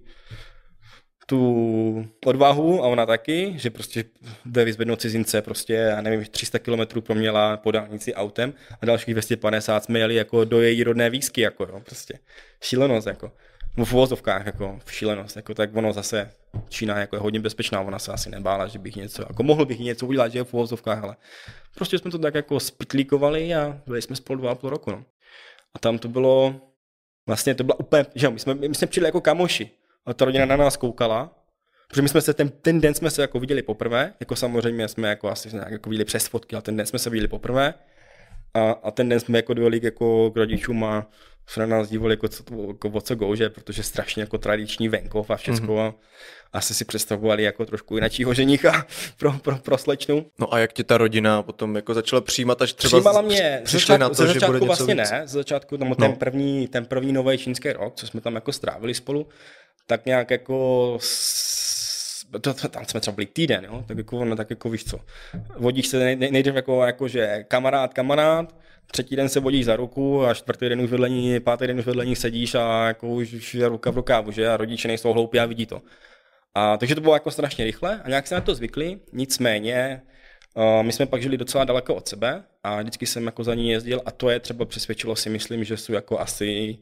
tu 1.25 2.07
odvahu 2.25 2.83
a 2.83 2.87
ona 2.87 3.05
taky, 3.05 3.53
že 3.55 3.69
prostě 3.69 4.05
jde 4.45 4.65
vyzvednout 4.65 5.01
cizince 5.01 5.41
prostě, 5.41 5.73
já 5.73 6.01
nevím, 6.01 6.25
300 6.25 6.59
km 6.59 7.01
proměla 7.01 7.57
po 7.57 7.71
dálnici 7.71 8.13
autem 8.13 8.53
a 8.81 8.85
dalších 8.85 9.13
250 9.13 9.83
jsme 9.83 9.99
jeli 9.99 10.15
jako 10.15 10.45
do 10.45 10.61
její 10.61 10.83
rodné 10.83 11.09
výsky, 11.09 11.41
jako 11.41 11.63
jo, 11.63 11.81
prostě 11.85 12.19
šílenost, 12.61 13.07
jako 13.07 13.31
v 13.77 13.93
uvozovkách 13.93 14.45
jako 14.45 14.79
v 14.85 14.93
šílenost, 14.93 15.35
jako 15.35 15.53
tak 15.53 15.75
ono 15.75 15.93
zase 15.93 16.31
Čína 16.69 16.99
jako 16.99 17.15
je 17.15 17.19
hodně 17.19 17.39
bezpečná, 17.39 17.81
ona 17.81 17.99
se 17.99 18.11
asi 18.11 18.29
nebála, 18.29 18.67
že 18.67 18.79
bych 18.79 18.95
něco, 18.95 19.21
jako 19.21 19.43
mohl 19.43 19.65
bych 19.65 19.79
něco 19.79 20.05
udělat, 20.05 20.31
že 20.31 20.39
je 20.39 20.43
v 20.43 20.53
uvozovkách, 20.53 21.03
ale 21.03 21.15
prostě 21.75 21.99
jsme 21.99 22.11
to 22.11 22.19
tak 22.19 22.35
jako 22.35 22.59
spitlíkovali 22.59 23.55
a 23.55 23.81
byli 23.87 24.01
jsme 24.01 24.15
spolu 24.15 24.39
dva 24.39 24.51
a 24.51 24.55
půl 24.55 24.69
roku, 24.69 24.91
no. 24.91 25.05
A 25.75 25.79
tam 25.79 25.97
to 25.97 26.07
bylo, 26.07 26.55
vlastně 27.27 27.55
to 27.55 27.63
bylo 27.63 27.75
úplně, 27.75 28.05
že 28.15 28.29
my 28.29 28.39
jsme, 28.39 28.53
my 28.53 28.75
jsme 28.75 28.87
přijeli 28.87 29.07
jako 29.07 29.21
kamoši 29.21 29.69
a 30.05 30.13
ta 30.13 30.25
rodina 30.25 30.45
na 30.45 30.55
nás 30.55 30.77
koukala, 30.77 31.35
protože 31.87 32.01
my 32.01 32.09
jsme 32.09 32.21
se 32.21 32.33
ten, 32.33 32.49
ten 32.49 32.81
den 32.81 32.93
jsme 32.93 33.11
se 33.11 33.21
jako 33.21 33.39
viděli 33.39 33.61
poprvé, 33.61 34.13
jako 34.19 34.35
samozřejmě 34.35 34.87
jsme 34.87 35.09
jako 35.09 35.29
asi 35.29 35.49
nějak 35.53 35.71
jako 35.71 35.89
viděli 35.89 36.05
přes 36.05 36.27
fotky, 36.27 36.55
ale 36.55 36.61
ten 36.61 36.77
den 36.77 36.85
jsme 36.85 36.99
se 36.99 37.09
viděli 37.09 37.27
poprvé 37.27 37.73
A, 38.53 38.71
a 38.71 38.91
ten 38.91 39.09
den 39.09 39.19
jsme 39.19 39.37
jako 39.37 39.53
dojeli 39.53 39.79
jako 39.83 40.31
k 40.31 40.37
rodičům 40.37 40.83
a 40.83 41.07
se 41.47 41.59
na 41.59 41.65
nás 41.65 41.89
dívali, 41.89 42.13
jako, 42.13 42.27
co, 42.27 42.43
jako 42.67 42.89
o 42.89 43.01
co 43.01 43.15
gouže, 43.15 43.49
protože 43.49 43.83
strašně 43.83 44.23
jako 44.23 44.37
tradiční 44.37 44.89
venkov 44.89 45.31
a 45.31 45.35
všechno. 45.35 45.75
Mm-hmm. 45.75 45.87
A 45.87 45.95
asi 46.53 46.73
si 46.73 46.85
představovali 46.85 47.43
jako 47.43 47.65
trošku 47.65 47.95
jináčího 47.95 48.33
ženicha 48.33 48.85
pro, 49.17 49.31
pro, 49.31 49.55
pro 49.55 49.77
slečnu. 49.77 50.25
No 50.39 50.53
a 50.53 50.59
jak 50.59 50.73
ti 50.73 50.83
ta 50.83 50.97
rodina 50.97 51.43
potom 51.43 51.75
jako 51.75 51.93
začala 51.93 52.21
přijímat, 52.21 52.61
až 52.61 52.73
třeba 52.73 52.89
Přijímala 52.89 53.21
mě, 53.21 53.61
přišli 53.65 53.97
na 53.97 54.09
to, 54.09 54.15
ze 54.15 54.27
začátku 54.27 54.45
že 54.45 54.45
bude 54.45 54.65
vlastně 54.65 54.95
něco 54.95 55.13
ne, 55.13 55.21
ze 55.27 55.33
začátku 55.39 55.77
tam 55.77 55.89
no. 55.89 55.95
ten 55.95 56.15
první, 56.15 56.67
ten 56.67 56.85
první 56.85 57.13
nový 57.13 57.37
čínský 57.37 57.71
rok, 57.71 57.95
co 57.95 58.07
jsme 58.07 58.21
tam 58.21 58.35
jako 58.35 58.51
strávili 58.51 58.93
spolu, 58.93 59.27
tak 59.87 60.05
nějak 60.05 60.31
jako 60.31 60.97
to, 62.41 62.53
to, 62.53 62.67
tam 62.67 62.85
jsme 62.85 62.99
třeba 62.99 63.15
byli 63.15 63.25
týden, 63.25 63.65
jo? 63.65 63.83
tak 63.87 63.97
jako, 63.97 64.25
no, 64.25 64.35
tak 64.35 64.49
jako 64.49 64.69
víš 64.69 64.85
co, 64.85 64.99
vodíš 65.57 65.87
se 65.87 66.15
nejdřív 66.15 66.55
jako, 66.55 66.85
jako, 66.85 67.07
že 67.07 67.45
kamarád, 67.47 67.93
kamarád, 67.93 68.55
třetí 68.91 69.15
den 69.15 69.29
se 69.29 69.39
vodíš 69.39 69.65
za 69.65 69.75
ruku 69.75 70.25
a 70.25 70.33
čtvrtý 70.33 70.69
den 70.69 70.81
už 70.81 70.89
vedle 70.89 71.09
ní, 71.09 71.39
pátý 71.39 71.67
den 71.67 71.79
už 71.79 71.85
vedle 71.85 72.05
ní 72.05 72.15
sedíš 72.15 72.55
a 72.55 72.87
jako 72.87 73.07
už, 73.07 73.33
už 73.33 73.55
je 73.55 73.67
ruka 73.67 73.91
v 73.91 73.95
rukávu, 73.95 74.31
že? 74.31 74.49
A 74.49 74.57
rodiče 74.57 74.87
nejsou 74.87 75.13
hloupí 75.13 75.39
a 75.39 75.45
vidí 75.45 75.65
to. 75.65 75.81
A, 76.55 76.77
takže 76.77 76.95
to 76.95 77.01
bylo 77.01 77.13
jako 77.13 77.31
strašně 77.31 77.65
rychle 77.65 78.01
a 78.03 78.09
nějak 78.09 78.27
se 78.27 78.35
na 78.35 78.41
to 78.41 78.55
zvykli, 78.55 78.99
nicméně 79.13 80.01
my 80.81 80.91
jsme 80.91 81.05
pak 81.05 81.21
žili 81.21 81.37
docela 81.37 81.63
daleko 81.63 81.95
od 81.95 82.07
sebe 82.07 82.43
a 82.63 82.81
vždycky 82.81 83.05
jsem 83.05 83.25
jako 83.25 83.43
za 83.43 83.55
ní 83.55 83.69
jezdil 83.69 84.01
a 84.05 84.11
to 84.11 84.29
je 84.29 84.39
třeba 84.39 84.65
přesvědčilo 84.65 85.15
si 85.15 85.29
myslím, 85.29 85.63
že 85.63 85.77
jsou 85.77 85.93
jako 85.93 86.19
asi 86.19 86.77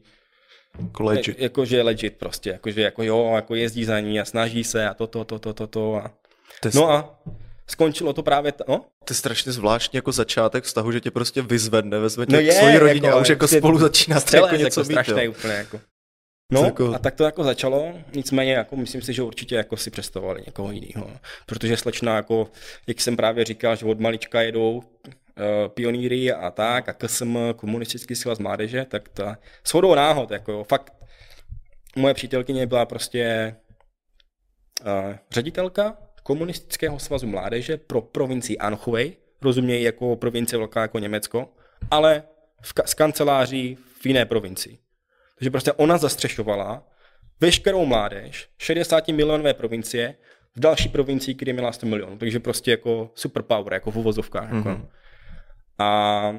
jako 0.80 1.02
legit. 1.02 1.38
Jako, 1.38 1.64
že 1.64 1.82
legit 1.82 2.16
prostě, 2.16 2.50
jako, 2.50 2.70
že 2.70 2.82
jako 2.82 3.02
jo, 3.02 3.32
jako 3.34 3.54
jezdí 3.54 3.84
za 3.84 4.00
ní 4.00 4.20
a 4.20 4.24
snaží 4.24 4.64
se 4.64 4.88
a 4.88 4.94
to, 4.94 5.06
to, 5.06 5.24
to, 5.24 5.38
to, 5.38 5.54
to, 5.54 5.66
to 5.66 5.96
a... 5.96 6.10
No 6.74 6.90
a 6.90 7.22
skončilo 7.66 8.12
to 8.12 8.22
právě, 8.22 8.52
t- 8.52 8.64
no? 8.68 8.84
To 9.04 9.12
je 9.12 9.14
strašně 9.14 9.52
zvláštní 9.52 9.96
jako 9.96 10.12
začátek 10.12 10.64
vztahu, 10.64 10.92
že 10.92 11.00
tě 11.00 11.10
prostě 11.10 11.42
vyzvedne, 11.42 11.98
vezme 11.98 12.26
tě 12.26 12.32
no 12.32 12.40
je, 12.40 12.52
k 12.52 12.56
svojí 12.56 12.78
rodině 12.78 13.06
jako, 13.06 13.18
a 13.18 13.20
už 13.20 13.28
jako 13.28 13.48
spolu 13.48 13.78
začínáte 13.78 14.36
jako 14.36 14.56
něco 14.56 14.80
jako 14.80 14.84
strašné 14.84 15.28
úplně 15.28 15.54
jako. 15.54 15.80
No 16.52 16.64
jako... 16.64 16.94
a 16.94 16.98
tak 16.98 17.14
to 17.14 17.24
jako 17.24 17.44
začalo, 17.44 17.94
nicméně 18.14 18.52
jako 18.52 18.76
myslím 18.76 19.02
si, 19.02 19.12
že 19.12 19.22
určitě 19.22 19.54
jako 19.54 19.76
si 19.76 19.90
představovali 19.90 20.42
někoho 20.46 20.72
jiného, 20.72 21.10
protože 21.46 21.76
slečna 21.76 22.16
jako, 22.16 22.48
jak 22.86 23.00
jsem 23.00 23.16
právě 23.16 23.44
říkal, 23.44 23.76
že 23.76 23.86
od 23.86 24.00
malička 24.00 24.42
jedou 24.42 24.82
pionýry 25.68 26.32
a 26.32 26.50
tak 26.50 26.88
a 26.88 26.92
KSM, 26.92 27.38
komunistický 27.56 28.14
svaz 28.14 28.38
mládeže, 28.38 28.84
tak 28.84 29.08
ta 29.08 29.38
shodou 29.66 29.94
náhod, 29.94 30.30
jako 30.30 30.64
fakt 30.64 30.92
moje 31.96 32.14
přítelkyně 32.14 32.66
byla 32.66 32.86
prostě 32.86 33.56
uh, 34.84 35.14
ředitelka 35.30 35.96
komunistického 36.22 36.98
svazu 36.98 37.26
mládeže 37.26 37.76
pro 37.76 38.00
provincii 38.00 38.58
Anhui, 38.58 39.16
rozumějí 39.42 39.82
jako 39.82 40.16
provincie 40.16 40.58
velká 40.58 40.82
jako 40.82 40.98
Německo, 40.98 41.48
ale 41.90 42.22
v 42.62 42.74
ka- 42.74 42.86
z 42.86 42.94
kanceláří 42.94 43.78
v 44.00 44.06
jiné 44.06 44.24
provincii. 44.24 44.78
Takže 45.38 45.50
prostě 45.50 45.72
ona 45.72 45.98
zastřešovala 45.98 46.88
veškerou 47.40 47.86
mládež 47.86 48.48
60 48.58 49.08
milionové 49.08 49.54
provincie 49.54 50.14
v 50.56 50.60
další 50.60 50.88
provincii, 50.88 51.34
kde 51.34 51.52
měla 51.52 51.72
100 51.72 51.86
milionů. 51.86 52.18
Takže 52.18 52.40
prostě 52.40 52.70
jako 52.70 53.10
superpower, 53.14 53.72
jako 53.72 53.90
v 53.90 53.96
uvozovkách. 53.96 54.52
Mm-hmm. 54.52 54.68
Jako. 54.68 54.88
A 55.78 56.34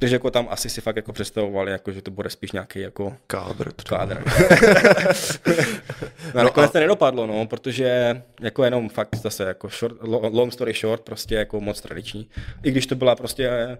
takže 0.00 0.14
jako 0.14 0.30
tam 0.30 0.48
asi 0.50 0.70
si 0.70 0.80
fakt 0.80 0.96
jako 0.96 1.12
představovali, 1.12 1.72
jako, 1.72 1.92
že 1.92 2.02
to 2.02 2.10
bude 2.10 2.30
spíš 2.30 2.52
nějaký 2.52 2.80
jako 2.80 3.16
kádr. 3.26 3.72
Kádr. 3.88 4.24
no, 6.34 6.42
no 6.42 6.58
a... 6.58 6.68
to 6.68 6.78
nedopadlo, 6.78 7.26
no, 7.26 7.46
protože 7.46 8.22
jako 8.40 8.64
jenom 8.64 8.88
fakt 8.88 9.14
zase 9.14 9.44
jako 9.44 9.68
short, 9.68 9.96
long 10.32 10.52
story 10.52 10.72
short, 10.72 11.02
prostě 11.02 11.34
jako 11.34 11.60
moc 11.60 11.80
tradiční. 11.80 12.30
I 12.62 12.70
když 12.70 12.86
to 12.86 12.94
byla 12.94 13.16
prostě, 13.16 13.48
eh, 13.48 13.78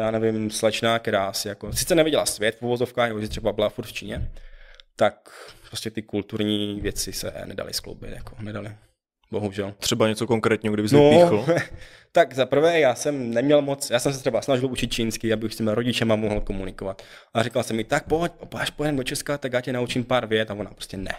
já 0.00 0.10
nevím, 0.10 0.50
slečná, 0.50 0.98
která 0.98 1.32
si 1.32 1.48
jako, 1.48 1.72
sice 1.72 1.94
neviděla 1.94 2.26
svět 2.26 2.56
v 2.58 2.62
uvozovkách, 2.62 3.08
nebo 3.08 3.28
třeba 3.28 3.52
byla 3.52 3.68
furt 3.68 3.86
v 3.86 3.92
Číně, 3.92 4.30
tak 4.96 5.30
prostě 5.68 5.90
ty 5.90 6.02
kulturní 6.02 6.80
věci 6.80 7.12
se 7.12 7.32
nedali 7.44 7.72
skloubit, 7.72 8.10
jako 8.10 8.34
nedali. 8.40 8.76
Bohužel. 9.30 9.74
Třeba 9.78 10.08
něco 10.08 10.26
konkrétního, 10.26 10.74
kdyby 10.74 10.88
no, 10.92 11.10
vypíchl? 11.10 11.46
tak 12.12 12.34
za 12.34 12.46
prvé 12.46 12.80
já 12.80 12.94
jsem 12.94 13.34
neměl 13.34 13.62
moc, 13.62 13.90
já 13.90 13.98
jsem 13.98 14.12
se 14.12 14.20
třeba 14.20 14.42
snažil 14.42 14.70
učit 14.70 14.92
čínsky, 14.92 15.32
abych 15.32 15.54
s 15.54 15.56
těmi 15.56 15.70
rodičema 15.74 16.16
mohl 16.16 16.40
komunikovat. 16.40 17.02
A 17.34 17.42
říkal 17.42 17.62
jsem 17.62 17.76
mi, 17.76 17.84
tak 17.84 18.04
pojď, 18.04 18.32
až 18.56 18.70
pojedem 18.70 18.96
do 18.96 19.02
Česka, 19.02 19.38
tak 19.38 19.52
já 19.52 19.60
tě 19.60 19.72
naučím 19.72 20.04
pár 20.04 20.26
vět 20.26 20.50
a 20.50 20.54
ona 20.54 20.70
prostě 20.70 20.96
ne. 20.96 21.14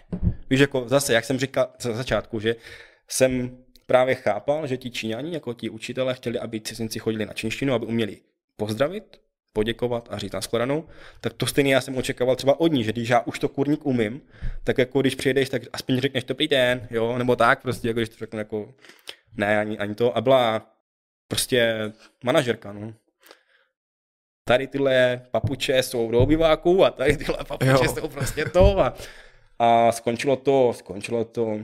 Víš, 0.50 0.60
jako 0.60 0.84
zase, 0.88 1.14
jak 1.14 1.26
jsem 1.26 1.40
říkal 1.40 1.68
za 1.80 1.94
začátku, 1.94 2.40
že 2.40 2.56
jsem 3.08 3.58
právě 3.86 4.16
chápal, 4.16 4.68
že 4.68 4.78
ti 4.78 4.90
Číňani, 4.92 5.34
jako 5.34 5.54
ti 5.54 5.70
učitelé, 5.70 6.14
chtěli, 6.14 6.40
aby 6.40 6.62
cizinci 6.62 7.00
chodili 7.00 7.26
na 7.26 7.34
čínštinu, 7.34 7.74
aby 7.74 7.86
uměli 7.86 8.18
pozdravit, 8.58 9.20
poděkovat 9.54 10.08
a 10.12 10.18
říct 10.18 10.32
nashledanou, 10.32 10.84
tak 11.22 11.34
to 11.34 11.46
stejně 11.46 11.74
já 11.74 11.82
jsem 11.82 11.98
očekával 11.98 12.36
třeba 12.36 12.60
od 12.60 12.72
ní, 12.72 12.84
že 12.84 12.92
když 12.92 13.10
já 13.10 13.20
už 13.20 13.40
to 13.40 13.50
kurník 13.50 13.86
umím, 13.86 14.22
tak 14.64 14.78
jako 14.78 15.02
když 15.02 15.16
přijedeš, 15.16 15.50
tak 15.50 15.62
aspoň 15.74 16.00
řekneš 16.00 16.24
dobrý 16.24 16.48
den, 16.48 16.88
jo, 16.92 17.18
nebo 17.18 17.36
tak 17.36 17.62
prostě, 17.62 17.88
jako 17.88 18.00
když 18.00 18.10
to 18.10 18.16
řeknu 18.18 18.40
jako 18.40 18.74
ne, 19.38 19.60
ani, 19.60 19.78
ani 19.78 19.96
to. 19.96 20.18
A 20.18 20.22
byla 20.22 20.72
prostě 21.28 21.92
manažerka, 22.24 22.74
no. 22.74 22.94
Tady 24.48 24.68
tyhle 24.68 25.22
papuče 25.32 25.84
jsou 25.84 26.12
do 26.12 26.20
obyváků 26.20 26.86
a 26.86 26.92
tady 26.92 27.18
tyhle 27.18 27.38
papuče 27.48 27.72
jo. 27.72 27.94
jsou 27.94 28.08
prostě 28.08 28.46
to. 28.46 28.80
A, 28.80 28.94
a 29.60 29.92
skončilo 29.92 30.36
to, 30.36 30.74
skončilo 30.74 31.26
to 31.26 31.46
uh, 31.46 31.62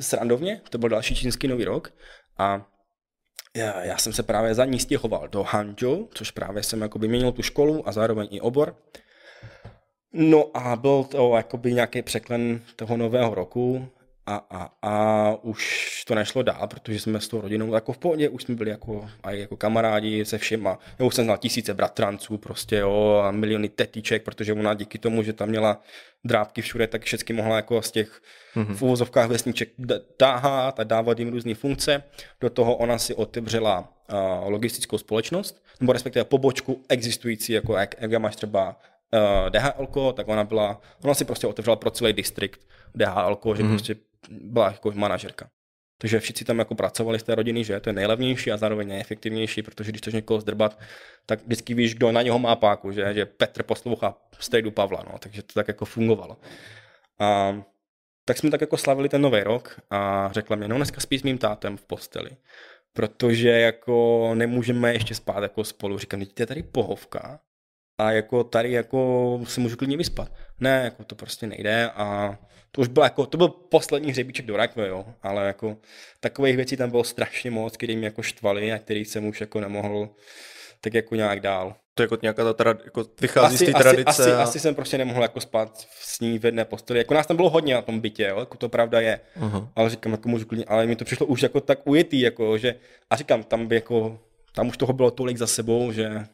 srandovně, 0.00 0.60
to 0.70 0.78
byl 0.78 0.88
další 0.88 1.16
čínský 1.16 1.48
nový 1.48 1.64
rok 1.64 1.94
a 2.38 2.73
já, 3.56 3.84
já 3.84 3.98
jsem 3.98 4.12
se 4.12 4.22
právě 4.22 4.54
za 4.54 4.64
ní 4.64 4.78
stěhoval 4.78 5.28
do 5.28 5.42
Hangzhou, 5.42 6.08
což 6.14 6.30
právě 6.30 6.62
jsem 6.62 6.80
jako 6.80 6.98
měnil 6.98 7.32
tu 7.32 7.42
školu 7.42 7.88
a 7.88 7.92
zároveň 7.92 8.28
i 8.30 8.40
obor. 8.40 8.76
No 10.12 10.56
a 10.56 10.76
byl 10.76 11.04
to 11.04 11.36
jakoby 11.36 11.72
nějaký 11.72 12.02
překlen 12.02 12.60
toho 12.76 12.96
nového 12.96 13.34
roku 13.34 13.88
a, 14.26 14.46
a, 14.50 14.70
a 14.82 15.34
už 15.42 16.04
to 16.06 16.14
nešlo 16.14 16.42
dál, 16.42 16.68
protože 16.68 17.00
jsme 17.00 17.20
s 17.20 17.28
tou 17.28 17.40
rodinou 17.40 17.74
jako 17.74 17.92
v 17.92 17.98
pohodě, 17.98 18.28
už 18.28 18.42
jsme 18.42 18.54
byli 18.54 18.70
jako, 18.70 19.10
aj 19.22 19.40
jako 19.40 19.56
kamarádi 19.56 20.24
se 20.24 20.38
všema. 20.38 20.78
Já 20.98 21.04
už 21.04 21.14
jsem 21.14 21.24
znal 21.24 21.38
tisíce 21.38 21.74
bratranců 21.74 22.38
prostě, 22.38 22.76
jo, 22.76 23.22
a 23.24 23.30
miliony 23.30 23.68
tetiček, 23.68 24.22
protože 24.22 24.52
ona 24.52 24.74
díky 24.74 24.98
tomu, 24.98 25.22
že 25.22 25.32
tam 25.32 25.48
měla 25.48 25.80
drápky 26.24 26.62
všude, 26.62 26.86
tak 26.86 27.02
všechny 27.02 27.34
mohla 27.34 27.56
jako 27.56 27.82
z 27.82 27.90
těch 27.90 28.22
mm-hmm. 28.56 28.74
v 28.74 28.82
úvozovkách 28.82 29.28
vesniček 29.28 29.68
táhat 30.16 30.80
a 30.80 30.84
dávat 30.84 31.18
jim 31.18 31.28
různé 31.28 31.54
funkce. 31.54 32.02
Do 32.40 32.50
toho 32.50 32.76
ona 32.76 32.98
si 32.98 33.14
otevřela 33.14 33.78
uh, 34.12 34.50
logistickou 34.50 34.98
společnost, 34.98 35.64
nebo 35.80 35.92
respektive 35.92 36.24
pobočku 36.24 36.82
existující, 36.88 37.52
jako 37.52 37.76
jak, 37.76 37.94
jak 38.00 38.12
máš 38.22 38.36
třeba 38.36 38.76
uh, 39.12 39.50
DHL, 39.50 40.12
tak 40.12 40.28
ona 40.28 40.44
byla, 40.44 40.80
ona 41.04 41.14
si 41.14 41.24
prostě 41.24 41.46
otevřela 41.46 41.76
pro 41.76 41.90
celý 41.90 42.12
distrikt 42.12 42.60
DHL, 42.94 43.38
že 43.54 43.62
mm-hmm. 43.62 43.68
prostě 43.68 43.96
byla 44.30 44.66
jako 44.66 44.92
manažerka. 44.92 45.50
Takže 45.98 46.20
všichni 46.20 46.46
tam 46.46 46.58
jako 46.58 46.74
pracovali 46.74 47.18
z 47.18 47.22
té 47.22 47.34
rodiny, 47.34 47.64
že 47.64 47.80
to 47.80 47.88
je 47.88 47.92
nejlevnější 47.92 48.52
a 48.52 48.56
zároveň 48.56 48.88
nejefektivnější, 48.88 49.62
protože 49.62 49.92
když 49.92 50.00
chceš 50.00 50.14
někoho 50.14 50.40
zdrbat, 50.40 50.78
tak 51.26 51.42
vždycky 51.44 51.74
víš, 51.74 51.94
kdo 51.94 52.12
na 52.12 52.22
něho 52.22 52.38
má 52.38 52.56
páku, 52.56 52.92
že, 52.92 53.14
že 53.14 53.26
Petr 53.26 53.62
poslouchá 53.62 54.16
stejdu 54.38 54.70
Pavla, 54.70 55.04
no, 55.12 55.18
takže 55.18 55.42
to 55.42 55.52
tak 55.52 55.68
jako 55.68 55.84
fungovalo. 55.84 56.36
A 57.20 57.56
tak 58.24 58.38
jsme 58.38 58.50
tak 58.50 58.60
jako 58.60 58.76
slavili 58.76 59.08
ten 59.08 59.22
nový 59.22 59.40
rok 59.40 59.80
a 59.90 60.30
řekla 60.32 60.56
mi, 60.56 60.68
no 60.68 60.76
dneska 60.76 61.00
spí 61.00 61.18
s 61.18 61.22
mým 61.22 61.38
tátem 61.38 61.76
v 61.76 61.84
posteli, 61.84 62.30
protože 62.92 63.48
jako 63.48 64.30
nemůžeme 64.34 64.92
ještě 64.92 65.14
spát 65.14 65.42
jako 65.42 65.64
spolu. 65.64 65.98
Říkám, 65.98 66.26
to 66.26 66.42
je 66.42 66.46
tady 66.46 66.62
pohovka 66.62 67.40
a 67.98 68.10
jako 68.10 68.44
tady 68.44 68.72
jako 68.72 69.40
si 69.44 69.60
můžu 69.60 69.76
klidně 69.76 69.96
vyspat. 69.96 70.32
Ne, 70.60 70.80
jako 70.84 71.04
to 71.04 71.14
prostě 71.14 71.46
nejde 71.46 71.90
a 71.90 72.38
to 72.70 72.80
už 72.80 72.88
byl 72.88 73.02
jako, 73.02 73.26
to 73.26 73.38
byl 73.38 73.48
poslední 73.48 74.10
hřebíček 74.10 74.46
do 74.46 74.56
rakve, 74.56 74.88
jo, 74.88 75.06
ale 75.22 75.46
jako 75.46 75.76
takových 76.20 76.56
věcí 76.56 76.76
tam 76.76 76.90
bylo 76.90 77.04
strašně 77.04 77.50
moc, 77.50 77.76
který 77.76 77.96
mě 77.96 78.06
jako 78.06 78.22
štvali 78.22 78.72
a 78.72 78.78
který 78.78 79.04
jsem 79.04 79.26
už 79.26 79.40
jako 79.40 79.60
nemohl 79.60 80.08
tak 80.80 80.94
jako 80.94 81.14
nějak 81.14 81.40
dál. 81.40 81.74
To 81.94 82.02
jako 82.02 82.18
nějaká 82.22 82.44
ta 82.44 82.52
trad, 82.52 82.84
jako 82.84 83.04
vychází 83.20 83.54
asi, 83.54 83.64
z 83.64 83.72
té 83.72 83.78
tradice. 83.82 84.10
Asi, 84.10 84.32
a... 84.32 84.42
asi, 84.42 84.60
jsem 84.60 84.74
prostě 84.74 84.98
nemohl 84.98 85.22
jako 85.22 85.40
spát 85.40 85.86
s 86.00 86.20
ní 86.20 86.38
v 86.38 86.44
jedné 86.44 86.64
posteli. 86.64 86.98
Jako 86.98 87.14
nás 87.14 87.26
tam 87.26 87.36
bylo 87.36 87.50
hodně 87.50 87.74
na 87.74 87.82
tom 87.82 88.00
bytě, 88.00 88.26
jo, 88.30 88.40
jako 88.40 88.56
to 88.56 88.68
pravda 88.68 89.00
je. 89.00 89.20
Uh-huh. 89.40 89.68
Ale 89.76 89.90
říkám, 89.90 90.12
jako 90.12 90.28
můžu 90.28 90.46
klidně, 90.46 90.64
ale 90.64 90.86
mi 90.86 90.96
to 90.96 91.04
přišlo 91.04 91.26
už 91.26 91.42
jako 91.42 91.60
tak 91.60 91.86
ujetý, 91.86 92.20
jako, 92.20 92.58
že, 92.58 92.74
a 93.10 93.16
říkám, 93.16 93.42
tam 93.42 93.66
by 93.66 93.74
jako, 93.74 94.18
tam 94.52 94.68
už 94.68 94.76
toho 94.76 94.92
bylo 94.92 95.10
tolik 95.10 95.36
za 95.36 95.46
sebou, 95.46 95.92
že 95.92 96.26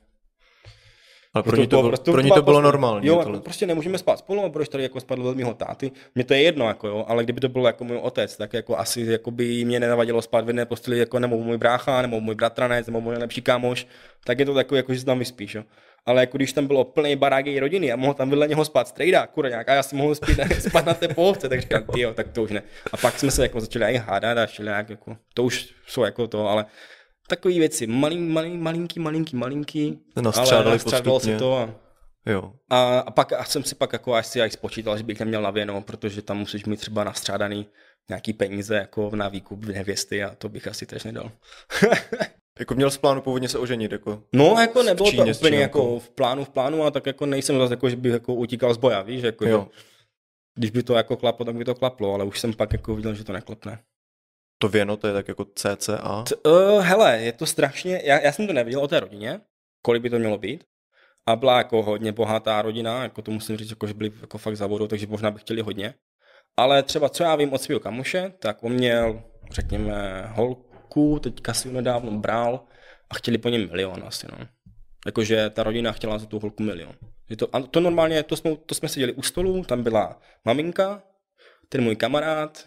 ale 1.35 1.43
pro, 1.43 1.57
ní 1.57 1.67
to, 1.67 1.77
bylo, 1.77 1.89
prostě, 1.89 2.11
pro 2.11 2.21
ní 2.21 2.31
to 2.31 2.43
bylo 2.43 2.57
prostě, 2.57 2.63
normální. 2.63 3.07
Jo, 3.07 3.19
jako 3.19 3.41
prostě 3.41 3.67
nemůžeme 3.67 3.99
spát 3.99 4.19
spolu, 4.19 4.45
a 4.45 4.49
budeš 4.49 4.69
tady 4.69 4.83
jako 4.83 5.01
spát 5.01 5.19
vedle 5.19 5.35
mého 5.35 5.55
táty. 5.55 5.93
Mně 6.15 6.25
to 6.25 6.35
je 6.35 6.43
jedno, 6.43 6.69
jako 6.69 6.89
jo, 6.89 7.05
ale 7.09 7.25
kdyby 7.25 7.41
to 7.41 7.49
byl 7.49 7.67
jako 7.67 7.85
můj 7.85 7.97
otec, 7.97 8.37
tak 8.37 8.53
jako 8.53 8.79
asi 8.79 9.01
jako 9.01 9.31
by 9.31 9.65
mě 9.65 9.81
nenavadilo 9.81 10.23
spát 10.23 10.45
v 10.45 10.49
jedné 10.49 10.67
posteli 10.67 10.99
jako 10.99 11.19
nebo 11.19 11.39
můj 11.39 11.59
brácha, 11.59 12.03
nebo 12.03 12.21
můj 12.21 12.35
bratranec, 12.35 12.87
nebo 12.87 13.01
můj 13.01 13.13
nejlepší 13.13 13.43
kámoš, 13.43 13.87
tak 14.25 14.39
je 14.39 14.47
to 14.47 14.55
takový, 14.55 14.77
jako, 14.77 14.95
že 14.95 15.01
se 15.01 15.07
tam 15.07 15.19
vyspíš. 15.19 15.55
Jo. 15.55 15.65
Ale 16.07 16.21
jako 16.21 16.37
když 16.37 16.53
tam 16.53 16.67
bylo 16.67 16.85
plný 16.85 17.17
barák 17.17 17.47
její 17.47 17.61
rodiny 17.61 17.93
a 17.93 17.97
mohl 17.97 18.15
tam 18.15 18.31
vedle 18.31 18.49
něho 18.49 18.65
spát 18.65 18.89
strejda, 18.89 19.27
kurňák, 19.27 19.69
a 19.69 19.75
já 19.75 19.83
si 19.83 19.97
mohl 19.97 20.15
spít, 20.15 20.41
spát 20.59 20.87
na 20.87 20.95
té 20.95 21.09
pohovce, 21.09 21.49
tak 21.49 21.61
říkám, 21.61 21.85
jo, 21.97 22.15
tak 22.15 22.29
to 22.29 22.43
už 22.43 22.51
ne. 22.51 22.63
A 22.93 22.97
pak 22.97 23.19
jsme 23.19 23.31
se 23.31 23.43
jako 23.43 23.61
začali 23.61 23.85
i 23.85 23.97
hádat 23.97 24.39
a 24.39 24.47
šli, 24.47 24.67
jako, 24.67 25.17
to 25.35 25.45
už 25.45 25.75
jsou 25.87 26.05
jako 26.05 26.27
to, 26.27 26.49
ale 26.49 26.67
takové 27.31 27.55
věci, 27.55 27.87
malý, 27.87 28.19
malý, 28.19 28.59
malinký, 28.59 29.01
malinký, 29.01 29.37
malinký, 29.37 29.99
Nastřádali 30.23 30.65
ale 30.67 30.71
nastřádalo 30.71 31.21
se 31.21 31.37
to 31.37 31.57
a, 31.57 31.75
Jo. 32.27 32.53
a, 32.71 32.99
a, 32.99 33.11
pak 33.11 33.33
a 33.33 33.45
jsem 33.45 33.65
si 33.65 33.75
pak 33.75 33.93
jako 33.93 34.15
až 34.15 34.27
si 34.27 34.43
až 34.43 34.53
spočítal, 34.53 34.97
že 34.97 35.03
bych 35.03 35.21
neměl 35.21 35.43
na 35.43 35.51
věno, 35.51 35.81
protože 35.83 36.23
tam 36.23 36.39
musíš 36.39 36.65
mít 36.65 36.81
třeba 36.81 37.05
nastřádaný 37.05 37.67
nějaký 38.09 38.33
peníze 38.33 38.75
jako 38.75 39.11
na 39.15 39.29
výkup 39.29 39.65
nevěsty 39.65 40.25
a 40.25 40.35
to 40.35 40.49
bych 40.49 40.69
asi 40.69 40.87
tež 40.87 41.05
nedal. 41.05 41.31
Jako 42.59 42.75
měl 42.75 42.91
z 42.91 42.99
plánu 42.99 43.21
původně 43.21 43.49
se 43.49 43.59
oženit, 43.59 43.93
jako. 43.93 44.23
No, 44.33 44.57
jako 44.61 44.83
nebylo 44.83 45.11
Číně 45.11 45.35
to 45.35 45.39
úplně 45.39 45.59
jako 45.59 45.99
v 45.99 46.11
plánu, 46.11 46.45
v 46.45 46.49
plánu, 46.49 46.85
a 46.85 46.91
tak 46.91 47.07
jako 47.07 47.27
nejsem 47.27 47.59
zase 47.59 47.73
jako, 47.73 47.91
že 47.91 47.97
bych 47.97 48.13
jako 48.13 48.35
utíkal 48.35 48.75
z 48.75 48.77
boja, 48.77 49.03
víš, 49.03 49.23
jako, 49.23 49.45
že, 49.45 49.51
Jo. 49.51 49.69
když 50.55 50.71
by 50.71 50.83
to 50.83 50.95
jako 50.95 51.17
klaplo, 51.17 51.45
tak 51.45 51.57
by 51.57 51.65
to 51.65 51.75
klaplo, 51.75 52.15
ale 52.15 52.25
už 52.25 52.41
jsem 52.41 52.55
pak 52.55 52.73
jako 52.73 52.97
viděl, 52.97 53.15
že 53.15 53.25
to 53.25 53.33
neklapne. 53.33 53.79
To 54.63 54.69
věno, 54.69 54.97
to 54.97 55.07
je 55.07 55.13
tak 55.13 55.29
jako 55.29 55.45
CCA. 55.55 56.25
T- 56.29 56.51
uh, 56.51 56.83
hele, 56.83 57.19
je 57.19 57.33
to 57.33 57.47
strašně, 57.47 58.03
já, 58.05 58.21
já 58.21 58.33
jsem 58.33 58.47
to 58.47 58.53
nevěděl 58.53 58.81
o 58.81 58.89
té 58.89 59.01
rodině, 59.01 59.41
kolik 59.83 60.03
by 60.03 60.11
to 60.11 60.19
mělo 60.19 60.39
být. 60.39 60.65
A 61.27 61.37
byla 61.37 61.59
jako 61.59 61.83
hodně 61.83 62.13
bohatá 62.13 62.63
rodina, 62.63 63.03
jako 63.03 63.23
to 63.23 63.31
musím 63.31 63.57
říct, 63.57 63.71
jako, 63.71 63.87
že 63.87 63.95
byli 63.95 64.13
jako 64.21 64.39
fakt 64.39 64.57
za 64.57 64.67
vodou, 64.67 64.87
takže 64.87 65.07
možná 65.07 65.31
by 65.31 65.39
chtěli 65.39 65.63
hodně. 65.63 65.95
Ale 66.57 66.83
třeba 66.83 67.09
co 67.09 67.23
já 67.23 67.37
vím 67.37 67.53
od 67.53 67.63
svého 67.63 67.81
kamoše, 67.81 68.33
tak 68.39 68.65
on 68.65 68.73
měl, 68.73 69.23
řekněme, 69.51 70.25
holku, 70.33 71.19
teďka 71.19 71.55
si 71.55 71.73
nedávno 71.73 72.11
bral 72.11 72.65
a 73.11 73.15
chtěli 73.15 73.39
po 73.39 73.49
něm 73.49 73.71
milion 73.71 74.03
asi, 74.07 74.27
no. 74.33 74.47
Jakože 75.07 75.51
ta 75.51 75.63
rodina 75.63 75.93
chtěla 75.93 76.19
za 76.19 76.27
tu 76.27 76.39
holku 76.39 76.63
milion. 76.63 76.93
Je 77.31 77.37
to, 77.37 77.57
a 77.57 77.61
to 77.61 77.81
normálně, 77.81 78.23
to 78.23 78.37
jsme, 78.37 78.57
to 78.57 78.75
jsme 78.75 78.89
seděli 78.89 79.13
u 79.13 79.23
stolu, 79.23 79.65
tam 79.65 79.83
byla 79.83 80.21
maminka, 80.45 81.03
ten 81.73 81.83
můj 81.83 81.97
kamarád, 81.97 82.65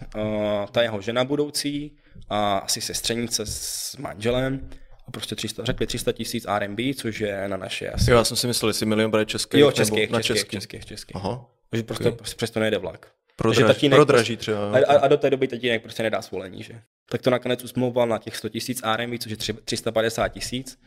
ta 0.71 0.81
jeho 0.81 1.01
žena 1.01 1.23
budoucí 1.23 1.97
a 2.29 2.57
asi 2.57 2.81
sestřenice 2.81 3.45
s 3.45 3.95
manželem 3.97 4.69
a 5.07 5.11
prostě 5.11 5.35
300, 5.35 5.65
řekli 5.65 5.87
300 5.87 6.11
tisíc 6.11 6.45
RMB, 6.59 6.79
což 6.95 7.19
je 7.19 7.47
na 7.47 7.57
naše 7.57 7.89
asi. 7.89 8.11
Jo, 8.11 8.17
já 8.17 8.23
jsem 8.23 8.37
si 8.37 8.47
myslel, 8.47 8.69
jestli 8.69 8.85
milion 8.85 9.11
bude 9.11 9.25
český. 9.25 9.59
jo 9.59 9.67
nebo 9.67 9.75
českých, 9.77 10.09
na 10.09 10.21
českých, 10.21 10.35
český. 10.35 10.57
českých, 10.57 10.85
českých. 10.85 11.15
Aha. 11.15 11.45
Takže 11.69 11.83
prostě 11.83 12.09
ok. 12.09 12.13
okay. 12.21 12.33
přesto 12.35 12.59
nejde 12.59 12.77
vlak. 12.77 13.11
Prodraž, 13.35 13.67
tatínek 13.67 13.97
prodraží 13.97 14.37
třeba. 14.37 14.77
jo. 14.77 14.85
A, 14.87 14.97
a, 14.97 15.07
do 15.07 15.17
té 15.17 15.29
doby 15.29 15.47
tatínek 15.47 15.81
prostě 15.81 16.03
nedá 16.03 16.21
svolení, 16.21 16.63
že? 16.63 16.81
Tak 17.09 17.21
to 17.21 17.29
nakonec 17.29 17.63
usmlouval 17.63 18.07
na 18.07 18.17
těch 18.17 18.37
100 18.37 18.49
tisíc 18.49 18.81
RMB, 18.95 19.19
což 19.19 19.31
je 19.31 19.37
tři- 19.37 19.61
350 19.65 20.27
tisíc 20.27 20.77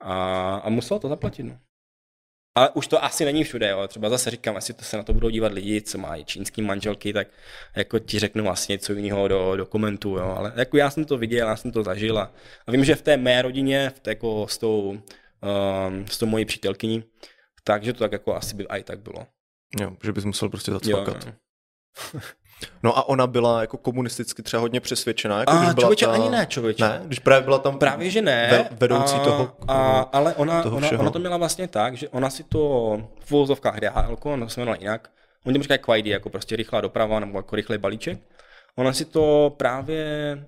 a, 0.00 0.54
a 0.56 0.68
musel 0.68 0.98
to 0.98 1.08
zaplatit, 1.08 1.42
no. 1.42 1.58
Ale 2.56 2.70
už 2.70 2.86
to 2.86 3.04
asi 3.04 3.24
není 3.24 3.44
všude, 3.44 3.68
jo. 3.70 3.88
Třeba 3.88 4.08
zase 4.08 4.30
říkám, 4.30 4.54
jestli 4.56 4.74
to 4.74 4.84
se 4.84 4.96
na 4.96 5.02
to 5.02 5.12
budou 5.12 5.30
dívat 5.30 5.52
lidi, 5.52 5.82
co 5.82 5.98
mají 5.98 6.24
čínský 6.24 6.62
manželky, 6.62 7.12
tak 7.12 7.28
jako 7.76 7.98
ti 7.98 8.18
řeknu 8.18 8.44
vlastně 8.44 8.72
něco 8.72 8.92
jiného 8.92 9.28
do, 9.28 9.56
do 9.56 9.66
komentů, 9.66 10.08
jo. 10.16 10.34
Ale 10.38 10.52
jako 10.56 10.76
já 10.76 10.90
jsem 10.90 11.04
to 11.04 11.18
viděl, 11.18 11.48
já 11.48 11.56
jsem 11.56 11.70
to 11.70 11.82
zažil 11.82 12.18
a, 12.18 12.32
a 12.66 12.70
vím, 12.72 12.84
že 12.84 12.94
v 12.94 13.02
té 13.02 13.16
mé 13.16 13.42
rodině, 13.42 13.92
v 13.96 14.00
té 14.00 14.10
jako 14.10 14.48
s 14.48 14.58
tou, 14.58 14.88
um, 14.88 16.06
s 16.06 16.18
tou 16.18 16.26
mojí 16.26 16.44
přítelkyní, 16.44 17.04
takže 17.64 17.92
to 17.92 17.98
tak 17.98 18.12
jako 18.12 18.34
asi 18.34 18.56
by 18.56 18.66
i 18.68 18.82
tak 18.82 18.98
bylo. 19.00 19.26
Jo, 19.80 19.96
že 20.04 20.12
bys 20.12 20.24
musel 20.24 20.48
prostě 20.48 20.70
Jo, 20.70 20.78
zacvakat. 20.84 21.26
jo. 21.26 21.32
No 22.82 22.98
a 22.98 23.08
ona 23.08 23.26
byla 23.26 23.60
jako 23.60 23.76
komunisticky 23.76 24.42
třeba 24.42 24.60
hodně 24.60 24.80
přesvědčená. 24.80 25.40
Jako 25.40 25.52
A 25.52 25.56
když 25.58 25.74
byla 25.74 25.80
člověče, 25.82 26.06
ta... 26.06 26.12
ani 26.12 26.30
ne, 26.30 26.46
člověče. 26.48 26.84
Ne, 26.84 27.00
když 27.04 27.18
právě 27.18 27.44
byla 27.44 27.58
tam 27.58 27.78
Právě, 27.78 28.10
že 28.10 28.22
ne. 28.22 28.48
Ve- 28.50 28.76
vedoucí 28.76 29.16
a, 29.16 29.24
toho- 29.24 29.52
A, 29.68 30.00
ale 30.12 30.34
ona, 30.34 30.62
toho 30.62 30.76
ona, 30.76 30.86
všeho. 30.86 31.02
ona, 31.02 31.10
to 31.10 31.18
měla 31.18 31.36
vlastně 31.36 31.68
tak, 31.68 31.96
že 31.96 32.08
ona 32.08 32.30
si 32.30 32.42
to 32.44 32.58
v 33.24 33.30
vozovkách 33.30 33.80
DHL, 33.80 34.16
ona 34.22 34.48
se 34.48 34.60
jmenovala 34.60 34.78
jinak, 34.80 35.10
oni 35.46 35.52
tomu 35.54 35.62
říkají 35.62 35.80
Quaidy, 35.80 36.10
jako 36.10 36.30
prostě 36.30 36.56
rychlá 36.56 36.80
doprava 36.80 37.20
nebo 37.20 37.38
jako 37.38 37.56
rychlý 37.56 37.78
balíček. 37.78 38.18
Ona 38.76 38.92
si 38.92 39.04
to 39.04 39.54
právě 39.56 40.04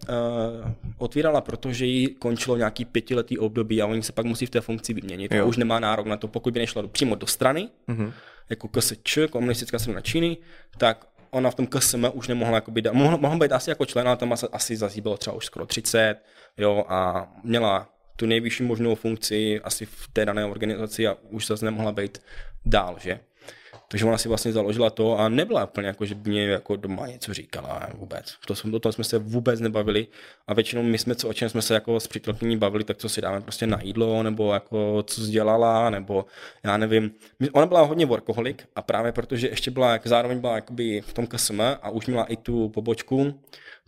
uh, 0.08 0.70
otvírala, 0.98 1.40
protože 1.40 1.86
jí 1.86 2.06
končilo 2.14 2.56
nějaký 2.56 2.84
pětiletý 2.84 3.38
období 3.38 3.82
a 3.82 3.86
oni 3.86 4.02
se 4.02 4.12
pak 4.12 4.24
musí 4.26 4.46
v 4.46 4.50
té 4.50 4.60
funkci 4.60 4.94
vyměnit. 4.94 5.32
Jo. 5.34 5.44
A 5.44 5.46
už 5.46 5.56
nemá 5.56 5.80
nárok 5.80 6.06
na 6.06 6.16
to, 6.16 6.28
pokud 6.28 6.52
by 6.54 6.60
nešla 6.60 6.82
přímo 6.92 7.14
do 7.14 7.26
strany, 7.26 7.68
Mhm. 7.86 8.12
jako 8.50 8.68
KSČ, 8.68 9.18
komunistická 9.30 9.78
strana 9.78 10.00
Číny, 10.00 10.36
tak 10.78 11.06
ona 11.30 11.50
v 11.50 11.54
tom 11.54 11.66
KSM 11.66 12.06
už 12.12 12.28
nemohla 12.28 12.54
jako 12.54 12.70
být, 12.70 12.86
mohla, 12.92 13.16
mohla 13.16 13.38
být 13.38 13.52
asi 13.52 13.70
jako 13.70 13.86
člen, 13.86 14.08
ale 14.08 14.16
tam 14.16 14.32
asi, 14.32 15.00
bylo 15.00 15.16
třeba 15.16 15.36
už 15.36 15.46
skoro 15.46 15.66
30, 15.66 16.16
jo, 16.56 16.84
a 16.88 17.28
měla 17.44 17.88
tu 18.16 18.26
nejvyšší 18.26 18.62
možnou 18.62 18.94
funkci 18.94 19.60
asi 19.60 19.86
v 19.86 20.08
té 20.12 20.26
dané 20.26 20.44
organizaci 20.44 21.06
a 21.06 21.16
už 21.30 21.46
zase 21.46 21.64
nemohla 21.64 21.92
být 21.92 22.18
dál, 22.66 22.96
že? 23.00 23.20
Takže 23.90 24.04
ona 24.04 24.18
si 24.18 24.28
vlastně 24.28 24.52
založila 24.52 24.90
to 24.90 25.18
a 25.18 25.28
nebyla 25.28 25.64
úplně 25.64 25.86
jako, 25.86 26.06
že 26.06 26.14
by 26.14 26.30
mě 26.30 26.46
jako 26.46 26.76
doma 26.76 27.06
něco 27.06 27.34
říkala 27.34 27.88
vůbec. 27.94 28.34
To 28.46 28.54
jsme, 28.54 28.76
o 28.76 28.78
tom 28.78 28.92
jsme 28.92 29.04
se 29.04 29.18
vůbec 29.18 29.60
nebavili 29.60 30.06
a 30.46 30.54
většinou 30.54 30.82
my 30.82 30.98
jsme, 30.98 31.14
co, 31.14 31.28
o 31.28 31.32
čem 31.32 31.48
jsme 31.48 31.62
se 31.62 31.74
jako 31.74 32.00
s 32.00 32.06
přítelkyní 32.06 32.56
bavili, 32.56 32.84
tak 32.84 32.96
co 32.96 33.08
si 33.08 33.20
dáme 33.20 33.40
prostě 33.40 33.66
na 33.66 33.78
jídlo, 33.82 34.22
nebo 34.22 34.54
jako 34.54 35.02
co 35.06 35.26
dělala, 35.26 35.90
nebo 35.90 36.26
já 36.62 36.76
nevím. 36.76 37.10
Ona 37.52 37.66
byla 37.66 37.82
hodně 37.82 38.06
workoholik 38.06 38.68
a 38.76 38.82
právě 38.82 39.12
protože 39.12 39.48
ještě 39.48 39.70
byla, 39.70 39.92
jak 39.92 40.06
zároveň 40.06 40.38
byla 40.38 40.54
jakoby 40.54 41.00
v 41.00 41.12
tom 41.12 41.26
KSM 41.26 41.60
a 41.60 41.90
už 41.90 42.06
měla 42.06 42.24
i 42.24 42.36
tu 42.36 42.68
pobočku 42.68 43.40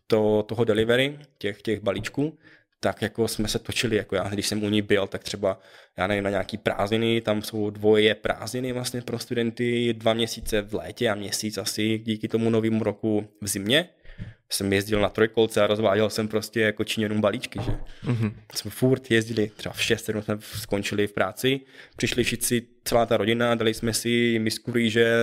to, 0.07 0.42
toho 0.42 0.64
delivery, 0.64 1.18
těch, 1.38 1.62
těch 1.62 1.80
balíčků, 1.80 2.38
tak 2.81 3.03
jako 3.03 3.28
jsme 3.28 3.49
se 3.49 3.59
točili, 3.59 3.97
jako 3.97 4.16
já, 4.16 4.28
když 4.28 4.47
jsem 4.47 4.62
u 4.62 4.68
ní 4.68 4.83
byl, 4.83 5.07
tak 5.07 5.24
třeba, 5.24 5.61
já 5.99 6.07
nevím, 6.07 6.24
na 6.24 6.31
nějaký 6.31 6.59
prázdniny, 6.59 7.20
tam 7.20 7.43
jsou 7.43 7.70
dvoje 7.70 8.14
prázdniny 8.14 8.72
vlastně 8.72 9.03
pro 9.03 9.18
studenty, 9.18 9.95
dva 9.95 10.14
měsíce 10.14 10.62
v 10.62 10.74
létě 10.74 11.09
a 11.09 11.14
měsíc 11.14 11.59
asi 11.59 11.99
díky 11.99 12.28
tomu 12.28 12.51
novému 12.51 12.85
roku 12.85 13.28
v 13.43 13.49
zimě. 13.49 13.89
Jsem 14.53 14.72
jezdil 14.72 15.01
na 15.01 15.09
trojkolce 15.09 15.62
a 15.62 15.66
rozváděl 15.66 16.11
jsem 16.11 16.28
prostě 16.28 16.61
jako 16.61 16.85
Číňanům 16.85 17.20
balíčky, 17.20 17.59
že. 17.64 17.72
Mhm. 18.03 18.35
Jsme 18.55 18.70
furt 18.70 19.11
jezdili, 19.11 19.51
třeba 19.57 19.72
v 19.72 19.83
6 19.83 20.05
7 20.05 20.22
jsme 20.22 20.39
skončili 20.41 21.07
v 21.07 21.12
práci, 21.12 21.61
přišli 21.97 22.24
všichni, 22.24 22.62
celá 22.85 23.07
ta 23.07 23.16
rodina, 23.16 23.55
dali 23.55 23.74
jsme 23.74 23.95
si 23.95 24.39
misku 24.39 24.72
rýže 24.72 25.14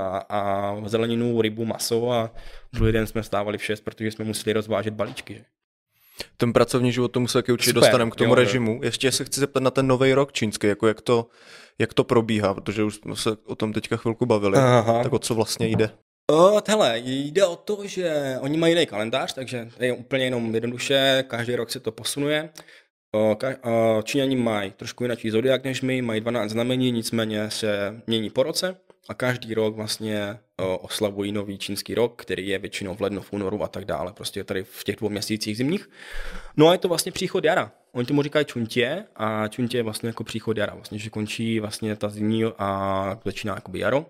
a, 0.00 0.18
a 0.28 0.88
zeleninu, 0.88 1.42
rybu, 1.42 1.64
maso 1.64 2.12
a 2.12 2.34
druhý 2.72 2.92
den 2.92 3.06
jsme 3.06 3.22
vstávali 3.22 3.58
v 3.58 3.64
6, 3.64 3.80
protože 3.80 4.10
jsme 4.10 4.24
museli 4.24 4.52
rozvážet 4.52 4.94
balíčky. 4.94 5.34
Že? 5.34 5.44
Ten 6.36 6.52
pracovní 6.52 6.92
život 6.92 7.08
tomu 7.08 7.28
se 7.28 7.38
taky 7.38 7.52
určitě 7.52 7.72
dostaneme 7.72 8.10
k 8.10 8.16
tomu 8.16 8.28
jo, 8.28 8.30
jo. 8.30 8.34
režimu. 8.34 8.80
Ještě 8.82 9.12
se 9.12 9.24
chci 9.24 9.40
zeptat 9.40 9.62
na 9.62 9.70
ten 9.70 9.86
nový 9.86 10.14
rok 10.14 10.32
čínský, 10.32 10.66
jako 10.66 10.86
jak 10.86 11.00
to, 11.00 11.26
jak 11.78 11.94
to 11.94 12.04
probíhá, 12.04 12.54
protože 12.54 12.84
už 12.84 12.94
jsme 12.94 13.16
se 13.16 13.30
o 13.46 13.54
tom 13.54 13.72
teďka 13.72 13.96
chvilku 13.96 14.26
bavili. 14.26 14.58
Aha. 14.58 15.02
Tak 15.02 15.12
o 15.12 15.18
co 15.18 15.34
vlastně 15.34 15.66
jde? 15.66 15.90
O, 16.30 16.62
hele, 16.68 17.00
jde 17.04 17.46
o 17.46 17.56
to, 17.56 17.86
že 17.86 18.36
oni 18.40 18.56
mají 18.56 18.74
jiný 18.74 18.86
kalendář, 18.86 19.34
takže 19.34 19.68
je 19.80 19.92
úplně 19.92 20.24
jenom 20.24 20.54
jednoduše, 20.54 21.24
každý 21.28 21.56
rok 21.56 21.70
se 21.70 21.80
to 21.80 21.92
posunuje. 21.92 22.50
O, 23.14 23.36
ka, 23.36 23.48
o, 23.62 24.02
Číňani 24.02 24.36
mají 24.36 24.70
trošku 24.70 25.04
jiný 25.04 25.30
zodiak 25.30 25.64
než 25.64 25.82
my, 25.82 26.02
mají 26.02 26.20
12 26.20 26.50
znamení, 26.50 26.92
nicméně 26.92 27.50
se 27.50 28.02
mění 28.06 28.30
po 28.30 28.42
roce 28.42 28.76
a 29.08 29.14
každý 29.14 29.54
rok 29.54 29.76
vlastně 29.76 30.38
o, 30.56 30.78
oslavují 30.78 31.32
nový 31.32 31.58
čínský 31.58 31.94
rok, 31.94 32.22
který 32.22 32.48
je 32.48 32.58
většinou 32.58 32.94
v 32.94 33.00
lednu, 33.00 33.20
v 33.20 33.32
únoru 33.32 33.62
a 33.62 33.68
tak 33.68 33.84
dále, 33.84 34.12
prostě 34.12 34.44
tady 34.44 34.64
v 34.64 34.84
těch 34.84 34.96
dvou 34.96 35.08
měsících 35.08 35.56
zimních. 35.56 35.90
No 36.56 36.68
a 36.68 36.72
je 36.72 36.78
to 36.78 36.88
vlastně 36.88 37.12
příchod 37.12 37.44
jara. 37.44 37.72
Oni 37.92 38.06
tomu 38.06 38.22
říkají 38.22 38.44
čuntě 38.44 39.04
a 39.16 39.48
čuntě 39.48 39.76
je 39.76 39.82
vlastně 39.82 40.08
jako 40.08 40.24
příchod 40.24 40.56
jara, 40.56 40.74
vlastně, 40.74 40.98
že 40.98 41.10
končí 41.10 41.60
vlastně 41.60 41.96
ta 41.96 42.08
zimní 42.08 42.44
a 42.44 43.20
začíná 43.24 43.54
jakoby 43.54 43.78
jaro. 43.78 44.06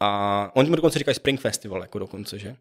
A 0.00 0.50
oni 0.54 0.66
tomu 0.66 0.76
dokonce 0.76 0.98
říkají 0.98 1.14
Spring 1.14 1.40
Festival, 1.40 1.82
jako 1.82 1.98
dokonce, 1.98 2.38
že? 2.38 2.56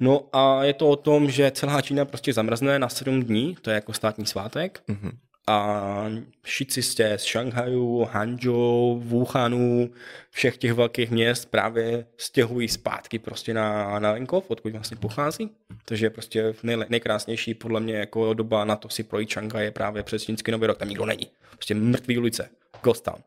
No 0.00 0.28
a 0.32 0.64
je 0.64 0.74
to 0.74 0.88
o 0.88 0.96
tom, 0.96 1.30
že 1.30 1.50
celá 1.50 1.82
Čína 1.82 2.04
prostě 2.04 2.32
zamrzne 2.32 2.78
na 2.78 2.88
7 2.88 3.22
dní, 3.22 3.56
to 3.62 3.70
je 3.70 3.74
jako 3.74 3.92
státní 3.92 4.26
svátek. 4.26 4.82
Mhm. 4.88 5.18
A 5.46 6.06
všichni 6.42 6.82
jste 6.82 7.18
z 7.18 7.22
Šanghaju, 7.22 8.04
Hangzhou, 8.04 9.00
Wuhanu, 9.04 9.90
všech 10.30 10.56
těch 10.56 10.72
velkých 10.72 11.10
měst 11.10 11.50
právě 11.50 12.06
stěhují 12.16 12.68
zpátky 12.68 13.18
prostě 13.18 13.54
na, 13.54 13.98
na 13.98 14.12
venkov, 14.12 14.50
odkud 14.50 14.72
vlastně 14.72 14.96
pochází. 14.96 15.50
Takže 15.84 16.06
je 16.06 16.10
prostě 16.10 16.54
nejle, 16.62 16.86
nejkrásnější 16.88 17.54
podle 17.54 17.80
mě 17.80 17.94
jako 17.94 18.34
doba 18.34 18.64
na 18.64 18.76
to 18.76 18.88
si 18.88 19.02
projít 19.02 19.28
Šanghaj 19.28 19.64
je 19.64 19.70
právě 19.70 20.02
přes 20.02 20.22
čínský 20.22 20.50
nový 20.50 20.66
rok, 20.66 20.78
tam 20.78 20.88
nikdo 20.88 21.06
není. 21.06 21.30
Prostě 21.50 21.74
mrtvý 21.74 22.18
ulice, 22.18 22.50
ghost 22.82 23.04
town. 23.04 23.22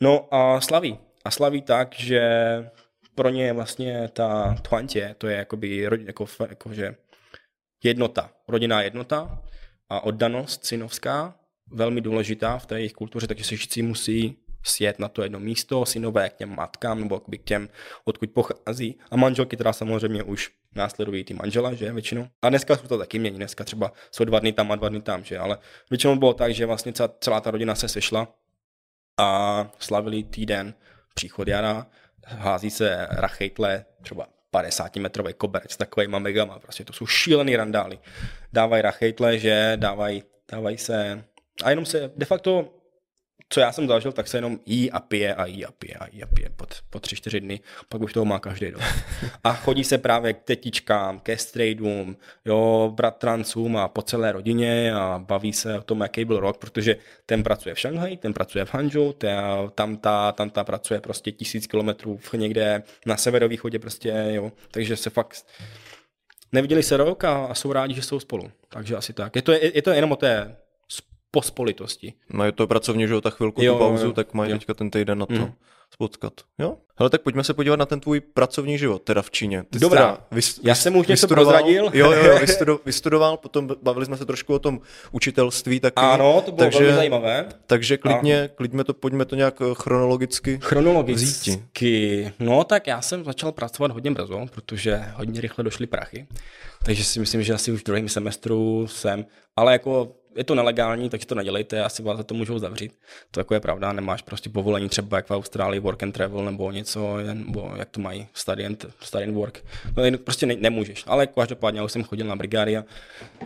No 0.00 0.34
a 0.34 0.60
slaví. 0.60 0.98
A 1.24 1.30
slaví 1.30 1.62
tak, 1.62 1.94
že 1.94 2.22
pro 3.14 3.28
ně 3.28 3.44
je 3.44 3.52
vlastně 3.52 4.08
ta 4.12 4.56
tuantě, 4.68 5.14
to 5.18 5.26
je 5.26 5.36
jakoby 5.36 5.76
jako, 6.06 6.26
jako 6.48 6.74
že 6.74 6.94
jednota, 7.84 8.30
rodinná 8.48 8.82
jednota 8.82 9.42
a 9.90 10.00
oddanost 10.00 10.64
synovská, 10.66 11.34
velmi 11.70 12.00
důležitá 12.00 12.58
v 12.58 12.66
té 12.66 12.78
jejich 12.78 12.92
kultuře, 12.92 13.26
takže 13.26 13.44
se 13.44 13.56
všichni 13.56 13.82
musí 13.82 14.36
sjet 14.62 14.98
na 14.98 15.08
to 15.08 15.22
jedno 15.22 15.40
místo, 15.40 15.86
synové 15.86 16.30
k 16.30 16.36
těm 16.36 16.56
matkám 16.56 17.00
nebo 17.00 17.20
k 17.20 17.44
těm, 17.44 17.68
odkud 18.04 18.30
pochází. 18.30 18.98
A 19.10 19.16
manželky 19.16 19.56
teda 19.56 19.72
samozřejmě 19.72 20.22
už 20.22 20.50
následují 20.74 21.24
ty 21.24 21.34
manžela, 21.34 21.74
že 21.74 21.92
většinou. 21.92 22.28
A 22.42 22.48
dneska 22.48 22.76
jsou 22.76 22.86
to 22.86 22.98
taky 22.98 23.18
mění, 23.18 23.36
dneska 23.36 23.64
třeba 23.64 23.92
jsou 24.12 24.24
dva 24.24 24.38
dny 24.38 24.52
tam 24.52 24.72
a 24.72 24.76
dva 24.76 24.88
dny 24.88 25.00
tam, 25.00 25.24
že, 25.24 25.38
ale 25.38 25.58
většinou 25.90 26.16
bylo 26.16 26.34
tak, 26.34 26.54
že 26.54 26.66
vlastně 26.66 26.92
celá, 26.92 27.08
celá 27.20 27.40
ta 27.40 27.50
rodina 27.50 27.74
se 27.74 27.88
sešla 27.88 28.28
a 29.18 29.70
slavili 29.78 30.22
týden 30.22 30.74
příchod 31.14 31.48
jara, 31.48 31.86
hází 32.26 32.70
se 32.70 33.06
rachejtle, 33.10 33.84
třeba 34.02 34.26
50 34.50 34.96
metrový 34.96 35.32
koberec 35.34 35.72
s 35.72 35.76
takovýma 35.76 36.18
megama, 36.18 36.58
prostě 36.58 36.84
to 36.84 36.92
jsou 36.92 37.06
šílený 37.06 37.56
randály. 37.56 37.98
Dávají 38.52 38.82
rachejtle, 38.82 39.38
že 39.38 39.72
dávají 39.76 40.22
dávají 40.52 40.78
se, 40.78 41.24
a 41.64 41.70
jenom 41.70 41.86
se 41.86 42.10
de 42.16 42.26
facto 42.26 42.79
co 43.52 43.60
já 43.60 43.72
jsem 43.72 43.88
zažil, 43.88 44.12
tak 44.12 44.28
se 44.28 44.38
jenom 44.38 44.58
jí 44.66 44.90
a 44.90 45.00
pije 45.00 45.34
a 45.34 45.46
jí 45.46 45.64
a 45.64 45.70
pije 45.72 45.94
a 45.94 46.06
jí 46.12 46.22
a 46.22 46.26
pije 46.26 46.50
po, 46.56 46.66
po 46.90 47.00
tři, 47.00 47.16
čtyři 47.16 47.40
dny, 47.40 47.60
pak 47.88 48.00
už 48.00 48.12
toho 48.12 48.24
má 48.24 48.38
každý 48.38 48.66
den. 48.66 48.80
A 49.44 49.52
chodí 49.52 49.84
se 49.84 49.98
právě 49.98 50.32
k 50.32 50.42
tetičkám, 50.42 51.20
ke 51.20 51.38
strejdům, 51.38 52.16
jo, 52.44 52.92
bratrancům 52.94 53.76
a 53.76 53.88
po 53.88 54.02
celé 54.02 54.32
rodině 54.32 54.94
a 54.94 55.22
baví 55.26 55.52
se 55.52 55.78
o 55.78 55.82
tom, 55.82 56.00
jaký 56.00 56.24
byl 56.24 56.40
rok, 56.40 56.58
protože 56.58 56.96
ten 57.26 57.42
pracuje 57.42 57.74
v 57.74 57.78
Šanghaji, 57.78 58.16
ten 58.16 58.32
pracuje 58.32 58.64
v 58.64 58.74
Hangzhou, 58.74 59.14
tam 59.74 59.96
ta, 59.96 60.32
tam 60.32 60.50
ta 60.50 60.64
pracuje 60.64 61.00
prostě 61.00 61.32
tisíc 61.32 61.66
kilometrů 61.66 62.20
někde 62.36 62.82
na 63.06 63.16
severovýchodě 63.16 63.78
prostě, 63.78 64.26
jo, 64.28 64.52
takže 64.70 64.96
se 64.96 65.10
fakt 65.10 65.46
neviděli 66.52 66.82
se 66.82 66.96
rok 66.96 67.24
a, 67.24 67.44
a 67.44 67.54
jsou 67.54 67.72
rádi, 67.72 67.94
že 67.94 68.02
jsou 68.02 68.20
spolu. 68.20 68.50
Takže 68.68 68.96
asi 68.96 69.12
tak. 69.12 69.36
Je 69.36 69.42
to, 69.42 69.52
je, 69.52 69.76
je 69.76 69.82
to 69.82 69.90
jenom 69.90 70.12
o 70.12 70.16
té 70.16 70.56
pospolitosti. 71.30 72.12
Mají 72.32 72.52
to 72.52 72.66
pracovně, 72.66 73.08
že 73.08 73.14
jo, 73.14 73.20
tak 73.20 73.34
chvilku 73.34 73.62
jo, 73.62 73.72
tu 73.72 73.78
pauzu, 73.78 74.06
jo, 74.06 74.12
tak 74.12 74.34
mají 74.34 74.50
jo. 74.50 74.58
teďka 74.58 74.74
ten 74.74 74.90
týden 74.90 75.18
na 75.18 75.26
to 75.26 75.34
mm. 75.34 75.52
spotkat. 75.90 76.32
Jo? 76.58 76.76
Hele, 77.00 77.10
tak 77.10 77.22
pojďme 77.22 77.44
se 77.44 77.54
podívat 77.54 77.76
na 77.76 77.86
ten 77.86 78.00
tvůj 78.00 78.20
pracovní 78.20 78.78
život, 78.78 79.02
teda 79.02 79.22
v 79.22 79.30
Číně. 79.30 79.64
Ty 79.70 79.78
Dobrá, 79.78 80.12
teda 80.12 80.26
vys, 80.30 80.60
já 80.62 80.74
jsem 80.74 80.96
už 80.96 81.06
něco 81.06 81.28
prozradil. 81.28 81.90
Jo, 81.94 82.12
jo, 82.12 82.24
jo, 82.24 82.38
vystudo, 82.40 82.80
vystudoval, 82.86 83.36
potom 83.36 83.68
bavili 83.82 84.06
jsme 84.06 84.16
se 84.16 84.26
trošku 84.26 84.54
o 84.54 84.58
tom 84.58 84.80
učitelství 85.12 85.80
taky. 85.80 85.96
Ano, 85.96 86.42
to 86.44 86.52
bylo 86.52 86.64
takže, 86.64 86.78
velmi 86.78 86.94
zajímavé. 86.94 87.48
Takže 87.66 87.96
klidně, 87.96 88.42
a... 88.42 88.48
klidně 88.48 88.84
to, 88.84 88.94
pojďme 88.94 89.24
to 89.24 89.36
nějak 89.36 89.60
eh, 89.60 89.64
chronologicky 89.74 90.58
Chronologicky, 90.62 92.32
no 92.38 92.64
tak 92.64 92.86
já 92.86 93.02
jsem 93.02 93.24
začal 93.24 93.52
pracovat 93.52 93.92
hodně 93.92 94.10
brzo, 94.10 94.46
protože 94.50 95.02
hodně 95.14 95.40
rychle 95.40 95.64
došly 95.64 95.86
prachy. 95.86 96.26
Takže 96.84 97.04
si 97.04 97.20
myslím, 97.20 97.42
že 97.42 97.54
asi 97.54 97.72
už 97.72 97.80
v 97.80 97.84
druhém 97.84 98.08
semestru 98.08 98.86
jsem, 98.86 99.26
ale 99.56 99.72
jako 99.72 100.19
je 100.36 100.44
to 100.44 100.54
nelegální, 100.54 101.10
takže 101.10 101.26
to 101.26 101.34
nedělejte, 101.34 101.84
asi 101.84 102.02
vás 102.02 102.16
za 102.16 102.24
to 102.24 102.34
můžou 102.34 102.58
zavřít. 102.58 102.98
To 103.30 103.40
jako 103.40 103.54
je 103.54 103.60
pravda, 103.60 103.92
nemáš 103.92 104.22
prostě 104.22 104.50
povolení 104.50 104.88
třeba 104.88 105.16
jak 105.16 105.26
v 105.26 105.30
Austrálii 105.30 105.80
work 105.80 106.02
and 106.02 106.12
travel 106.12 106.44
nebo 106.44 106.72
něco, 106.72 107.16
nebo 107.32 107.72
jak 107.76 107.90
to 107.90 108.00
mají 108.00 108.28
study 108.32 108.66
and, 108.66 108.86
study 109.00 109.24
and 109.24 109.34
work. 109.34 109.64
No, 109.96 110.18
prostě 110.18 110.46
ne, 110.46 110.56
nemůžeš. 110.56 111.04
Ale 111.06 111.26
každopádně 111.26 111.82
už 111.82 111.92
jsem 111.92 112.04
chodil 112.04 112.26
na 112.26 112.36
brigády 112.36 112.76
a 112.76 112.84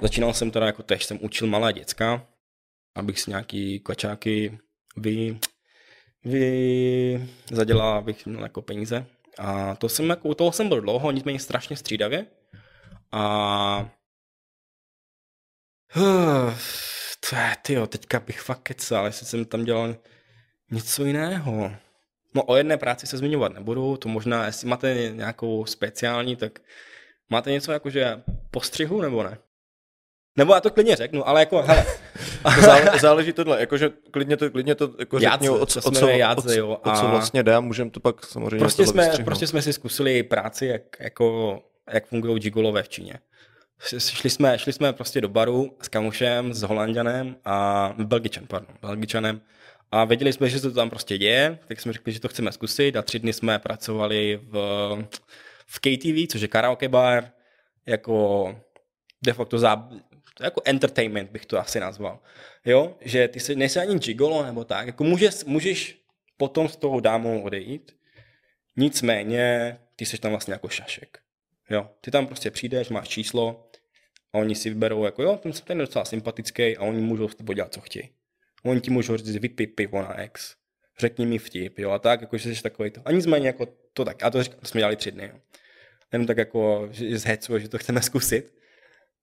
začínal 0.03 0.35
jsem 0.35 0.51
teda 0.51 0.67
jako 0.67 0.83
tež, 0.83 1.05
jsem 1.05 1.19
učil 1.21 1.49
malé 1.49 1.73
děcka, 1.73 2.27
abych 2.95 3.21
si 3.21 3.31
nějaký 3.31 3.81
kočáky 3.81 4.59
vy, 4.97 5.39
vy 6.25 7.29
zadělal, 7.51 7.99
abych 7.99 8.27
měl 8.27 8.43
jako 8.43 8.63
peníze. 8.63 9.07
A 9.39 9.75
to 9.75 9.89
jsem 9.89 10.11
jako, 10.11 10.29
u 10.29 10.35
toho 10.35 10.53
jsem 10.53 10.69
byl 10.69 10.81
dlouho, 10.81 11.11
nicméně 11.11 11.39
strašně 11.39 11.77
střídavě. 11.77 12.27
A 13.13 13.91
to 17.31 17.37
je, 17.37 17.57
tyjo, 17.63 17.87
teďka 17.87 18.21
bych 18.21 18.41
fakt 18.41 18.63
kecal, 18.63 19.07
jestli 19.07 19.27
jsem 19.27 19.45
tam 19.45 19.65
dělal 19.65 19.97
něco 20.71 21.05
jiného. 21.05 21.73
No 22.35 22.43
o 22.43 22.57
jedné 22.57 22.77
práci 22.77 23.07
se 23.07 23.17
zmiňovat 23.17 23.55
nebudu, 23.55 23.97
to 23.97 24.09
možná, 24.09 24.47
jestli 24.47 24.69
máte 24.69 25.13
nějakou 25.15 25.67
speciální, 25.67 26.37
tak 26.37 26.59
máte 27.31 27.51
něco 27.51 27.73
jako, 27.73 27.91
že 27.91 28.23
postřihu 28.51 29.03
nebo 29.03 29.23
ne? 29.23 29.39
Nebo 30.39 30.55
já 30.55 30.61
to 30.61 30.71
klidně 30.71 30.97
řeknu, 30.97 31.29
ale 31.29 31.41
jako, 31.41 31.63
hele. 31.63 31.87
Zále, 32.61 32.99
záleží 33.01 33.33
tohle, 33.33 33.61
jakože 33.61 33.91
klidně 34.11 34.37
to, 34.37 34.51
klidně 34.51 34.75
to 34.75 34.91
jako 34.99 35.19
řekni, 35.19 35.49
o, 35.49 35.67
co, 35.67 35.81
o, 35.81 35.91
co, 35.91 36.09
jádze, 36.09 36.59
jo, 36.59 36.79
a... 36.83 36.93
o 36.93 37.01
co 37.01 37.09
vlastně 37.09 37.43
jde 37.43 37.55
a 37.55 37.61
můžeme 37.61 37.91
to 37.91 38.01
pak 38.01 38.27
samozřejmě 38.27 38.59
prostě 38.59 38.87
jsme, 38.87 39.13
prostě 39.25 39.47
jsme 39.47 39.63
si 39.63 39.73
zkusili 39.73 40.23
práci, 40.23 40.67
jak, 40.67 40.83
jako, 41.01 41.59
jak 41.93 42.07
fungují 42.07 42.41
gigolové 42.41 42.83
v 42.83 42.89
Číně 42.89 43.19
šli 43.99 44.31
jsme, 44.31 44.59
šli 44.59 44.73
jsme 44.73 44.93
prostě 44.93 45.21
do 45.21 45.29
baru 45.29 45.77
s 45.83 45.89
kamušem, 45.89 46.55
s 46.55 46.63
Holandianem 46.63 47.37
a 47.45 47.95
Belgičan, 47.99 48.47
pardon, 48.47 48.77
Belgičanem 48.83 49.41
a 49.91 50.05
věděli 50.05 50.33
jsme, 50.33 50.49
že 50.49 50.59
se 50.59 50.71
to 50.71 50.75
tam 50.75 50.91
prostě 50.91 51.19
děje, 51.19 51.59
tak 51.69 51.81
jsme 51.81 51.93
řekli, 51.93 52.13
že 52.13 52.21
to 52.21 52.29
chceme 52.29 52.53
zkusit 52.53 52.97
a 52.97 53.03
tři 53.03 53.19
dny 53.19 53.33
jsme 53.33 53.59
pracovali 53.59 54.41
v, 54.43 54.57
v 55.67 55.79
KTV, 55.79 56.33
což 56.33 56.41
je 56.41 56.49
karaoke 56.49 56.89
bar, 56.89 57.33
jako 57.87 58.57
de 59.23 59.33
facto 59.33 59.59
za, 59.59 59.89
jako 60.41 60.63
entertainment 60.65 61.31
bych 61.31 61.47
to 61.47 61.59
asi 61.59 61.81
nazval. 61.81 62.19
Jo, 62.65 62.97
že 63.01 63.29
ty 63.29 63.41
se, 63.41 63.55
nejsi 63.55 63.79
ani 63.79 63.99
gigolo 63.99 64.45
nebo 64.45 64.65
tak, 64.65 64.87
jako 64.87 65.05
můžeš, 65.05 65.45
můžeš 65.45 66.03
potom 66.37 66.69
s 66.69 66.77
tou 66.77 67.01
dámou 67.01 67.43
odejít, 67.43 67.97
nicméně 68.77 69.77
ty 69.97 70.07
jsi 70.07 70.19
tam 70.19 70.31
vlastně 70.31 70.53
jako 70.53 70.69
šašek. 70.69 71.19
Jo, 71.71 71.91
ty 72.01 72.11
tam 72.11 72.27
prostě 72.27 72.51
přijdeš, 72.51 72.89
máš 72.89 73.09
číslo 73.09 73.69
a 74.35 74.39
oni 74.39 74.55
si 74.55 74.69
vyberou, 74.69 75.05
jako 75.05 75.23
jo, 75.23 75.37
ten, 75.43 75.53
ten 75.53 75.79
je 75.79 75.87
docela 75.87 76.05
sympatický 76.05 76.77
a 76.77 76.83
oni 76.83 77.01
můžou 77.01 77.29
s 77.29 77.35
tebou 77.35 77.53
dělat, 77.53 77.75
co 77.75 77.81
chtějí. 77.81 78.09
Oni 78.65 78.81
ti 78.81 78.91
můžou 78.91 79.17
říct, 79.17 79.37
vypij 79.37 79.67
pivo 79.67 80.03
na 80.03 80.19
ex, 80.19 80.55
řekni 80.99 81.27
mi 81.27 81.39
vtip, 81.39 81.79
jo, 81.79 81.91
a 81.91 81.99
tak, 81.99 82.21
jako, 82.21 82.39
že 82.39 82.55
jsi 82.55 82.63
takový 82.63 82.91
to. 82.91 83.01
A 83.05 83.13
nicméně, 83.13 83.47
jako 83.47 83.67
to 83.93 84.05
tak, 84.05 84.23
a 84.23 84.31
to, 84.31 84.45
to 84.45 84.67
jsme 84.67 84.81
dělali 84.81 84.97
tři 84.97 85.13
dny, 85.13 85.31
jo. 85.33 85.41
Jenom 86.13 86.27
tak 86.27 86.37
jako, 86.37 86.89
že 86.91 87.19
z 87.19 87.25
hecu, 87.25 87.59
že 87.59 87.69
to 87.69 87.79
chceme 87.79 88.03
zkusit. 88.03 88.55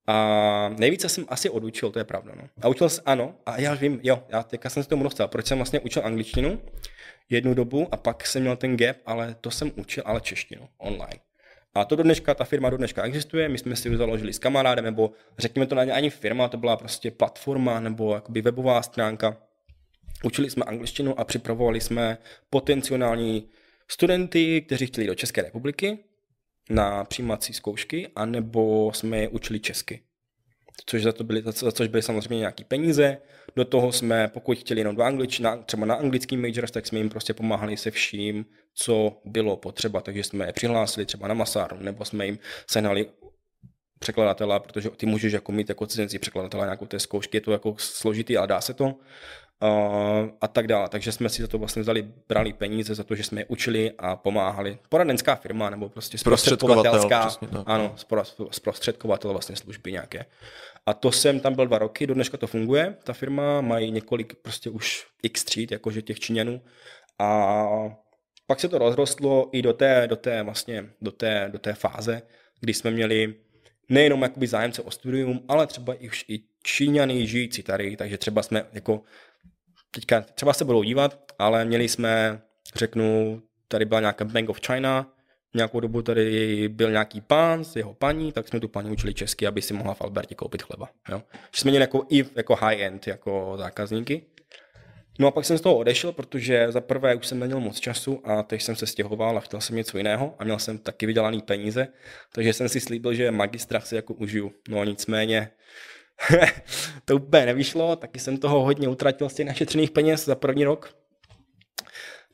A 0.06 0.74
nejvíce 0.78 1.08
jsem 1.08 1.24
asi 1.28 1.50
odučil, 1.50 1.90
to 1.90 1.98
je 1.98 2.04
pravda. 2.04 2.32
No. 2.36 2.48
A 2.62 2.68
učil 2.68 2.88
jsem, 2.88 3.04
ano, 3.06 3.34
a 3.46 3.60
já 3.60 3.74
vím, 3.74 4.00
jo, 4.02 4.24
já 4.28 4.42
teďka 4.42 4.70
jsem 4.70 4.82
se 4.82 4.88
tomu 4.88 5.02
dostal, 5.02 5.28
proč 5.28 5.46
jsem 5.46 5.58
vlastně 5.58 5.80
učil 5.80 6.02
angličtinu 6.06 6.62
jednu 7.30 7.54
dobu 7.54 7.88
a 7.92 7.96
pak 7.96 8.26
jsem 8.26 8.42
měl 8.42 8.56
ten 8.56 8.76
gap, 8.76 8.96
ale 9.06 9.36
to 9.40 9.50
jsem 9.50 9.72
učil, 9.76 10.02
ale 10.06 10.20
češtinu 10.20 10.68
online. 10.78 11.20
A 11.74 11.84
to 11.84 11.96
do 11.96 12.02
dneška, 12.02 12.34
ta 12.34 12.44
firma 12.44 12.70
do 12.70 12.76
dneška 12.76 13.04
existuje, 13.04 13.48
my 13.48 13.58
jsme 13.58 13.76
si 13.76 13.88
ji 13.88 13.96
založili 13.96 14.32
s 14.32 14.38
kamarádem, 14.38 14.84
nebo 14.84 15.12
řekněme 15.38 15.66
to 15.66 15.78
ani 15.78 16.10
firma, 16.10 16.48
to 16.48 16.56
byla 16.56 16.76
prostě 16.76 17.10
platforma 17.10 17.80
nebo 17.80 18.14
jakoby 18.14 18.42
webová 18.42 18.82
stránka. 18.82 19.36
Učili 20.24 20.50
jsme 20.50 20.64
angličtinu 20.64 21.20
a 21.20 21.24
připravovali 21.24 21.80
jsme 21.80 22.18
potenciální 22.50 23.48
studenty, 23.88 24.60
kteří 24.60 24.86
chtěli 24.86 25.06
do 25.06 25.14
České 25.14 25.42
republiky 25.42 25.98
na 26.70 27.04
přijímací 27.04 27.52
zkoušky, 27.52 28.08
anebo 28.16 28.92
jsme 28.94 29.18
je 29.18 29.28
učili 29.28 29.60
česky 29.60 30.02
což 30.86 31.02
za, 31.02 31.12
to 31.12 31.24
byly, 31.24 31.42
za 31.46 31.72
což 31.72 31.88
byly 31.88 32.02
samozřejmě 32.02 32.38
nějaké 32.38 32.64
peníze. 32.64 33.18
Do 33.56 33.64
toho 33.64 33.92
jsme, 33.92 34.28
pokud 34.28 34.58
chtěli 34.58 34.80
jenom 34.80 34.96
do 34.96 35.02
angličtina, 35.02 35.56
třeba 35.56 35.86
na 35.86 35.94
anglický 35.94 36.36
majors, 36.36 36.70
tak 36.70 36.86
jsme 36.86 36.98
jim 36.98 37.08
prostě 37.08 37.34
pomáhali 37.34 37.76
se 37.76 37.90
vším, 37.90 38.44
co 38.74 39.20
bylo 39.24 39.56
potřeba. 39.56 40.00
Takže 40.00 40.24
jsme 40.24 40.46
je 40.46 40.52
přihlásili 40.52 41.06
třeba 41.06 41.28
na 41.28 41.34
Masáru, 41.34 41.76
nebo 41.80 42.04
jsme 42.04 42.26
jim 42.26 42.38
sehnali 42.70 43.06
překladatela, 43.98 44.60
protože 44.60 44.90
ty 44.90 45.06
můžeš 45.06 45.32
jako 45.32 45.52
mít 45.52 45.68
jako 45.68 45.86
cizinci 45.86 46.18
překladatela 46.18 46.64
nějakou 46.64 46.86
té 46.86 46.98
zkoušky, 46.98 47.36
je 47.36 47.40
to 47.40 47.52
jako 47.52 47.74
složitý, 47.78 48.36
ale 48.36 48.46
dá 48.46 48.60
se 48.60 48.74
to. 48.74 48.94
Uh, 49.62 50.28
a 50.40 50.48
tak 50.48 50.66
dále. 50.66 50.88
Takže 50.88 51.12
jsme 51.12 51.28
si 51.28 51.42
za 51.42 51.48
to 51.48 51.58
vlastně 51.58 51.82
vzali, 51.82 52.08
brali 52.28 52.52
peníze 52.52 52.94
za 52.94 53.04
to, 53.04 53.14
že 53.14 53.24
jsme 53.24 53.40
je 53.40 53.44
učili 53.44 53.92
a 53.98 54.16
pomáhali. 54.16 54.78
Poradenská 54.88 55.34
firma 55.34 55.70
nebo 55.70 55.88
prostě 55.88 56.18
zprostředkovatelská, 56.18 57.30
ano, 57.66 57.94
zprostředkovatel 58.50 59.32
vlastně 59.32 59.56
služby 59.56 59.92
nějaké. 59.92 60.24
A 60.86 60.94
to 60.94 61.12
jsem 61.12 61.40
tam 61.40 61.54
byl 61.54 61.66
dva 61.66 61.78
roky, 61.78 62.06
do 62.06 62.14
dneška 62.14 62.36
to 62.36 62.46
funguje. 62.46 62.96
Ta 63.04 63.12
firma 63.12 63.60
mají 63.60 63.90
několik 63.90 64.34
prostě 64.34 64.70
už 64.70 65.06
x 65.22 65.44
tříd, 65.44 65.72
jakože 65.72 66.02
těch 66.02 66.20
Číňanů. 66.20 66.60
A 67.18 67.66
pak 68.46 68.60
se 68.60 68.68
to 68.68 68.78
rozrostlo 68.78 69.48
i 69.52 69.62
do 69.62 69.72
té, 69.72 70.06
do 70.06 70.16
té, 70.16 70.42
vlastně, 70.42 70.86
do 71.00 71.10
té, 71.10 71.48
do 71.52 71.58
té 71.58 71.72
fáze, 71.72 72.22
kdy 72.60 72.74
jsme 72.74 72.90
měli 72.90 73.34
nejenom 73.88 74.22
jakoby 74.22 74.46
zájemce 74.46 74.82
o 74.82 74.90
studium, 74.90 75.44
ale 75.48 75.66
třeba 75.66 75.94
i 75.94 76.08
už 76.08 76.24
i 76.28 76.40
Číňany 76.64 77.26
žijící 77.26 77.62
tady, 77.62 77.96
takže 77.96 78.18
třeba 78.18 78.42
jsme 78.42 78.66
jako 78.72 79.02
teďka 79.94 80.20
třeba 80.20 80.52
se 80.52 80.64
budou 80.64 80.82
dívat, 80.82 81.32
ale 81.38 81.64
měli 81.64 81.88
jsme, 81.88 82.40
řeknu, 82.74 83.42
tady 83.68 83.84
byla 83.84 84.00
nějaká 84.00 84.24
Bank 84.24 84.48
of 84.48 84.60
China, 84.66 85.12
nějakou 85.54 85.80
dobu 85.80 86.02
tady 86.02 86.68
byl 86.68 86.90
nějaký 86.90 87.20
pán 87.20 87.64
s 87.64 87.76
jeho 87.76 87.94
paní, 87.94 88.32
tak 88.32 88.48
jsme 88.48 88.60
tu 88.60 88.68
paní 88.68 88.90
učili 88.90 89.14
česky, 89.14 89.46
aby 89.46 89.62
si 89.62 89.74
mohla 89.74 89.94
v 89.94 90.00
Alberti 90.00 90.34
koupit 90.34 90.62
chleba. 90.62 90.88
Jo? 91.08 91.22
Že 91.54 91.60
jsme 91.60 91.70
měli 91.70 91.82
jako, 91.82 92.06
i 92.10 92.24
jako 92.36 92.54
high-end 92.54 93.06
jako 93.06 93.54
zákazníky. 93.58 94.22
No 95.18 95.28
a 95.28 95.30
pak 95.30 95.44
jsem 95.44 95.58
z 95.58 95.60
toho 95.60 95.76
odešel, 95.76 96.12
protože 96.12 96.72
za 96.72 96.80
prvé 96.80 97.14
už 97.14 97.26
jsem 97.26 97.38
neměl 97.38 97.60
moc 97.60 97.80
času 97.80 98.20
a 98.24 98.42
teď 98.42 98.62
jsem 98.62 98.76
se 98.76 98.86
stěhoval 98.86 99.38
a 99.38 99.40
chtěl 99.40 99.60
jsem 99.60 99.76
něco 99.76 99.96
jiného 99.98 100.34
a 100.38 100.44
měl 100.44 100.58
jsem 100.58 100.78
taky 100.78 101.06
vydělaný 101.06 101.42
peníze, 101.42 101.88
takže 102.32 102.52
jsem 102.52 102.68
si 102.68 102.80
slíbil, 102.80 103.14
že 103.14 103.30
magistra 103.30 103.80
si 103.80 103.96
jako 103.96 104.14
užiju. 104.14 104.52
No 104.68 104.84
nicméně 104.84 105.50
to 107.04 107.16
úplně 107.16 107.46
nevyšlo, 107.46 107.96
taky 107.96 108.18
jsem 108.18 108.38
toho 108.38 108.62
hodně 108.62 108.88
utratil 108.88 109.28
z 109.28 109.34
těch 109.34 109.46
našetřených 109.46 109.90
peněz 109.90 110.24
za 110.24 110.34
první 110.34 110.64
rok. 110.64 110.96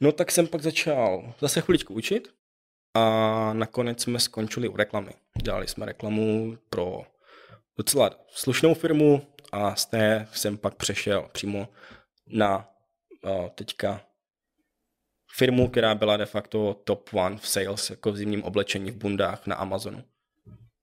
No 0.00 0.12
tak 0.12 0.30
jsem 0.30 0.46
pak 0.46 0.62
začal 0.62 1.34
zase 1.40 1.60
chviličku 1.60 1.94
učit 1.94 2.28
a 2.94 3.52
nakonec 3.52 4.02
jsme 4.02 4.20
skončili 4.20 4.68
u 4.68 4.76
reklamy. 4.76 5.12
Dělali 5.42 5.68
jsme 5.68 5.86
reklamu 5.86 6.56
pro 6.70 7.02
docela 7.76 8.10
slušnou 8.30 8.74
firmu 8.74 9.26
a 9.52 9.74
z 9.74 9.86
té 9.86 10.28
jsem 10.32 10.58
pak 10.58 10.74
přešel 10.74 11.28
přímo 11.32 11.68
na 12.26 12.68
uh, 13.24 13.48
teďka 13.48 14.00
firmu, 15.36 15.68
která 15.68 15.94
byla 15.94 16.16
de 16.16 16.26
facto 16.26 16.74
top 16.84 17.10
one 17.14 17.36
v 17.36 17.48
sales, 17.48 17.90
jako 17.90 18.12
v 18.12 18.16
zimním 18.16 18.42
oblečení 18.42 18.90
v 18.90 18.96
bundách 18.96 19.46
na 19.46 19.56
Amazonu. 19.56 20.04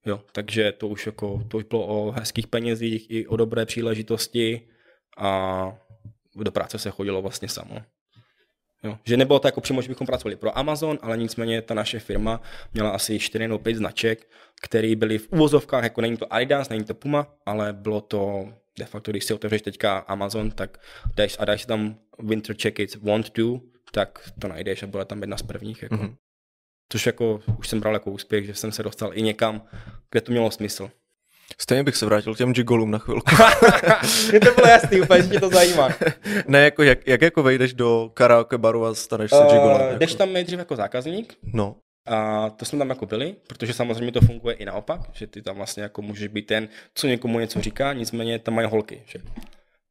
Jo, 0.06 0.20
takže 0.32 0.72
to 0.72 0.88
už, 0.88 1.06
jako, 1.06 1.42
to 1.48 1.56
už 1.56 1.64
bylo 1.64 1.86
o 1.86 2.10
hezkých 2.10 2.46
penězích 2.46 3.10
i 3.10 3.26
o 3.26 3.36
dobré 3.36 3.66
příležitosti 3.66 4.60
a 5.18 5.72
do 6.34 6.52
práce 6.52 6.78
se 6.78 6.90
chodilo 6.90 7.22
vlastně 7.22 7.48
samo. 7.48 7.82
Jo. 8.82 8.98
Že 9.04 9.16
nebylo 9.16 9.38
to 9.38 9.48
jako 9.48 9.60
přímo, 9.60 9.82
že 9.82 9.88
bychom 9.88 10.06
pracovali 10.06 10.36
pro 10.36 10.58
Amazon, 10.58 10.98
ale 11.02 11.16
nicméně 11.16 11.62
ta 11.62 11.74
naše 11.74 11.98
firma 11.98 12.40
měla 12.74 12.90
asi 12.90 13.18
4 13.18 13.48
nebo 13.48 13.58
5 13.58 13.76
značek, 13.76 14.28
které 14.62 14.96
byly 14.96 15.18
v 15.18 15.28
uvozovkách, 15.32 15.84
jako 15.84 16.00
není 16.00 16.16
to 16.16 16.32
Adidas, 16.32 16.68
není 16.68 16.84
to 16.84 16.94
Puma, 16.94 17.26
ale 17.46 17.72
bylo 17.72 18.00
to 18.00 18.52
de 18.78 18.84
facto, 18.84 19.10
když 19.10 19.24
si 19.24 19.34
otevřeš 19.34 19.62
teďka 19.62 19.98
Amazon, 19.98 20.50
tak 20.50 20.78
jdeš 21.16 21.36
a 21.38 21.44
dáš 21.44 21.66
tam 21.66 21.96
Winter 22.18 22.56
Jackets 22.64 22.96
Want 22.96 23.30
To, 23.30 23.60
tak 23.92 24.30
to 24.40 24.48
najdeš 24.48 24.82
a 24.82 24.86
byla 24.86 25.04
tam 25.04 25.20
jedna 25.20 25.36
z 25.36 25.42
prvních. 25.42 25.82
Jako. 25.82 25.94
Mm-hmm. 25.94 26.16
Což 26.92 27.06
jako 27.06 27.40
už 27.58 27.68
jsem 27.68 27.80
bral 27.80 27.94
jako 27.94 28.10
úspěch, 28.10 28.46
že 28.46 28.54
jsem 28.54 28.72
se 28.72 28.82
dostal 28.82 29.10
i 29.14 29.22
někam, 29.22 29.62
kde 30.10 30.20
to 30.20 30.32
mělo 30.32 30.50
smysl. 30.50 30.90
Stejně 31.58 31.84
bych 31.84 31.96
se 31.96 32.06
vrátil 32.06 32.34
k 32.34 32.38
těm 32.38 32.52
gigolům 32.52 32.90
na 32.90 32.98
chvilku. 32.98 33.30
Mně 34.30 34.40
to 34.40 34.54
bylo 34.54 34.66
jasný, 34.66 35.00
úplně, 35.00 35.22
že 35.22 35.28
tě 35.28 35.40
to 35.40 35.48
zajímá. 35.48 35.88
ne, 36.48 36.64
jako 36.64 36.82
jak, 36.82 37.06
jak 37.06 37.22
jako 37.22 37.42
vejdeš 37.42 37.74
do 37.74 38.10
karaoke 38.14 38.58
baru 38.58 38.86
a 38.86 38.94
staneš 38.94 39.30
se 39.30 39.38
uh, 39.38 39.52
gigolem? 39.52 39.80
Jako? 39.80 39.98
Jdeš 39.98 40.14
tam 40.14 40.32
nejdřív 40.32 40.58
jako 40.58 40.76
zákazník. 40.76 41.34
No. 41.42 41.76
A 42.06 42.50
to 42.50 42.64
jsme 42.64 42.78
tam 42.78 42.88
jako 42.88 43.06
byli, 43.06 43.36
protože 43.46 43.72
samozřejmě 43.72 44.12
to 44.12 44.20
funguje 44.20 44.54
i 44.54 44.64
naopak, 44.64 45.00
že 45.12 45.26
ty 45.26 45.42
tam 45.42 45.56
vlastně 45.56 45.82
jako 45.82 46.02
můžeš 46.02 46.28
být 46.28 46.46
ten, 46.46 46.68
co 46.94 47.06
někomu 47.06 47.40
něco 47.40 47.60
říká, 47.60 47.92
nicméně 47.92 48.38
tam 48.38 48.54
mají 48.54 48.68
holky. 48.68 49.02
Že? 49.06 49.18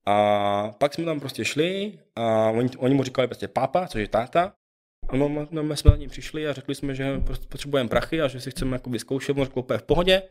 A 0.05 0.71
pak 0.77 0.93
jsme 0.93 1.05
tam 1.05 1.19
prostě 1.19 1.45
šli 1.45 1.99
a 2.15 2.49
oni, 2.49 2.69
oni 2.77 2.95
mu 2.95 3.03
říkali 3.03 3.27
prostě 3.27 3.47
pápa, 3.47 3.87
což 3.87 4.01
je 4.01 4.07
táta. 4.07 4.53
A 5.09 5.15
no, 5.15 5.47
no, 5.51 5.63
my 5.63 5.77
jsme 5.77 5.91
za 5.91 5.97
ním 5.97 6.09
přišli 6.09 6.47
a 6.47 6.53
řekli 6.53 6.75
jsme, 6.75 6.95
že 6.95 7.19
prostě 7.19 7.45
potřebujeme 7.49 7.89
prachy 7.89 8.21
a 8.21 8.27
že 8.27 8.39
si 8.39 8.51
chceme 8.51 8.75
jako 8.75 8.89
vyzkoušet, 8.89 9.37
on 9.37 9.43
řekl 9.43 9.63
v 9.77 9.83
pohodě. 9.83 10.21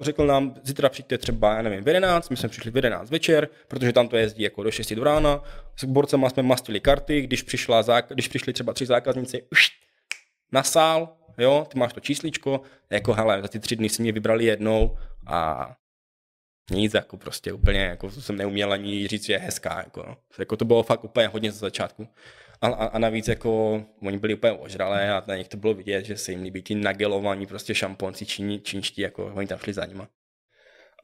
Řekl 0.00 0.26
nám, 0.26 0.54
zítra 0.62 0.88
přijďte 0.88 1.18
třeba, 1.18 1.56
já 1.56 1.62
nevím, 1.62 1.84
v 1.84 1.88
11, 1.88 2.30
my 2.30 2.36
jsme 2.36 2.48
přišli 2.48 2.70
v 2.70 2.76
11 2.76 3.10
večer, 3.10 3.48
protože 3.68 3.92
tam 3.92 4.08
to 4.08 4.16
jezdí 4.16 4.42
jako 4.42 4.62
do 4.62 4.70
6 4.70 4.92
do 4.92 5.04
rána. 5.04 5.42
S 5.76 5.84
borcema 5.84 6.30
jsme 6.30 6.42
mastili 6.42 6.80
karty, 6.80 7.20
když, 7.20 7.42
přišla, 7.42 7.82
když 8.08 8.28
přišli 8.28 8.52
třeba 8.52 8.72
tři 8.72 8.86
zákazníci, 8.86 9.42
na 10.52 10.62
sál, 10.62 11.16
jo, 11.38 11.66
ty 11.72 11.78
máš 11.78 11.92
to 11.92 12.00
čísličko, 12.00 12.60
jako 12.90 13.12
hele, 13.12 13.42
za 13.42 13.48
ty 13.48 13.58
tři 13.58 13.76
dny 13.76 13.88
si 13.88 14.02
mě 14.02 14.12
vybrali 14.12 14.44
jednou 14.44 14.96
a 15.26 15.70
nic, 16.70 16.94
jako 16.94 17.16
prostě 17.16 17.52
úplně, 17.52 17.80
jako 17.80 18.10
jsem 18.10 18.36
neuměl 18.36 18.72
ani 18.72 19.08
říct, 19.08 19.26
že 19.26 19.32
je 19.32 19.38
hezká, 19.38 19.78
jako, 19.78 20.04
no. 20.08 20.16
jako 20.38 20.56
to 20.56 20.64
bylo 20.64 20.82
fakt 20.82 21.04
úplně 21.04 21.26
hodně 21.26 21.52
za 21.52 21.58
začátku. 21.58 22.08
A, 22.62 22.66
a, 22.66 22.86
a 22.86 22.98
navíc 22.98 23.28
jako 23.28 23.82
oni 24.02 24.18
byli 24.18 24.34
úplně 24.34 24.52
ožralé 24.52 25.12
a 25.12 25.24
na 25.26 25.36
nich 25.36 25.48
to 25.48 25.56
bylo 25.56 25.74
vidět, 25.74 26.04
že 26.04 26.16
se 26.16 26.32
jim 26.32 26.42
líbí 26.42 26.62
ti 26.62 26.74
nagelovaní 26.74 27.46
prostě 27.46 27.74
šamponci 27.74 28.26
číni, 28.26 28.60
čínští, 28.60 29.02
jako 29.02 29.32
oni 29.34 29.46
tam 29.46 29.58
šli 29.58 29.72
za 29.72 29.86
nima. 29.86 30.08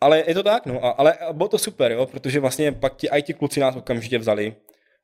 Ale 0.01 0.25
je 0.27 0.35
to 0.35 0.43
tak, 0.43 0.67
no, 0.67 0.85
a, 0.85 0.91
ale 0.91 1.19
bylo 1.33 1.49
to 1.49 1.59
super, 1.59 1.93
jo, 1.93 2.07
protože 2.07 2.41
vlastně 2.41 2.73
pak 2.73 2.97
ti 2.97 3.09
i 3.09 3.23
ti 3.23 3.35
kluci 3.35 3.61
nás 3.61 3.77
okamžitě 3.77 4.19
vzali 4.19 4.55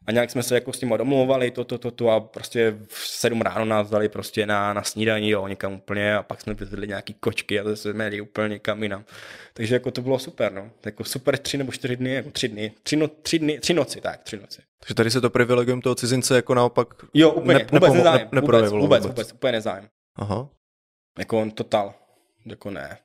a 0.06 0.12
nějak 0.12 0.30
jsme 0.30 0.42
se 0.42 0.54
jako 0.54 0.72
s 0.72 0.78
tím 0.78 0.88
domluvali, 0.96 1.50
to, 1.50 1.64
to, 1.64 1.78
to, 1.78 1.90
to 1.90 2.10
a 2.10 2.20
prostě 2.20 2.76
v 2.88 2.98
sedm 2.98 3.40
ráno 3.40 3.64
nás 3.64 3.86
vzali 3.86 4.08
prostě 4.08 4.46
na, 4.46 4.72
na 4.72 4.82
snídaní, 4.82 5.30
jo, 5.30 5.48
někam 5.48 5.72
úplně 5.72 6.16
a 6.16 6.22
pak 6.22 6.40
jsme 6.40 6.54
vyzvedli 6.54 6.88
nějaký 6.88 7.14
kočky 7.14 7.60
a 7.60 7.64
zase 7.64 7.92
jsme 7.92 8.04
jeli 8.04 8.20
úplně 8.20 8.48
někam 8.48 8.82
jinam. 8.82 9.04
Takže 9.54 9.74
jako 9.74 9.90
to 9.90 10.02
bylo 10.02 10.18
super, 10.18 10.52
no. 10.52 10.70
Jako 10.84 11.04
super 11.04 11.38
tři 11.38 11.58
nebo 11.58 11.72
čtyři 11.72 11.96
dny, 11.96 12.14
jako 12.14 12.30
tři 12.30 12.48
dny, 12.48 12.72
tři, 12.82 12.96
no, 12.96 13.08
tři 13.08 13.38
dny, 13.38 13.58
tři 13.58 13.74
noci, 13.74 14.00
tak, 14.00 14.22
tři 14.22 14.36
noci. 14.36 14.62
Takže 14.80 14.94
tady 14.94 15.10
se 15.10 15.20
to 15.20 15.30
privilegium 15.30 15.80
toho 15.80 15.94
cizince 15.94 16.36
jako 16.36 16.54
naopak 16.54 16.88
Jo, 17.14 17.30
úplně, 17.30 17.58
ne, 17.58 17.66
vůbec 17.72 17.92
nezájem, 17.94 18.28
ne, 18.32 18.40
vůbec, 18.40 18.70
vůbec, 18.70 18.82
vůbec, 18.82 19.06
vůbec, 19.06 19.32
úplně 19.32 19.52
nezájem. 19.52 19.88
Aha. 20.16 20.48
Jako 21.18 21.40
on 21.40 21.50
total, 21.50 21.94
jako 22.46 22.70
ne. 22.70 22.98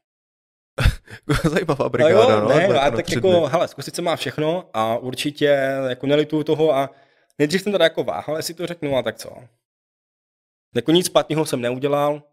Zajímavá 1.50 1.90
brigáda, 1.90 2.40
no. 2.40 2.50
Jo, 2.52 2.58
ne, 2.58 2.68
no, 2.68 2.84
a 2.84 2.92
tak 2.92 3.12
jako, 3.12 3.48
hele, 3.48 3.68
zkusit 3.68 4.00
má 4.00 4.16
všechno 4.16 4.70
a 4.74 4.98
určitě 4.98 5.46
jako 5.90 6.08
nelituju 6.08 6.44
toho 6.44 6.76
a 6.76 6.90
nejdřív 7.40 7.62
jsem 7.62 7.72
teda 7.72 7.84
jako 7.84 8.04
váhal, 8.04 8.38
jestli 8.38 8.54
to 8.54 8.68
řeknu, 8.68 8.98
a 8.98 9.02
tak 9.02 9.16
co. 9.16 9.30
Jako 10.76 10.92
nic 10.92 11.06
špatného 11.06 11.46
jsem 11.46 11.62
neudělal. 11.62 12.24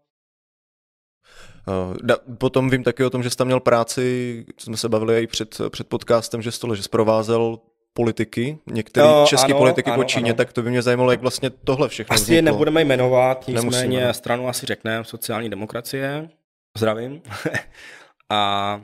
Uh, 1.67 2.35
potom 2.37 2.69
vím 2.69 2.83
taky 2.83 3.03
o 3.03 3.09
tom, 3.09 3.23
že 3.23 3.29
jsi 3.29 3.37
tam 3.37 3.47
měl 3.47 3.59
práci, 3.59 4.45
jsme 4.57 4.77
se 4.77 4.89
bavili 4.89 5.23
i 5.23 5.27
před, 5.27 5.61
před 5.69 5.87
podcastem, 5.87 6.41
že 6.41 6.51
stole, 6.51 6.75
že 6.75 6.83
zprovázel 6.83 7.59
politiky, 7.93 8.57
některé 8.65 9.07
české 9.27 9.53
politiky 9.53 9.91
ano, 9.91 10.03
po 10.03 10.03
Číně, 10.03 10.31
ano. 10.31 10.37
tak 10.37 10.53
to 10.53 10.61
by 10.61 10.69
mě 10.69 10.81
zajímalo, 10.81 11.11
jak 11.11 11.21
vlastně 11.21 11.49
tohle 11.49 11.89
všechno 11.89 12.13
Asi 12.13 12.23
vzniklo. 12.23 12.45
nebudeme 12.45 12.81
jmenovat, 12.83 13.47
nicméně 13.47 13.63
Nemusíme. 13.63 14.13
stranu 14.13 14.47
asi 14.47 14.65
řekneme 14.65 15.03
sociální 15.03 15.49
demokracie. 15.49 16.29
Zdravím. 16.77 17.21
A 18.29 18.81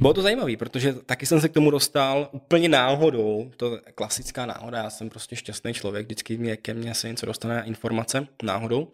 bylo 0.00 0.14
to 0.14 0.22
zajímavé, 0.22 0.56
protože 0.56 0.92
taky 0.92 1.26
jsem 1.26 1.40
se 1.40 1.48
k 1.48 1.52
tomu 1.52 1.70
dostal 1.70 2.28
úplně 2.32 2.68
náhodou, 2.68 3.50
to 3.56 3.74
je 3.74 3.80
klasická 3.94 4.46
náhoda, 4.46 4.78
já 4.78 4.90
jsem 4.90 5.10
prostě 5.10 5.36
šťastný 5.36 5.74
člověk, 5.74 6.06
vždycky 6.06 6.38
mě, 6.38 6.56
ke 6.56 6.74
mně 6.74 6.94
se 6.94 7.08
něco 7.08 7.26
dostane 7.26 7.62
informace 7.66 8.26
náhodou, 8.42 8.88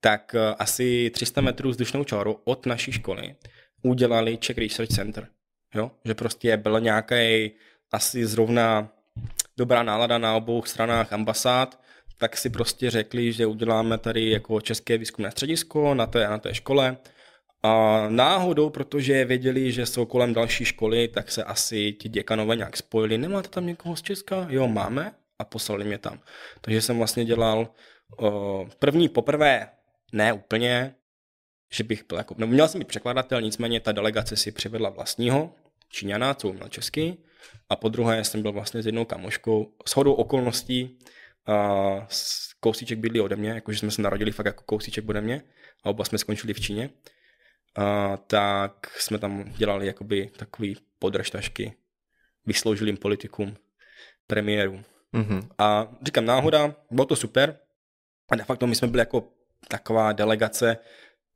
tak 0.00 0.34
eh, 0.34 0.54
asi 0.58 1.10
300 1.10 1.40
metrů 1.40 1.70
vzdušnou 1.70 2.04
čáru 2.04 2.40
od 2.44 2.66
naší 2.66 2.92
školy 2.92 3.34
udělali 3.82 4.36
Czech 4.36 4.58
Research 4.58 4.90
Center, 4.90 5.28
jo? 5.74 5.90
že 6.04 6.14
prostě 6.14 6.56
byl 6.56 6.80
nějaký 6.80 7.50
asi 7.92 8.26
zrovna 8.26 8.88
dobrá 9.56 9.82
nálada 9.82 10.18
na 10.18 10.36
obou 10.36 10.62
stranách 10.62 11.12
ambasád, 11.12 11.80
tak 12.18 12.36
si 12.36 12.50
prostě 12.50 12.90
řekli, 12.90 13.32
že 13.32 13.46
uděláme 13.46 13.98
tady 13.98 14.30
jako 14.30 14.60
české 14.60 14.98
výzkumné 14.98 15.30
středisko 15.30 15.94
na 15.94 16.06
té, 16.06 16.28
na 16.28 16.38
té 16.38 16.54
škole, 16.54 16.96
a 17.68 18.08
náhodou, 18.08 18.70
protože 18.70 19.24
věděli, 19.24 19.72
že 19.72 19.86
jsou 19.86 20.06
kolem 20.06 20.34
další 20.34 20.64
školy, 20.64 21.08
tak 21.08 21.30
se 21.30 21.44
asi 21.44 21.92
ti 21.92 22.08
děkanové 22.08 22.56
nějak 22.56 22.76
spojili. 22.76 23.18
Nemáte 23.18 23.48
tam 23.48 23.66
někoho 23.66 23.96
z 23.96 24.02
Česka? 24.02 24.46
Jo, 24.50 24.68
máme. 24.68 25.12
A 25.38 25.44
poslali 25.44 25.84
mě 25.84 25.98
tam. 25.98 26.20
Takže 26.60 26.82
jsem 26.82 26.98
vlastně 26.98 27.24
dělal 27.24 27.68
uh, 28.20 28.68
první 28.78 29.08
poprvé, 29.08 29.68
ne 30.12 30.32
úplně, 30.32 30.94
že 31.72 31.84
bych 31.84 32.04
byl 32.08 32.18
jako, 32.18 32.34
no 32.38 32.46
měl 32.46 32.68
jsem 32.68 32.78
být 32.78 32.88
překladatel, 32.88 33.42
nicméně 33.42 33.80
ta 33.80 33.92
delegace 33.92 34.36
si 34.36 34.52
přivedla 34.52 34.90
vlastního 34.90 35.54
Číňana, 35.88 36.34
co 36.34 36.48
uměl 36.48 36.68
česky, 36.68 37.16
a 37.68 37.76
po 37.76 37.88
druhé 37.88 38.24
jsem 38.24 38.42
byl 38.42 38.52
vlastně 38.52 38.82
s 38.82 38.86
jednou 38.86 39.04
kamoškou, 39.04 39.72
s 39.86 39.96
hodou 39.96 40.12
okolností, 40.12 40.98
uh, 41.48 42.02
kousíček 42.60 42.98
bydlí 42.98 43.20
ode 43.20 43.36
mě, 43.36 43.50
jakože 43.50 43.78
jsme 43.78 43.90
se 43.90 44.02
narodili 44.02 44.32
fakt 44.32 44.46
jako 44.46 44.64
kousíček 44.64 45.08
ode 45.08 45.20
mě 45.20 45.42
a 45.84 45.90
oba 45.90 46.04
jsme 46.04 46.18
skončili 46.18 46.54
v 46.54 46.60
Číně 46.60 46.90
a, 47.78 48.16
tak 48.16 48.90
jsme 48.98 49.18
tam 49.18 49.44
dělali 49.56 49.86
jakoby 49.86 50.30
takový 50.36 50.76
podržtašky 50.98 51.72
vysloužilým 52.46 52.96
politikům, 52.96 53.56
premiéru. 54.26 54.82
Mm-hmm. 55.14 55.48
A 55.58 55.88
říkám 56.02 56.24
náhoda, 56.24 56.74
bylo 56.90 57.06
to 57.06 57.16
super. 57.16 57.58
A 58.30 58.36
de 58.36 58.44
facto 58.44 58.66
my 58.66 58.74
jsme 58.74 58.88
byli 58.88 59.00
jako 59.00 59.28
taková 59.68 60.12
delegace, 60.12 60.76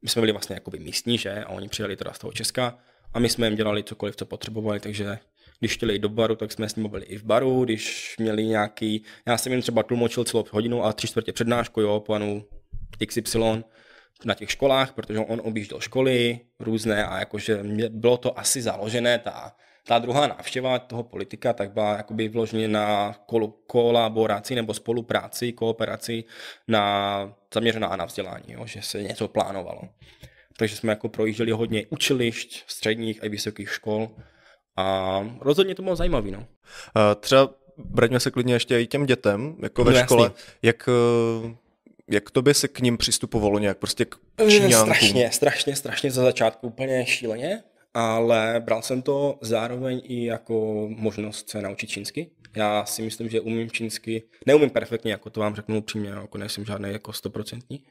my 0.02 0.08
jsme 0.08 0.20
byli 0.20 0.32
vlastně 0.32 0.54
jakoby 0.54 0.78
místní, 0.78 1.18
že? 1.18 1.44
A 1.44 1.48
oni 1.48 1.68
přijeli 1.68 1.96
teda 1.96 2.12
z 2.12 2.18
toho 2.18 2.32
Česka 2.32 2.78
a 3.14 3.18
my 3.18 3.28
jsme 3.28 3.46
jim 3.46 3.56
dělali 3.56 3.82
cokoliv, 3.82 4.16
co 4.16 4.26
potřebovali, 4.26 4.80
takže 4.80 5.18
když 5.58 5.74
chtěli 5.74 5.98
do 5.98 6.08
baru, 6.08 6.36
tak 6.36 6.52
jsme 6.52 6.68
s 6.68 6.76
nimi 6.76 6.88
byli 6.88 7.04
i 7.04 7.18
v 7.18 7.24
baru, 7.24 7.64
když 7.64 8.14
měli 8.18 8.46
nějaký, 8.46 9.04
já 9.26 9.38
jsem 9.38 9.52
jim 9.52 9.62
třeba 9.62 9.82
tlumočil 9.82 10.24
celou 10.24 10.44
hodinu 10.50 10.84
a 10.84 10.92
tři 10.92 11.06
čtvrtě 11.06 11.32
přednášku, 11.32 11.80
jo, 11.80 12.00
panu 12.00 12.44
XY, 13.06 13.38
na 14.24 14.34
těch 14.34 14.50
školách, 14.50 14.92
protože 14.92 15.18
on 15.18 15.40
objížděl 15.44 15.80
školy 15.80 16.40
různé 16.60 17.06
a 17.06 17.18
jakože 17.18 17.62
bylo 17.88 18.16
to 18.16 18.38
asi 18.38 18.62
založené, 18.62 19.18
ta, 19.18 19.52
ta 19.86 19.98
druhá 19.98 20.26
návštěva 20.26 20.78
toho 20.78 21.02
politika 21.02 21.52
tak 21.52 21.72
byla 21.72 21.96
jakoby 21.96 22.28
vloženě 22.28 22.68
na 22.68 23.16
kol, 23.26 23.48
kolaboraci 23.66 24.54
nebo 24.54 24.74
spolupráci, 24.74 25.52
kooperaci 25.52 26.24
na, 26.68 27.34
zaměřená 27.54 27.96
na 27.96 28.04
vzdělání, 28.04 28.44
jo, 28.48 28.66
že 28.66 28.82
se 28.82 29.02
něco 29.02 29.28
plánovalo. 29.28 29.82
Takže 30.56 30.76
jsme 30.76 30.92
jako 30.92 31.08
projížděli 31.08 31.52
hodně 31.52 31.86
učilišť, 31.90 32.64
středních 32.66 33.24
a 33.24 33.28
vysokých 33.28 33.70
škol 33.70 34.08
a 34.76 35.18
rozhodně 35.40 35.74
to 35.74 35.82
bylo 35.82 35.96
zajímavé. 35.96 36.30
No. 36.30 36.46
Třeba 37.20 37.50
vraťme 37.76 38.20
se 38.20 38.30
klidně 38.30 38.54
ještě 38.54 38.80
i 38.80 38.86
těm 38.86 39.06
dětem, 39.06 39.56
jako 39.62 39.84
ve 39.84 39.92
no, 39.92 39.98
škole. 39.98 40.24
Jasný. 40.24 40.38
Jak 40.62 40.88
jak 42.10 42.30
to 42.30 42.42
by 42.42 42.54
se 42.54 42.68
k 42.68 42.80
ním 42.80 42.98
přistupovalo 42.98 43.58
nějak 43.58 43.78
prostě 43.78 44.04
k 44.04 44.16
eh, 44.38 44.50
Číňánkům? 44.50 44.94
Strašně, 44.94 45.30
strašně, 45.32 45.76
strašně 45.76 46.10
za 46.10 46.22
začátku 46.22 46.66
úplně 46.66 47.06
šíleně, 47.06 47.62
ale 47.94 48.62
bral 48.64 48.82
jsem 48.82 49.02
to 49.02 49.38
zároveň 49.40 50.02
i 50.04 50.24
jako 50.24 50.86
možnost 50.90 51.50
se 51.50 51.62
naučit 51.62 51.86
čínsky. 51.86 52.30
Já 52.56 52.84
si 52.84 53.02
myslím, 53.02 53.28
že 53.28 53.40
umím 53.40 53.70
čínsky, 53.70 54.22
neumím 54.46 54.70
perfektně, 54.70 55.12
jako 55.12 55.30
to 55.30 55.40
vám 55.40 55.54
řeknu 55.54 55.78
upřímně, 55.78 56.10
jako 56.10 56.38
nejsem 56.38 56.64
žádný 56.64 56.92
jako 56.92 57.12
stoprocentní. 57.12 57.84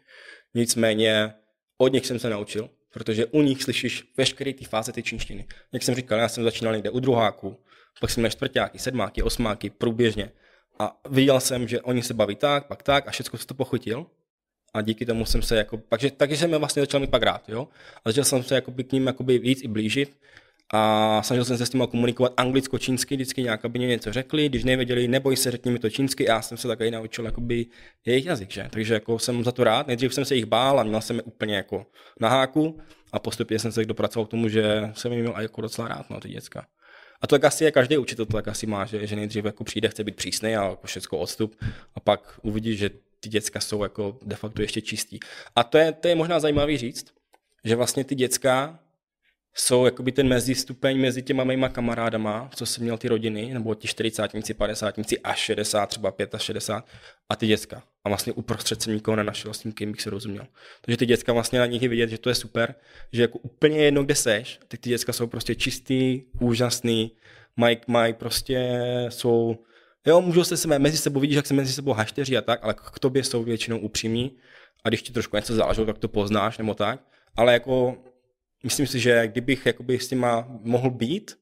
Nicméně 0.55 1.33
od 1.77 1.93
nich 1.93 2.05
jsem 2.05 2.19
se 2.19 2.29
naučil, 2.29 2.69
protože 2.93 3.25
u 3.25 3.41
nich 3.41 3.63
slyšíš 3.63 4.03
veškeré 4.17 4.53
ty 4.53 4.65
fáze 4.65 4.91
ty 4.91 5.03
čínštiny. 5.03 5.45
Jak 5.73 5.83
jsem 5.83 5.95
říkal, 5.95 6.19
já 6.19 6.29
jsem 6.29 6.43
začínal 6.43 6.73
někde 6.73 6.89
u 6.89 6.99
druháku, 6.99 7.59
pak 8.01 8.09
jsem 8.09 8.21
měl 8.21 8.31
čtvrtáky, 8.31 8.79
sedmáky, 8.79 9.23
osmáky, 9.23 9.69
průběžně. 9.69 10.31
A 10.81 10.97
viděl 11.09 11.39
jsem, 11.39 11.67
že 11.67 11.81
oni 11.81 12.03
se 12.03 12.13
baví 12.13 12.35
tak, 12.35 12.67
pak 12.67 12.83
tak 12.83 13.07
a 13.07 13.11
všechno 13.11 13.39
si 13.39 13.45
to 13.45 13.53
pochytil. 13.53 14.05
a 14.73 14.81
díky 14.81 15.05
tomu 15.05 15.25
jsem 15.25 15.41
se 15.41 15.55
jako, 15.57 15.77
takže, 15.89 16.11
takže 16.11 16.37
jsem 16.37 16.51
je 16.51 16.57
vlastně 16.57 16.81
začal 16.81 16.99
mít 16.99 17.09
pak 17.09 17.23
rád, 17.23 17.49
jo. 17.49 17.67
A 18.05 18.09
začal 18.09 18.23
jsem 18.23 18.43
se 18.43 18.55
jakoby 18.55 18.83
k 18.83 18.91
ním 18.91 19.07
jakoby 19.07 19.39
víc 19.39 19.63
i 19.63 19.67
blížit 19.67 20.17
a 20.73 21.21
snažil 21.23 21.45
jsem 21.45 21.57
se 21.57 21.65
s 21.65 21.73
nimi 21.73 21.87
komunikovat 21.87 22.33
anglicko-čínsky, 22.37 23.15
vždycky 23.15 23.43
nějak, 23.43 23.65
aby 23.65 23.79
mě 23.79 23.87
něco 23.87 24.13
řekli, 24.13 24.49
když 24.49 24.63
nevěděli, 24.63 25.07
neboj 25.07 25.37
se, 25.37 25.51
řekni 25.51 25.71
mi 25.71 25.79
to 25.79 25.89
čínsky, 25.89 26.23
já 26.23 26.41
jsem 26.41 26.57
se 26.57 26.67
taky 26.67 26.91
naučil 26.91 27.25
jakoby 27.25 27.65
jejich 28.05 28.25
jazyk, 28.25 28.51
že? 28.51 28.67
Takže 28.71 28.93
jako 28.93 29.19
jsem 29.19 29.43
za 29.43 29.51
to 29.51 29.63
rád, 29.63 29.87
nejdřív 29.87 30.13
jsem 30.13 30.25
se 30.25 30.35
jich 30.35 30.45
bál 30.45 30.79
a 30.79 30.83
měl 30.83 31.01
jsem 31.01 31.15
je 31.15 31.23
úplně 31.23 31.55
jako 31.55 31.85
na 32.19 32.29
háku 32.29 32.79
a 33.11 33.19
postupně 33.19 33.59
jsem 33.59 33.71
se 33.71 33.85
dopracoval 33.85 34.25
k 34.25 34.29
tomu, 34.29 34.49
že 34.49 34.89
jsem 34.93 35.11
jim 35.11 35.21
měl 35.21 35.41
jako 35.41 35.61
docela 35.61 35.87
rád, 35.87 36.09
no, 36.09 36.19
ty 36.19 36.29
děcka. 36.29 36.67
A 37.21 37.27
to 37.27 37.35
tak 37.35 37.43
asi 37.43 37.63
je 37.63 37.71
každý 37.71 37.97
učitel, 37.97 38.25
to 38.25 38.33
tak 38.33 38.47
asi 38.47 38.67
má, 38.67 38.85
že, 38.85 39.07
že 39.07 39.15
nejdřív 39.15 39.45
jako 39.45 39.63
přijde, 39.63 39.89
chce 39.89 40.03
být 40.03 40.15
přísný 40.15 40.55
a 40.55 40.69
jako 40.69 40.87
všechno 40.87 41.17
odstup 41.17 41.55
a 41.95 41.99
pak 41.99 42.39
uvidí, 42.41 42.77
že 42.77 42.89
ty 43.19 43.29
děcka 43.29 43.59
jsou 43.59 43.83
jako 43.83 44.17
de 44.21 44.35
facto 44.35 44.61
ještě 44.61 44.81
čistí. 44.81 45.19
A 45.55 45.63
to 45.63 45.77
je, 45.77 45.91
to 45.91 46.07
je 46.07 46.15
možná 46.15 46.39
zajímavý 46.39 46.77
říct, 46.77 47.05
že 47.63 47.75
vlastně 47.75 48.03
ty 48.03 48.15
děcka 48.15 48.79
jsou 49.55 49.85
jakoby 49.85 50.11
ten 50.11 50.27
mezistupeň 50.27 50.99
mezi 50.99 51.21
těma 51.21 51.43
mýma 51.43 51.69
kamarádama, 51.69 52.49
co 52.55 52.65
jsem 52.65 52.83
měl 52.83 52.97
ty 52.97 53.07
rodiny, 53.07 53.53
nebo 53.53 53.75
ti 53.75 53.87
40, 53.87 54.31
50 54.57 54.95
až 55.23 55.39
60, 55.39 55.85
třeba 55.85 56.13
65 56.37 56.85
a 57.29 57.35
ty 57.35 57.47
děcka. 57.47 57.83
A 58.03 58.09
vlastně 58.09 58.33
uprostřed 58.33 58.81
jsem 58.81 58.93
nikoho 58.93 59.15
nenašel, 59.15 59.53
s 59.53 59.59
tím 59.59 59.71
kým 59.71 59.91
bych 59.91 60.01
se 60.01 60.09
rozuměl. 60.09 60.47
Takže 60.81 60.97
ty 60.97 61.05
děcka 61.05 61.33
vlastně 61.33 61.59
na 61.59 61.65
nich 61.65 61.81
je 61.81 61.89
vidět, 61.89 62.09
že 62.09 62.17
to 62.17 62.29
je 62.29 62.35
super, 62.35 62.75
že 63.11 63.21
jako 63.21 63.39
úplně 63.39 63.77
jedno, 63.77 64.03
kde 64.03 64.15
seš, 64.15 64.59
tak 64.67 64.79
ty 64.79 64.89
děcka 64.89 65.13
jsou 65.13 65.27
prostě 65.27 65.55
čistý, 65.55 66.21
úžasný, 66.39 67.11
mají, 67.57 67.77
maj 67.87 68.13
prostě 68.13 68.81
jsou, 69.09 69.57
jo, 70.07 70.21
můžou 70.21 70.43
se 70.43 70.57
sebe, 70.57 70.79
mezi 70.79 70.97
sebou, 70.97 71.19
vidíš, 71.19 71.35
jak 71.35 71.47
se 71.47 71.53
mezi 71.53 71.73
sebou 71.73 71.93
hašteří 71.93 72.37
a 72.37 72.41
tak, 72.41 72.59
ale 72.63 72.73
k 72.73 72.99
tobě 72.99 73.23
jsou 73.23 73.43
většinou 73.43 73.79
upřímní 73.79 74.37
a 74.83 74.89
když 74.89 75.01
ti 75.01 75.13
trošku 75.13 75.35
něco 75.35 75.55
záleží, 75.55 75.85
tak 75.85 75.97
to 75.97 76.07
poznáš 76.07 76.57
nebo 76.57 76.73
tak, 76.73 76.99
ale 77.35 77.53
jako 77.53 77.97
myslím 78.63 78.87
si, 78.87 78.99
že 78.99 79.27
kdybych 79.27 79.65
jakoby 79.65 79.99
s 79.99 80.11
nima 80.11 80.47
mohl 80.49 80.89
být, 80.89 81.37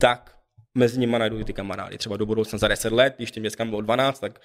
tak 0.00 0.36
mezi 0.74 1.00
nimi 1.00 1.18
najdu 1.18 1.44
ty 1.44 1.52
kamarády. 1.52 1.98
Třeba 1.98 2.16
do 2.16 2.26
budoucna 2.26 2.58
za 2.58 2.68
10 2.68 2.92
let, 2.92 3.14
když 3.16 3.30
těm 3.30 3.42
dětskám 3.42 3.68
bylo 3.68 3.80
12, 3.80 4.20
tak 4.20 4.40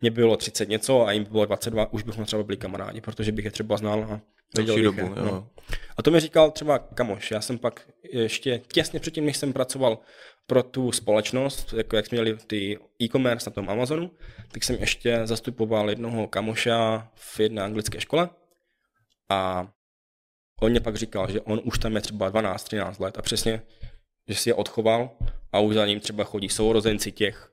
mě 0.00 0.10
bylo 0.10 0.36
30 0.36 0.68
něco 0.68 1.06
a 1.06 1.12
jim 1.12 1.24
bylo 1.24 1.44
22, 1.44 1.92
už 1.92 2.02
bychom 2.02 2.24
třeba 2.24 2.42
byli 2.42 2.56
kamarádi, 2.56 3.00
protože 3.00 3.32
bych 3.32 3.44
je 3.44 3.50
třeba 3.50 3.76
znal 3.76 4.04
a 4.04 4.20
věděl 4.56 4.82
dobu, 4.82 5.00
je, 5.00 5.10
no. 5.22 5.48
A 5.96 6.02
to 6.02 6.10
mi 6.10 6.20
říkal 6.20 6.50
třeba 6.50 6.78
kamoš, 6.78 7.30
já 7.30 7.40
jsem 7.40 7.58
pak 7.58 7.88
ještě 8.12 8.60
těsně 8.72 9.00
předtím, 9.00 9.26
než 9.26 9.36
jsem 9.36 9.52
pracoval 9.52 9.98
pro 10.46 10.62
tu 10.62 10.92
společnost, 10.92 11.74
jako 11.76 11.96
jak 11.96 12.06
jsme 12.06 12.16
měli 12.16 12.36
ty 12.46 12.78
e-commerce 13.02 13.50
na 13.50 13.54
tom 13.54 13.70
Amazonu, 13.70 14.10
tak 14.52 14.64
jsem 14.64 14.76
ještě 14.76 15.20
zastupoval 15.24 15.90
jednoho 15.90 16.28
kamoša 16.28 17.08
v 17.14 17.40
jedné 17.40 17.62
anglické 17.62 18.00
škole 18.00 18.30
a 19.28 19.68
On 20.60 20.70
mě 20.70 20.80
pak 20.80 20.96
říkal, 20.96 21.30
že 21.30 21.40
on 21.40 21.60
už 21.64 21.78
tam 21.78 21.94
je 21.94 22.00
třeba 22.00 22.32
12-13 22.32 23.02
let 23.02 23.18
a 23.18 23.22
přesně, 23.22 23.62
že 24.28 24.34
si 24.34 24.50
je 24.50 24.54
odchoval 24.54 25.10
a 25.52 25.60
už 25.60 25.74
za 25.74 25.86
ním 25.86 26.00
třeba 26.00 26.24
chodí 26.24 26.48
sourozenci 26.48 27.12
těch, 27.12 27.52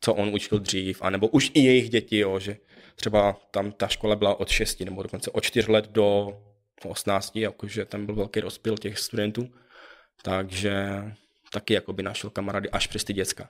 co 0.00 0.14
on 0.14 0.34
učil 0.34 0.58
dřív, 0.58 1.02
anebo 1.02 1.28
už 1.28 1.50
i 1.54 1.60
jejich 1.60 1.90
děti, 1.90 2.18
jo, 2.18 2.38
že 2.38 2.56
třeba 2.94 3.36
tam 3.50 3.72
ta 3.72 3.88
škola 3.88 4.16
byla 4.16 4.40
od 4.40 4.48
6 4.48 4.80
nebo 4.80 5.02
dokonce 5.02 5.30
od 5.30 5.44
4 5.44 5.72
let 5.72 5.88
do 5.88 6.38
18, 6.84 7.36
jakože 7.36 7.84
tam 7.84 8.06
byl 8.06 8.14
velký 8.14 8.40
rozpil 8.40 8.76
těch 8.76 8.98
studentů, 8.98 9.50
takže 10.22 11.04
taky 11.52 11.74
jako 11.74 11.92
by 11.92 12.02
našel 12.02 12.30
kamarády 12.30 12.70
až 12.70 12.86
přes 12.86 13.04
ty 13.04 13.12
děcka. 13.12 13.48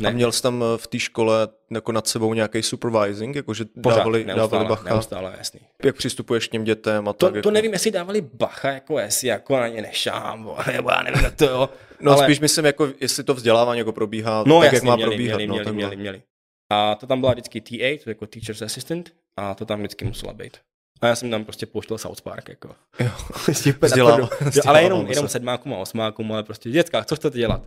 Ne. 0.00 0.08
A 0.08 0.12
měl 0.12 0.32
jsi 0.32 0.42
tam 0.42 0.64
eh, 0.64 0.78
v 0.78 0.86
té 0.86 0.98
škole 0.98 1.48
jako 1.70 1.92
nad 1.92 2.06
sebou 2.06 2.34
nějaký 2.34 2.62
supervising, 2.62 3.36
jakože 3.36 3.64
Pořád, 3.82 3.96
dávali, 3.96 4.24
neustále, 4.24 4.48
dávali 4.50 4.68
bacha? 4.68 4.88
Neustále, 4.88 5.34
jasný. 5.38 5.60
Jak 5.84 5.96
přistupuješ 5.96 6.48
k 6.48 6.50
těm 6.50 6.64
dětem 6.64 7.08
a 7.08 7.12
to, 7.12 7.26
tak? 7.26 7.32
To 7.32 7.36
jako... 7.36 7.50
nevím, 7.50 7.72
jestli 7.72 7.90
dávali 7.90 8.20
bacha, 8.20 8.70
jako 8.70 8.98
jestli 8.98 9.28
jako 9.28 9.56
na 9.56 9.68
ně 9.68 9.82
nešám, 9.82 10.50
nebo 10.72 10.90
já 10.90 11.02
nevím, 11.02 11.30
to 11.36 11.44
jo. 11.44 11.68
No 12.00 12.12
ale... 12.12 12.24
spíš 12.24 12.40
myslím, 12.40 12.64
jako, 12.64 12.88
jestli 13.00 13.24
to 13.24 13.34
vzdělávání 13.34 13.78
jako 13.78 13.92
probíhá 13.92 14.44
no, 14.46 14.60
tak, 14.60 14.72
jasný, 14.72 14.76
jak 14.76 14.84
má 14.84 14.96
měli, 14.96 15.10
probíhat. 15.10 15.36
Měli, 15.36 15.46
no, 15.46 15.54
měli, 15.54 15.72
měli, 15.72 15.96
měli. 15.96 16.22
A 16.72 16.94
to 16.94 17.06
tam 17.06 17.20
byla 17.20 17.32
vždycky 17.32 17.60
TA, 17.60 18.04
to 18.04 18.10
jako 18.10 18.26
Teacher's 18.26 18.62
Assistant, 18.62 19.12
a 19.36 19.54
to 19.54 19.64
tam 19.64 19.78
vždycky 19.78 20.04
musela 20.04 20.32
být. 20.32 20.56
A 21.00 21.06
já 21.06 21.16
jsem 21.16 21.30
tam 21.30 21.44
prostě 21.44 21.66
pouštěl 21.66 21.98
South 21.98 22.20
Park, 22.20 22.48
jako. 22.48 22.74
Jo, 23.00 23.10
vzdělával, 23.80 24.28
ale 24.66 24.82
jenom, 24.82 25.06
jenom 25.06 25.28
sedmákům 25.28 25.74
a 25.74 25.78
osmákům, 25.78 26.32
ale 26.32 26.42
prostě 26.42 26.70
děcka, 26.70 27.04
co 27.04 27.16
chcete 27.16 27.38
dělat? 27.38 27.62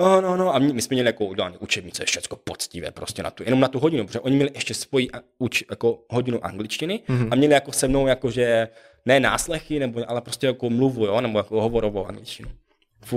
No, 0.00 0.20
no, 0.20 0.36
no. 0.36 0.54
A 0.54 0.58
my, 0.58 0.72
my 0.72 0.82
jsme 0.82 0.94
měli 0.94 1.08
jako 1.08 1.24
udělané 1.26 1.58
učebnice, 1.58 2.04
všechno 2.04 2.36
poctivé 2.36 2.90
prostě 2.90 3.22
na 3.22 3.30
tu, 3.30 3.42
jenom 3.42 3.60
na 3.60 3.68
tu 3.68 3.78
hodinu, 3.78 4.06
protože 4.06 4.20
oni 4.20 4.36
měli 4.36 4.50
ještě 4.54 4.74
svoji 4.74 5.08
uč, 5.38 5.64
jako 5.70 6.04
hodinu 6.10 6.44
angličtiny 6.44 7.00
mm-hmm. 7.08 7.28
a 7.30 7.34
měli 7.34 7.54
jako 7.54 7.72
se 7.72 7.88
mnou 7.88 8.06
jako, 8.06 8.30
že 8.30 8.68
ne 9.06 9.20
náslechy, 9.20 9.78
nebo, 9.78 10.10
ale 10.10 10.20
prostě 10.20 10.46
jako 10.46 10.70
mluvu, 10.70 11.06
jo, 11.06 11.20
nebo 11.20 11.38
jako 11.38 11.62
hovorovou 11.62 12.06
angličtinu. 12.06 12.50
V. 13.04 13.12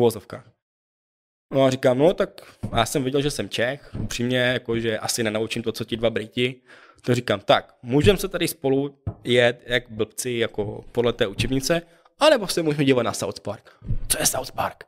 No 1.53 1.64
a 1.64 1.69
říkám, 1.69 1.97
no 1.97 2.14
tak 2.14 2.41
já 2.76 2.85
jsem 2.85 3.03
viděl, 3.03 3.22
že 3.22 3.31
jsem 3.31 3.49
Čech, 3.49 3.91
upřímně, 3.99 4.38
jako, 4.38 4.80
že 4.80 4.99
asi 4.99 5.23
nenaučím 5.23 5.64
to, 5.64 5.72
co 5.72 5.85
ti 5.85 5.97
dva 5.97 6.10
Briti. 6.10 6.61
To 7.01 7.15
říkám, 7.15 7.39
tak, 7.39 7.76
můžeme 7.81 8.18
se 8.18 8.27
tady 8.27 8.47
spolu 8.47 8.99
jet 9.23 9.64
jak 9.65 9.89
blbci, 9.89 10.31
jako 10.31 10.84
podle 10.91 11.14
té 11.14 11.27
učebnice, 11.27 11.81
anebo 12.19 12.47
se 12.47 12.64
můžeme 12.64 12.85
dívat 12.85 13.03
na 13.03 13.14
South 13.14 13.39
Park. 13.39 13.72
Co 14.07 14.19
je 14.19 14.26
South 14.26 14.51
Park? 14.51 14.84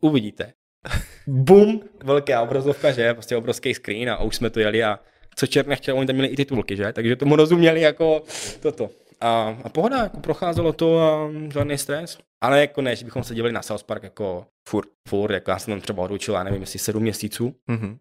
Uvidíte. 0.00 0.52
Bum, 1.26 1.80
velká 2.04 2.42
obrazovka, 2.42 2.92
že? 2.92 3.14
Prostě 3.14 3.36
obrovský 3.36 3.74
screen 3.74 4.10
a 4.10 4.22
už 4.22 4.36
jsme 4.36 4.50
to 4.50 4.60
jeli 4.60 4.84
a 4.84 4.98
co 5.36 5.46
čert 5.46 5.66
nechtěl, 5.66 5.98
oni 5.98 6.06
tam 6.06 6.16
měli 6.16 6.28
i 6.28 6.36
titulky, 6.36 6.76
že? 6.76 6.92
Takže 6.92 7.16
tomu 7.16 7.36
rozuměli 7.36 7.80
jako 7.80 8.22
toto. 8.60 8.90
A, 9.20 9.58
a 9.64 9.68
pohoda, 9.68 10.02
jako 10.02 10.20
procházelo 10.20 10.72
to 10.72 11.00
a 11.00 11.30
žádný 11.52 11.78
stres. 11.78 12.18
Ale 12.40 12.60
jako 12.60 12.82
ne, 12.82 12.96
že 12.96 13.04
bychom 13.04 13.24
se 13.24 13.34
dívali 13.34 13.52
na 13.52 13.62
South 13.62 13.84
Park 13.84 14.02
jako 14.02 14.46
furt, 14.68 14.88
furt 15.08 15.32
jako 15.32 15.50
já 15.50 15.58
jsem 15.58 15.72
tam 15.72 15.80
třeba 15.80 16.02
odručil, 16.02 16.34
já 16.34 16.42
nevím, 16.42 16.60
jestli 16.60 16.78
sedm 16.78 17.02
měsíců. 17.02 17.54
Mm-hmm. 17.68 17.98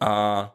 A 0.00 0.54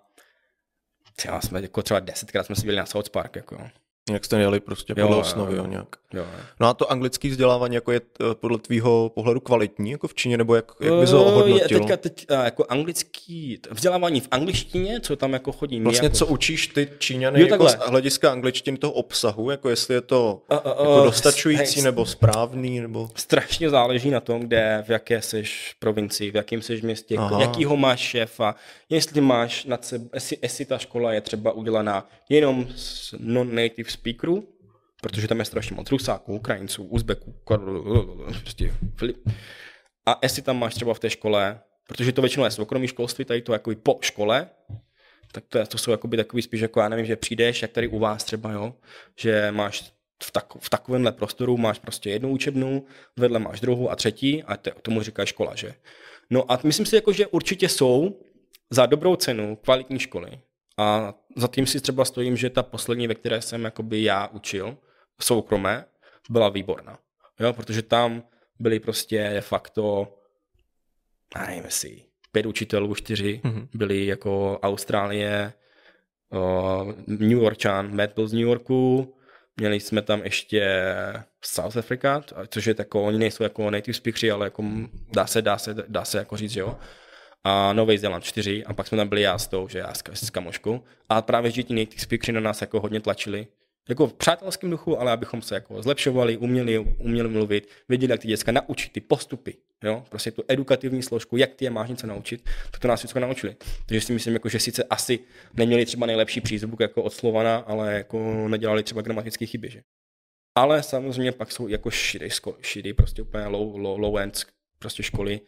třeba 1.15 1.41
jsme 1.41 1.61
jako 1.61 1.81
třeba 1.83 1.99
desetkrát 1.99 2.45
jsme 2.45 2.55
se 2.55 2.61
dívali 2.61 2.77
na 2.77 2.85
South 2.85 3.09
Park, 3.09 3.35
jako 3.35 3.69
jak 4.11 4.25
jste 4.25 4.39
jeli 4.39 4.59
prostě 4.59 4.95
podle 4.95 5.15
jo, 5.15 5.19
osnovy, 5.19 5.55
jo, 5.55 5.63
jo. 5.63 5.69
nějak. 5.69 5.87
Jo, 6.13 6.25
No 6.59 6.67
a 6.67 6.73
to 6.73 6.91
anglické 6.91 7.29
vzdělávání 7.29 7.75
jako 7.75 7.91
je 7.91 8.01
eh, 8.01 8.23
podle 8.35 8.57
tvýho 8.57 9.11
pohledu 9.15 9.39
kvalitní 9.39 9.91
jako 9.91 10.07
v 10.07 10.13
Číně, 10.13 10.37
nebo 10.37 10.55
jak, 10.55 10.71
jak 10.81 10.93
bys 10.93 11.11
ho 11.11 11.25
ohodnotil? 11.25 11.79
Teďka 11.79 11.97
teď, 11.97 12.25
eh, 12.29 12.45
jako 12.45 12.65
anglický, 12.69 13.59
vzdělávání 13.71 14.21
v 14.21 14.27
angličtině, 14.31 14.99
co 14.99 15.15
tam 15.15 15.33
jako 15.33 15.51
chodí? 15.51 15.81
Vlastně 15.81 16.05
jako... 16.05 16.17
co 16.17 16.25
učíš 16.27 16.67
ty 16.67 16.89
Číňany 16.97 17.41
jo, 17.41 17.47
jako 17.47 17.69
z 17.69 17.75
hlediska 17.75 18.31
angličtiny 18.31 18.77
toho 18.77 18.93
obsahu, 18.93 19.51
jako 19.51 19.69
jestli 19.69 19.93
je 19.93 20.01
to 20.01 20.41
uh, 20.51 20.57
uh, 20.57 20.63
jako 20.65 21.01
dostačující 21.05 21.75
hej, 21.75 21.83
nebo 21.83 22.05
správný, 22.05 22.79
nebo... 22.79 23.09
Strašně 23.15 23.69
záleží 23.69 24.09
na 24.09 24.19
tom, 24.19 24.41
kde, 24.41 24.83
v 24.87 24.89
jaké 24.89 25.21
jsi 25.21 25.43
provincii, 25.79 26.31
v 26.31 26.35
jakém 26.35 26.61
jsi 26.61 26.81
městě, 26.81 27.15
Aha. 27.17 27.41
jakýho 27.41 27.77
máš 27.77 27.99
šéfa, 27.99 28.55
jestli 28.89 29.21
máš 29.21 29.65
nad 29.65 29.85
sebe, 29.85 30.05
jestli, 30.13 30.37
jestli 30.41 30.65
ta 30.65 30.77
škola 30.77 31.13
je 31.13 31.21
třeba 31.21 31.51
udělaná 31.51 32.09
jenom 32.29 32.67
z 32.75 33.15
non-native 33.19 33.96
speakerů, 33.97 34.47
protože 35.01 35.27
tam 35.27 35.39
je 35.39 35.45
strašně 35.45 35.75
moc 35.75 35.91
Rusáků, 35.91 36.35
Ukrajinců, 36.35 36.83
Uzbeků, 36.83 37.35
prostě 38.41 38.73
Filip. 38.95 39.17
A 40.05 40.19
jestli 40.23 40.41
tam 40.41 40.59
máš 40.59 40.75
třeba 40.75 40.93
v 40.93 40.99
té 40.99 41.09
škole, 41.09 41.59
protože 41.87 42.11
to 42.11 42.21
většinou 42.21 42.45
je 42.45 42.51
soukromý 42.51 42.87
školství, 42.87 43.25
tady 43.25 43.41
to 43.41 43.53
jako 43.53 43.71
po 43.83 43.99
škole, 44.01 44.49
tak 45.31 45.43
to, 45.47 45.65
to 45.65 45.77
jsou 45.77 45.91
jakoby 45.91 46.17
takový 46.17 46.41
spíš 46.41 46.61
jako 46.61 46.79
já 46.79 46.89
nevím, 46.89 47.05
že 47.05 47.15
přijdeš, 47.15 47.61
jak 47.61 47.71
tady 47.71 47.87
u 47.87 47.99
vás 47.99 48.23
třeba, 48.23 48.51
jo, 48.51 48.73
že 49.15 49.51
máš 49.51 49.93
v, 50.23 50.31
tak, 50.31 50.45
v 50.59 50.69
takovémhle 50.69 51.11
prostoru 51.11 51.57
máš 51.57 51.79
prostě 51.79 52.09
jednu 52.09 52.29
učebnu, 52.29 52.85
vedle 53.17 53.39
máš 53.39 53.61
druhou 53.61 53.89
a 53.89 53.95
třetí 53.95 54.43
a 54.43 54.57
te, 54.57 54.71
tomu 54.81 55.01
říká 55.01 55.25
škola, 55.25 55.55
že? 55.55 55.73
No 56.29 56.51
a 56.51 56.59
myslím 56.63 56.85
si, 56.85 56.95
jako, 56.95 57.13
že 57.13 57.27
určitě 57.27 57.69
jsou 57.69 58.19
za 58.69 58.85
dobrou 58.85 59.15
cenu 59.15 59.55
kvalitní 59.55 59.99
školy, 59.99 60.39
a 60.77 61.13
za 61.35 61.47
tím 61.47 61.67
si 61.67 61.81
třeba 61.81 62.05
stojím, 62.05 62.37
že 62.37 62.49
ta 62.49 62.63
poslední, 62.63 63.07
ve 63.07 63.15
které 63.15 63.41
jsem 63.41 63.63
jakoby 63.63 64.03
já 64.03 64.27
učil, 64.27 64.77
soukromé, 65.21 65.85
byla 66.29 66.49
výborná. 66.49 66.99
Jo, 67.39 67.53
protože 67.53 67.81
tam 67.81 68.23
byly 68.59 68.79
prostě 68.79 69.29
de 69.33 69.41
facto, 69.41 70.13
já 71.35 71.45
nevím 71.45 71.65
jestli, 71.65 72.03
pět 72.31 72.45
učitelů, 72.45 72.95
čtyři, 72.95 73.41
mm-hmm. 73.43 73.67
byli 73.73 74.05
jako 74.05 74.59
Austrálie, 74.61 75.53
uh, 76.29 76.93
New 77.07 77.37
Yorkčan, 77.37 77.95
Matt 77.95 78.15
byl 78.15 78.27
z 78.27 78.33
New 78.33 78.41
Yorku, 78.41 79.13
měli 79.57 79.79
jsme 79.79 80.01
tam 80.01 80.21
ještě 80.23 80.95
South 81.41 81.77
Africa, 81.77 82.23
což 82.47 82.65
je 82.65 82.73
tako, 82.73 83.03
oni 83.03 83.17
nejsou 83.17 83.43
jako 83.43 83.71
native 83.71 83.93
speakers, 83.93 84.33
ale 84.33 84.45
jako 84.45 84.63
dá 85.13 85.27
se, 85.27 85.41
dá 85.41 85.57
se, 85.57 85.75
dá 85.87 86.05
se 86.05 86.17
jako 86.17 86.37
říct, 86.37 86.51
že 86.51 86.59
jo 86.59 86.77
a 87.43 87.73
Nový 87.73 87.97
Zéland 87.97 88.23
4 88.23 88.65
a 88.65 88.73
pak 88.73 88.87
jsme 88.87 88.97
tam 88.97 89.09
byli 89.09 89.21
já 89.21 89.37
s 89.37 89.47
tou, 89.47 89.67
že 89.67 89.79
já 89.79 89.93
s, 89.93 90.03
s 90.13 90.29
kamoškou 90.29 90.83
a 91.09 91.21
právě 91.21 91.51
že 91.51 91.63
ti 91.63 91.73
native 91.73 92.01
speakers 92.01 92.33
na 92.33 92.39
nás 92.39 92.61
jako 92.61 92.79
hodně 92.79 92.99
tlačili, 92.99 93.47
Jako 93.89 94.07
v 94.07 94.13
přátelském 94.13 94.69
duchu, 94.69 94.99
ale 94.99 95.11
abychom 95.11 95.41
se 95.41 95.55
jako 95.55 95.81
zlepšovali, 95.81 96.37
uměli, 96.37 96.79
uměli 96.79 97.29
mluvit, 97.29 97.69
věděli, 97.89 98.11
jak 98.11 98.21
ty 98.21 98.27
děcka 98.27 98.51
naučit, 98.51 98.91
ty 98.91 99.01
postupy, 99.01 99.57
jo? 99.83 100.03
prostě 100.09 100.31
tu 100.31 100.43
edukativní 100.47 101.03
složku, 101.03 101.37
jak 101.37 101.55
ty 101.55 101.65
je 101.65 101.71
máš 101.71 101.89
něco 101.89 102.07
naučit, 102.07 102.49
tak 102.71 102.81
to 102.81 102.87
nás 102.87 102.99
všechno 102.99 103.21
naučili. 103.21 103.55
Takže 103.85 104.01
si 104.01 104.13
myslím, 104.13 104.33
jako, 104.33 104.49
že 104.49 104.59
sice 104.59 104.83
asi 104.83 105.19
neměli 105.53 105.85
třeba 105.85 106.05
nejlepší 106.05 106.41
přízvuk 106.41 106.79
jako 106.79 107.03
od 107.03 107.13
Slovana, 107.13 107.57
ale 107.57 107.93
jako 107.93 108.47
nedělali 108.47 108.83
třeba 108.83 109.01
gramatické 109.01 109.45
chyby. 109.45 109.69
Že? 109.69 109.81
Ale 110.55 110.83
samozřejmě 110.83 111.31
pak 111.31 111.51
jsou 111.51 111.67
jako 111.67 111.89
širý 112.61 112.93
prostě 112.93 113.21
úplně 113.21 113.45
low, 113.45 113.77
low, 113.77 113.99
low 113.99 114.17
end 114.17 114.45
prostě 114.79 115.03
školy 115.03 115.41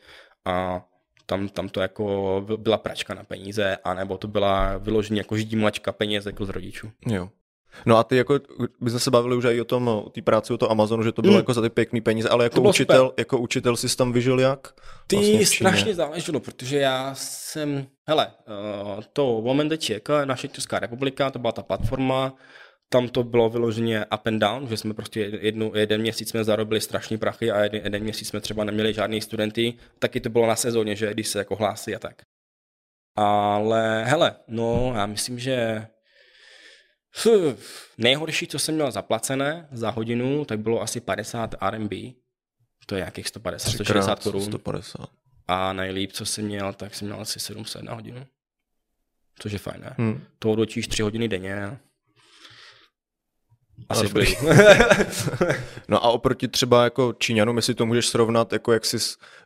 a 0.45 0.85
tam, 1.29 1.49
tam 1.49 1.69
to 1.69 1.81
jako 1.81 2.45
byla 2.57 2.77
pračka 2.77 3.13
na 3.13 3.23
peníze, 3.23 3.77
anebo 3.83 4.17
to 4.17 4.27
byla 4.27 4.77
vyloženě 4.77 5.19
jako 5.19 5.37
ždímačka 5.37 5.91
peněz 5.91 6.25
jako 6.25 6.45
z 6.45 6.49
rodičů. 6.49 6.91
Jo. 7.07 7.29
No 7.85 7.97
a 7.97 8.03
ty 8.03 8.17
jako, 8.17 8.39
by 8.81 8.91
se 8.91 9.11
bavili 9.11 9.35
už 9.35 9.45
i 9.45 9.61
o 9.61 9.65
tom, 9.65 9.87
o 9.87 10.09
té 10.09 10.21
práci, 10.21 10.53
o 10.53 10.57
to 10.57 10.71
Amazonu, 10.71 11.03
že 11.03 11.11
to 11.11 11.21
bylo 11.21 11.33
mm. 11.33 11.37
jako 11.37 11.53
za 11.53 11.61
ty 11.61 11.69
pěkný 11.69 12.01
peníze, 12.01 12.29
ale 12.29 12.45
jako 12.45 12.61
učitel, 12.61 13.05
super. 13.05 13.21
jako 13.21 13.37
učitel 13.37 13.75
jsi 13.75 13.97
tam 13.97 14.13
vyžil 14.13 14.39
jak? 14.39 14.73
Ty 15.07 15.15
vlastně 15.15 15.45
strašně 15.45 15.93
záleželo, 15.93 16.39
protože 16.39 16.77
já 16.77 17.15
jsem, 17.15 17.87
hele, 18.07 18.31
uh, 18.47 19.03
to 19.13 19.41
Moment 19.41 19.77
Czech, 19.77 20.01
naše 20.25 20.47
Česká 20.47 20.79
republika, 20.79 21.31
to 21.31 21.39
byla 21.39 21.51
ta 21.51 21.63
platforma, 21.63 22.33
tam 22.89 23.09
to 23.09 23.23
bylo 23.23 23.49
vyloženě 23.49 24.05
up 24.05 24.27
and 24.27 24.39
down, 24.39 24.67
že 24.67 24.77
jsme 24.77 24.93
prostě 24.93 25.19
jednu, 25.41 25.71
jeden 25.75 26.01
měsíc 26.01 26.29
jsme 26.29 26.43
zarobili 26.43 26.81
strašný 26.81 27.17
prachy 27.17 27.51
a 27.51 27.63
jeden, 27.63 27.81
jeden 27.83 28.03
měsíc 28.03 28.27
jsme 28.27 28.41
třeba 28.41 28.63
neměli 28.63 28.93
žádný 28.93 29.21
studenty, 29.21 29.73
taky 29.99 30.19
to 30.19 30.29
bylo 30.29 30.47
na 30.47 30.55
sezóně, 30.55 30.95
že 30.95 31.13
když 31.13 31.27
se 31.27 31.39
jako 31.39 31.55
hlásí 31.55 31.95
a 31.95 31.99
tak. 31.99 32.21
Ale 33.15 34.03
hele, 34.05 34.35
no 34.47 34.93
já 34.95 35.05
myslím, 35.05 35.39
že 35.39 35.87
nejhorší, 37.97 38.47
co 38.47 38.59
jsem 38.59 38.75
měl 38.75 38.91
zaplacené 38.91 39.67
za 39.71 39.89
hodinu, 39.89 40.45
tak 40.45 40.59
bylo 40.59 40.81
asi 40.81 40.99
50 40.99 41.55
RMB. 41.69 41.93
To 42.85 42.95
je 42.95 42.99
nějakých 42.99 43.27
150, 43.27 43.71
160 43.71 44.23
korun. 44.23 44.41
150. 44.41 45.09
A 45.47 45.73
nejlíp, 45.73 46.11
co 46.11 46.25
jsem 46.25 46.45
měl, 46.45 46.73
tak 46.73 46.95
jsem 46.95 47.07
měl 47.07 47.21
asi 47.21 47.39
700 47.39 47.83
na 47.83 47.93
hodinu. 47.93 48.25
Což 49.39 49.51
je 49.51 49.59
fajn, 49.59 49.81
ne? 49.81 49.95
Hmm. 49.97 50.23
To 50.39 50.51
odločíš 50.51 50.87
3 50.87 51.01
hodiny 51.01 51.27
denně. 51.27 51.79
Asi 53.89 54.03
dobrý. 54.03 54.35
no 55.87 56.05
a 56.05 56.09
oproti 56.09 56.47
třeba 56.47 56.83
jako 56.83 57.13
Číňanům, 57.17 57.55
jestli 57.55 57.73
to 57.73 57.85
můžeš 57.85 58.07
srovnat, 58.07 58.53
jako 58.53 58.73
jak 58.73 58.85
jsi 58.85 58.97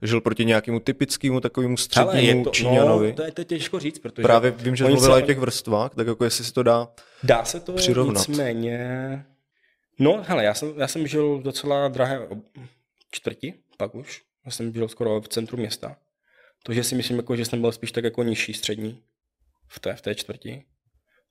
žil 0.02 0.22
proti 0.22 0.46
nějakému 0.46 0.80
typickému 0.80 1.40
takovému 1.40 1.78
střednímu 1.78 2.44
to, 2.44 2.50
Číňanovi. 2.50 3.08
No, 3.10 3.16
to 3.16 3.24
je, 3.24 3.32
to 3.32 3.42
je 3.42 3.46
těžko 3.46 3.80
říct, 3.80 4.00
protože... 4.00 4.24
Právě 4.24 4.52
vím, 4.52 4.76
že 4.76 4.84
mluvila 4.84 5.18
se... 5.18 5.24
o 5.24 5.26
těch 5.26 5.40
vrstvách, 5.40 5.96
tak 5.96 6.08
jako 6.08 6.24
jestli 6.24 6.46
se 6.46 6.54
to 6.54 6.64
dá 6.64 6.88
Dá 7.24 7.46
se 7.46 7.60
to 7.60 7.74
přirovnat. 7.74 8.28
nicméně... 8.28 9.26
No, 10.00 10.24
hele, 10.28 10.44
já 10.44 10.54
jsem, 10.54 10.74
já 10.78 10.88
jsem 10.88 11.08
žil 11.08 11.42
docela 11.44 11.88
drahé 11.88 12.28
čtvrti, 13.12 13.54
pak 13.78 13.96
už. 13.96 14.22
Já 14.46 14.52
jsem 14.52 14.74
žil 14.74 14.88
skoro 14.88 15.22
v 15.22 15.28
centru 15.28 15.58
města. 15.58 15.96
Takže 16.64 16.84
si 16.84 16.96
myslím, 16.96 17.18
jako, 17.18 17.36
že 17.36 17.46
jsem 17.46 17.62
byl 17.62 17.72
spíš 17.72 17.92
tak 17.92 18.04
jako 18.04 18.24
nižší 18.24 18.54
střední 18.54 19.00
v 19.68 19.80
té, 19.80 19.96
v 19.96 20.02
té 20.02 20.16
čtvrti 20.16 20.64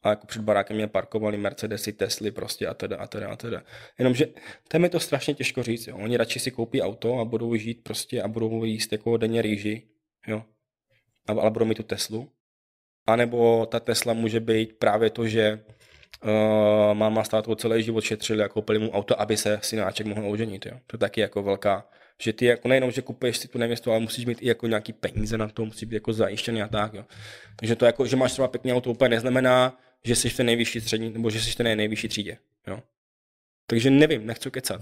a 0.02 0.08
jako 0.08 0.26
před 0.26 0.42
barákem 0.42 0.76
mě 0.76 0.86
parkovali 0.86 1.36
Mercedesy, 1.38 1.92
Tesly 1.92 2.30
prostě 2.30 2.66
a 2.66 2.74
teda 2.74 2.96
a 2.96 3.06
teda 3.06 3.28
a 3.28 3.36
teda. 3.36 3.62
Jenomže 3.98 4.26
tam 4.68 4.84
je 4.84 4.90
to 4.90 5.00
strašně 5.00 5.34
těžko 5.34 5.62
říct, 5.62 5.86
jo. 5.86 5.96
Oni 5.96 6.16
radši 6.16 6.38
si 6.38 6.50
koupí 6.50 6.82
auto 6.82 7.18
a 7.18 7.24
budou 7.24 7.56
žít 7.56 7.82
prostě 7.82 8.22
a 8.22 8.28
budou 8.28 8.64
jíst 8.64 8.92
jako 8.92 9.16
denně 9.16 9.42
rýži, 9.42 9.82
jo. 10.26 10.44
Ale 11.26 11.50
budou 11.50 11.66
mít 11.66 11.74
tu 11.74 11.82
Teslu. 11.82 12.30
A 13.06 13.16
nebo 13.16 13.66
ta 13.66 13.80
Tesla 13.80 14.12
může 14.12 14.40
být 14.40 14.72
právě 14.78 15.10
to, 15.10 15.26
že 15.26 15.64
uh, 16.24 16.94
máma 16.94 17.24
s 17.24 17.28
tátou 17.28 17.54
celý 17.54 17.82
život 17.82 18.04
šetřili 18.04 18.42
a 18.42 18.48
koupili 18.48 18.78
mu 18.78 18.90
auto, 18.90 19.20
aby 19.20 19.36
se 19.36 19.58
synáček 19.62 20.06
mohl 20.06 20.30
oženit, 20.30 20.66
jo. 20.66 20.72
To 20.86 20.94
je 20.94 20.98
taky 20.98 21.20
jako 21.20 21.42
velká, 21.42 21.88
že 22.22 22.32
ty 22.32 22.44
jako 22.44 22.68
nejenom, 22.68 22.90
že 22.90 23.02
kupuješ 23.02 23.36
si 23.36 23.48
tu 23.48 23.58
nevěstu, 23.58 23.90
ale 23.90 24.00
musíš 24.00 24.26
mít 24.26 24.42
i 24.42 24.48
jako 24.48 24.66
nějaký 24.66 24.92
peníze 24.92 25.38
na 25.38 25.48
to, 25.48 25.64
musí 25.64 25.86
být 25.86 25.94
jako 25.94 26.12
zajištěný 26.12 26.62
a 26.62 26.68
tak, 26.68 26.94
jo. 26.94 27.04
Takže 27.56 27.76
to 27.76 27.86
jako, 27.86 28.06
že 28.06 28.16
máš 28.16 28.32
třeba 28.32 28.48
pěkný 28.48 28.72
auto, 28.72 28.90
úplně 28.90 29.08
neznamená, 29.08 29.78
že 30.04 30.16
jsi 30.16 30.28
v 30.28 30.36
té 30.36 30.44
nejvyšší 30.44 30.80
střední, 30.80 31.10
nebo 31.10 31.30
že 31.30 31.40
jsi 31.40 31.50
v 31.50 31.54
té 31.54 31.76
nejvyšší 31.76 32.08
třídě. 32.08 32.38
Jo? 32.66 32.82
Takže 33.66 33.90
nevím, 33.90 34.26
nechci 34.26 34.50
kecat. 34.50 34.80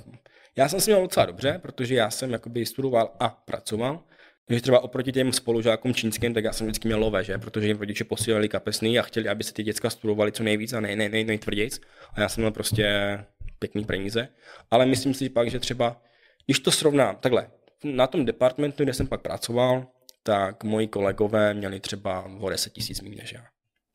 Já 0.56 0.68
jsem 0.68 0.80
si 0.80 0.90
měl 0.90 1.02
docela 1.02 1.26
dobře, 1.26 1.58
protože 1.62 1.94
já 1.94 2.10
jsem 2.10 2.30
jakoby 2.30 2.66
studoval 2.66 3.16
a 3.20 3.28
pracoval. 3.28 4.04
Takže 4.46 4.62
třeba 4.62 4.80
oproti 4.80 5.12
těm 5.12 5.32
spolužákům 5.32 5.94
čínským, 5.94 6.34
tak 6.34 6.44
já 6.44 6.52
jsem 6.52 6.66
vždycky 6.66 6.88
měl 6.88 7.00
lové, 7.00 7.24
že? 7.24 7.38
protože 7.38 7.66
jim 7.66 7.78
rodiče 7.78 8.04
posílali 8.04 8.48
kapesný 8.48 8.98
a 8.98 9.02
chtěli, 9.02 9.28
aby 9.28 9.44
se 9.44 9.52
ty 9.52 9.62
děcka 9.62 9.90
studovali 9.90 10.32
co 10.32 10.42
nejvíc 10.42 10.72
a 10.72 10.80
nej, 10.80 10.96
nej, 10.96 11.08
nej, 11.08 11.24
nejtvrdějc. 11.24 11.80
A 12.12 12.20
já 12.20 12.28
jsem 12.28 12.42
měl 12.42 12.50
prostě 12.50 13.18
pěkný 13.58 13.84
peníze. 13.84 14.28
Ale 14.70 14.86
myslím 14.86 15.14
si 15.14 15.28
pak, 15.28 15.50
že 15.50 15.58
třeba, 15.58 16.02
když 16.46 16.60
to 16.60 16.70
srovnám, 16.70 17.16
takhle, 17.16 17.50
na 17.84 18.06
tom 18.06 18.24
departmentu, 18.24 18.82
kde 18.82 18.94
jsem 18.94 19.06
pak 19.06 19.20
pracoval, 19.20 19.86
tak 20.22 20.64
moji 20.64 20.88
kolegové 20.88 21.54
měli 21.54 21.80
třeba 21.80 22.30
o 22.40 22.50
10 22.50 22.72
tisíc 22.72 23.00
méně 23.00 23.16
než 23.16 23.32
já. 23.32 23.44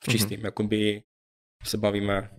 V 0.03 0.11
čistým, 0.11 0.39
mm-hmm. 0.39 0.45
jakoby 0.45 1.03
se 1.65 1.77
bavíme, 1.77 2.29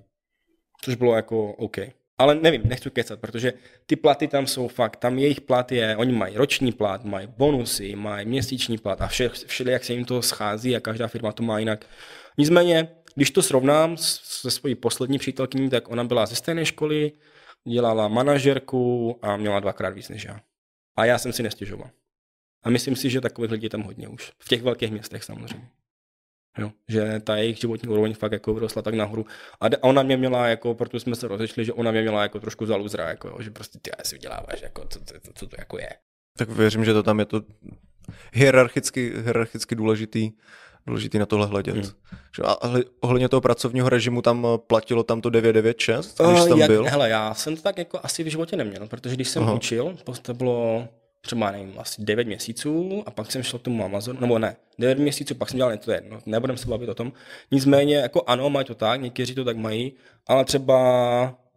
což 0.82 0.94
bylo 0.94 1.16
jako 1.16 1.52
OK. 1.52 1.76
Ale 2.18 2.34
nevím, 2.34 2.62
nechci 2.64 2.90
kecat, 2.90 3.20
protože 3.20 3.52
ty 3.86 3.96
platy 3.96 4.28
tam 4.28 4.46
jsou 4.46 4.68
fakt, 4.68 4.96
tam 4.96 5.18
jejich 5.18 5.40
plat 5.40 5.72
je, 5.72 5.96
oni 5.96 6.12
mají 6.12 6.36
roční 6.36 6.72
plat, 6.72 7.04
mají 7.04 7.26
bonusy, 7.26 7.96
mají 7.96 8.26
měsíční 8.26 8.78
plat 8.78 9.00
a 9.00 9.06
vše, 9.06 9.28
vše 9.28 9.64
jak 9.70 9.84
se 9.84 9.92
jim 9.92 10.04
to 10.04 10.22
schází 10.22 10.76
a 10.76 10.80
každá 10.80 11.08
firma 11.08 11.32
to 11.32 11.42
má 11.42 11.58
jinak. 11.58 11.86
Nicméně, 12.38 12.88
když 13.14 13.30
to 13.30 13.42
srovnám 13.42 13.96
se 13.96 14.50
svojí 14.50 14.74
poslední 14.74 15.18
přítelkyní, 15.18 15.70
tak 15.70 15.90
ona 15.90 16.04
byla 16.04 16.26
ze 16.26 16.36
stejné 16.36 16.66
školy, 16.66 17.12
dělala 17.68 18.08
manažerku 18.08 19.18
a 19.22 19.36
měla 19.36 19.60
dvakrát 19.60 19.94
víc 19.94 20.08
než 20.08 20.24
já. 20.24 20.40
A 20.96 21.04
já 21.04 21.18
jsem 21.18 21.32
si 21.32 21.42
nestěžoval. 21.42 21.90
A 22.62 22.70
myslím 22.70 22.96
si, 22.96 23.10
že 23.10 23.20
takových 23.20 23.50
lidí 23.50 23.68
tam 23.68 23.82
hodně 23.82 24.08
už. 24.08 24.32
V 24.38 24.48
těch 24.48 24.62
velkých 24.62 24.90
městech 24.90 25.24
samozřejmě. 25.24 25.68
Jo, 26.58 26.72
že 26.88 27.20
ta 27.24 27.36
jejich 27.36 27.58
životní 27.58 27.88
úroveň 27.88 28.14
fakt 28.14 28.32
jako 28.32 28.54
vyrostla 28.54 28.82
tak 28.82 28.94
nahoru. 28.94 29.26
A 29.60 29.66
ona 29.80 30.02
mě 30.02 30.16
měla, 30.16 30.46
jako, 30.46 30.74
protože 30.74 31.00
jsme 31.00 31.16
se 31.16 31.28
rozešli, 31.28 31.64
že 31.64 31.72
ona 31.72 31.90
mě 31.90 32.02
měla 32.02 32.22
jako 32.22 32.40
trošku 32.40 32.66
za 32.66 32.76
luzra, 32.76 33.08
jako, 33.08 33.28
jo, 33.28 33.36
že 33.40 33.50
prostě 33.50 33.78
ty 33.82 33.90
si 34.02 34.14
vyděláváš, 34.14 34.62
jako, 34.62 34.86
co, 34.88 34.98
co, 34.98 35.14
co, 35.20 35.32
co 35.34 35.46
to 35.46 35.56
jako 35.58 35.78
je. 35.78 35.90
Tak 36.38 36.48
věřím, 36.48 36.84
že 36.84 36.92
to 36.92 37.02
tam 37.02 37.18
je 37.18 37.24
to 37.24 37.42
hierarchicky, 38.32 39.12
hierarchicky 39.16 39.74
důležitý, 39.74 40.30
důležitý 40.86 41.18
na 41.18 41.26
tohle 41.26 41.46
hledět. 41.46 41.74
Hmm. 41.74 41.84
A 42.44 42.56
ohledně 43.00 43.28
toho 43.28 43.40
pracovního 43.40 43.88
režimu 43.88 44.22
tam 44.22 44.46
platilo 44.66 45.02
tam 45.02 45.20
to 45.20 45.30
996, 45.30 46.20
když 46.30 46.40
uh, 46.40 46.48
tam 46.48 46.58
jak, 46.58 46.70
byl? 46.70 46.84
Hele, 46.84 47.08
já 47.08 47.34
jsem 47.34 47.56
to 47.56 47.62
tak 47.62 47.78
jako 47.78 48.00
asi 48.02 48.24
v 48.24 48.26
životě 48.26 48.56
neměl, 48.56 48.86
protože 48.86 49.14
když 49.14 49.28
jsem 49.28 49.42
Aha. 49.42 49.54
učil, 49.54 49.96
to 50.22 50.34
bylo 50.34 50.88
třeba 51.26 51.50
nevím, 51.50 51.74
asi 51.78 52.02
9 52.04 52.26
měsíců 52.26 53.02
a 53.06 53.10
pak 53.10 53.32
jsem 53.32 53.42
šel 53.42 53.58
k 53.58 53.62
tomu 53.62 53.84
Amazonu, 53.84 54.20
nebo 54.20 54.38
ne, 54.38 54.56
9 54.78 54.98
měsíců, 54.98 55.34
pak 55.34 55.50
jsem 55.50 55.56
dělal 55.56 55.76
to 55.76 55.92
jedno, 55.92 56.18
nebudem 56.26 56.56
se 56.56 56.68
bavit 56.68 56.88
o 56.88 56.94
tom. 56.94 57.12
Nicméně, 57.50 57.96
jako 57.96 58.22
ano, 58.26 58.50
mají 58.50 58.66
to 58.66 58.74
tak, 58.74 59.00
někteří 59.00 59.34
to 59.34 59.44
tak 59.44 59.56
mají, 59.56 59.92
ale 60.26 60.44
třeba 60.44 60.76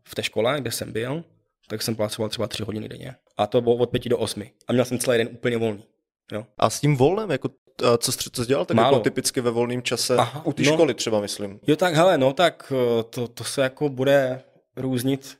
v 0.03 0.15
té 0.15 0.23
škole, 0.23 0.61
kde 0.61 0.71
jsem 0.71 0.91
byl, 0.91 1.23
tak 1.67 1.81
jsem 1.81 1.95
pracoval 1.95 2.29
třeba 2.29 2.47
3 2.47 2.63
hodiny 2.63 2.89
denně. 2.89 3.15
A 3.37 3.47
to 3.47 3.61
bylo 3.61 3.75
od 3.75 3.89
5 3.89 4.09
do 4.09 4.17
8. 4.17 4.43
A 4.67 4.73
měl 4.73 4.85
jsem 4.85 4.99
celý 4.99 5.17
den 5.17 5.29
úplně 5.31 5.57
volný. 5.57 5.83
Jo. 6.31 6.45
A 6.57 6.69
s 6.69 6.79
tím 6.79 6.97
volnem, 6.97 7.31
jako 7.31 7.49
co, 7.97 8.11
co 8.11 8.43
jsi 8.43 8.47
dělal 8.47 8.65
tak 8.65 8.77
Málo. 8.77 8.97
jako 8.97 9.03
typicky 9.03 9.41
ve 9.41 9.51
volném 9.51 9.81
čase 9.81 10.17
Aha, 10.17 10.45
u 10.45 10.53
té 10.53 10.63
no, 10.63 10.73
školy 10.73 10.93
třeba, 10.93 11.21
myslím. 11.21 11.59
Jo 11.67 11.75
tak 11.75 11.95
hele, 11.95 12.17
no 12.17 12.33
tak 12.33 12.73
eh, 12.75 13.03
to, 13.03 13.27
to 13.27 13.43
se 13.43 13.61
jako 13.61 13.89
bude 13.89 14.41
různit 14.75 15.37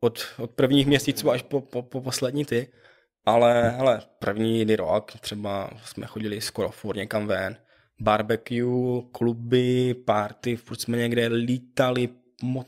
od, 0.00 0.24
od 0.38 0.50
prvních 0.50 0.86
měsíců 0.86 1.30
až 1.30 1.42
po, 1.42 1.60
po, 1.60 1.82
po 1.82 2.00
poslední 2.00 2.44
ty. 2.44 2.68
Ale 3.26 3.70
hele, 3.70 4.02
první 4.18 4.76
rok 4.76 5.12
třeba 5.20 5.70
jsme 5.84 6.06
chodili 6.06 6.40
skoro 6.40 6.70
furt 6.70 6.96
někam 6.96 7.26
ven. 7.26 7.56
Barbecue, 8.00 9.02
kluby, 9.12 9.94
party, 9.94 10.56
furt 10.56 10.80
jsme 10.80 10.96
někde 10.96 11.26
lítali 11.26 12.08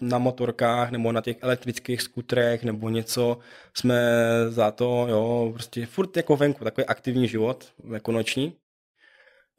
na 0.01 0.19
motorkách 0.19 0.91
nebo 0.91 1.13
na 1.13 1.21
těch 1.21 1.37
elektrických 1.41 2.03
skutrech 2.03 2.65
nebo 2.65 2.89
něco. 2.89 3.39
Jsme 3.75 4.01
za 4.49 4.71
to, 4.71 5.07
jo, 5.09 5.51
prostě 5.55 5.87
furt 5.87 6.17
jako 6.17 6.37
venku, 6.37 6.65
takový 6.65 6.87
aktivní 6.87 7.29
život, 7.29 7.73
jako 7.93 8.13
noční. 8.13 8.57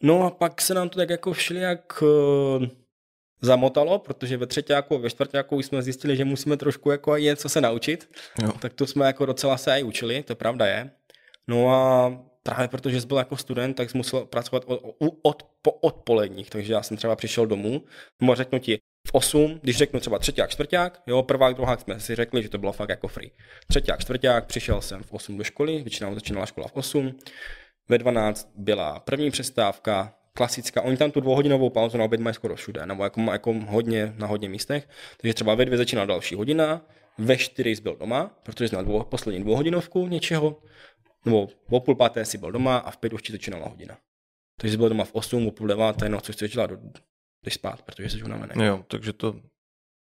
No 0.03 0.23
a 0.25 0.29
pak 0.31 0.61
se 0.61 0.73
nám 0.73 0.89
to 0.89 0.99
tak 0.99 1.09
jako 1.09 1.33
všeli 1.33 1.59
jak 1.59 2.01
uh, 2.01 2.67
zamotalo, 3.41 3.99
protože 3.99 4.37
ve 4.37 4.47
třetíku 4.47 4.97
ve 4.97 5.09
čtvrtáku 5.09 5.61
jsme 5.61 5.81
zjistili, 5.81 6.17
že 6.17 6.25
musíme 6.25 6.57
trošku 6.57 6.91
jako 6.91 7.17
něco 7.17 7.49
se 7.49 7.61
naučit, 7.61 8.09
jo. 8.43 8.51
tak 8.59 8.73
to 8.73 8.87
jsme 8.87 9.05
jako 9.05 9.25
docela 9.25 9.57
se 9.57 9.79
i 9.79 9.83
učili, 9.83 10.23
to 10.23 10.35
pravda 10.35 10.65
je. 10.65 10.89
No 11.47 11.69
a 11.69 12.11
právě 12.43 12.67
protože 12.67 13.01
jsi 13.01 13.07
byl 13.07 13.17
jako 13.17 13.37
student, 13.37 13.77
tak 13.77 13.89
jsi 13.89 13.97
musel 13.97 14.25
pracovat 14.25 14.63
od, 14.67 14.95
od, 15.21 15.43
po 15.61 15.71
odpoledních, 15.71 16.49
takže 16.49 16.73
já 16.73 16.83
jsem 16.83 16.97
třeba 16.97 17.15
přišel 17.15 17.47
domů, 17.47 17.83
mohl 18.21 18.35
řeknu 18.35 18.59
ti, 18.59 18.79
v 19.07 19.13
8, 19.13 19.59
když 19.63 19.77
řeknu 19.77 19.99
třeba 19.99 20.19
třetí 20.19 20.41
a 20.41 20.47
čtvrták, 20.47 21.01
jo, 21.07 21.23
prvák, 21.23 21.55
druhá 21.55 21.77
jsme 21.77 21.99
si 21.99 22.15
řekli, 22.15 22.43
že 22.43 22.49
to 22.49 22.57
bylo 22.57 22.71
fakt 22.71 22.89
jako 22.89 23.07
free. 23.07 23.31
Třetí 23.67 23.91
a 23.91 23.97
čtvrták, 23.97 24.45
přišel 24.45 24.81
jsem 24.81 25.03
v 25.03 25.13
8 25.13 25.37
do 25.37 25.43
školy, 25.43 25.81
většinou 25.81 26.13
začínala 26.13 26.45
škola 26.45 26.67
v 26.67 26.75
8, 26.75 27.19
ve 27.89 27.97
12 27.97 28.51
byla 28.55 28.99
první 28.99 29.31
přestávka, 29.31 30.18
klasická, 30.39 30.81
oni 30.81 30.97
tam 30.97 31.11
tu 31.11 31.19
dvouhodinovou 31.19 31.69
pauzu 31.69 31.97
na 31.97 32.05
oběd 32.05 32.21
mají 32.21 32.33
skoro 32.33 32.55
všude, 32.55 32.85
nebo 32.85 33.03
jako, 33.03 33.21
jako 33.21 33.53
hodně, 33.67 34.13
na 34.17 34.27
hodně 34.27 34.49
místech, 34.49 34.87
takže 35.17 35.33
třeba 35.33 35.55
ve 35.55 35.65
dvě 35.65 35.77
začínala 35.77 36.05
další 36.05 36.35
hodina, 36.35 36.81
ve 37.17 37.37
čtyři 37.37 37.75
jsi 37.75 37.81
byl 37.81 37.95
doma, 37.95 38.31
protože 38.43 38.67
jsi 38.67 38.75
měl 38.75 38.85
dvou, 38.85 39.03
poslední 39.03 39.43
dvouhodinovku 39.43 40.07
něčeho, 40.07 40.61
nebo 41.25 41.47
o 41.69 41.79
půl 41.79 41.95
páté 41.95 42.25
si 42.25 42.37
byl 42.37 42.51
doma 42.51 42.77
a 42.77 42.91
v 42.91 42.97
pět 42.97 43.13
už 43.13 43.21
ti 43.21 43.31
začínala 43.31 43.67
hodina. 43.67 43.97
Takže 44.61 44.73
jsi 44.73 44.77
byl 44.77 44.89
doma 44.89 45.03
v 45.03 45.13
8, 45.13 45.47
o 45.47 45.51
půl 45.51 45.67
deváté, 45.67 46.09
no, 46.09 46.19
jsi 46.19 46.31
začala 46.39 46.67
do, 46.67 46.77
jdeš 47.45 47.53
spát, 47.53 47.81
protože 47.81 48.09
jsi 48.09 48.23
unavený. 48.23 48.65
Jo, 48.65 48.83
takže 48.87 49.13
to 49.13 49.35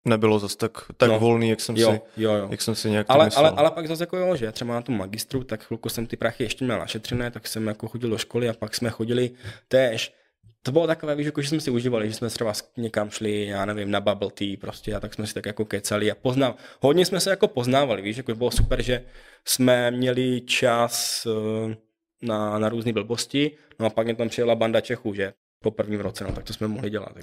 nebylo 0.05 0.39
zase 0.39 0.57
tak, 0.57 0.71
tak 0.97 1.09
no. 1.09 1.19
volný, 1.19 1.49
jak 1.49 1.61
jsem, 1.61 1.75
Jo, 1.77 1.91
si, 1.91 2.21
jo, 2.21 2.33
jo. 2.33 2.47
jak 2.51 2.61
jsem 2.61 2.75
si 2.75 2.89
nějak 2.89 3.05
Ale, 3.09 3.25
myslel. 3.25 3.45
ale, 3.45 3.55
ale 3.57 3.71
pak 3.71 3.87
zase 3.87 4.03
jako 4.03 4.17
jo, 4.17 4.35
že 4.35 4.51
třeba 4.51 4.73
na 4.73 4.81
tom 4.81 4.97
magistru, 4.97 5.43
tak 5.43 5.63
chvilku 5.63 5.89
jsem 5.89 6.07
ty 6.07 6.17
prachy 6.17 6.43
ještě 6.43 6.65
měl 6.65 6.79
našetřené, 6.79 7.31
tak 7.31 7.47
jsem 7.47 7.67
jako 7.67 7.87
chodil 7.87 8.09
do 8.09 8.17
školy 8.17 8.49
a 8.49 8.53
pak 8.53 8.75
jsme 8.75 8.89
chodili 8.89 9.31
též. 9.67 10.13
To 10.63 10.71
bylo 10.71 10.87
takové, 10.87 11.15
víš, 11.15 11.25
jako, 11.25 11.41
že 11.41 11.49
jsme 11.49 11.59
si 11.59 11.71
užívali, 11.71 12.07
že 12.07 12.13
jsme 12.13 12.29
třeba 12.29 12.53
někam 12.77 13.09
šli, 13.09 13.45
já 13.45 13.65
nevím, 13.65 13.91
na 13.91 14.01
bubble 14.01 14.31
tea 14.31 14.57
prostě 14.61 14.95
a 14.95 14.99
tak 14.99 15.13
jsme 15.13 15.27
si 15.27 15.33
tak 15.33 15.45
jako 15.45 15.65
kecali 15.65 16.11
a 16.11 16.15
poznal. 16.15 16.55
Hodně 16.81 17.05
jsme 17.05 17.19
se 17.19 17.29
jako 17.29 17.47
poznávali, 17.47 18.01
víš, 18.01 18.17
jako 18.17 18.35
bylo 18.35 18.51
super, 18.51 18.81
že 18.81 19.03
jsme 19.45 19.91
měli 19.91 20.41
čas 20.41 21.25
eh, 21.25 21.75
na, 22.21 22.59
na 22.59 22.69
různé 22.69 22.93
blbosti, 22.93 23.51
no 23.79 23.85
a 23.85 23.89
pak 23.89 24.05
mě 24.05 24.15
tam 24.15 24.29
přijela 24.29 24.55
banda 24.55 24.81
Čechů, 24.81 25.13
že 25.13 25.33
po 25.63 25.71
prvním 25.71 25.99
roce, 25.99 26.23
no 26.23 26.31
tak 26.31 26.43
to 26.43 26.53
jsme 26.53 26.67
mohli 26.67 26.89
dělat. 26.89 27.13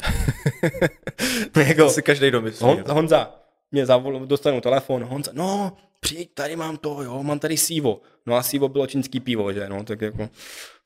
Tak. 1.52 1.66
jako, 1.66 1.90
si 1.90 2.02
každý 2.02 2.30
domyslí. 2.30 2.66
Hon, 2.66 2.84
Honza, 2.88 3.41
mě 3.72 3.86
zavolal, 3.86 4.26
dostanu 4.26 4.60
telefon, 4.60 5.04
Honza, 5.04 5.30
no, 5.34 5.76
přijď, 6.00 6.34
tady 6.34 6.56
mám 6.56 6.76
to, 6.76 7.02
jo, 7.02 7.22
mám 7.22 7.38
tady 7.38 7.56
sívo. 7.56 8.00
No 8.26 8.34
a 8.36 8.42
sívo 8.42 8.68
bylo 8.68 8.86
čínský 8.86 9.20
pivo, 9.20 9.52
že, 9.52 9.68
no, 9.68 9.84
tak 9.84 10.00
jako 10.00 10.28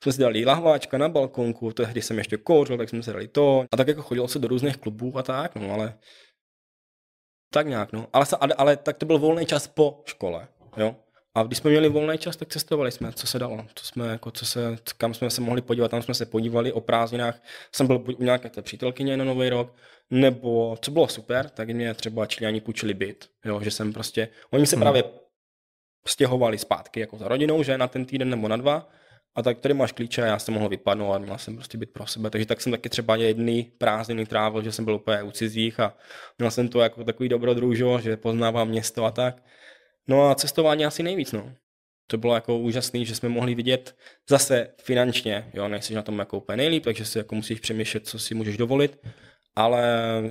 jsme 0.03 0.11
si 0.11 0.21
dali 0.21 0.45
lahváčka 0.45 0.97
na 0.97 1.09
balkonku, 1.09 1.73
tehdy 1.73 2.01
jsem 2.01 2.17
ještě 2.17 2.37
kouřil, 2.37 2.77
tak 2.77 2.89
jsme 2.89 3.03
si 3.03 3.11
dali 3.11 3.27
to. 3.27 3.65
A 3.71 3.77
tak 3.77 3.87
jako 3.87 4.01
chodilo 4.01 4.27
se 4.27 4.39
do 4.39 4.47
různých 4.47 4.77
klubů 4.77 5.17
a 5.17 5.23
tak, 5.23 5.55
no, 5.55 5.73
ale 5.73 5.97
tak 7.53 7.67
nějak, 7.67 7.91
no. 7.93 8.07
Ale, 8.13 8.25
ale, 8.39 8.53
ale 8.53 8.77
tak 8.77 8.97
to 8.97 9.05
byl 9.05 9.19
volný 9.19 9.45
čas 9.45 9.67
po 9.67 10.01
škole, 10.05 10.47
jo. 10.77 10.95
A 11.37 11.43
když 11.43 11.57
jsme 11.57 11.69
měli 11.71 11.89
volný 11.89 12.17
čas, 12.17 12.35
tak 12.35 12.47
cestovali 12.47 12.91
jsme, 12.91 13.13
co 13.13 13.27
se 13.27 13.39
dalo. 13.39 13.57
To 13.73 13.83
jsme, 13.83 14.07
jako, 14.07 14.31
co 14.31 14.45
se, 14.45 14.77
kam 14.97 15.13
jsme 15.13 15.29
se 15.29 15.41
mohli 15.41 15.61
podívat, 15.61 15.91
tam 15.91 16.01
jsme 16.01 16.13
se 16.13 16.25
podívali 16.25 16.71
o 16.71 16.81
prázdninách. 16.81 17.41
Jsem 17.71 17.87
byl 17.87 17.99
buď 17.99 18.19
u 18.19 18.23
nějaké 18.23 18.49
té 18.49 18.61
přítelkyně 18.61 19.17
na 19.17 19.25
Nový 19.25 19.49
rok, 19.49 19.75
nebo 20.09 20.77
co 20.81 20.91
bylo 20.91 21.07
super, 21.07 21.49
tak 21.49 21.69
mě 21.69 21.93
třeba 21.93 22.25
Číňani 22.25 22.61
půjčili 22.61 22.93
byt, 22.93 23.29
jo, 23.45 23.61
že 23.61 23.71
jsem 23.71 23.93
prostě, 23.93 24.29
oni 24.51 24.65
se 24.65 24.75
Hmm. 24.75 24.81
právě 24.81 25.03
stěhovali 26.07 26.57
zpátky 26.57 26.99
jako 26.99 27.17
za 27.17 27.27
rodinou, 27.27 27.63
že 27.63 27.77
na 27.77 27.87
ten 27.87 28.05
týden 28.05 28.29
nebo 28.29 28.47
na 28.47 28.57
dva, 28.57 28.89
a 29.35 29.41
tak 29.41 29.59
tady 29.59 29.73
máš 29.73 29.91
klíče 29.91 30.23
a 30.23 30.25
já 30.25 30.39
jsem 30.39 30.53
mohl 30.53 30.69
vypadnout 30.69 31.13
a 31.13 31.17
měl 31.17 31.37
jsem 31.37 31.55
prostě 31.55 31.77
být 31.77 31.93
pro 31.93 32.07
sebe. 32.07 32.29
Takže 32.29 32.45
tak 32.45 32.61
jsem 32.61 32.71
taky 32.71 32.89
třeba 32.89 33.15
jedný 33.15 33.63
prázdniny 33.77 34.25
trávil, 34.25 34.63
že 34.63 34.71
jsem 34.71 34.85
byl 34.85 34.95
úplně 34.95 35.23
u 35.23 35.31
cizích 35.31 35.79
a 35.79 35.97
měl 36.37 36.51
jsem 36.51 36.69
to 36.69 36.79
jako 36.79 37.03
takový 37.03 37.29
dobrodružo, 37.29 37.99
že 37.99 38.17
poznávám 38.17 38.67
město 38.67 39.05
a 39.05 39.11
tak. 39.11 39.43
No 40.07 40.29
a 40.29 40.35
cestování 40.35 40.85
asi 40.85 41.03
nejvíc, 41.03 41.31
no. 41.31 41.53
To 42.07 42.17
bylo 42.17 42.35
jako 42.35 42.57
úžasný, 42.57 43.05
že 43.05 43.15
jsme 43.15 43.29
mohli 43.29 43.55
vidět 43.55 43.95
zase 44.29 44.67
finančně, 44.81 45.49
jo, 45.53 45.67
nejsi 45.67 45.93
na 45.93 46.01
tom 46.01 46.19
jako 46.19 46.37
úplně 46.37 46.57
nejlíp, 46.57 46.83
takže 46.83 47.05
si 47.05 47.17
jako 47.17 47.35
musíš 47.35 47.59
přemýšlet, 47.59 48.07
co 48.07 48.19
si 48.19 48.35
můžeš 48.35 48.57
dovolit, 48.57 48.99
ale 49.55 49.83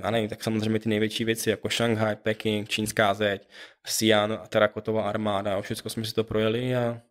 a 0.03 0.11
nevím, 0.11 0.29
tak 0.29 0.43
samozřejmě 0.43 0.79
ty 0.79 0.89
největší 0.89 1.25
věci 1.25 1.49
jako 1.49 1.69
Shanghai, 1.69 2.15
Peking, 2.15 2.69
Čínská 2.69 3.13
zeď, 3.13 3.47
Xi'an, 3.83 4.39
terakotová 4.49 5.09
armáda, 5.09 5.53
jo, 5.53 5.61
všechno 5.61 5.89
jsme 5.89 6.05
si 6.05 6.13
to 6.13 6.23
projeli 6.23 6.75
a 6.75 7.01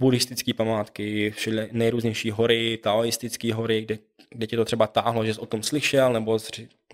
buddhistické 0.00 0.54
památky, 0.54 1.30
všeli 1.30 1.68
nejrůznější 1.72 2.30
hory, 2.30 2.78
taoistické 2.82 3.54
hory, 3.54 3.82
kde, 3.82 3.98
kde 4.30 4.46
tě 4.46 4.56
to 4.56 4.64
třeba 4.64 4.86
táhlo, 4.86 5.24
že 5.24 5.34
jsi 5.34 5.40
o 5.40 5.46
tom 5.46 5.62
slyšel 5.62 6.12
nebo 6.12 6.38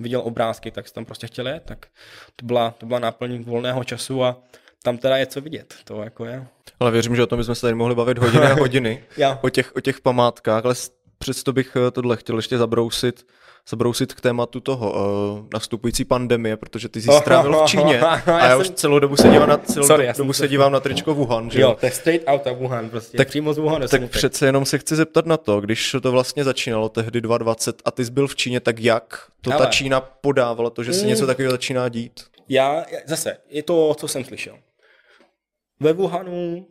viděl 0.00 0.20
obrázky, 0.24 0.70
tak 0.70 0.88
jsi 0.88 0.94
tam 0.94 1.04
prostě 1.04 1.26
chtěl 1.26 1.48
jet, 1.48 1.62
tak 1.66 1.86
to 2.36 2.46
byla, 2.46 2.70
to 2.70 2.86
byla 2.86 2.98
náplň 2.98 3.42
volného 3.42 3.84
času 3.84 4.24
a 4.24 4.42
tam 4.82 4.98
teda 4.98 5.16
je 5.16 5.26
co 5.26 5.40
vidět, 5.40 5.74
to 5.84 6.02
jako 6.02 6.24
je. 6.24 6.46
Ale 6.80 6.90
věřím, 6.90 7.16
že 7.16 7.22
o 7.22 7.26
tom 7.26 7.38
bychom 7.38 7.54
se 7.54 7.60
tady 7.60 7.74
mohli 7.74 7.94
bavit 7.94 8.18
hodiny 8.18 8.46
a 8.46 8.54
hodiny. 8.60 9.04
Já. 9.16 9.38
o, 9.42 9.48
těch, 9.50 9.76
o 9.76 9.80
těch 9.80 10.00
památkách, 10.00 10.64
ale 10.64 10.74
přesto 11.18 11.52
bych 11.52 11.76
eh, 11.76 11.90
tohle 11.90 12.16
chtěl 12.16 12.36
ještě 12.36 12.58
zabrousit, 12.58 13.26
zabrousit 13.68 14.14
k 14.14 14.20
tématu 14.20 14.60
toho 14.60 14.92
uh, 14.92 15.46
nastupující 15.54 16.04
pandemie, 16.04 16.56
protože 16.56 16.88
ty 16.88 17.02
jsi 17.02 17.08
strávil 17.20 17.62
v 17.62 17.66
Číně 17.66 18.00
a 18.00 18.22
já, 18.30 18.48
Já 18.48 18.56
už 18.56 18.66
jsem- 18.66 18.76
celou 18.76 18.98
dobu 18.98 19.16
se 19.16 19.28
dívám 19.28 19.48
na, 19.48 19.56
celou 19.58 19.86
Sorry, 19.86 20.08
dobu 20.18 20.28
to- 20.28 20.34
se 20.34 20.48
dívám 20.48 20.72
na 20.72 20.80
tričko 20.80 21.14
Wuhan, 21.14 21.50
že 21.50 21.60
Jo, 21.60 21.76
to 21.80 21.86
je 21.86 21.92
straight 21.92 22.28
out 22.28 22.46
of 22.46 22.58
Wuhan, 22.58 22.90
prostě. 22.90 23.16
Tak- 23.18 23.28
přímo 23.28 23.54
z 23.54 23.58
Wuhanu. 23.58 23.88
Tak 23.88 24.10
přece 24.10 24.46
jenom 24.46 24.64
se 24.64 24.78
chci 24.78 24.96
zeptat 24.96 25.26
na 25.26 25.36
to, 25.36 25.60
když 25.60 25.96
to 26.02 26.12
vlastně 26.12 26.44
začínalo 26.44 26.88
tehdy 26.88 27.20
2020 27.20 27.82
a 27.84 27.90
ty 27.90 28.04
jsi 28.04 28.10
byl 28.10 28.26
v 28.28 28.36
Číně, 28.36 28.60
tak 28.60 28.80
jak 28.80 29.26
to 29.40 29.50
ta 29.50 29.56
Hele. 29.56 29.68
Čína 29.70 30.00
podávala, 30.00 30.70
to, 30.70 30.84
že 30.84 30.92
se 30.92 31.02
Mm. 31.02 31.08
něco 31.08 31.26
takového 31.26 31.50
začíná 31.52 31.88
dít? 31.88 32.20
Já- 32.48 32.84
zase, 33.06 33.36
je 33.50 33.62
to, 33.62 33.94
co 33.98 34.08
jsem 34.08 34.24
slyšel. 34.24 34.54
Ve 35.82 35.92
Wuhanu 35.92 36.66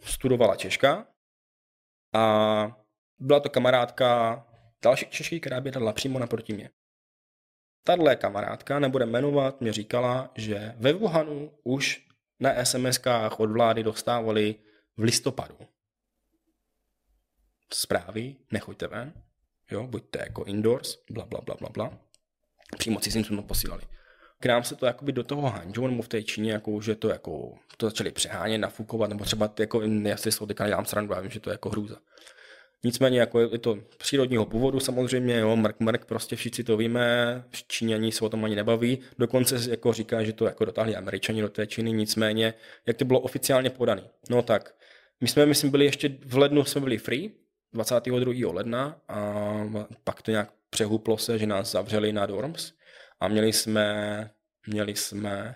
studovala 0.00 0.56
Češka 0.56 1.06
a 2.12 2.24
byla 3.18 3.40
to 3.40 3.50
kamarádka 3.50 4.46
další 4.82 5.06
Češky, 5.06 5.40
která 5.40 5.60
bydlela 5.60 5.92
přímo 5.92 6.18
naproti 6.18 6.52
mě. 6.52 6.70
Tahle 7.84 8.16
kamarádka, 8.16 8.78
nebude 8.78 9.06
jmenovat, 9.06 9.60
mě 9.60 9.72
říkala, 9.72 10.32
že 10.34 10.74
ve 10.76 10.92
Wuhanu 10.92 11.52
už 11.64 12.06
na 12.40 12.54
SMS-kách 12.54 13.36
od 13.38 13.50
vlády 13.50 13.82
dostávali 13.82 14.54
v 14.96 15.02
listopadu 15.02 15.58
zprávy, 17.72 18.36
nechoďte 18.52 18.86
ven, 18.86 19.12
jo, 19.70 19.86
buďte 19.86 20.18
jako 20.18 20.44
indoors, 20.44 20.98
bla, 21.10 21.26
bla, 21.26 21.40
bla, 21.40 21.54
bla, 21.54 21.68
bla. 21.68 21.98
Přímo 22.78 23.00
cizincům 23.00 23.36
to 23.36 23.42
posílali 23.42 23.82
k 24.40 24.46
nám 24.46 24.64
se 24.64 24.76
to 24.76 24.86
jakoby 24.86 25.12
do 25.12 25.24
toho 25.24 25.50
Hangzhou 25.50 25.86
nebo 25.86 26.02
v 26.02 26.08
té 26.08 26.22
Číně, 26.22 26.52
jako, 26.52 26.80
že 26.80 26.94
to 26.94 27.08
jako, 27.08 27.52
to 27.76 27.86
začali 27.86 28.10
přehánět, 28.10 28.60
nafukovat, 28.60 29.10
nebo 29.10 29.24
třeba 29.24 29.48
ty, 29.48 29.62
jako, 29.62 29.82
já 29.82 30.16
si 30.16 30.30
toho 30.30 30.46
teďka 30.46 30.64
nedělám 30.64 30.84
srandu, 30.84 31.14
já 31.14 31.20
vím, 31.20 31.30
že 31.30 31.40
to 31.40 31.50
je 31.50 31.54
jako 31.54 31.70
hrůza. 31.70 31.96
Nicméně 32.84 33.20
jako 33.20 33.40
je 33.40 33.58
to 33.58 33.78
přírodního 33.98 34.46
původu 34.46 34.80
samozřejmě, 34.80 35.38
jo, 35.38 35.56
mrk, 35.56 35.80
mrk, 35.80 36.04
prostě 36.04 36.36
všichni 36.36 36.64
to 36.64 36.76
víme, 36.76 37.44
Číňani 37.66 38.12
se 38.12 38.24
o 38.24 38.28
tom 38.28 38.44
ani 38.44 38.56
nebaví, 38.56 38.98
dokonce 39.18 39.70
jako 39.70 39.92
říká, 39.92 40.22
že 40.22 40.32
to 40.32 40.44
jako 40.44 40.64
dotáhli 40.64 40.96
Američani 40.96 41.40
do 41.40 41.48
té 41.48 41.66
Číny, 41.66 41.92
nicméně, 41.92 42.54
jak 42.86 42.96
to 42.96 43.04
bylo 43.04 43.20
oficiálně 43.20 43.70
podaný. 43.70 44.02
No 44.30 44.42
tak, 44.42 44.74
my 45.20 45.28
jsme, 45.28 45.46
myslím, 45.46 45.70
byli 45.70 45.84
ještě 45.84 46.18
v 46.26 46.36
lednu 46.36 46.64
jsme 46.64 46.80
byli 46.80 46.98
free, 46.98 47.30
22. 47.72 48.52
ledna 48.52 49.00
a 49.08 49.44
pak 50.04 50.22
to 50.22 50.30
nějak 50.30 50.52
přehuplo 50.70 51.18
se, 51.18 51.38
že 51.38 51.46
nás 51.46 51.72
zavřeli 51.72 52.12
na 52.12 52.26
dorms 52.26 52.72
a 53.20 53.28
měli 53.28 53.52
jsme, 53.52 54.30
měli 54.66 54.96
jsme 54.96 55.54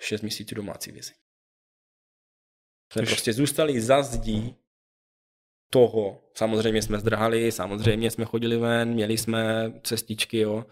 6 0.00 0.22
měsíců 0.22 0.54
domácí 0.54 0.92
vizi. 0.92 1.12
Jsme 2.92 3.02
prostě 3.02 3.32
zůstali 3.32 3.80
za 3.80 4.02
zdí 4.02 4.56
toho. 5.70 6.30
Samozřejmě 6.34 6.82
jsme 6.82 6.98
zdrhali, 6.98 7.52
samozřejmě 7.52 8.10
jsme 8.10 8.24
chodili 8.24 8.56
ven, 8.56 8.88
měli 8.88 9.18
jsme 9.18 9.72
cestičky, 9.82 10.38
jo, 10.38 10.64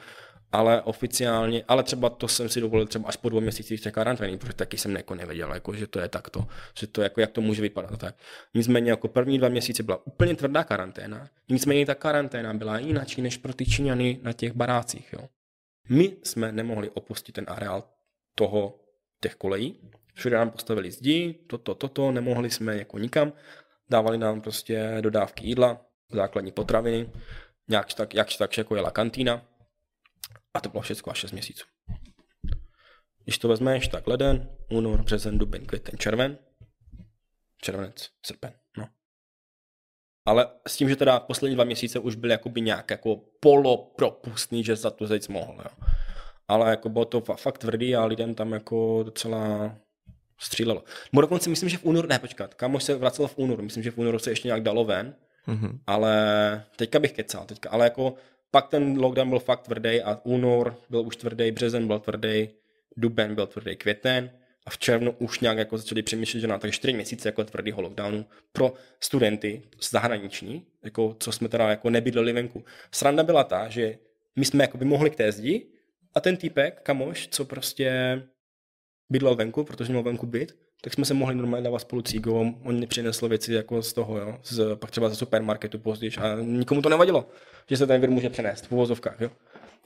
ale 0.52 0.82
oficiálně, 0.82 1.64
ale 1.68 1.82
třeba 1.82 2.10
to 2.10 2.28
jsem 2.28 2.48
si 2.48 2.60
dovolil 2.60 2.86
třeba 2.86 3.08
až 3.08 3.16
po 3.16 3.28
dvou 3.28 3.40
měsících 3.40 3.80
té 3.80 3.90
karantény, 3.90 4.38
protože 4.38 4.52
taky 4.52 4.78
jsem 4.78 4.96
jako 4.96 5.14
nevěděl, 5.14 5.54
jako, 5.54 5.74
že 5.74 5.86
to 5.86 6.00
je 6.00 6.08
takto, 6.08 6.46
že 6.78 6.86
to 6.86 7.02
jako, 7.02 7.20
jak 7.20 7.30
to 7.30 7.40
může 7.40 7.62
vypadat. 7.62 7.98
Tak. 7.98 8.16
Nicméně 8.54 8.90
jako 8.90 9.08
první 9.08 9.38
dva 9.38 9.48
měsíce 9.48 9.82
byla 9.82 10.06
úplně 10.06 10.36
tvrdá 10.36 10.64
karanténa, 10.64 11.30
nicméně 11.48 11.86
ta 11.86 11.94
karanténa 11.94 12.54
byla 12.54 12.78
jinak 12.78 13.18
než 13.18 13.36
pro 13.36 13.54
ty 13.54 13.66
Číňany 13.66 14.20
na 14.22 14.32
těch 14.32 14.52
barácích. 14.52 15.12
Jo. 15.12 15.28
My 15.88 16.16
jsme 16.22 16.52
nemohli 16.52 16.90
opustit 16.90 17.34
ten 17.34 17.44
areál 17.48 17.84
toho, 18.34 18.80
těch 19.20 19.34
kolejí, 19.34 19.90
všude 20.14 20.36
nám 20.36 20.50
postavili 20.50 20.90
zdi, 20.90 21.34
toto, 21.46 21.74
toto, 21.74 22.12
nemohli 22.12 22.50
jsme 22.50 22.76
jako 22.76 22.98
nikam, 22.98 23.32
dávali 23.90 24.18
nám 24.18 24.40
prostě 24.40 24.98
dodávky 25.00 25.46
jídla, 25.46 25.86
základní 26.12 26.52
potraviny, 26.52 27.12
nějak 27.68 27.94
tak, 27.94 28.14
jakž 28.14 28.36
tak 28.36 28.58
jako 28.58 28.76
jela 28.76 28.90
kantýna 28.90 29.46
a 30.54 30.60
to 30.60 30.68
bylo 30.68 30.82
všechno 30.82 31.12
až 31.12 31.18
6 31.18 31.32
měsíců. 31.32 31.66
Když 33.24 33.38
to 33.38 33.48
vezmeš, 33.48 33.88
tak 33.88 34.06
leden, 34.06 34.56
únor, 34.70 35.02
březen, 35.02 35.38
duben, 35.38 35.66
květen, 35.66 35.98
červen, 35.98 36.38
červenec, 37.62 38.10
srpen. 38.26 38.52
Ale 40.28 40.46
s 40.66 40.76
tím, 40.76 40.88
že 40.88 40.96
teda 40.96 41.20
poslední 41.20 41.54
dva 41.54 41.64
měsíce 41.64 41.98
už 41.98 42.14
byly 42.14 42.32
jakoby 42.32 42.60
nějak 42.60 42.90
jako 42.90 43.20
polopropustný, 43.40 44.64
že 44.64 44.76
za 44.76 44.90
to 44.90 45.06
zajít 45.06 45.28
mohl, 45.28 45.54
jo. 45.58 45.86
Ale 46.48 46.70
jako 46.70 46.88
bylo 46.88 47.04
to 47.04 47.20
fa- 47.20 47.36
fakt 47.36 47.58
tvrdý 47.58 47.96
a 47.96 48.04
lidem 48.04 48.34
tam 48.34 48.52
jako 48.52 49.02
docela 49.04 49.74
střílelo. 50.38 50.84
Nebo 51.12 51.20
dokonce 51.20 51.50
myslím, 51.50 51.68
že 51.68 51.76
v 51.78 51.84
únoru, 51.84 52.08
ne 52.08 52.18
počkat, 52.18 52.54
kámoš 52.54 52.84
se 52.84 52.94
vracel 52.94 53.26
v 53.26 53.38
únoru, 53.38 53.62
myslím, 53.62 53.82
že 53.82 53.90
v 53.90 53.98
únoru 53.98 54.18
se 54.18 54.30
ještě 54.30 54.48
nějak 54.48 54.62
dalo 54.62 54.84
ven, 54.84 55.14
Mhm. 55.46 55.78
ale 55.86 56.12
teďka 56.76 56.98
bych 56.98 57.12
kecal, 57.12 57.44
teďka, 57.44 57.70
ale 57.70 57.84
jako 57.84 58.14
pak 58.50 58.68
ten 58.68 58.98
lockdown 59.00 59.28
byl 59.30 59.38
fakt 59.38 59.60
tvrdý 59.62 60.02
a 60.02 60.20
únor 60.24 60.76
byl 60.90 61.00
už 61.06 61.16
tvrdý, 61.16 61.50
březen 61.50 61.86
byl 61.86 61.98
tvrdý, 61.98 62.48
duben 62.96 63.34
byl 63.34 63.46
tvrdý, 63.46 63.76
květen 63.76 64.30
a 64.68 64.70
v 64.70 64.78
červnu 64.78 65.14
už 65.18 65.40
nějak 65.40 65.58
jako 65.58 65.78
začali 65.78 66.02
přemýšlet, 66.02 66.40
že 66.40 66.46
na 66.46 66.58
tak 66.58 66.70
4 66.70 66.92
měsíce 66.92 67.28
jako 67.28 67.44
tvrdého 67.44 67.82
lockdownu 67.82 68.24
pro 68.52 68.72
studenty 69.00 69.62
zahraniční, 69.90 70.66
jako 70.84 71.16
co 71.20 71.32
jsme 71.32 71.48
teda 71.48 71.68
jako 71.68 71.90
nebydleli 71.90 72.32
venku. 72.32 72.64
Sranda 72.92 73.22
byla 73.22 73.44
ta, 73.44 73.68
že 73.68 73.98
my 74.36 74.44
jsme 74.44 74.64
jako 74.64 74.78
by 74.78 74.84
mohli 74.84 75.10
k 75.10 75.16
té 75.16 75.32
zdi 75.32 75.66
a 76.14 76.20
ten 76.20 76.36
týpek, 76.36 76.80
kamoš, 76.82 77.28
co 77.28 77.44
prostě 77.44 78.22
bydlel 79.10 79.34
venku, 79.34 79.64
protože 79.64 79.92
měl 79.92 80.02
venku 80.02 80.26
byt, 80.26 80.56
tak 80.82 80.92
jsme 80.92 81.04
se 81.04 81.14
mohli 81.14 81.34
normálně 81.34 81.64
dávat 81.64 81.78
spolu 81.78 82.02
cígou, 82.02 82.54
on 82.64 82.86
přinesl 82.86 83.28
věci 83.28 83.52
jako 83.52 83.82
z 83.82 83.92
toho, 83.92 84.18
jo, 84.18 84.38
z, 84.44 84.76
pak 84.76 84.90
třeba 84.90 85.08
ze 85.08 85.14
supermarketu 85.14 85.78
později 85.78 86.12
a 86.18 86.34
nikomu 86.40 86.82
to 86.82 86.88
nevadilo, 86.88 87.28
že 87.68 87.76
se 87.76 87.86
ten 87.86 88.00
vir 88.00 88.10
může 88.10 88.30
přenést 88.30 88.66
v 88.66 88.72
uvozovkách, 88.72 89.20
jo. 89.20 89.30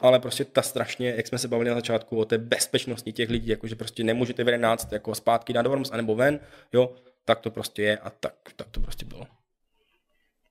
Ale 0.02 0.20
prostě 0.20 0.44
ta 0.44 0.62
strašně, 0.62 1.14
jak 1.16 1.26
jsme 1.26 1.38
se 1.38 1.48
bavili 1.48 1.70
na 1.70 1.76
začátku 1.76 2.18
o 2.18 2.24
té 2.24 2.38
bezpečnosti 2.38 3.12
těch 3.12 3.30
lidí, 3.30 3.48
jako 3.48 3.66
že 3.66 3.76
prostě 3.76 4.04
nemůžete 4.04 4.44
v 4.44 4.48
11 4.48 4.92
jako 4.92 5.14
zpátky 5.14 5.52
na 5.52 5.62
dorms 5.62 5.90
anebo 5.90 6.14
ven, 6.14 6.40
jo, 6.72 6.94
tak 7.24 7.40
to 7.40 7.50
prostě 7.50 7.82
je 7.82 7.98
a 7.98 8.10
tak, 8.10 8.34
tak 8.56 8.68
to 8.70 8.80
prostě 8.80 9.04
bylo. 9.04 9.26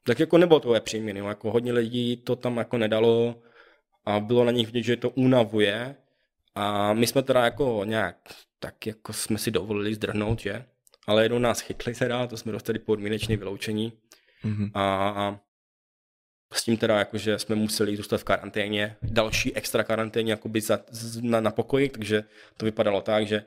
Tak 0.03 0.19
jako 0.19 0.37
nebylo 0.37 0.59
to 0.59 0.73
příjemné, 0.79 1.19
jako 1.19 1.51
hodně 1.51 1.73
lidí 1.73 2.17
to 2.17 2.35
tam 2.35 2.57
jako 2.57 2.77
nedalo 2.77 3.41
a 4.05 4.19
bylo 4.19 4.43
na 4.43 4.51
nich 4.51 4.67
vidět, 4.67 4.83
že 4.83 4.97
to 4.97 5.09
unavuje 5.09 5.95
a 6.55 6.93
my 6.93 7.07
jsme 7.07 7.23
teda 7.23 7.45
jako 7.45 7.81
nějak 7.85 8.17
tak 8.61 8.87
jako 8.87 9.13
jsme 9.13 9.37
si 9.37 9.51
dovolili 9.51 9.95
zdrhnout, 9.95 10.39
že? 10.39 10.65
Ale 11.07 11.23
jednou 11.23 11.39
nás 11.39 11.59
chytli 11.59 11.93
teda, 11.93 12.27
to 12.27 12.37
jsme 12.37 12.51
dostali 12.51 12.79
podmínečné 12.79 13.37
vyloučení. 13.37 13.93
Mm-hmm. 14.45 14.71
A, 14.73 15.09
a 15.09 15.39
s 16.53 16.63
tím 16.63 16.77
teda, 16.77 16.99
jakože 16.99 17.39
jsme 17.39 17.55
museli 17.55 17.97
zůstat 17.97 18.17
v 18.17 18.23
karanténě, 18.23 18.95
další 19.01 19.55
extra 19.55 19.83
karanténě 19.83 20.31
jakoby 20.31 20.61
za, 20.61 20.79
na, 21.21 21.41
na 21.41 21.51
pokoji, 21.51 21.89
takže 21.89 22.23
to 22.57 22.65
vypadalo 22.65 23.01
tak, 23.01 23.27
že 23.27 23.43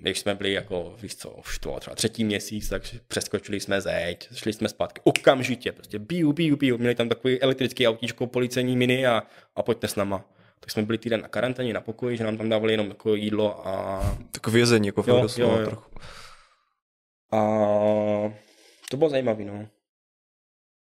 když 0.00 0.18
jsme 0.18 0.34
byli 0.34 0.52
jako, 0.52 0.96
víš 1.02 1.16
co, 1.16 1.30
už 1.30 1.58
to 1.58 1.80
třeba 1.80 1.96
třetí 1.96 2.24
měsíc, 2.24 2.68
tak 2.68 2.82
přeskočili 3.08 3.60
jsme 3.60 3.80
zeď, 3.80 4.28
šli 4.34 4.52
jsme 4.52 4.68
zpátky 4.68 5.00
okamžitě, 5.04 5.72
prostě 5.72 5.98
biu, 5.98 6.32
biu, 6.32 6.56
biu, 6.56 6.78
měli 6.78 6.94
tam 6.94 7.08
takový 7.08 7.40
elektrický 7.40 7.88
autíčko, 7.88 8.26
policejní 8.26 8.76
mini 8.76 9.06
a, 9.06 9.22
a 9.56 9.62
pojďte 9.62 9.88
s 9.88 9.96
náma 9.96 10.24
tak 10.60 10.70
jsme 10.70 10.82
byli 10.82 10.98
týden 10.98 11.20
na 11.20 11.28
karanténě, 11.28 11.74
na 11.74 11.80
pokoji, 11.80 12.16
že 12.16 12.24
nám 12.24 12.36
tam 12.36 12.48
dávali 12.48 12.72
jenom 12.72 12.88
jako 12.88 13.14
jídlo 13.14 13.68
a... 13.68 14.00
Tak 14.32 14.48
vězení, 14.48 14.86
jako 14.86 15.04
jo, 15.06 15.26
jo, 15.36 15.58
jo. 15.58 15.64
trochu. 15.64 15.90
A 17.32 17.38
to 18.90 18.96
bylo 18.96 19.10
zajímavé, 19.10 19.44
no. 19.44 19.68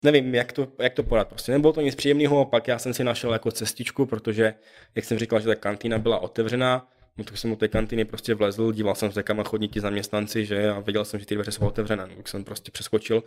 Nevím, 0.03 0.35
jak 0.35 0.53
to, 0.53 0.69
jak 0.79 0.95
to 0.95 1.03
podat. 1.03 1.29
Prostě 1.29 1.53
nebylo 1.53 1.73
to 1.73 1.81
nic 1.81 1.95
příjemného, 1.95 2.45
pak 2.45 2.69
já 2.69 2.79
jsem 2.79 2.95
si 2.95 3.05
našel 3.05 3.33
jako 3.33 3.51
cestičku, 3.51 4.07
protože, 4.07 4.55
jak 4.95 5.05
jsem 5.05 5.19
říkal, 5.19 5.41
že 5.41 5.47
ta 5.47 5.55
kantýna 5.55 5.99
byla 5.99 6.19
otevřená, 6.19 6.89
no 7.17 7.25
tak 7.25 7.39
jsem 7.39 7.51
do 7.51 7.57
té 7.57 7.69
kantýny 7.69 8.05
prostě 8.05 8.35
vlezl, 8.35 8.73
díval 8.73 8.95
jsem 8.95 9.13
se, 9.13 9.23
kam 9.23 9.45
chodí 9.45 9.69
ti 9.69 9.81
zaměstnanci, 9.81 10.47
že 10.47 10.71
a 10.71 10.81
viděl 10.81 11.05
jsem, 11.05 11.21
že 11.21 11.27
ty 11.27 11.35
dveře 11.35 11.53
jsou 11.53 11.67
otevřené. 11.67 12.07
No, 12.07 12.17
tak 12.17 12.29
jsem 12.29 12.45
prostě 12.45 12.71
přeskočil 12.71 13.25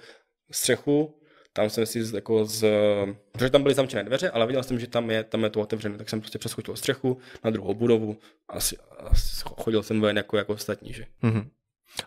střechu, 0.52 1.20
tam 1.54 1.70
jsem 1.70 1.86
si 1.86 2.16
jako 2.16 2.46
z, 2.46 2.68
protože 3.32 3.50
tam 3.50 3.64
byly 3.64 3.76
zamčené 3.76 4.04
dveře, 4.04 4.30
ale 4.30 4.48
viděl 4.48 4.64
jsem, 4.64 4.80
že 4.80 4.88
tam 4.88 5.12
je, 5.12 5.24
tam 5.24 5.44
je 5.44 5.50
to 5.50 5.62
otevřené, 5.62 5.98
tak 5.98 6.10
jsem 6.10 6.22
prostě 6.22 6.40
přeskočil 6.40 6.76
střechu 6.76 7.18
na 7.44 7.50
druhou 7.50 7.74
budovu 7.74 8.18
a, 8.50 8.58
a 8.58 9.10
chodil 9.62 9.84
jsem 9.84 10.02
ven 10.02 10.18
jako, 10.18 10.38
jako 10.38 10.54
ostatní, 10.54 10.94
že. 10.94 11.06
Mm-hmm. 11.24 11.50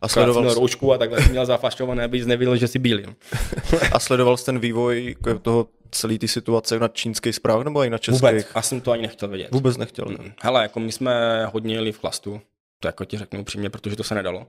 A 0.01 0.09
sledoval 0.09 0.51
jsi... 0.51 0.55
roušku 0.55 0.93
a 0.93 0.99
takhle 0.99 1.23
jsem 1.23 1.31
měl 1.31 1.47
zafašované, 1.47 2.05
abys 2.05 2.27
neviděl, 2.27 2.57
že 2.57 2.69
jsi 2.69 2.79
bílý. 2.79 3.05
A 3.93 3.99
sledoval 3.99 4.37
jsi 4.37 4.45
ten 4.45 4.59
vývoj 4.59 5.05
jako 5.05 5.39
toho 5.39 5.69
celé 5.91 6.19
ty 6.19 6.29
situace 6.29 6.79
na 6.79 6.89
čínských 6.89 7.35
zprávách 7.35 7.65
nebo 7.65 7.85
i 7.85 7.91
na 7.91 7.99
českých? 7.99 8.23
Vůbec, 8.23 8.47
a 8.55 8.63
jsem 8.63 8.81
to 8.81 8.93
ani 8.93 9.03
nechtěl 9.03 9.29
vědět. 9.29 9.49
Vůbec 9.53 9.77
nechtěl. 9.77 10.05
Ne? 10.05 10.35
Hele, 10.43 10.63
jako 10.63 10.81
my 10.81 10.93
jsme 10.93 11.45
hodně 11.53 11.75
jeli 11.75 11.93
v 11.93 11.99
klastu, 11.99 12.41
to 12.81 12.89
jako 12.89 13.05
ti 13.05 13.19
řeknu 13.19 13.41
upřímně, 13.41 13.71
protože 13.71 13.97
to 13.97 14.05
se 14.05 14.15
nedalo. 14.15 14.47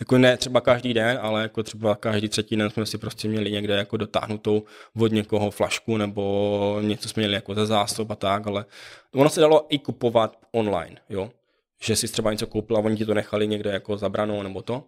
Jako 0.00 0.18
ne 0.18 0.36
třeba 0.36 0.60
každý 0.60 0.94
den, 0.94 1.18
ale 1.22 1.42
jako 1.42 1.62
třeba 1.62 1.94
každý 1.94 2.28
třetí 2.28 2.56
den 2.56 2.70
jsme 2.70 2.86
si 2.86 2.98
prostě 2.98 3.28
měli 3.28 3.52
někde 3.52 3.74
jako 3.74 3.96
dotáhnutou 3.96 4.62
od 5.00 5.12
někoho 5.12 5.50
flašku 5.50 5.96
nebo 5.96 6.78
něco 6.82 7.08
jsme 7.08 7.20
měli 7.20 7.34
jako 7.34 7.54
ze 7.54 7.66
zásob 7.66 8.10
a 8.10 8.14
tak, 8.14 8.46
ale 8.46 8.64
ono 9.14 9.30
se 9.30 9.40
dalo 9.40 9.66
i 9.68 9.78
kupovat 9.78 10.36
online, 10.52 10.96
jo. 11.08 11.30
Že 11.84 11.96
si 11.96 12.08
třeba 12.08 12.32
něco 12.32 12.46
koupil 12.46 12.76
a 12.76 12.80
oni 12.80 12.96
ti 12.96 13.04
to 13.04 13.14
nechali 13.14 13.48
někde 13.48 13.70
jako 13.70 13.96
zabranou 13.96 14.42
nebo 14.42 14.62
to. 14.62 14.84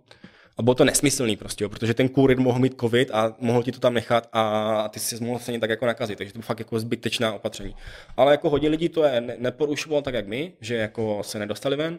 A 0.58 0.62
bylo 0.62 0.74
to 0.74 0.84
nesmyslný 0.84 1.36
prostě, 1.36 1.64
jo, 1.64 1.68
protože 1.68 1.94
ten 1.94 2.08
kurir 2.08 2.40
mohl 2.40 2.58
mít 2.58 2.80
covid 2.80 3.10
a 3.10 3.36
mohl 3.38 3.62
ti 3.62 3.72
to 3.72 3.80
tam 3.80 3.94
nechat 3.94 4.28
a 4.32 4.88
ty 4.88 5.00
si 5.00 5.24
mohl 5.24 5.38
se 5.38 5.58
tak 5.58 5.70
jako 5.70 5.86
nakazit, 5.86 6.18
takže 6.18 6.32
to 6.32 6.38
bylo 6.38 6.46
fakt 6.46 6.58
jako 6.58 6.80
zbytečná 6.80 7.32
opatření. 7.32 7.74
Ale 8.16 8.32
jako 8.32 8.50
hodně 8.50 8.68
lidí 8.68 8.88
to 8.88 9.04
je 9.04 9.20
neporušoval 9.38 10.02
tak, 10.02 10.14
jak 10.14 10.26
my, 10.26 10.52
že 10.60 10.76
jako 10.76 11.22
se 11.22 11.38
nedostali 11.38 11.76
ven, 11.76 11.98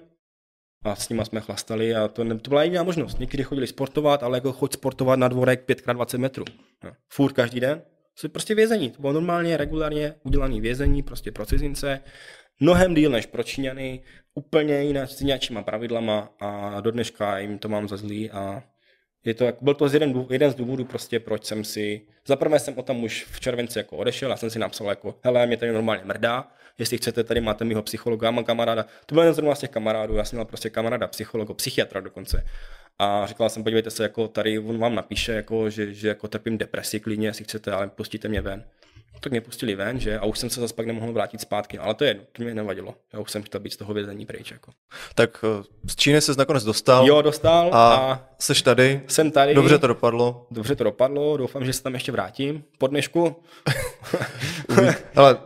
a 0.83 0.95
s 0.95 1.09
nima 1.09 1.25
jsme 1.25 1.41
chlastali 1.41 1.95
a 1.95 2.07
to, 2.07 2.23
ne, 2.23 2.39
to 2.39 2.49
byla 2.49 2.63
jediná 2.63 2.83
možnost. 2.83 3.19
Někdy 3.19 3.43
chodili 3.43 3.67
sportovat, 3.67 4.23
ale 4.23 4.37
jako 4.37 4.51
choď 4.51 4.73
sportovat 4.73 5.19
na 5.19 5.27
dvorek 5.27 5.69
5x20 5.69 6.17
metrů. 6.17 6.45
No. 6.83 6.91
Furt 7.13 7.33
každý 7.33 7.59
den. 7.59 7.81
To 8.21 8.27
je 8.27 8.29
prostě 8.29 8.55
vězení. 8.55 8.91
To 8.91 9.01
bylo 9.01 9.13
normálně, 9.13 9.57
regulárně 9.57 10.15
udělané 10.23 10.61
vězení 10.61 11.03
prostě 11.03 11.31
pro 11.31 11.45
cizince. 11.45 12.01
Mnohem 12.59 12.95
díl 12.95 13.11
než 13.11 13.25
pro 13.25 13.43
Číňany, 13.43 14.01
úplně 14.33 14.83
jiné 14.83 15.07
s 15.07 15.21
nějakýma 15.21 15.63
pravidlama 15.63 16.33
a 16.39 16.81
do 16.81 16.91
dneška 16.91 17.39
jim 17.39 17.59
to 17.59 17.69
mám 17.69 17.87
za 17.87 17.97
zlý 17.97 18.31
a 18.31 18.63
je 19.25 19.33
to, 19.33 19.45
byl 19.61 19.73
to 19.73 19.87
jeden, 19.93 20.25
jeden 20.29 20.51
z 20.51 20.55
důvodů 20.55 20.85
prostě, 20.85 21.19
proč 21.19 21.45
jsem 21.45 21.63
si, 21.63 22.01
zaprvé 22.25 22.59
jsem 22.59 22.77
o 22.77 22.81
tam 22.81 23.03
už 23.03 23.25
v 23.31 23.39
červenci 23.39 23.77
jako 23.77 23.97
odešel, 23.97 24.29
já 24.29 24.37
jsem 24.37 24.49
si 24.49 24.59
napsal 24.59 24.87
jako, 24.87 25.19
hele, 25.23 25.47
mě 25.47 25.57
tady 25.57 25.71
normálně 25.71 26.01
mrdá, 26.05 26.51
jestli 26.77 26.97
chcete, 26.97 27.23
tady 27.23 27.41
máte 27.41 27.65
mýho 27.65 27.83
psychologa, 27.83 28.31
mám 28.31 28.43
kamaráda, 28.43 28.85
to 29.05 29.15
byl 29.15 29.23
jeden 29.23 29.33
zrovna 29.33 29.55
z 29.55 29.59
těch 29.59 29.69
kamarádů, 29.69 30.15
já 30.15 30.25
jsem 30.25 30.37
měl 30.37 30.45
prostě 30.45 30.69
kamaráda, 30.69 31.07
psychologa, 31.07 31.53
psychiatra 31.53 32.01
dokonce. 32.01 32.45
A 32.99 33.25
říkal 33.25 33.49
jsem, 33.49 33.63
podívejte 33.63 33.89
se, 33.89 34.03
jako 34.03 34.27
tady 34.27 34.59
on 34.59 34.77
vám 34.77 34.95
napíše, 34.95 35.31
jako, 35.31 35.69
že, 35.69 35.93
že 35.93 36.07
jako 36.07 36.27
trpím 36.27 36.57
depresi 36.57 36.99
klidně, 36.99 37.27
jestli 37.27 37.43
chcete, 37.43 37.71
ale 37.71 37.87
pustíte 37.87 38.27
mě 38.27 38.41
ven 38.41 38.63
tak 39.19 39.31
mě 39.31 39.41
pustili 39.41 39.75
ven, 39.75 39.99
že? 39.99 40.19
A 40.19 40.25
už 40.25 40.39
jsem 40.39 40.49
se 40.49 40.61
zase 40.61 40.73
pak 40.73 40.85
nemohl 40.85 41.13
vrátit 41.13 41.41
zpátky, 41.41 41.77
ale 41.77 41.93
to 41.93 42.03
je, 42.03 42.15
to 42.31 42.43
mě 42.43 42.53
nevadilo. 42.53 42.95
Já 43.13 43.19
už 43.19 43.31
jsem 43.31 43.43
chtěl 43.43 43.61
být 43.61 43.73
z 43.73 43.77
toho 43.77 43.93
vězení 43.93 44.25
pryč. 44.25 44.51
Jako. 44.51 44.71
Tak 45.15 45.45
eh, 45.59 45.63
z 45.87 45.95
Číny 45.95 46.21
se 46.21 46.33
nakonec 46.37 46.63
dostal. 46.63 47.07
Jo, 47.07 47.21
dostal. 47.21 47.69
A, 47.73 47.95
a 47.95 48.19
seš 48.39 48.61
tady. 48.61 49.01
Jsem 49.07 49.31
tady. 49.31 49.53
Dobře 49.53 49.77
to 49.77 49.87
dopadlo. 49.87 50.47
Dobře 50.51 50.75
to 50.75 50.83
dopadlo, 50.83 51.37
doufám, 51.37 51.65
že 51.65 51.73
se 51.73 51.83
tam 51.83 51.93
ještě 51.93 52.11
vrátím 52.11 52.63
po 52.77 52.87
dnešku. 52.87 53.35
ale 55.15 55.37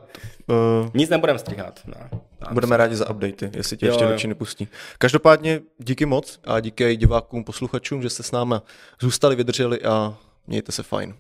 uh, 0.48 0.90
Nic 0.94 1.10
nebudem 1.10 1.38
stříhat. 1.38 1.80
No. 1.86 2.22
Budeme 2.52 2.78
rádi 2.78 2.96
za 2.96 3.10
updaty, 3.10 3.52
jestli 3.54 3.78
tě 3.78 3.86
jo, 3.86 3.92
ještě 3.92 4.06
do 4.06 4.18
Číny 4.18 4.36
pustí. 4.36 4.68
Každopádně 4.98 5.62
díky 5.78 6.06
moc 6.06 6.40
a 6.44 6.60
díky 6.60 6.96
divákům, 6.96 7.44
posluchačům, 7.44 8.02
že 8.02 8.10
jste 8.10 8.24
s 8.24 8.32
námi 8.32 8.56
zůstali, 9.02 9.36
vydrželi 9.36 9.82
a 9.82 10.18
mějte 10.48 10.72
se 10.72 10.84
fajn. 10.84 11.14